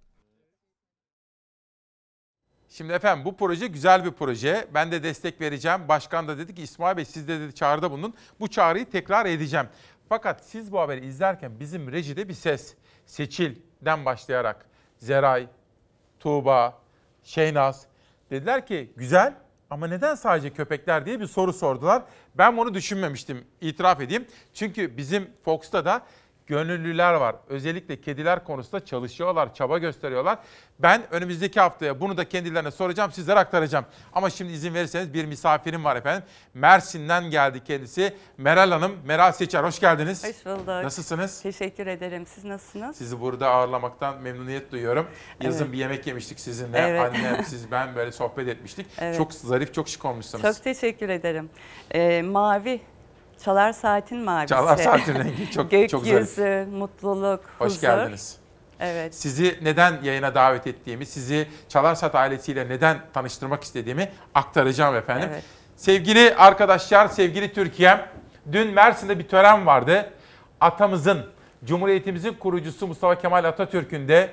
Şimdi 2.76 2.92
efendim 2.92 3.24
bu 3.24 3.36
proje 3.36 3.66
güzel 3.66 4.04
bir 4.04 4.10
proje. 4.10 4.66
Ben 4.74 4.92
de 4.92 5.02
destek 5.02 5.40
vereceğim. 5.40 5.88
Başkan 5.88 6.28
da 6.28 6.38
dedi 6.38 6.54
ki 6.54 6.62
İsmail 6.62 6.96
Bey 6.96 7.04
siz 7.04 7.28
de 7.28 7.40
dedi 7.40 7.54
çağrıda 7.54 7.90
bulunun. 7.90 8.14
Bu 8.40 8.48
çağrıyı 8.48 8.90
tekrar 8.90 9.26
edeceğim. 9.26 9.66
Fakat 10.08 10.44
siz 10.44 10.72
bu 10.72 10.80
haberi 10.80 11.06
izlerken 11.06 11.60
bizim 11.60 11.92
rejide 11.92 12.28
bir 12.28 12.34
ses. 12.34 12.74
Seçil'den 13.06 14.04
başlayarak 14.04 14.66
Zeray, 14.98 15.46
Tuğba, 16.20 16.78
Şeynaz 17.22 17.86
dediler 18.30 18.66
ki 18.66 18.92
güzel 18.96 19.34
ama 19.70 19.86
neden 19.86 20.14
sadece 20.14 20.52
köpekler 20.52 21.06
diye 21.06 21.20
bir 21.20 21.26
soru 21.26 21.52
sordular. 21.52 22.02
Ben 22.34 22.56
bunu 22.56 22.74
düşünmemiştim 22.74 23.44
itiraf 23.60 24.00
edeyim. 24.00 24.26
Çünkü 24.54 24.96
bizim 24.96 25.30
Fox'ta 25.44 25.84
da 25.84 26.06
gönüllüler 26.46 27.14
var. 27.14 27.36
Özellikle 27.48 28.00
kediler 28.00 28.44
konusunda 28.44 28.84
çalışıyorlar, 28.84 29.54
çaba 29.54 29.78
gösteriyorlar. 29.78 30.38
Ben 30.78 31.02
önümüzdeki 31.10 31.60
haftaya 31.60 32.00
bunu 32.00 32.16
da 32.16 32.28
kendilerine 32.28 32.70
soracağım, 32.70 33.12
sizlere 33.12 33.38
aktaracağım. 33.38 33.84
Ama 34.12 34.30
şimdi 34.30 34.52
izin 34.52 34.74
verirseniz 34.74 35.14
bir 35.14 35.24
misafirim 35.24 35.84
var 35.84 35.96
efendim. 35.96 36.24
Mersin'den 36.54 37.30
geldi 37.30 37.64
kendisi. 37.64 38.16
Meral 38.38 38.70
Hanım, 38.70 38.92
Meral 39.04 39.32
Seçer 39.32 39.64
hoş 39.64 39.80
geldiniz. 39.80 40.24
Hoş 40.24 40.46
bulduk. 40.46 40.66
Nasılsınız? 40.68 41.42
Teşekkür 41.42 41.86
ederim. 41.86 42.26
Siz 42.26 42.44
nasılsınız? 42.44 42.96
Sizi 42.96 43.20
burada 43.20 43.50
ağırlamaktan 43.50 44.22
memnuniyet 44.22 44.72
duyuyorum. 44.72 45.06
Yazın 45.40 45.64
Evet. 45.64 45.72
bir 45.72 45.78
yemek 45.78 46.06
yemiştik 46.06 46.40
sizinle. 46.40 46.78
Evet. 46.78 47.00
Annem, 47.00 47.44
siz, 47.48 47.70
ben 47.70 47.96
böyle 47.96 48.12
sohbet 48.12 48.48
etmiştik. 48.48 48.86
Evet. 48.98 49.16
Çok 49.16 49.32
zarif, 49.34 49.74
çok 49.74 49.88
şık 49.88 50.04
olmuşsunuz. 50.04 50.42
Çok 50.42 50.64
teşekkür 50.64 51.08
ederim. 51.08 51.50
Ee, 51.90 52.22
mavi, 52.22 52.80
çalar 53.44 53.72
saatin 53.72 54.18
mavisi. 54.18 54.46
Çalar 54.48 54.76
Saatin 54.76 55.14
rengi 55.14 55.50
çok- 55.50 55.70
çok 55.90 56.04
Gökyüzü, 56.04 56.66
mutluluk, 56.72 57.40
Hoş 57.58 57.68
huzur. 57.72 57.80
geldiniz. 57.80 58.36
Evet. 58.80 59.14
Sizi 59.14 59.58
neden 59.62 60.02
yayına 60.02 60.34
davet 60.34 60.66
ettiğimi, 60.66 61.06
sizi 61.06 61.48
Çalarsat 61.68 62.14
ailesiyle 62.14 62.68
neden 62.68 62.98
tanıştırmak 63.14 63.64
istediğimi 63.64 64.08
aktaracağım 64.34 64.96
efendim. 64.96 65.28
Evet. 65.32 65.42
Sevgili 65.76 66.34
arkadaşlar, 66.34 67.08
sevgili 67.08 67.52
Türkiye'm, 67.52 68.00
dün 68.52 68.68
Mersin'de 68.74 69.18
bir 69.18 69.28
tören 69.28 69.66
vardı. 69.66 70.10
Atamızın, 70.60 71.26
Cumhuriyetimizin 71.64 72.32
kurucusu 72.34 72.86
Mustafa 72.86 73.18
Kemal 73.18 73.44
Atatürk'ün 73.44 74.08
de 74.08 74.30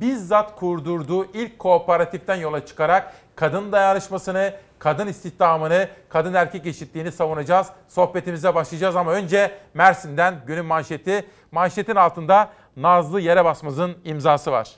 bizzat 0.00 0.56
kurdurduğu 0.56 1.24
ilk 1.24 1.58
kooperatiften 1.58 2.36
yola 2.36 2.66
çıkarak 2.66 3.14
kadın 3.36 3.72
dayanışmasını, 3.72 4.54
kadın 4.78 5.06
istihdamını, 5.06 5.88
kadın 6.08 6.34
erkek 6.34 6.66
eşitliğini 6.66 7.12
savunacağız. 7.12 7.66
Sohbetimize 7.88 8.54
başlayacağız 8.54 8.96
ama 8.96 9.12
önce 9.12 9.58
Mersin'den 9.74 10.34
günün 10.46 10.64
manşeti. 10.64 11.26
Manşetin 11.52 11.96
altında 11.96 12.52
Nazlı 12.76 13.20
Yere 13.20 13.44
Basmaz'ın 13.44 13.96
imzası 14.04 14.52
var. 14.52 14.70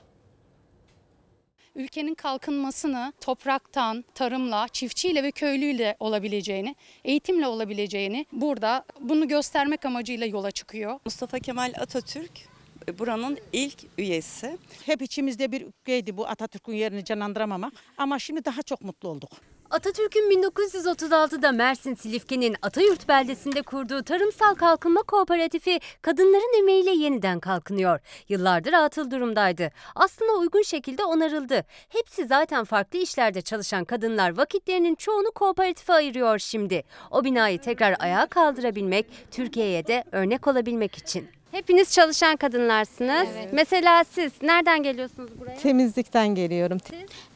ülkenin 1.74 2.15
kalkınmasını 2.15 3.12
topraktan, 3.20 4.05
tarımla, 4.15 4.69
çiftçiyle 4.69 5.23
ve 5.23 5.31
köylüyle 5.31 5.97
olabileceğini, 6.01 6.77
eğitimle 7.05 7.47
olabileceğini 7.47 8.27
burada 8.32 8.85
bunu 9.01 9.28
göstermek 9.28 9.85
amacıyla 9.85 10.27
yola 10.27 10.51
çıkıyor. 10.51 10.99
Mustafa 11.05 11.39
Kemal 11.39 11.73
Atatürk 11.81 12.54
buranın 12.98 13.39
ilk 13.52 13.78
üyesi. 13.98 14.59
Hep 14.86 15.02
içimizde 15.02 15.52
bir 15.52 15.66
öfkeydi 15.66 16.16
bu 16.16 16.27
Atatürk'ün 16.28 16.74
yerini 16.74 17.05
canlandıramamak 17.05 17.73
ama 17.98 18.19
şimdi 18.19 18.44
daha 18.44 18.62
çok 18.62 18.81
mutlu 18.81 19.09
olduk. 19.09 19.31
Atatürk'ün 19.70 20.31
1936'da 20.31 21.52
Mersin 21.52 21.94
Silifke'nin 21.94 22.56
Atayurt 22.62 23.09
beldesinde 23.09 23.62
kurduğu 23.62 24.02
Tarımsal 24.02 24.55
Kalkınma 24.55 25.02
Kooperatifi 25.02 25.81
kadınların 26.02 26.59
emeğiyle 26.59 26.90
yeniden 26.90 27.40
kalkınıyor. 27.40 28.01
Yıllardır 28.28 28.73
atıl 28.73 29.11
durumdaydı. 29.11 29.70
Aslında 29.94 30.32
uygun 30.32 30.62
şekilde 30.62 31.05
onarıldı. 31.05 31.65
Hepsi 31.89 32.27
zaten 32.27 32.65
farklı 32.65 32.98
işlerde 32.98 33.40
çalışan 33.43 33.85
kadınlar 33.85 34.36
vakitlerinin 34.36 34.94
çoğunu 34.94 35.31
kooperatife 35.31 35.93
ayırıyor 35.93 36.39
şimdi. 36.39 36.82
O 37.11 37.24
binayı 37.24 37.61
tekrar 37.61 37.97
ayağa 37.98 38.27
kaldırabilmek, 38.27 39.06
Türkiye'ye 39.31 39.86
de 39.86 40.05
örnek 40.12 40.47
olabilmek 40.47 40.94
için. 40.94 41.28
Hepiniz 41.55 41.93
çalışan 41.93 42.37
kadınlarsınız. 42.37 43.29
Mesela 43.53 44.05
siz 44.05 44.33
nereden 44.43 44.83
geliyorsunuz 44.83 45.31
buraya? 45.41 45.57
Temizlikten 45.57 46.29
geliyorum. 46.29 46.79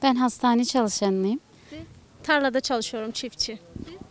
Ben 0.02 0.14
hastane 0.14 0.64
çalışanıyım. 0.64 1.40
Tarlada 2.22 2.60
çalışıyorum 2.60 3.10
çiftçi. 3.10 3.58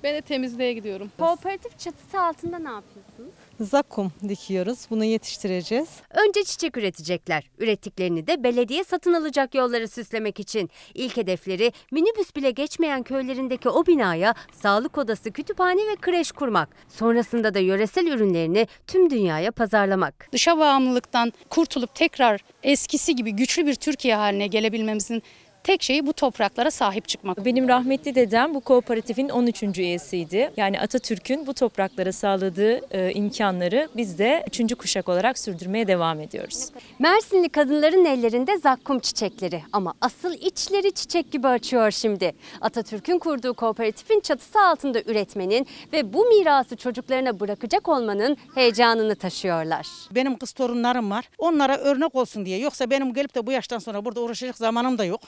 Ben 0.04 0.16
de 0.16 0.22
temizliğe 0.22 0.74
gidiyorum. 0.74 1.12
Kooperatif 1.20 1.80
çatısı 1.80 2.22
altında 2.22 2.60
ne 2.60 2.70
yapıyorsunuz? 2.70 3.34
Zakkum 3.60 4.12
dikiyoruz. 4.30 4.80
Bunu 4.90 5.04
yetiştireceğiz. 5.06 5.90
Önce 6.10 6.44
çiçek 6.44 6.78
üretecekler. 6.78 7.44
Ürettiklerini 7.60 8.28
de 8.28 8.44
belediye 8.44 8.84
satın 8.84 9.14
alacak 9.14 9.56
yolları 9.56 9.88
süslemek 9.88 10.40
için. 10.40 10.70
İlk 10.94 11.18
hedefleri 11.18 11.72
minibüs 11.92 12.36
bile 12.36 12.52
geçmeyen 12.52 13.04
köylerindeki 13.04 13.70
o 13.70 13.86
binaya 13.86 14.34
sağlık 14.52 14.98
odası, 14.98 15.32
kütüphane 15.32 15.82
ve 15.88 15.96
kreş 15.96 16.32
kurmak. 16.32 16.70
Sonrasında 16.88 17.54
da 17.54 17.60
yöresel 17.60 18.08
ürünlerini 18.08 18.68
tüm 18.88 19.10
dünyaya 19.10 19.52
pazarlamak. 19.52 20.28
Dışa 20.32 20.58
bağımlılıktan 20.58 21.34
kurtulup 21.50 21.96
tekrar 21.96 22.42
eskisi 22.64 23.16
gibi 23.16 23.32
güçlü 23.32 23.66
bir 23.66 23.76
Türkiye 23.76 24.16
haline 24.16 24.48
gelebilmemizin 24.48 25.24
tek 25.68 25.84
şeyi 25.84 26.08
bu 26.08 26.14
topraklara 26.14 26.72
sahip 26.72 27.08
çıkmak. 27.08 27.46
Benim 27.46 27.68
rahmetli 27.68 28.16
dedem 28.16 28.54
bu 28.54 28.62
kooperatifin 28.62 29.30
13. 29.30 29.64
üyesiydi. 29.64 30.52
Yani 30.58 30.80
Atatürk'ün 30.80 31.48
bu 31.48 31.54
topraklara 31.54 32.12
sağladığı 32.12 32.96
e, 32.98 33.14
imkanları 33.14 33.90
biz 33.96 34.20
de 34.20 34.46
3. 34.62 34.76
kuşak 34.76 35.10
olarak 35.10 35.40
sürdürmeye 35.40 35.88
devam 35.88 36.20
ediyoruz. 36.20 36.70
Mersinli 37.00 37.50
kadınların 37.50 38.06
ellerinde 38.06 38.58
zakkum 38.58 39.00
çiçekleri 39.00 39.64
ama 39.74 39.94
asıl 40.02 40.34
içleri 40.34 40.92
çiçek 40.92 41.32
gibi 41.32 41.48
açıyor 41.48 41.92
şimdi. 41.92 42.34
Atatürk'ün 42.62 43.20
kurduğu 43.20 43.54
kooperatifin 43.54 44.20
çatısı 44.20 44.60
altında 44.60 45.02
üretmenin 45.02 45.68
ve 45.94 46.14
bu 46.14 46.26
mirası 46.26 46.76
çocuklarına 46.76 47.40
bırakacak 47.40 47.88
olmanın 47.88 48.38
heyecanını 48.56 49.16
taşıyorlar. 49.16 49.88
Benim 50.12 50.38
kız 50.38 50.52
torunlarım 50.52 51.12
var. 51.12 51.30
Onlara 51.38 51.78
örnek 51.78 52.16
olsun 52.16 52.46
diye. 52.46 52.60
Yoksa 52.60 52.90
benim 52.90 53.14
gelip 53.14 53.36
de 53.36 53.48
bu 53.48 53.52
yaştan 53.52 53.80
sonra 53.80 54.06
burada 54.06 54.22
uğraşacak 54.22 54.58
zamanım 54.58 54.98
da 54.98 55.06
yok. 55.06 55.22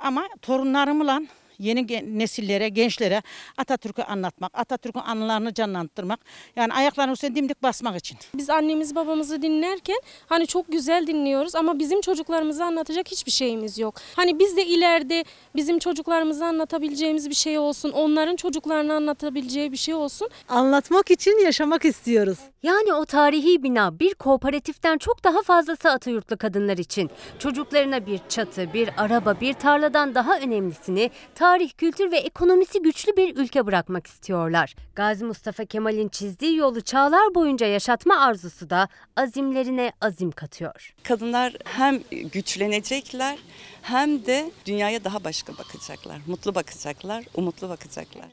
Ama 0.00 0.28
torunlarımla 0.42 1.22
yeni 1.60 1.86
gen- 1.86 2.18
nesillere, 2.18 2.68
gençlere 2.68 3.22
Atatürk'ü 3.56 4.02
anlatmak, 4.02 4.58
Atatürk'ün 4.58 5.00
anılarını 5.00 5.54
canlandırmak. 5.54 6.20
Yani 6.56 6.72
ayaklarını 6.72 7.12
üstüne 7.12 7.34
dimdik 7.34 7.62
basmak 7.62 7.96
için. 7.96 8.18
Biz 8.34 8.50
annemiz 8.50 8.94
babamızı 8.94 9.42
dinlerken 9.42 10.00
hani 10.26 10.46
çok 10.46 10.72
güzel 10.72 11.06
dinliyoruz 11.06 11.54
ama 11.54 11.78
bizim 11.78 12.00
çocuklarımıza 12.00 12.64
anlatacak 12.64 13.08
hiçbir 13.10 13.32
şeyimiz 13.32 13.78
yok. 13.78 13.94
Hani 14.16 14.38
biz 14.38 14.56
de 14.56 14.66
ileride 14.66 15.24
bizim 15.56 15.78
çocuklarımıza 15.78 16.46
anlatabileceğimiz 16.46 17.30
bir 17.30 17.34
şey 17.34 17.58
olsun, 17.58 17.90
onların 17.90 18.36
çocuklarına 18.36 18.94
anlatabileceği 18.94 19.72
bir 19.72 19.76
şey 19.76 19.94
olsun. 19.94 20.28
Anlatmak 20.48 21.10
için 21.10 21.44
yaşamak 21.44 21.84
istiyoruz. 21.84 22.38
Yani 22.62 22.92
o 22.92 23.04
tarihi 23.04 23.62
bina 23.62 23.98
bir 23.98 24.14
kooperatiften 24.14 24.98
çok 24.98 25.24
daha 25.24 25.42
fazlası 25.42 25.90
Atayurtlu 25.90 26.36
kadınlar 26.36 26.78
için. 26.78 27.10
Çocuklarına 27.38 28.06
bir 28.06 28.20
çatı, 28.28 28.72
bir 28.72 28.90
araba, 28.96 29.40
bir 29.40 29.52
tarladan 29.54 30.14
daha 30.14 30.38
önemlisini 30.38 31.10
tarih, 31.50 31.70
kültür 31.78 32.12
ve 32.12 32.16
ekonomisi 32.16 32.82
güçlü 32.82 33.16
bir 33.16 33.36
ülke 33.36 33.66
bırakmak 33.66 34.06
istiyorlar. 34.06 34.74
Gazi 34.94 35.24
Mustafa 35.24 35.64
Kemal'in 35.64 36.08
çizdiği 36.08 36.56
yolu 36.56 36.80
çağlar 36.80 37.34
boyunca 37.34 37.66
yaşatma 37.66 38.20
arzusu 38.20 38.70
da 38.70 38.88
azimlerine 39.16 39.92
azim 40.00 40.30
katıyor. 40.30 40.94
Kadınlar 41.02 41.52
hem 41.64 42.00
güçlenecekler 42.32 43.38
hem 43.82 44.26
de 44.26 44.50
dünyaya 44.66 45.04
daha 45.04 45.24
başka 45.24 45.52
bakacaklar. 45.58 46.18
Mutlu 46.26 46.54
bakacaklar, 46.54 47.24
umutlu 47.34 47.68
bakacaklar. 47.68 48.28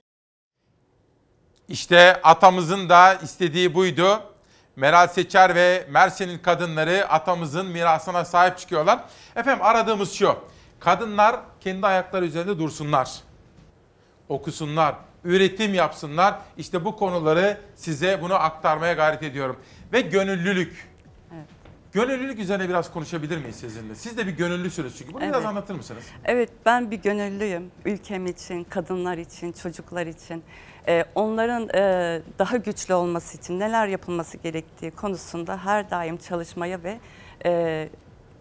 İşte 1.70 2.22
atamızın 2.24 2.90
da 2.90 3.14
istediği 3.14 3.74
buydu. 3.74 4.22
Meral 4.76 5.08
Seçer 5.08 5.56
ve 5.56 5.88
Mersin'in 5.90 6.38
kadınları 6.38 7.10
atamızın 7.10 7.66
mirasına 7.68 8.26
sahip 8.26 8.58
çıkıyorlar. 8.58 9.00
Efendim 9.36 9.66
aradığımız 9.66 10.14
şu. 10.14 10.38
Kadınlar 10.80 11.40
kendi 11.60 11.88
ayakları 11.88 12.26
üzerinde 12.26 12.60
dursunlar. 12.60 13.12
Okusunlar, 14.30 14.96
üretim 15.24 15.74
yapsınlar. 15.74 16.40
İşte 16.58 16.86
bu 16.86 16.96
konuları 16.96 17.58
size 17.76 18.22
bunu 18.22 18.34
aktarmaya 18.34 18.94
gayret 18.94 19.24
ediyorum. 19.24 19.58
Ve 19.94 20.02
gönüllülük. 20.02 20.88
Gönüllülük 21.92 22.40
üzerine 22.40 22.70
biraz 22.70 22.94
konuşabilir 22.94 23.38
miyiz 23.38 23.56
sizinle? 23.56 23.96
Siz 23.96 24.18
de 24.18 24.28
bir 24.28 24.32
gönüllüsünüz 24.32 24.98
çünkü. 24.98 25.14
Bunu 25.14 25.22
biraz 25.22 25.36
Evet. 25.36 25.46
anlatır 25.46 25.76
mısınız? 25.76 26.04
Evet 26.26 26.50
ben 26.66 26.92
bir 26.92 27.02
gönüllüyüm. 27.02 27.72
Ülkem 27.86 28.26
için, 28.26 28.64
kadınlar 28.64 29.18
için, 29.18 29.52
çocuklar 29.52 30.06
için. 30.06 30.44
Ee, 30.88 31.06
onların 31.16 31.70
e, 31.76 32.22
daha 32.40 32.58
güçlü 32.58 32.94
olması 32.94 33.38
için 33.38 33.60
neler 33.60 33.88
yapılması 33.88 34.38
gerektiği 34.38 34.92
konusunda 34.92 35.66
her 35.66 35.92
daim 35.92 36.18
çalışmaya 36.18 36.84
ve 36.84 37.00
e, 37.46 37.90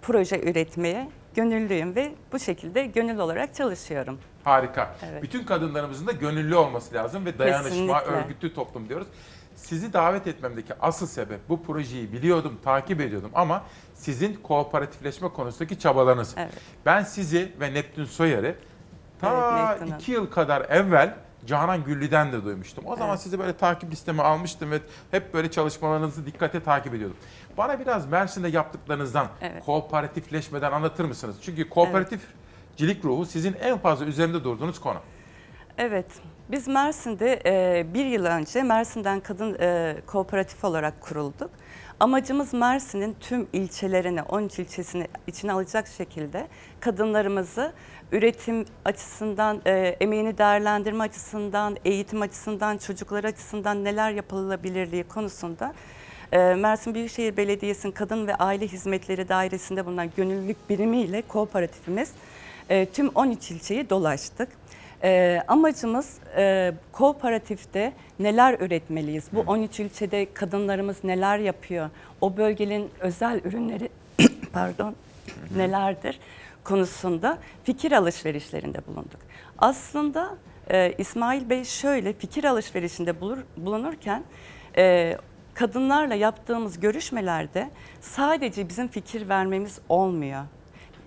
proje 0.02 0.40
üretmeye 0.40 1.08
gönüllüyüm 1.36 1.96
ve 1.96 2.12
bu 2.32 2.38
şekilde 2.38 2.86
gönüllü 2.86 3.20
olarak 3.22 3.54
çalışıyorum. 3.54 4.18
Harika. 4.44 4.94
Evet. 5.10 5.22
Bütün 5.22 5.44
kadınlarımızın 5.44 6.06
da 6.06 6.12
gönüllü 6.12 6.56
olması 6.56 6.94
lazım 6.94 7.26
ve 7.26 7.38
dayanışma, 7.38 7.68
Kesinlikle. 7.70 8.16
örgütlü 8.24 8.54
toplum 8.54 8.88
diyoruz. 8.88 9.06
Sizi 9.56 9.92
davet 9.92 10.26
etmemdeki 10.26 10.72
asıl 10.80 11.06
sebep 11.06 11.48
bu 11.48 11.62
projeyi 11.62 12.12
biliyordum, 12.12 12.58
takip 12.64 13.00
ediyordum 13.00 13.30
ama 13.34 13.62
sizin 13.94 14.34
kooperatifleşme 14.34 15.28
konusundaki 15.28 15.78
çabalarınız. 15.78 16.34
Evet. 16.36 16.52
Ben 16.86 17.02
sizi 17.02 17.52
ve 17.60 17.74
Neptün 17.74 18.04
Soyer'i 18.04 18.54
ta 19.20 19.76
Evet, 19.80 19.94
iki 20.00 20.12
yıl 20.12 20.30
kadar 20.30 20.60
evvel 20.70 21.14
Canan 21.46 21.84
Güllü'den 21.84 22.32
de 22.32 22.44
duymuştum. 22.44 22.84
O 22.86 22.96
zaman 22.96 23.10
Evet. 23.10 23.20
sizi 23.20 23.38
böyle 23.38 23.52
takip 23.56 23.90
listeme 23.90 24.22
almıştım 24.22 24.70
ve 24.70 24.80
hep 25.10 25.34
böyle 25.34 25.50
çalışmalarınızı 25.50 26.26
dikkate 26.26 26.62
takip 26.62 26.94
ediyordum. 26.94 27.16
Bana 27.58 27.80
biraz 27.80 28.06
Mersin'de 28.06 28.48
yaptıklarınızdan, 28.48 29.26
Evet. 29.40 29.64
kooperatifleşmeden 29.64 30.72
anlatır 30.72 31.04
mısınız? 31.04 31.36
Çünkü 31.42 31.68
kooperatifcilik 31.68 33.04
ruhu 33.04 33.26
sizin 33.26 33.52
en 33.52 33.78
fazla 33.78 34.04
üzerinde 34.04 34.44
durduğunuz 34.44 34.80
konu. 34.80 34.98
Evet, 35.78 36.06
biz 36.50 36.68
Mersin'de 36.68 37.42
e, 37.46 37.86
bir 37.94 38.04
yıl 38.04 38.24
önce 38.24 38.62
Mersin'den 38.62 39.20
Kadın 39.20 39.56
e, 39.60 39.96
Kooperatif 40.06 40.64
olarak 40.64 41.00
kurulduk. 41.00 41.50
Amacımız 42.00 42.54
Mersin'in 42.54 43.16
tüm 43.20 43.48
ilçelerini, 43.52 44.22
13 44.22 44.58
ilçesini 44.58 45.06
içine 45.26 45.52
alacak 45.52 45.88
şekilde 45.88 46.46
kadınlarımızı 46.80 47.72
üretim 48.12 48.64
açısından, 48.84 49.60
e, 49.66 49.96
emeğini 50.00 50.38
değerlendirme 50.38 51.04
açısından, 51.04 51.76
eğitim 51.84 52.22
açısından, 52.22 52.78
çocuklar 52.78 53.24
açısından 53.24 53.84
neler 53.84 54.10
yapılabilirliği 54.10 55.04
konusunda 55.04 55.74
e, 56.32 56.38
Mersin 56.38 56.94
Büyükşehir 56.94 57.36
Belediyesi'nin 57.36 57.92
Kadın 57.92 58.26
ve 58.26 58.34
Aile 58.34 58.68
Hizmetleri 58.68 59.28
Dairesi'nde 59.28 59.86
bulunan 59.86 60.10
gönüllülük 60.16 60.70
birimiyle 60.70 61.22
kooperatifimiz 61.22 62.10
e, 62.68 62.86
tüm 62.86 63.08
13 63.08 63.50
ilçeyi 63.50 63.90
dolaştık. 63.90 64.48
E, 65.06 65.42
amacımız 65.48 66.18
e, 66.36 66.72
kooperatifte 66.92 67.92
neler 68.18 68.60
üretmeliyiz? 68.60 69.24
Bu 69.32 69.40
13 69.40 69.80
ilçede 69.80 70.32
kadınlarımız 70.34 71.04
neler 71.04 71.38
yapıyor? 71.38 71.90
O 72.20 72.36
bölgenin 72.36 72.90
özel 73.00 73.40
ürünleri 73.44 73.88
pardon 74.52 74.96
nelerdir 75.56 76.20
konusunda 76.64 77.38
fikir 77.64 77.92
alışverişlerinde 77.92 78.78
bulunduk. 78.86 79.20
Aslında 79.58 80.36
e, 80.70 80.92
İsmail 80.98 81.50
Bey 81.50 81.64
şöyle 81.64 82.12
fikir 82.12 82.44
alışverişinde 82.44 83.20
bulur, 83.20 83.38
bulunurken 83.56 84.22
e, 84.76 85.16
kadınlarla 85.54 86.14
yaptığımız 86.14 86.80
görüşmelerde 86.80 87.70
sadece 88.00 88.68
bizim 88.68 88.88
fikir 88.88 89.28
vermemiz 89.28 89.78
olmuyor. 89.88 90.44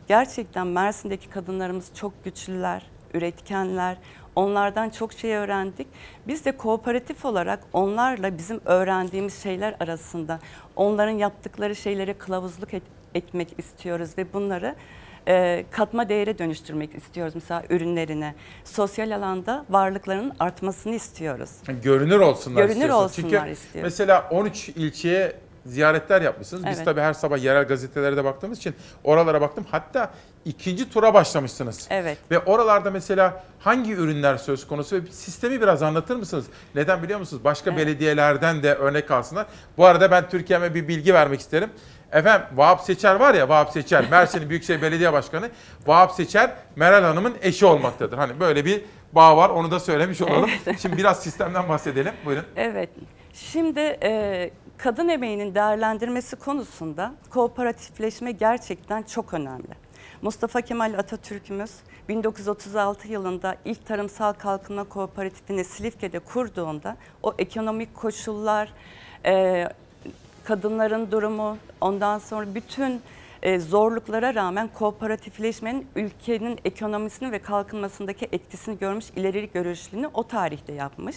Gerçekten 0.08 0.68
Mersin'deki 0.68 1.30
kadınlarımız 1.30 1.92
çok 1.96 2.24
güçlüler, 2.24 2.84
üretkenler. 3.14 3.98
Onlardan 4.36 4.90
çok 4.90 5.14
şey 5.14 5.36
öğrendik. 5.36 5.88
Biz 6.28 6.46
de 6.46 6.52
kooperatif 6.52 7.26
olarak 7.26 7.60
onlarla 7.74 8.38
bizim 8.38 8.62
öğrendiğimiz 8.66 9.44
şeyler 9.44 9.76
arasında 9.80 10.40
onların 10.76 11.12
yaptıkları 11.18 11.76
şeylere 11.76 12.14
kılavuzluk 12.14 12.74
et- 12.74 12.84
etmek 13.16 13.48
istiyoruz 13.60 14.10
ve 14.18 14.34
bunları 14.34 14.76
e, 15.28 15.66
katma 15.72 16.10
değere 16.10 16.38
dönüştürmek 16.38 16.96
istiyoruz 16.96 17.36
mesela 17.36 17.64
ürünlerine. 17.70 18.36
Sosyal 18.64 19.16
alanda 19.16 19.66
varlıklarının 19.70 20.34
artmasını 20.40 20.96
istiyoruz. 20.96 21.50
Görünür 21.84 22.20
olsunlar 22.20 22.66
Görünür 22.66 22.90
olsunlar 22.90 23.30
Çünkü 23.40 23.52
istiyoruz. 23.52 23.84
mesela 23.92 24.28
13 24.32 24.70
ilçeye 24.70 25.36
ziyaretler 25.66 26.22
yapmışsınız. 26.22 26.66
Biz 26.66 26.76
Evet. 26.78 26.86
tabii 26.86 27.02
her 27.02 27.14
sabah 27.14 27.38
yerel 27.44 27.64
gazetelere 27.64 28.18
de 28.18 28.24
baktığımız 28.24 28.58
için 28.58 28.76
oralara 29.04 29.42
baktım. 29.42 29.66
Hatta 29.72 30.12
ikinci 30.46 30.90
tura 30.90 31.14
başlamışsınız. 31.14 31.88
Evet. 31.90 32.18
Ve 32.32 32.40
oralarda 32.40 32.92
mesela 32.92 33.44
hangi 33.60 33.92
ürünler 33.94 34.38
söz 34.38 34.68
konusu 34.68 34.96
ve 34.96 35.02
sistemi 35.12 35.62
biraz 35.62 35.84
anlatır 35.84 36.16
mısınız? 36.16 36.46
Neden 36.76 37.04
biliyor 37.04 37.20
musunuz? 37.20 37.44
Başka 37.44 37.78
belediyelerden 37.78 38.64
de 38.64 38.74
örnek 38.76 39.12
alsınlar. 39.12 39.46
Bu 39.78 39.86
arada 39.86 40.12
ben 40.12 40.30
Türkiye'me 40.30 40.74
bir 40.74 40.88
bilgi 40.88 41.14
vermek 41.14 41.40
isterim. 41.40 41.70
Efendim 42.12 42.48
Vahap 42.56 42.82
Seçer 42.82 43.16
var 43.16 43.34
ya 43.34 43.50
Vahap 43.50 43.72
Seçer, 43.72 44.06
Mersin'in 44.12 44.50
Büyükşehir 44.50 44.82
Belediye 44.82 45.14
Başkanı. 45.14 45.50
Vahap 45.88 46.12
Seçer 46.12 46.52
Meral 46.76 47.04
Hanım'ın 47.04 47.36
eşi 47.42 47.66
olmaktadır. 47.66 48.18
Hani 48.18 48.40
böyle 48.40 48.66
bir 48.66 48.82
bağ 49.14 49.38
var 49.38 49.50
onu 49.50 49.72
da 49.72 49.80
söylemiş 49.80 50.22
olalım. 50.22 50.50
Şimdi 50.82 50.98
biraz 50.98 51.24
sistemden 51.24 51.70
bahsedelim. 51.70 52.14
Buyurun. 52.26 52.46
Evet. 52.56 52.90
Şimdi 53.34 53.80
e, 53.80 54.52
kadın 54.80 55.10
emeğinin 55.10 55.56
değerlendirmesi 55.56 56.36
konusunda 56.36 57.14
kooperatifleşme 57.30 58.32
gerçekten 58.32 59.04
çok 59.04 59.34
önemli. 59.34 59.90
Mustafa 60.22 60.62
Kemal 60.62 60.94
Atatürk'ümüz 60.94 61.72
1936 62.10 63.08
yılında 63.08 63.56
ilk 63.66 63.86
tarımsal 63.86 64.34
kalkınma 64.34 64.84
kooperatifini 64.84 65.64
Silifke'de 65.64 66.20
kurduğunda 66.20 66.98
o 67.24 67.34
ekonomik 67.38 67.96
koşullar, 67.96 68.74
e, 69.26 69.68
kadınların 70.44 71.12
durumu, 71.12 71.58
ondan 71.82 72.20
sonra 72.20 72.56
bütün 72.56 73.02
e, 73.42 73.60
zorluklara 73.60 74.36
rağmen 74.36 74.70
kooperatifleşmenin 74.74 75.88
ülkenin 75.96 76.60
ekonomisini 76.66 77.32
ve 77.32 77.40
kalkınmasındaki 77.40 78.28
etkisini 78.32 78.78
görmüş, 78.78 79.06
ileri 79.16 79.50
görüşlülüğünü 79.54 80.10
o 80.14 80.28
tarihte 80.28 80.74
yapmış. 80.74 81.16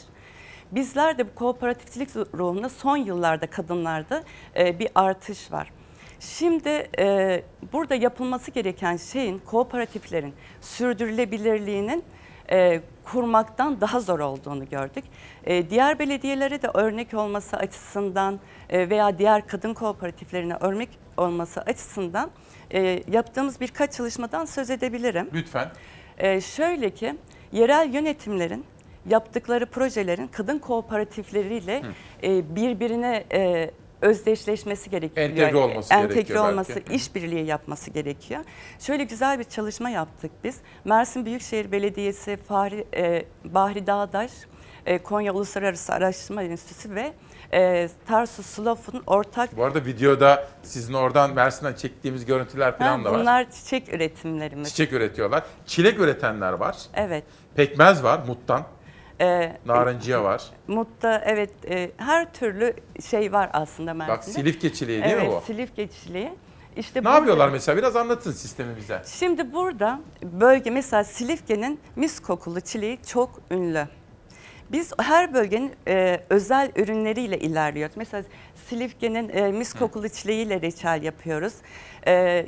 Bizler 0.72 1.18
de 1.18 1.26
bu 1.28 1.34
kooperatifçilik 1.34 2.16
ruhunda 2.16 2.68
son 2.68 2.96
yıllarda 2.96 3.46
kadınlarda 3.46 4.22
e, 4.56 4.78
bir 4.78 4.88
artış 4.94 5.52
var. 5.52 5.70
Şimdi 6.20 6.90
e, 6.98 7.42
burada 7.72 7.94
yapılması 7.94 8.50
gereken 8.50 8.96
şeyin 8.96 9.38
kooperatiflerin 9.38 10.34
sürdürülebilirliğinin 10.60 12.04
e, 12.50 12.80
kurmaktan 13.04 13.80
daha 13.80 14.00
zor 14.00 14.20
olduğunu 14.20 14.68
gördük. 14.68 15.04
E, 15.44 15.70
diğer 15.70 15.98
belediyelere 15.98 16.62
de 16.62 16.68
örnek 16.74 17.14
olması 17.14 17.56
açısından 17.56 18.40
e, 18.70 18.90
veya 18.90 19.18
diğer 19.18 19.46
kadın 19.46 19.74
kooperatiflerine 19.74 20.54
örnek 20.60 20.88
olması 21.16 21.60
açısından 21.60 22.30
e, 22.70 23.02
yaptığımız 23.08 23.60
birkaç 23.60 23.92
çalışmadan 23.92 24.44
söz 24.44 24.70
edebilirim. 24.70 25.30
Lütfen. 25.34 25.72
E, 26.18 26.40
şöyle 26.40 26.90
ki 26.90 27.14
yerel 27.52 27.94
yönetimlerin 27.94 28.64
yaptıkları 29.06 29.66
projelerin 29.66 30.26
kadın 30.28 30.58
kooperatifleriyle 30.58 31.82
e, 32.22 32.56
birbirine 32.56 33.24
e, 33.32 33.70
özdeşleşmesi 34.00 34.90
gerekiyor. 34.90 35.28
Entegre 35.30 35.56
olması 35.56 35.94
Entegre 35.94 36.14
gerekiyor 36.14 36.48
olması, 36.48 36.76
belki. 36.76 36.94
işbirliği 36.94 37.46
yapması 37.46 37.90
gerekiyor. 37.90 38.40
Şöyle 38.78 39.04
güzel 39.04 39.38
bir 39.38 39.44
çalışma 39.44 39.90
yaptık 39.90 40.30
biz. 40.44 40.56
Mersin 40.84 41.26
Büyükşehir 41.26 41.72
Belediyesi, 41.72 42.36
Fahri, 42.48 42.84
e, 42.94 43.24
Bahri 43.44 43.86
Dağdaş, 43.86 44.30
e, 44.86 44.98
Konya 44.98 45.32
Uluslararası 45.34 45.92
Araştırma 45.92 46.42
Enstitüsü 46.42 46.94
ve 46.94 47.12
e, 47.52 47.88
Tarsus 48.06 48.46
Slof'un 48.46 49.02
ortak 49.06 49.56
Bu 49.56 49.64
arada 49.64 49.84
videoda 49.84 50.48
sizin 50.62 50.94
oradan 50.94 51.34
Mersin'den 51.34 51.74
çektiğimiz 51.74 52.24
görüntüler 52.24 52.78
falan 52.78 52.98
Ha, 52.98 53.04
da 53.04 53.12
var. 53.12 53.20
bunlar 53.20 53.50
çiçek 53.50 53.94
üretimlerimiz. 53.94 54.68
Çiçek 54.68 54.92
üretiyorlar. 54.92 55.42
Çilek 55.66 55.98
üretenler 56.00 56.52
var. 56.52 56.76
Evet. 56.94 57.24
Pekmez 57.54 58.02
var 58.02 58.20
muttan. 58.26 58.64
E, 59.22 59.56
Narenciye 59.66 60.18
var. 60.18 60.42
Mutta 60.68 61.22
evet 61.26 61.50
e, 61.70 61.90
her 61.96 62.32
türlü 62.32 62.74
şey 63.10 63.32
var 63.32 63.50
aslında 63.52 63.94
Mersin'de. 63.94 64.16
Bak 64.16 64.24
Silifke 64.24 64.72
çileği 64.72 65.02
değil 65.02 65.14
evet, 65.16 65.28
mi 65.28 65.34
bu? 65.36 65.40
Silifke 65.46 65.88
çileği. 65.88 66.32
İşte 66.76 67.00
Ne 67.00 67.04
burada- 67.04 67.16
yapıyorlar 67.16 67.48
mesela? 67.48 67.76
Biraz 67.78 67.96
anlatın 67.96 68.32
sistemi 68.32 68.76
bize. 68.76 69.02
Şimdi 69.06 69.52
burada 69.52 70.00
bölge 70.22 70.70
mesela 70.70 71.04
Silifke'nin 71.04 71.80
mis 71.96 72.20
kokulu 72.20 72.60
çileği 72.60 72.98
çok 73.06 73.30
ünlü. 73.50 73.88
Biz 74.72 74.92
her 74.98 75.34
bölgenin 75.34 75.72
e, 75.88 76.20
özel 76.30 76.70
ürünleriyle 76.76 77.38
ilerliyoruz. 77.38 77.96
Mesela 77.96 78.22
Silifke'nin 78.68 79.28
e, 79.28 79.52
mis 79.52 79.72
kokulu 79.74 80.08
çileğiyle 80.08 80.60
reçel 80.62 81.02
yapıyoruz. 81.02 81.54
E, 82.06 82.46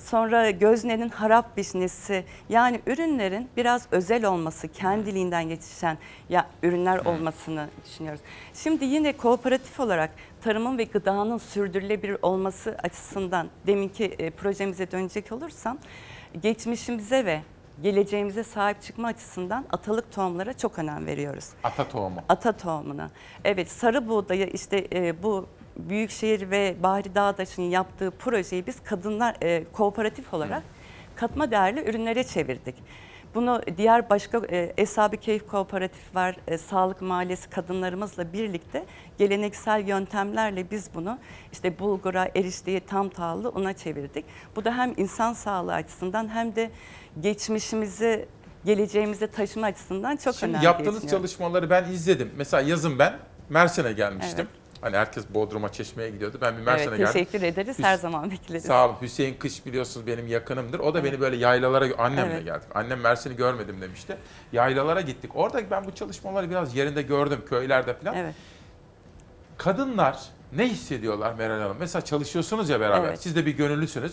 sonra 0.00 0.50
Gözne'nin 0.50 1.08
harap 1.08 1.58
vişnesi 1.58 2.24
yani 2.48 2.80
ürünlerin 2.86 3.48
biraz 3.56 3.86
özel 3.90 4.24
olması, 4.24 4.68
kendiliğinden 4.68 5.40
yetişen 5.40 5.98
ya 6.28 6.46
ürünler 6.62 6.98
olmasını 6.98 7.68
düşünüyoruz. 7.84 8.20
Şimdi 8.54 8.84
yine 8.84 9.16
kooperatif 9.16 9.80
olarak 9.80 10.10
tarımın 10.42 10.78
ve 10.78 10.84
gıdanın 10.84 11.38
sürdürülebilir 11.38 12.16
olması 12.22 12.76
açısından 12.82 13.48
deminki 13.66 14.04
e, 14.04 14.30
projemize 14.30 14.90
dönecek 14.90 15.32
olursam 15.32 15.78
geçmişimize 16.42 17.24
ve 17.24 17.40
geleceğimize 17.82 18.44
sahip 18.44 18.82
çıkma 18.82 19.08
açısından 19.08 19.64
atalık 19.70 20.12
tohumlara 20.12 20.52
çok 20.52 20.78
önem 20.78 21.06
veriyoruz. 21.06 21.48
Ata 21.62 21.88
tohumu. 21.88 22.20
Ata 22.28 22.52
tohumuna. 22.52 23.10
Evet 23.44 23.70
sarı 23.70 24.08
buğdayı 24.08 24.46
işte 24.46 24.88
e, 24.92 25.22
bu 25.22 25.46
Büyükşehir 25.76 26.50
ve 26.50 26.76
Bahri 26.82 27.14
Dağdaş'ın 27.14 27.62
yaptığı 27.62 28.10
projeyi 28.10 28.66
biz 28.66 28.82
kadınlar 28.84 29.36
e, 29.42 29.64
kooperatif 29.72 30.34
olarak 30.34 30.62
katma 31.16 31.50
değerli 31.50 31.90
ürünlere 31.90 32.24
çevirdik. 32.24 32.74
Bunu 33.34 33.60
diğer 33.76 34.10
başka 34.10 34.38
e, 34.50 34.72
Eshab-ı 34.76 35.16
Keyif 35.16 35.46
Kooperatif 35.46 36.14
var, 36.14 36.36
e, 36.48 36.58
Sağlık 36.58 37.02
Mahallesi 37.02 37.50
kadınlarımızla 37.50 38.32
birlikte 38.32 38.84
geleneksel 39.18 39.88
yöntemlerle 39.88 40.70
biz 40.70 40.90
bunu 40.94 41.18
işte 41.52 41.78
bulgura, 41.78 42.28
erişteye, 42.34 42.80
tam 42.80 43.08
tahıllı 43.08 43.50
una 43.50 43.72
çevirdik. 43.72 44.24
Bu 44.56 44.64
da 44.64 44.78
hem 44.78 44.94
insan 44.96 45.32
sağlığı 45.32 45.74
açısından 45.74 46.28
hem 46.28 46.56
de 46.56 46.70
geçmişimizi 47.20 48.28
geleceğimize 48.64 49.26
taşıma 49.26 49.66
açısından 49.66 50.16
çok 50.16 50.34
Şimdi 50.34 50.50
önemli. 50.52 50.64
yaptığınız 50.64 50.94
düşünüyorum. 50.94 51.22
çalışmaları 51.22 51.70
ben 51.70 51.84
izledim. 51.84 52.30
Mesela 52.36 52.60
yazın 52.68 52.98
ben 52.98 53.14
Mersin'e 53.48 53.92
gelmiştim. 53.92 54.48
Hani 54.80 54.96
herkes 54.96 55.24
Bodrum'a 55.34 55.72
Çeşme'ye 55.72 56.10
gidiyordu. 56.10 56.38
Ben 56.40 56.56
bir 56.56 56.62
Mersin'e 56.62 56.88
Evet, 56.88 56.98
geldim. 56.98 57.12
teşekkür 57.12 57.42
ederiz. 57.42 57.78
Her 57.78 57.94
zaman 57.96 58.30
bekleriz. 58.30 58.64
Sağ 58.64 58.86
olun. 58.88 58.96
Hüseyin 59.02 59.34
Kış 59.38 59.66
biliyorsunuz 59.66 60.06
benim 60.06 60.26
yakınımdır. 60.26 60.78
O 60.78 60.94
da 60.94 61.04
beni 61.04 61.20
böyle 61.20 61.36
yaylalara 61.36 61.86
annemle 61.98 62.34
Evet. 62.34 62.44
geldik. 62.44 62.68
Annem 62.74 63.00
Mersin'i 63.00 63.36
görmedim 63.36 63.80
demişti. 63.80 64.16
Yaylalara 64.52 65.00
gittik. 65.00 65.30
Orada 65.36 65.70
ben 65.70 65.86
bu 65.86 65.94
çalışmaları 65.94 66.50
biraz 66.50 66.74
yerinde 66.76 67.02
gördüm 67.02 67.40
köylerde 67.48 67.94
falan. 67.94 68.14
Evet. 68.16 68.34
Kadınlar 69.58 70.18
ne 70.56 70.68
hissediyorlar 70.68 71.34
Meral 71.34 71.60
Hanım? 71.60 71.76
Mesela 71.80 72.04
çalışıyorsunuz 72.04 72.68
ya 72.68 72.80
beraber. 72.80 73.08
Evet. 73.08 73.20
Siz 73.22 73.36
de 73.36 73.46
bir 73.46 73.56
gönüllüsünüz. 73.56 74.12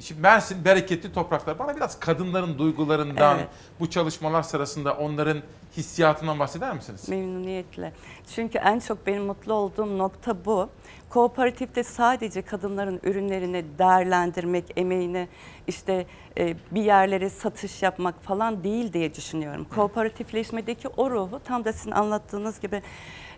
Şimdi 0.00 0.20
Mersin 0.20 0.64
bereketli 0.64 1.12
topraklar. 1.12 1.58
Bana 1.58 1.76
biraz 1.76 2.00
kadınların 2.00 2.58
duygularından, 2.58 3.38
Evet. 3.38 3.48
bu 3.80 3.90
çalışmalar 3.90 4.42
sırasında 4.42 4.94
onların 4.94 5.42
hissiyatından 5.76 6.38
bahseder 6.38 6.74
misiniz? 6.74 7.08
Memnuniyetle. 7.08 7.92
Çünkü 8.34 8.58
en 8.58 8.78
çok 8.78 9.06
benim 9.06 9.22
mutlu 9.22 9.52
olduğum 9.52 9.98
nokta 9.98 10.44
bu. 10.44 10.68
Kooperatifte 11.08 11.82
sadece 11.84 12.42
kadınların 12.42 13.00
ürünlerini 13.02 13.64
değerlendirmek, 13.78 14.64
emeğini 14.76 15.28
işte 15.66 16.06
e, 16.38 16.56
bir 16.70 16.82
yerlere 16.82 17.30
satış 17.30 17.82
yapmak 17.82 18.22
falan 18.22 18.64
değil 18.64 18.92
diye 18.92 19.14
düşünüyorum. 19.14 19.66
Kooperatifleşmedeki 19.74 20.88
o 20.88 21.10
ruhu 21.10 21.40
tam 21.44 21.64
da 21.64 21.72
sizin 21.72 21.90
anlattığınız 21.90 22.60
gibi 22.60 22.82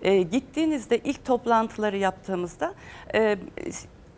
e, 0.02 0.22
gittiğinizde 0.22 0.98
ilk 0.98 1.24
toplantıları 1.24 1.96
yaptığımızda 1.96 2.74
e, 3.14 3.38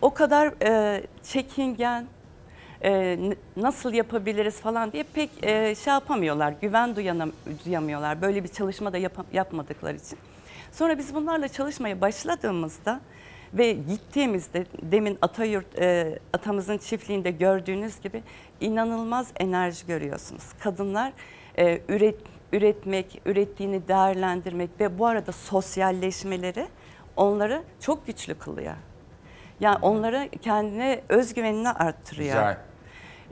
o 0.01 0.15
kadar 0.15 0.55
e, 0.63 1.03
çekingen, 1.23 2.07
e, 2.85 3.19
nasıl 3.57 3.93
yapabiliriz 3.93 4.61
falan 4.61 4.93
diye 4.93 5.03
pek 5.15 5.31
e, 5.43 5.75
şey 5.75 5.93
yapamıyorlar, 5.93 6.55
güven 6.61 6.97
duyanam, 6.97 7.33
duyamıyorlar. 7.65 8.23
Böyle 8.23 8.45
bir 8.45 8.49
çalışma 8.49 8.93
da 8.93 8.99
yapa- 8.99 9.25
yapmadıkları 9.33 9.97
için. 9.97 10.19
Sonra 10.73 10.99
biz 10.99 11.15
bunlarla 11.15 11.49
çalışmaya 11.49 12.01
başladığımızda 12.01 13.01
ve 13.55 13.73
gittiğimizde 13.73 14.67
demin 14.83 15.19
Atayurt 15.23 15.79
e, 15.79 16.19
atamızın 16.33 16.79
çiftliğinde 16.79 17.31
gördüğünüz 17.31 18.01
gibi 18.01 18.23
inanılmaz 18.61 19.27
enerji 19.41 19.87
görüyorsunuz. 19.87 20.43
Kadınlar 20.61 21.13
e, 21.59 21.81
üret, 21.89 22.17
üretmek, 22.53 23.23
ürettiğini 23.27 23.89
değerlendirmek 23.89 24.71
ve 24.81 24.99
bu 24.99 25.07
arada 25.07 25.33
sosyalleşmeleri 25.33 26.67
onları 27.17 27.63
çok 27.81 28.07
güçlü 28.07 28.35
kılıyor. 28.35 28.75
Yani 29.61 29.79
onlara 29.83 30.29
kendine 30.29 31.01
özgüvenini 31.09 31.71
arttırıyor. 31.71 32.35
Güzel. 32.35 32.57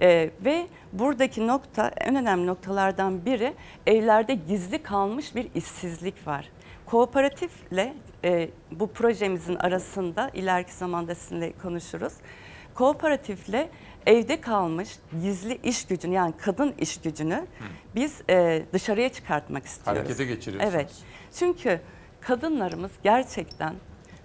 Ee, 0.02 0.30
ve 0.44 0.66
buradaki 0.92 1.46
nokta 1.46 1.88
en 1.88 2.16
önemli 2.16 2.46
noktalardan 2.46 3.24
biri 3.26 3.54
evlerde 3.86 4.34
gizli 4.34 4.82
kalmış 4.82 5.34
bir 5.34 5.48
işsizlik 5.54 6.26
var. 6.26 6.48
Kooperatifle 6.86 7.94
e, 8.24 8.50
bu 8.70 8.92
projemizin 8.92 9.54
arasında 9.54 10.30
ileriki 10.34 10.74
zamanda 10.74 11.14
sizinle 11.14 11.52
konuşuruz. 11.52 12.12
Kooperatifle 12.74 13.68
evde 14.06 14.40
kalmış 14.40 14.98
gizli 15.22 15.60
iş 15.62 15.86
gücünü 15.86 16.14
yani 16.14 16.34
kadın 16.38 16.74
iş 16.78 17.00
gücünü 17.00 17.46
biz 17.94 18.22
e, 18.30 18.62
dışarıya 18.72 19.08
çıkartmak 19.08 19.66
istiyoruz. 19.66 20.00
Harekete 20.00 20.24
geçiriyorsunuz. 20.24 20.74
Evet. 20.74 20.92
Çünkü 21.38 21.80
kadınlarımız 22.20 22.90
gerçekten 23.02 23.74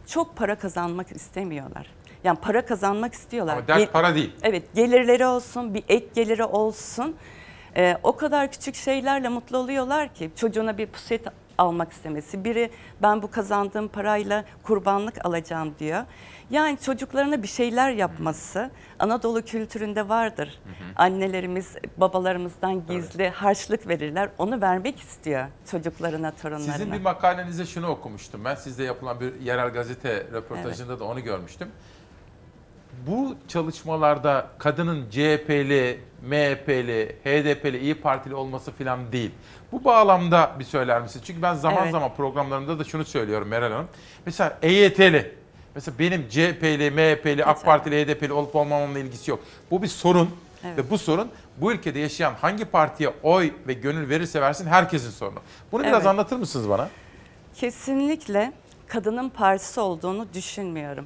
çok 0.07 0.35
para 0.35 0.55
kazanmak 0.55 1.11
istemiyorlar. 1.11 1.87
Yani 2.25 2.39
para 2.41 2.65
kazanmak 2.65 3.13
istiyorlar. 3.13 3.53
Ama 3.53 3.67
dert 3.67 3.77
Gel- 3.79 3.91
para 3.91 4.15
değil. 4.15 4.35
Evet 4.43 4.63
gelirleri 4.75 5.25
olsun, 5.25 5.73
bir 5.73 5.83
ek 5.87 6.07
geliri 6.15 6.43
olsun. 6.43 7.15
Ee, 7.77 7.97
o 8.03 8.15
kadar 8.15 8.51
küçük 8.51 8.75
şeylerle 8.75 9.29
mutlu 9.29 9.57
oluyorlar 9.57 10.13
ki 10.13 10.31
çocuğuna 10.35 10.77
bir 10.77 10.87
puset 10.87 11.27
almak 11.57 11.91
istemesi. 11.91 12.43
Biri 12.43 12.69
ben 13.01 13.21
bu 13.21 13.31
kazandığım 13.31 13.87
parayla 13.87 14.45
kurbanlık 14.63 15.25
alacağım 15.25 15.75
diyor. 15.79 16.03
Yani 16.49 16.77
çocuklarına 16.81 17.43
bir 17.43 17.47
şeyler 17.47 17.91
yapması 17.91 18.71
Anadolu 18.99 19.41
kültüründe 19.41 20.09
vardır. 20.09 20.61
Annelerimiz 20.95 21.75
babalarımızdan 21.97 22.87
gizli 22.87 23.29
harçlık 23.29 23.87
verirler. 23.87 24.29
Onu 24.37 24.61
vermek 24.61 24.99
istiyor 24.99 25.47
çocuklarına, 25.71 26.31
torunlarına. 26.31 26.73
Sizin 26.73 26.91
bir 26.91 27.01
makalenizde 27.01 27.65
şunu 27.65 27.87
okumuştum 27.87 28.45
ben. 28.45 28.55
Sizde 28.55 28.83
yapılan 28.83 29.19
bir 29.19 29.41
yerel 29.41 29.69
gazete 29.69 30.27
röportajında 30.33 30.99
da 30.99 31.03
onu 31.03 31.23
görmüştüm. 31.23 31.67
Bu 33.07 33.35
çalışmalarda 33.47 34.47
kadının 34.57 35.09
CHP'li, 35.09 35.99
MHP'li, 36.27 37.15
HDP'li, 37.23 37.77
İyi 37.79 37.95
Partili 37.95 38.35
olması 38.35 38.71
falan 38.71 39.11
değil. 39.11 39.31
Bu 39.71 39.83
bağlamda 39.83 40.51
bir 40.59 40.63
söyler 40.63 41.01
misin? 41.01 41.21
Çünkü 41.25 41.41
ben 41.41 41.53
zaman 41.53 41.83
Evet. 41.83 41.91
zaman 41.91 42.15
programlarımda 42.15 42.79
da 42.79 42.83
şunu 42.83 43.05
söylüyorum 43.05 43.47
Meral 43.47 43.71
Hanım. 43.71 43.87
Mesela 44.25 44.57
EYT'li, 44.61 45.35
mesela 45.75 45.99
benim 45.99 46.29
CHP'li, 46.29 46.91
MHP'li, 46.91 47.45
AK 47.45 47.65
Partili, 47.65 48.05
HDP'li 48.05 48.33
olup 48.33 48.55
olmamamla 48.55 48.99
ilgisi 48.99 49.31
yok. 49.31 49.39
Bu 49.71 49.81
bir 49.81 49.87
sorun 49.87 50.29
Evet. 50.65 50.77
ve 50.77 50.89
bu 50.89 50.97
sorun 50.97 51.29
bu 51.57 51.71
ülkede 51.73 51.99
yaşayan 51.99 52.33
hangi 52.41 52.65
partiye 52.65 53.13
oy 53.23 53.51
ve 53.67 53.73
gönül 53.73 54.09
verirse 54.09 54.41
versin 54.41 54.67
herkesin 54.67 55.09
sorunu. 55.11 55.39
Bunu 55.71 55.83
biraz 55.83 55.93
Evet. 55.95 56.07
anlatır 56.07 56.37
mısınız 56.37 56.69
bana? 56.69 56.89
Kesinlikle 57.55 58.53
kadının 58.87 59.29
partisi 59.29 59.79
olduğunu 59.79 60.27
düşünmüyorum. 60.33 61.05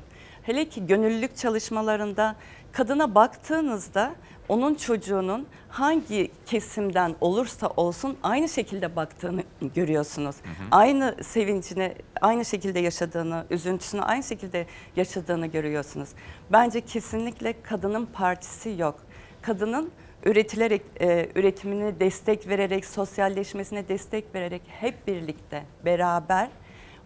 Hele 0.49 0.69
ki 0.69 0.87
gönüllülük 0.87 1.37
çalışmalarında 1.37 2.35
kadına 2.71 3.15
baktığınızda 3.15 4.15
onun 4.47 4.75
çocuğunun 4.75 5.47
hangi 5.69 6.31
kesimden 6.45 7.15
olursa 7.21 7.67
olsun 7.67 8.17
aynı 8.23 8.49
şekilde 8.49 8.95
baktığını 8.95 9.43
görüyorsunuz. 9.75 10.35
Aynı 10.71 11.15
sevincini 11.23 11.95
aynı 12.21 12.45
şekilde 12.45 12.79
yaşadığını, 12.79 13.45
üzüntüsünü 13.49 14.01
aynı 14.01 14.23
şekilde 14.23 14.65
yaşadığını 14.95 15.47
görüyorsunuz. 15.47 16.09
Bence 16.51 16.81
kesinlikle 16.81 17.61
kadının 17.63 18.05
partisi 18.05 18.75
yok. 18.77 18.99
Kadının 19.41 19.91
üretilerek, 20.25 20.81
e, 21.01 21.29
üretimini 21.35 21.99
destek 21.99 22.47
vererek, 22.47 22.85
sosyalleşmesine 22.85 23.87
destek 23.87 24.35
vererek 24.35 24.61
hep 24.67 25.07
birlikte, 25.07 25.63
beraber 25.85 26.49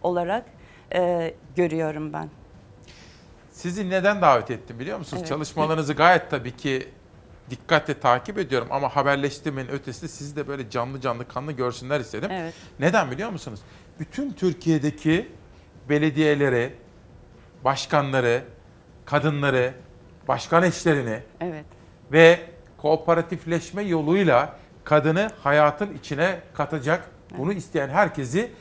olarak 0.02 0.46
e, 0.96 1.34
görüyorum 1.56 2.14
ben. 2.14 2.30
Sizi 3.54 3.90
neden 3.90 4.22
davet 4.22 4.52
ettim 4.52 4.80
biliyor 4.80 4.98
musunuz? 4.98 5.22
Evet. 5.22 5.30
Çalışmalarınızı 5.30 5.94
gayet 5.94 6.30
tabii 6.30 6.58
ki 6.58 6.90
dikkatle 7.50 8.00
takip 8.00 8.38
ediyorum 8.38 8.68
ama 8.72 8.96
haberleştirmenin 8.96 9.70
ötesinde 9.70 10.08
sizi 10.08 10.36
de 10.36 10.48
böyle 10.48 10.70
canlı 10.70 11.02
canlı 11.02 11.28
kanlı 11.28 11.52
görsünler 11.52 12.00
istedim. 12.00 12.30
Evet. 12.34 12.54
Neden 12.80 13.12
biliyor 13.12 13.30
musunuz? 13.30 13.60
Bütün 14.00 14.34
Türkiye'deki 14.34 15.32
belediyeleri, 15.90 16.74
başkanları, 17.64 18.44
kadınları, 19.06 19.74
başkan 20.28 20.64
eşlerini 20.64 21.20
Evet. 21.42 21.66
ve 22.12 22.40
kooperatifleşme 22.78 23.82
yoluyla 23.82 24.58
kadını 24.84 25.30
hayatın 25.44 25.94
içine 25.94 26.40
katacak, 26.54 27.10
bunu 27.38 27.54
isteyen 27.54 27.90
herkesi 27.90 28.52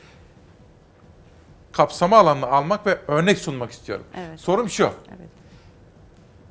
kapsama 1.73 2.17
alanına 2.17 2.47
almak 2.47 2.87
ve 2.87 2.97
örnek 3.07 3.37
sunmak 3.37 3.71
istiyorum. 3.71 4.05
Evet. 4.15 4.39
Sorum 4.39 4.69
şu. 4.69 4.83
Evet. 4.83 5.29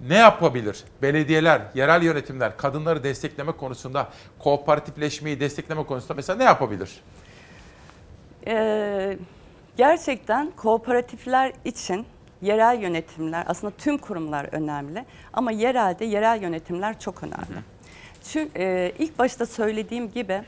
Ne 0.08 0.16
yapabilir? 0.16 0.84
Belediyeler, 1.02 1.62
yerel 1.74 2.02
yönetimler 2.02 2.56
kadınları 2.56 3.04
destekleme 3.04 3.52
konusunda, 3.52 4.08
kooperatifleşmeyi 4.38 5.40
destekleme 5.40 5.84
konusunda 5.84 6.14
mesela 6.14 6.36
ne 6.36 6.44
yapabilir? 6.44 7.02
Ee, 8.46 9.16
gerçekten 9.76 10.50
kooperatifler 10.56 11.52
için 11.64 12.06
yerel 12.42 12.82
yönetimler 12.82 13.44
aslında 13.48 13.72
tüm 13.78 13.98
kurumlar 13.98 14.48
önemli 14.52 15.04
ama 15.32 15.52
yerelde 15.52 16.04
yerel 16.04 16.42
yönetimler 16.42 17.00
çok 17.00 17.22
önemli. 17.22 17.62
Çünkü 18.24 18.58
e, 18.58 18.92
ilk 18.98 19.18
başta 19.18 19.46
söylediğim 19.46 20.10
gibi 20.12 20.42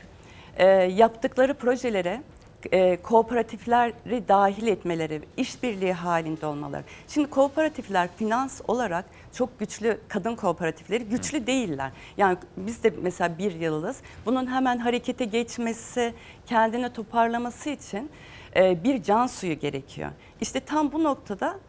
e, 0.57 0.67
yaptıkları 0.75 1.53
projelere 1.53 2.21
e, 2.71 2.97
kooperatifleri 3.03 4.27
dahil 4.27 4.67
etmeleri, 4.67 5.21
işbirliği 5.37 5.93
halinde 5.93 6.45
olmaları. 6.45 6.83
Şimdi 7.07 7.29
kooperatifler 7.29 8.09
finans 8.17 8.61
olarak 8.67 9.05
çok 9.33 9.59
güçlü, 9.59 9.99
kadın 10.07 10.35
kooperatifleri 10.35 11.03
güçlü 11.03 11.47
değiller. 11.47 11.91
Yani 12.17 12.37
biz 12.57 12.83
de 12.83 12.93
mesela 13.01 13.37
bir 13.37 13.51
yılız. 13.51 13.97
Bunun 14.25 14.47
hemen 14.47 14.77
harekete 14.77 15.25
geçmesi, 15.25 16.13
kendini 16.45 16.93
toparlaması 16.93 17.69
için 17.69 18.09
e, 18.55 18.83
bir 18.83 19.03
can 19.03 19.27
suyu 19.27 19.59
gerekiyor. 19.59 20.11
İşte 20.41 20.59
tam 20.59 20.91
bu 20.91 21.03
noktada 21.03 21.59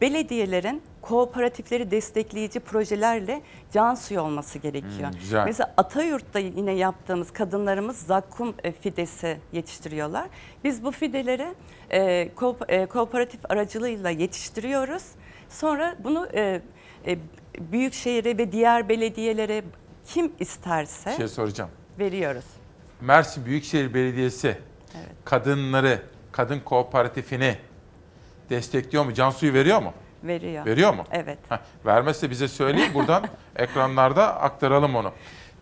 belediyelerin 0.00 0.82
kooperatifleri 1.02 1.90
destekleyici 1.90 2.60
projelerle 2.60 3.42
can 3.72 3.94
suyu 3.94 4.20
olması 4.20 4.58
gerekiyor. 4.58 5.10
Hmm, 5.12 5.18
güzel. 5.20 5.44
Mesela 5.44 5.74
Atayurt'ta 5.76 6.38
yine 6.38 6.72
yaptığımız 6.72 7.30
kadınlarımız 7.32 7.96
zakkum 7.98 8.54
e, 8.64 8.72
fidesi 8.72 9.38
yetiştiriyorlar. 9.52 10.26
Biz 10.64 10.84
bu 10.84 10.90
fideleri 10.90 11.54
e, 11.90 12.28
ko- 12.36 12.66
e, 12.68 12.86
kooperatif 12.86 13.40
aracılığıyla 13.50 14.10
yetiştiriyoruz. 14.10 15.02
Sonra 15.48 15.96
bunu 16.04 16.28
e, 16.34 16.60
e, 17.06 17.18
büyükşehire 17.72 18.38
ve 18.38 18.52
diğer 18.52 18.88
belediyelere 18.88 19.62
kim 20.06 20.32
isterse 20.40 21.10
Bir 21.10 21.16
şey 21.16 21.28
soracağım. 21.28 21.70
veriyoruz. 21.98 22.44
Mersin 23.00 23.46
Büyükşehir 23.46 23.94
Belediyesi 23.94 24.58
kadınları, 25.24 26.02
kadın 26.32 26.60
kooperatifini 26.60 27.56
destekliyor 28.50 29.04
mu? 29.04 29.14
Can 29.14 29.30
suyu 29.30 29.52
veriyor 29.54 29.82
mu? 29.82 29.92
Veriyor. 30.24 30.66
Veriyor 30.66 30.94
mu? 30.94 31.04
Evet. 31.12 31.38
Heh, 31.48 31.58
vermezse 31.86 32.30
bize 32.30 32.48
söyleyin 32.48 32.94
buradan 32.94 33.24
ekranlarda 33.56 34.40
aktaralım 34.40 34.94
onu. 34.94 35.12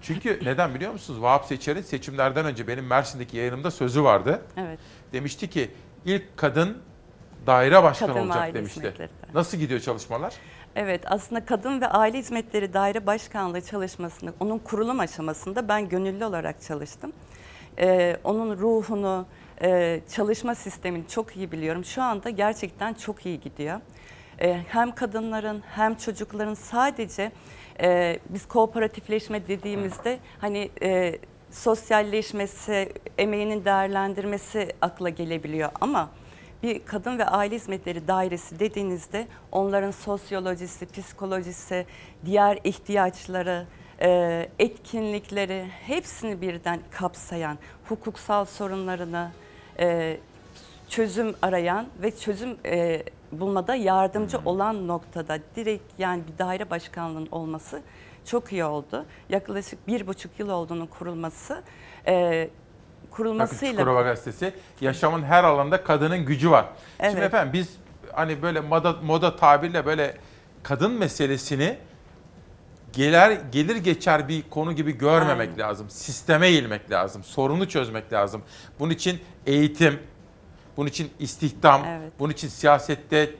Çünkü 0.02 0.40
neden 0.44 0.74
biliyor 0.74 0.92
musunuz? 0.92 1.22
Vahap 1.22 1.44
Seçer'in 1.44 1.82
seçimlerden 1.82 2.46
önce 2.46 2.68
benim 2.68 2.86
Mersin'deki 2.86 3.36
yayınımda 3.36 3.70
sözü 3.70 4.04
vardı. 4.04 4.42
Evet. 4.56 4.78
Demişti 5.12 5.50
ki 5.50 5.70
ilk 6.04 6.36
kadın 6.36 6.78
daire 7.46 7.82
başkanı 7.82 8.12
Kadın 8.14 8.26
olacak 8.28 8.54
demişti. 8.54 8.76
hizmetleri. 8.76 9.08
Nasıl 9.34 9.58
gidiyor 9.58 9.80
çalışmalar? 9.80 10.34
Evet 10.76 11.00
aslında 11.06 11.44
Kadın 11.44 11.80
ve 11.80 11.86
Aile 11.88 12.18
Hizmetleri 12.18 12.72
Daire 12.72 13.06
Başkanlığı 13.06 13.60
çalışmasında, 13.60 14.32
onun 14.40 14.58
kurulum 14.58 15.00
aşamasında 15.00 15.68
ben 15.68 15.88
gönüllü 15.88 16.24
olarak 16.24 16.62
çalıştım. 16.62 17.12
Ee, 17.78 18.16
onun 18.24 18.58
ruhunu, 18.58 19.26
e, 19.62 20.00
çalışma 20.14 20.54
sistemini 20.54 21.08
çok 21.08 21.36
iyi 21.36 21.52
biliyorum. 21.52 21.84
Şu 21.84 22.02
anda 22.02 22.30
gerçekten 22.30 22.94
çok 22.94 23.26
iyi 23.26 23.40
gidiyor. 23.40 23.80
Ee, 24.40 24.60
hem 24.68 24.94
kadınların 24.94 25.62
hem 25.66 25.94
çocukların 25.94 26.54
sadece 26.54 27.32
e, 27.80 28.18
biz 28.28 28.48
kooperatifleşme 28.48 29.48
dediğimizde 29.48 30.18
hani 30.38 30.70
e, 30.82 31.18
sosyalleşmesi, 31.50 32.92
emeğinin 33.18 33.64
değerlendirmesi 33.64 34.68
akla 34.80 35.08
gelebiliyor 35.08 35.70
ama 35.80 36.10
bir 36.62 36.84
kadın 36.84 37.18
ve 37.18 37.24
aile 37.24 37.54
hizmetleri 37.54 38.08
dairesi 38.08 38.58
dediğinizde 38.58 39.26
onların 39.52 39.90
sosyolojisi, 39.90 40.86
psikolojisi, 40.86 41.86
diğer 42.24 42.58
ihtiyaçları, 42.64 43.66
e, 44.00 44.48
etkinlikleri 44.58 45.66
hepsini 45.86 46.40
birden 46.40 46.80
kapsayan, 46.90 47.58
hukuksal 47.88 48.44
sorunlarını 48.44 49.30
e, 49.82 50.16
çözüm 50.88 51.34
arayan 51.42 51.86
ve 52.02 52.16
çözüm 52.16 52.56
e, 52.66 53.02
bulmada 53.32 53.74
yardımcı 53.74 54.38
olan 54.44 54.88
noktada 54.88 55.38
direkt 55.56 55.82
yani 55.98 56.22
bir 56.32 56.38
daire 56.38 56.70
başkanlığının 56.70 57.28
olması 57.32 57.82
çok 58.24 58.52
iyi 58.52 58.64
oldu. 58.64 59.04
Yaklaşık 59.28 59.88
bir 59.88 60.06
buçuk 60.06 60.38
yıl 60.38 60.48
olduğunun 60.48 60.86
kurulması 60.86 61.62
e, 62.06 62.48
Bakın 62.50 63.16
kurulmasıyla 63.16 63.72
Çukurova 63.72 64.02
Gazetesi 64.02 64.52
yaşamın 64.80 65.22
her 65.22 65.44
alanda 65.44 65.84
kadının 65.84 66.24
gücü 66.24 66.50
var. 66.50 66.66
Şimdi 67.00 67.12
Evet. 67.12 67.22
efendim 67.22 67.52
biz 67.52 67.76
hani 68.12 68.42
böyle 68.42 68.60
moda, 68.60 68.92
moda 69.02 69.36
tabirle 69.36 69.86
böyle 69.86 70.16
kadın 70.62 70.92
meselesini 70.92 71.76
gelir 72.92 73.38
gelir 73.52 73.76
geçer 73.76 74.28
bir 74.28 74.42
konu 74.50 74.72
gibi 74.72 74.98
görmemek 74.98 75.50
Aynen. 75.50 75.68
lazım. 75.68 75.90
Sisteme 75.90 76.48
eğilmek 76.48 76.90
lazım. 76.90 77.24
Sorunu 77.24 77.68
çözmek 77.68 78.12
lazım. 78.12 78.42
Bunun 78.80 78.90
için 78.90 79.20
eğitim, 79.46 79.98
bunun 80.76 80.88
için 80.88 81.10
istihdam, 81.18 81.82
Evet. 81.86 82.12
bunun 82.18 82.32
için 82.32 82.48
siyasette 82.48 83.30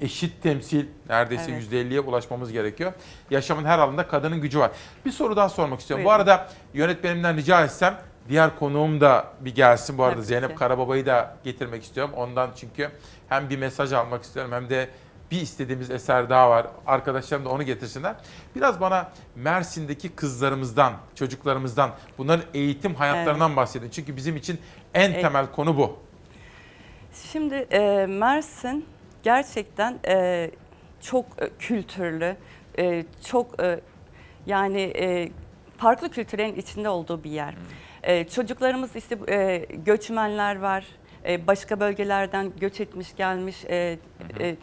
eşit 0.00 0.42
temsil 0.42 0.86
neredeyse 1.08 1.50
Evet. 1.52 1.62
%50'ye 1.72 2.00
ulaşmamız 2.00 2.52
gerekiyor. 2.52 2.92
Yaşamın 3.30 3.64
her 3.64 3.78
alanında 3.78 4.08
kadının 4.08 4.40
gücü 4.40 4.58
var. 4.58 4.70
Bir 5.04 5.10
soru 5.10 5.36
daha 5.36 5.48
sormak 5.48 5.80
istiyorum. 5.80 6.04
Bu 6.04 6.08
Buyurun. 6.08 6.20
arada 6.20 6.48
yönetmenimden 6.74 7.36
rica 7.36 7.64
etsem 7.64 7.98
diğer 8.28 8.58
konuğum 8.58 9.00
da 9.00 9.24
bir 9.40 9.54
gelsin. 9.54 9.98
Bu 9.98 10.04
arada 10.04 10.16
Tabii 10.16 10.26
Zeynep 10.26 10.50
ki. 10.50 10.56
Karababa'yı 10.56 11.06
da 11.06 11.36
getirmek 11.44 11.82
istiyorum. 11.84 12.12
Ondan 12.16 12.50
çünkü 12.56 12.90
hem 13.28 13.50
bir 13.50 13.58
mesaj 13.58 13.92
almak 13.92 14.22
istiyorum 14.22 14.52
hem 14.52 14.70
de 14.70 14.88
bir 15.30 15.40
istediğimiz 15.40 15.90
eser 15.90 16.30
daha 16.30 16.50
var. 16.50 16.66
Arkadaşlarım 16.86 17.44
da 17.44 17.48
onu 17.48 17.62
getirsinler. 17.62 18.14
Biraz 18.56 18.80
bana 18.80 19.12
Mersin'deki 19.36 20.08
kızlarımızdan, 20.08 20.92
çocuklarımızdan, 21.14 21.90
bunların 22.18 22.44
eğitim 22.54 22.94
hayatlarından 22.94 23.56
bahsedin. 23.56 23.90
Çünkü 23.90 24.16
bizim 24.16 24.36
için 24.36 24.58
en 24.94 25.10
Evet. 25.10 25.22
temel 25.22 25.46
konu 25.52 25.76
bu. 25.76 25.98
Şimdi 27.32 27.54
e, 27.54 28.06
Mersin 28.06 28.86
gerçekten 29.22 29.98
e, 30.06 30.50
çok 31.00 31.24
e, 31.38 31.50
kültürlü, 31.58 32.36
e, 32.78 33.04
çok 33.24 33.62
e, 33.62 33.80
yani 34.46 34.80
e, 34.80 35.30
farklı 35.78 36.10
kültürlerin 36.10 36.54
içinde 36.56 36.88
olduğu 36.88 37.24
bir 37.24 37.30
yer. 37.30 37.54
E, 38.02 38.28
çocuklarımız 38.28 38.96
işte 38.96 39.18
e, 39.28 39.66
göçmenler 39.84 40.58
var, 40.60 40.84
e, 41.28 41.46
başka 41.46 41.80
bölgelerden 41.80 42.52
göç 42.60 42.80
etmiş 42.80 43.16
gelmiş 43.16 43.64
e, 43.64 43.98
e, 44.40 44.56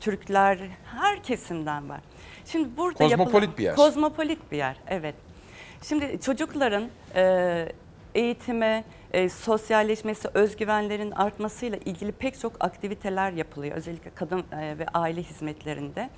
Türkler, 0.00 0.58
her 1.00 1.22
kesimden 1.22 1.88
var. 1.88 2.00
Şimdi 2.44 2.76
burada 2.76 2.98
Kozmopolit 2.98 3.34
yapılan- 3.34 3.58
bir 3.58 3.62
yer. 3.64 3.76
Kozmopolit 3.76 4.52
bir 4.52 4.56
yer, 4.56 4.76
evet. 4.88 5.14
Şimdi 5.82 6.20
çocukların 6.20 6.84
e, 7.14 7.72
eğitime, 8.14 8.84
e, 9.12 9.28
sosyalleşmesi, 9.28 10.28
özgüvenlerin 10.34 11.10
artmasıyla 11.10 11.78
ilgili 11.84 12.12
pek 12.12 12.40
çok 12.40 12.52
aktiviteler 12.64 13.32
yapılıyor. 13.32 13.76
Özellikle 13.76 14.10
kadın 14.14 14.44
e, 14.60 14.78
ve 14.78 14.86
aile 14.94 15.22
hizmetlerinde. 15.22 16.10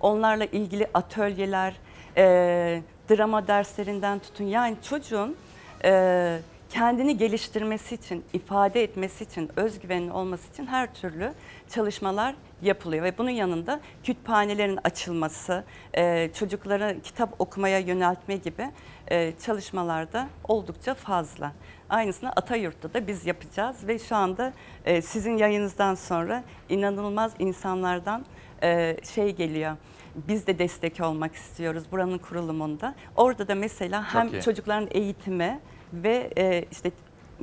Onlarla 0.00 0.44
ilgili 0.44 0.86
atölyeler, 0.94 1.74
e, 2.16 2.82
drama 3.10 3.46
derslerinden 3.46 4.18
tutun. 4.18 4.44
Yani 4.44 4.76
çocuğun 4.82 5.36
e, 5.84 6.38
kendini 6.70 7.16
geliştirmesi 7.16 7.94
için, 7.94 8.24
ifade 8.32 8.82
etmesi 8.82 9.24
için, 9.24 9.50
özgüvenli 9.56 10.12
olması 10.12 10.48
için 10.52 10.66
her 10.66 10.94
türlü 10.94 11.32
çalışmalar 11.68 12.34
yapılıyor. 12.62 13.04
Ve 13.04 13.18
bunun 13.18 13.30
yanında 13.30 13.80
kütüphanelerin 14.04 14.78
açılması, 14.84 15.64
e, 15.94 16.30
çocuklara 16.34 17.00
kitap 17.00 17.40
okumaya 17.40 17.78
yöneltme 17.78 18.36
gibi 18.36 18.70
e, 19.08 19.32
çalışmalarda 19.46 20.28
oldukça 20.44 20.94
fazla. 20.94 21.52
Aynısını 21.90 22.30
Atayurt'ta 22.30 22.94
da 22.94 23.06
biz 23.06 23.26
yapacağız 23.26 23.86
ve 23.88 23.98
şu 23.98 24.16
anda 24.16 24.52
e, 24.84 25.02
sizin 25.02 25.36
yayınızdan 25.36 25.94
sonra 25.94 26.44
inanılmaz 26.68 27.32
insanlardan 27.38 28.24
e, 28.62 28.96
şey 29.14 29.36
geliyor. 29.36 29.76
Biz 30.14 30.46
de 30.46 30.58
destek 30.58 31.00
olmak 31.00 31.34
istiyoruz 31.34 31.84
buranın 31.92 32.18
kurulumunda. 32.18 32.94
Orada 33.16 33.48
da 33.48 33.54
mesela 33.54 34.14
hem 34.14 34.40
çocukların 34.40 34.88
eğitimi 34.90 35.60
ve 35.92 36.30
e, 36.38 36.64
işte 36.70 36.90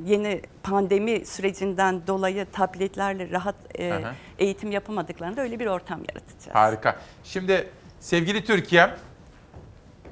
yeni 0.05 0.41
pandemi 0.63 1.25
sürecinden 1.25 2.07
dolayı 2.07 2.45
tabletlerle 2.51 3.31
rahat 3.31 3.55
e, 3.75 3.93
Aha. 3.93 4.13
eğitim 4.39 4.71
yapamadıklarında 4.71 5.41
öyle 5.41 5.59
bir 5.59 5.65
ortam 5.65 5.99
yaratacağız. 5.99 6.55
Harika. 6.55 6.99
Şimdi 7.23 7.69
sevgili 7.99 8.45
Türkiye, 8.45 8.89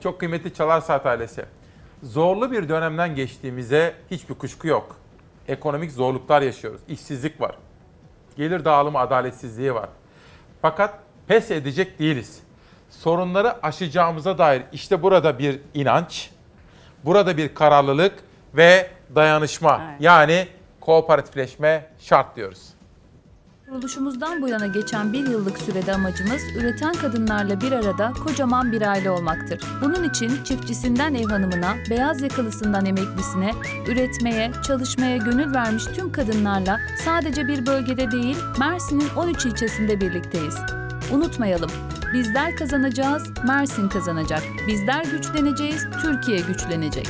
çok 0.04 0.20
kıymetli 0.20 0.54
Çalar 0.54 0.82
Saat 0.82 1.06
ailesi. 1.06 1.46
Zorlu 2.04 2.52
bir 2.52 2.70
dönemden 2.70 3.16
geçtiğimize 3.16 3.96
hiçbir 4.12 4.34
kuşku 4.34 4.68
yok. 4.68 4.98
Ekonomik 5.48 5.92
zorluklar 5.92 6.42
yaşıyoruz. 6.42 6.82
İşsizlik 6.88 7.42
var. 7.42 7.58
Gelir 8.38 8.66
dağılımı 8.66 9.00
adaletsizliği 9.00 9.74
var. 9.74 9.90
Fakat 10.62 11.00
pes 11.28 11.52
edecek 11.52 12.00
değiliz. 12.00 12.40
Sorunları 12.90 13.66
aşacağımıza 13.66 14.38
dair 14.38 14.64
işte 14.72 15.04
burada 15.04 15.40
bir 15.40 15.60
inanç, 15.74 16.30
burada 17.06 17.38
bir 17.38 17.56
kararlılık 17.56 18.14
ve 18.54 18.90
dayanışma. 19.16 19.82
Yani 20.00 20.48
kooperatifleşme 20.80 21.86
şart 22.00 22.36
diyoruz. 22.36 22.74
Kuruluşumuzdan 23.74 24.42
bu 24.42 24.48
yana 24.48 24.68
geçen 24.68 25.14
bir 25.14 25.28
yıllık 25.28 25.58
sürede 25.58 25.94
amacımız 25.94 26.42
üreten 26.58 26.94
kadınlarla 26.94 27.62
bir 27.62 27.72
arada 27.72 28.12
kocaman 28.24 28.72
bir 28.72 28.82
aile 28.82 29.10
olmaktır. 29.10 29.62
Bunun 29.82 30.10
için 30.10 30.44
çiftçisinden 30.44 31.14
ev 31.14 31.30
hanımına, 31.30 31.76
beyaz 31.90 32.22
yakalısından 32.22 32.86
emeklisine, 32.86 33.52
üretmeye, 33.88 34.52
çalışmaya 34.68 35.18
gönül 35.18 35.54
vermiş 35.54 35.84
tüm 35.96 36.12
kadınlarla 36.12 36.80
sadece 37.06 37.48
bir 37.48 37.66
bölgede 37.66 38.12
değil, 38.12 38.38
Mersin'in 38.60 39.10
13 39.16 39.46
ilçesinde 39.46 40.02
birlikteyiz. 40.02 40.56
Unutmayalım, 41.12 41.72
bizler 42.14 42.56
kazanacağız, 42.56 43.24
Mersin 43.48 43.90
kazanacak. 43.90 44.44
Bizler 44.68 45.06
güçleneceğiz, 45.06 45.84
Türkiye 46.02 46.40
güçlenecek. 46.40 47.08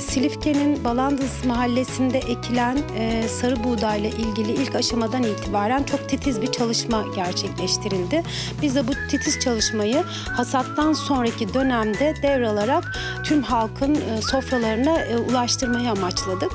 Silifke'nin 0.00 0.84
Balandız 0.84 1.44
mahallesinde 1.46 2.18
ekilen 2.18 2.78
e, 2.96 3.28
sarı 3.28 3.64
buğdayla 3.64 4.08
ilgili 4.08 4.52
ilk 4.52 4.74
aşamadan 4.74 5.22
itibaren 5.22 5.82
çok 5.82 6.08
titiz 6.08 6.42
bir 6.42 6.52
çalışma 6.52 7.04
gerçekleştirildi. 7.16 8.22
Biz 8.62 8.74
de 8.74 8.88
bu 8.88 8.92
titiz 9.10 9.40
çalışmayı 9.40 10.02
hasattan 10.36 10.92
sonraki 10.92 11.54
dönemde 11.54 12.14
devralarak 12.22 12.84
tüm 13.24 13.42
halkın 13.42 13.94
e, 13.94 14.22
sofralarına 14.22 15.00
e, 15.00 15.16
ulaştırmayı 15.16 15.90
amaçladık. 15.90 16.52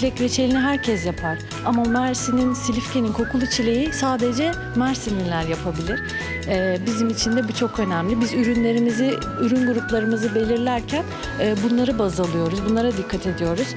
Çilek 0.00 0.20
reçelini 0.20 0.58
herkes 0.58 1.06
yapar. 1.06 1.38
Ama 1.64 1.84
Mersin'in, 1.84 2.54
Silifke'nin 2.54 3.12
kokulu 3.12 3.46
çileği 3.46 3.92
sadece 3.92 4.52
Mersinliler 4.76 5.42
yapabilir. 5.42 6.00
Ee, 6.48 6.78
bizim 6.86 7.08
için 7.08 7.36
de 7.36 7.48
bu 7.48 7.52
çok 7.52 7.80
önemli. 7.80 8.20
Biz 8.20 8.34
ürünlerimizi, 8.34 9.14
ürün 9.40 9.66
gruplarımızı 9.66 10.34
belirlerken 10.34 11.04
e, 11.40 11.54
bunları 11.62 11.98
baz 11.98 12.20
alıyoruz, 12.20 12.64
bunlara 12.68 12.96
dikkat 12.96 13.26
ediyoruz. 13.26 13.68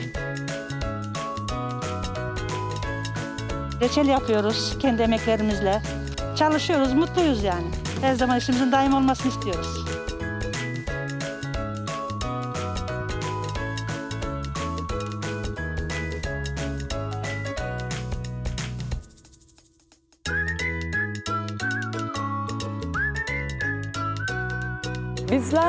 Reçel 3.81 4.07
yapıyoruz 4.07 4.77
kendi 4.79 5.01
emeklerimizle. 5.01 5.81
Çalışıyoruz, 6.35 6.93
mutluyuz 6.93 7.43
yani. 7.43 7.67
Her 8.01 8.13
zaman 8.13 8.37
işimizin 8.37 8.71
daim 8.71 8.93
olmasını 8.93 9.31
istiyoruz. 9.31 9.92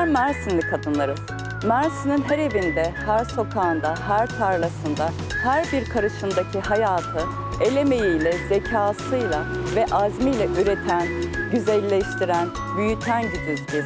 Bizler 0.05 0.25
Mersinli 0.25 0.61
kadınlarız. 0.61 1.19
Mersin'in 1.67 2.23
her 2.23 2.39
evinde, 2.39 2.93
her 3.05 3.25
sokağında, 3.25 3.95
her 4.07 4.27
tarlasında, 4.27 5.09
her 5.43 5.71
bir 5.71 5.89
karışındaki 5.89 6.59
hayatı 6.59 7.19
el 7.61 7.75
emeğiyle, 7.75 8.47
zekasıyla 8.49 9.45
ve 9.75 9.85
azmiyle 9.91 10.45
üreten, 10.45 11.07
güzelleştiren, 11.51 12.47
büyüten 12.77 13.23
gücüz 13.23 13.67
biz. 13.73 13.85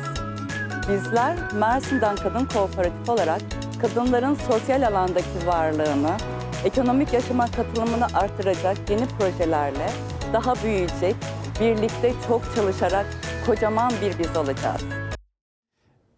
Bizler 0.90 1.36
Mersin'den 1.54 2.16
Kadın 2.16 2.46
Kooperatif 2.46 3.10
olarak 3.10 3.42
kadınların 3.82 4.36
sosyal 4.36 4.88
alandaki 4.88 5.48
varlığını, 5.48 6.18
ekonomik 6.66 7.14
yaşama 7.14 7.46
katılımını 7.46 8.06
artıracak 8.14 8.78
yeni 8.90 9.06
projelerle 9.20 9.90
daha 10.34 10.56
büyüyecek, 10.64 11.16
birlikte 11.62 12.14
çok 12.28 12.56
çalışarak 12.56 13.06
kocaman 13.46 13.92
bir 14.02 14.20
biz 14.20 14.38
olacağız. 14.38 14.99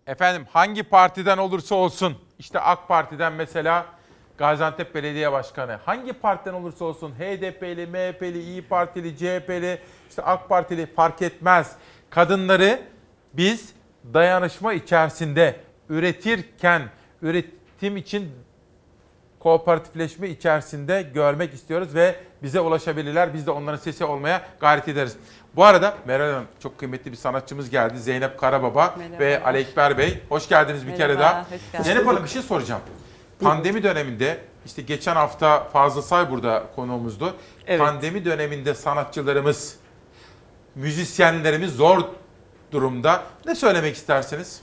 Efendim 0.07 0.47
hangi 0.51 0.83
partiden 0.83 1.37
olursa 1.37 1.75
olsun 1.75 2.17
işte 2.39 2.59
AK 2.59 2.87
Parti'den 2.87 3.33
mesela 3.33 3.85
Gaziantep 4.37 4.95
Belediye 4.95 5.31
Başkanı 5.31 5.79
hangi 5.85 6.13
partiden 6.13 6.53
olursa 6.53 6.85
olsun 6.85 7.11
HDP'li, 7.11 7.87
MHP'li, 7.87 8.39
İyi 8.41 8.61
Partili, 8.61 9.17
CHP'li, 9.17 9.81
işte 10.09 10.21
AK 10.21 10.49
Partili 10.49 10.85
fark 10.85 11.21
etmez. 11.21 11.75
Kadınları 12.09 12.81
biz 13.33 13.73
dayanışma 14.13 14.73
içerisinde 14.73 15.55
üretirken 15.89 16.81
üretim 17.21 17.97
için 17.97 18.31
kooperatifleşme 19.39 20.29
içerisinde 20.29 21.01
görmek 21.01 21.53
istiyoruz 21.53 21.95
ve 21.95 22.15
bize 22.43 22.59
ulaşabilirler. 22.59 23.33
Biz 23.33 23.47
de 23.47 23.51
onların 23.51 23.79
sesi 23.79 24.05
olmaya 24.05 24.41
gayret 24.59 24.87
ederiz. 24.87 25.17
Bu 25.55 25.63
arada 25.65 25.97
Meral 26.05 26.31
Hanım 26.33 26.47
çok 26.59 26.77
kıymetli 26.77 27.11
bir 27.11 27.17
sanatçımız 27.17 27.69
geldi. 27.69 27.99
Zeynep 27.99 28.39
Karababa 28.39 28.95
Merhaba. 28.97 29.19
ve 29.19 29.43
Ali 29.43 29.57
Ekber 29.57 29.97
Bey. 29.97 30.19
Hoş 30.29 30.49
geldiniz 30.49 30.87
bir 30.87 30.95
kere 30.95 31.07
Merhaba, 31.15 31.23
daha. 31.23 31.41
hoş 31.43 31.49
geldiniz. 31.49 31.85
Zeynep 31.85 32.07
Hanım 32.07 32.23
bir 32.23 32.29
şey 32.29 32.41
soracağım. 32.41 32.81
Pandemi 33.39 33.83
döneminde 33.83 34.37
işte 34.65 34.81
geçen 34.81 35.15
hafta 35.15 35.63
Fazıl 35.63 36.01
Say 36.01 36.31
burada 36.31 36.63
konuğumuzdu. 36.75 37.35
Pandemi 37.77 38.25
döneminde 38.25 38.73
sanatçılarımız, 38.73 39.75
müzisyenlerimiz 40.75 41.75
zor 41.75 42.01
durumda. 42.71 43.23
Ne 43.45 43.55
söylemek 43.55 43.95
istersiniz? 43.95 44.61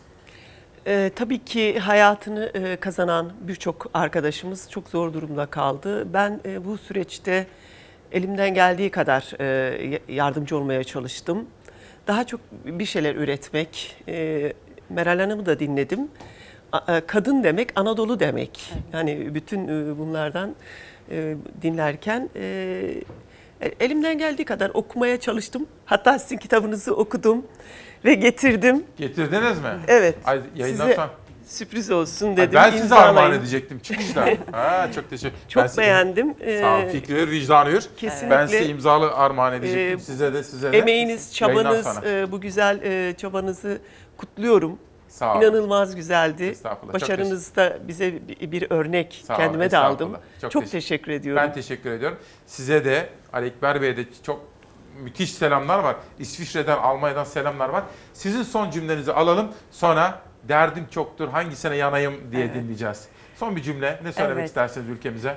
Ee, 0.86 1.10
tabii 1.16 1.44
ki 1.44 1.78
hayatını 1.78 2.44
e, 2.54 2.76
kazanan 2.76 3.32
birçok 3.40 3.86
arkadaşımız 3.94 4.70
çok 4.70 4.88
zor 4.88 5.12
durumda 5.12 5.46
kaldı. 5.46 6.12
Ben 6.12 6.40
e, 6.44 6.64
bu 6.64 6.78
süreçte 6.78 7.46
elimden 8.12 8.54
geldiği 8.54 8.90
kadar 8.90 9.32
e, 9.40 10.00
yardımcı 10.08 10.56
olmaya 10.56 10.84
çalıştım. 10.84 11.46
Daha 12.06 12.24
çok 12.26 12.40
bir 12.64 12.84
şeyler 12.84 13.14
üretmek. 13.14 13.96
E, 14.08 14.52
Meral 14.90 15.18
Hanım'ı 15.20 15.46
da 15.46 15.58
dinledim. 15.60 16.08
A- 16.72 16.96
e, 16.96 17.00
Kadın 17.06 17.44
demek 17.44 17.68
Anadolu 17.76 18.20
demek. 18.20 18.72
Yani 18.92 19.34
bütün 19.34 19.68
e, 19.68 19.98
bunlardan 19.98 20.54
e, 21.10 21.34
dinlerken 21.62 22.30
e, 22.36 22.42
e, 23.60 23.70
elimden 23.80 24.18
geldiği 24.18 24.44
kadar 24.44 24.70
okumaya 24.74 25.20
çalıştım. 25.20 25.66
Hatta 25.84 26.18
sizin 26.18 26.36
kitabınızı 26.36 26.96
okudum 26.96 27.46
ve 28.04 28.14
getirdim. 28.14 28.84
Getirdiniz 28.96 29.58
mi? 29.60 29.68
Evet. 29.88 30.14
Ay, 30.24 30.40
yayından 30.56 30.84
size 30.84 30.94
sonra- 30.96 31.10
sürpriz 31.48 31.90
olsun 31.90 32.36
dedim. 32.36 32.54
ben 32.54 32.70
size 32.70 32.94
armağan 32.94 33.32
edecektim 33.32 33.78
çıkışta. 33.78 34.28
ha, 34.52 34.88
çok 34.94 35.10
teşekkür 35.10 35.36
Çok 35.48 35.62
Ben 35.62 35.66
size- 35.66 35.82
beğendim. 35.82 36.34
Sağ 36.60 36.74
olun. 36.76 36.82
Ee, 36.84 36.88
Fikri 36.92 37.14
Hür, 37.14 37.30
vicdanı. 37.30 37.80
Kesinlikle. 37.96 38.30
Ben 38.30 38.46
size 38.46 38.66
imzalı 38.66 39.12
armağan 39.14 39.52
edecektim. 39.54 39.98
Ee, 39.98 40.02
size 40.02 40.34
de 40.34 40.42
size 40.42 40.72
de. 40.72 40.78
Emeğiniz, 40.78 41.34
çabanız, 41.34 41.86
e, 42.04 42.32
bu 42.32 42.40
güzel 42.40 42.80
e, 42.82 43.14
çabanızı 43.16 43.78
kutluyorum. 44.16 44.78
Sağ 45.08 45.32
olun. 45.34 45.42
İnanılmaz 45.42 45.96
güzeldi. 45.96 46.54
Çok 46.62 46.92
Başarınız 46.92 47.56
da 47.56 47.78
bize 47.88 48.14
bir 48.28 48.66
örnek. 48.70 49.22
Sağ 49.26 49.34
olun, 49.34 49.42
Kendime 49.42 49.70
de 49.70 49.78
aldım. 49.78 50.14
estağfurullah. 50.14 50.50
Çok, 50.50 50.50
teşekkür- 50.62 50.70
teşekkür 50.70 51.12
ediyorum. 51.12 51.42
Ben 51.42 51.52
teşekkür 51.52 51.90
ediyorum. 51.90 52.18
Size 52.46 52.84
de 52.84 53.08
Ali 53.32 53.46
Ekber 53.46 53.82
Bey'e 53.82 53.96
de 53.96 54.04
çok 54.22 54.40
müthiş 55.02 55.32
selamlar 55.32 55.78
var. 55.78 55.96
İsviçre'den, 56.18 56.78
Almanya'dan 56.78 57.24
selamlar 57.24 57.68
var. 57.68 57.82
Sizin 58.14 58.42
son 58.42 58.70
cümlenizi 58.70 59.12
alalım. 59.12 59.48
Sonra 59.70 60.20
derdim 60.44 60.86
çoktur 60.90 61.28
hangisine 61.28 61.76
yanayım 61.76 62.32
diye 62.32 62.54
dinleyeceğiz. 62.54 63.08
Son 63.36 63.56
bir 63.56 63.62
cümle 63.62 64.00
ne 64.04 64.12
söylemek 64.12 64.38
Evet. 64.38 64.48
istersiniz 64.48 64.88
ülkemize? 64.88 65.36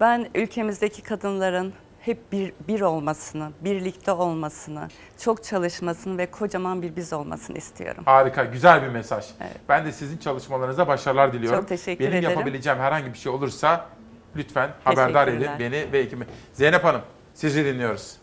Ben 0.00 0.28
ülkemizdeki 0.34 1.02
kadınların 1.02 1.72
hep 2.00 2.32
bir, 2.32 2.52
bir 2.68 2.80
olmasını, 2.80 3.50
birlikte 3.60 4.12
olmasını, 4.12 4.88
çok 5.18 5.44
çalışmasını 5.44 6.18
ve 6.18 6.26
kocaman 6.30 6.82
bir 6.82 6.96
biz 6.96 7.12
olmasını 7.12 7.58
istiyorum. 7.58 8.02
Harika, 8.06 8.44
güzel 8.44 8.82
bir 8.82 8.88
mesaj. 8.88 9.24
Ben 9.68 9.84
de 9.84 9.92
sizin 9.92 10.18
çalışmalarınıza 10.18 10.88
başarılar 10.88 11.32
diliyorum. 11.32 11.58
Çok 11.60 11.68
teşekkür 11.68 12.04
Benim 12.04 12.16
ederim. 12.18 12.30
yapabileceğim 12.30 12.78
herhangi 12.78 13.12
bir 13.12 13.18
şey 13.18 13.32
olursa 13.32 13.86
lütfen 14.36 14.70
haberdar 14.84 15.28
edin 15.28 15.48
beni 15.58 15.92
ve 15.92 15.98
ekibimi. 15.98 16.26
Zeynep 16.52 16.84
Hanım, 16.84 17.02
sizi 17.34 17.64
dinliyoruz. 17.64 18.16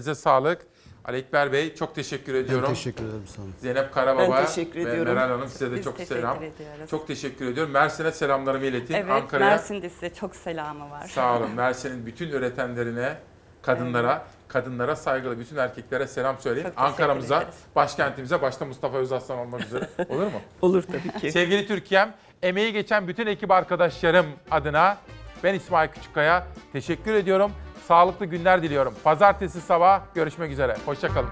Yüreğinize 0.00 0.14
sağlık. 0.14 0.66
Ali 1.04 1.16
Ekber 1.16 1.52
Bey 1.52 1.74
çok 1.74 1.94
teşekkür 1.94 2.34
ediyorum. 2.34 2.64
Ben 2.68 2.74
teşekkür 2.74 3.04
ederim 3.04 3.24
sana. 3.36 3.46
Zeynep 3.60 3.92
Karababa 3.94 4.36
Ben 4.36 4.46
teşekkür 4.46 4.84
ve 4.84 4.90
ediyorum. 4.90 5.14
Meral 5.14 5.28
Hanım 5.30 5.48
size 5.48 5.70
de 5.70 5.76
Biz 5.76 5.84
çok 5.84 5.96
teşekkür 5.96 6.14
selam. 6.16 6.36
ediyoruz. 6.36 6.90
Çok 6.90 7.06
teşekkür 7.06 7.46
ediyorum. 7.46 7.72
Mersin'e 7.72 8.12
selamlarımı 8.12 8.64
iletin. 8.66 8.94
Evet, 8.94 9.10
Ankara'ya 9.10 9.50
Mersin'de 9.50 9.90
size 9.90 10.14
çok 10.14 10.36
selamı 10.36 10.90
var. 10.90 11.06
sağ 11.06 11.36
olun. 11.38 11.50
Mersin'in 11.50 12.06
bütün 12.06 12.28
üretenlerine, 12.28 13.14
kadınlara, 13.62 14.26
kadınlara 14.48 14.96
saygılı 14.96 15.38
bütün 15.38 15.56
erkeklere 15.56 16.06
selam 16.06 16.38
söyleyin. 16.38 16.68
Ankara'mıza, 16.76 17.44
başkentimize 17.76 18.42
başta 18.42 18.64
Mustafa 18.64 18.96
Özaslan 18.96 19.38
olmak 19.38 19.60
üzere. 19.64 19.88
Olur 20.08 20.24
mu? 20.26 20.40
Olur 20.62 20.82
tabii 20.82 21.20
ki. 21.20 21.32
Sevgili 21.32 21.66
Türkiye'm, 21.66 22.12
emeği 22.42 22.72
geçen 22.72 23.08
bütün 23.08 23.26
ekip 23.26 23.50
arkadaşlarım 23.50 24.26
adına 24.50 24.98
ben 25.44 25.54
İsmail 25.54 25.88
Küçükkaya 25.88 26.46
teşekkür 26.72 27.14
ediyorum. 27.14 27.52
Sağlıklı 27.90 28.26
günler 28.26 28.62
diliyorum. 28.62 28.94
Pazartesi 29.04 29.60
sabah 29.60 30.00
görüşmek 30.14 30.52
üzere. 30.52 30.76
Hoşçakalın. 30.86 31.28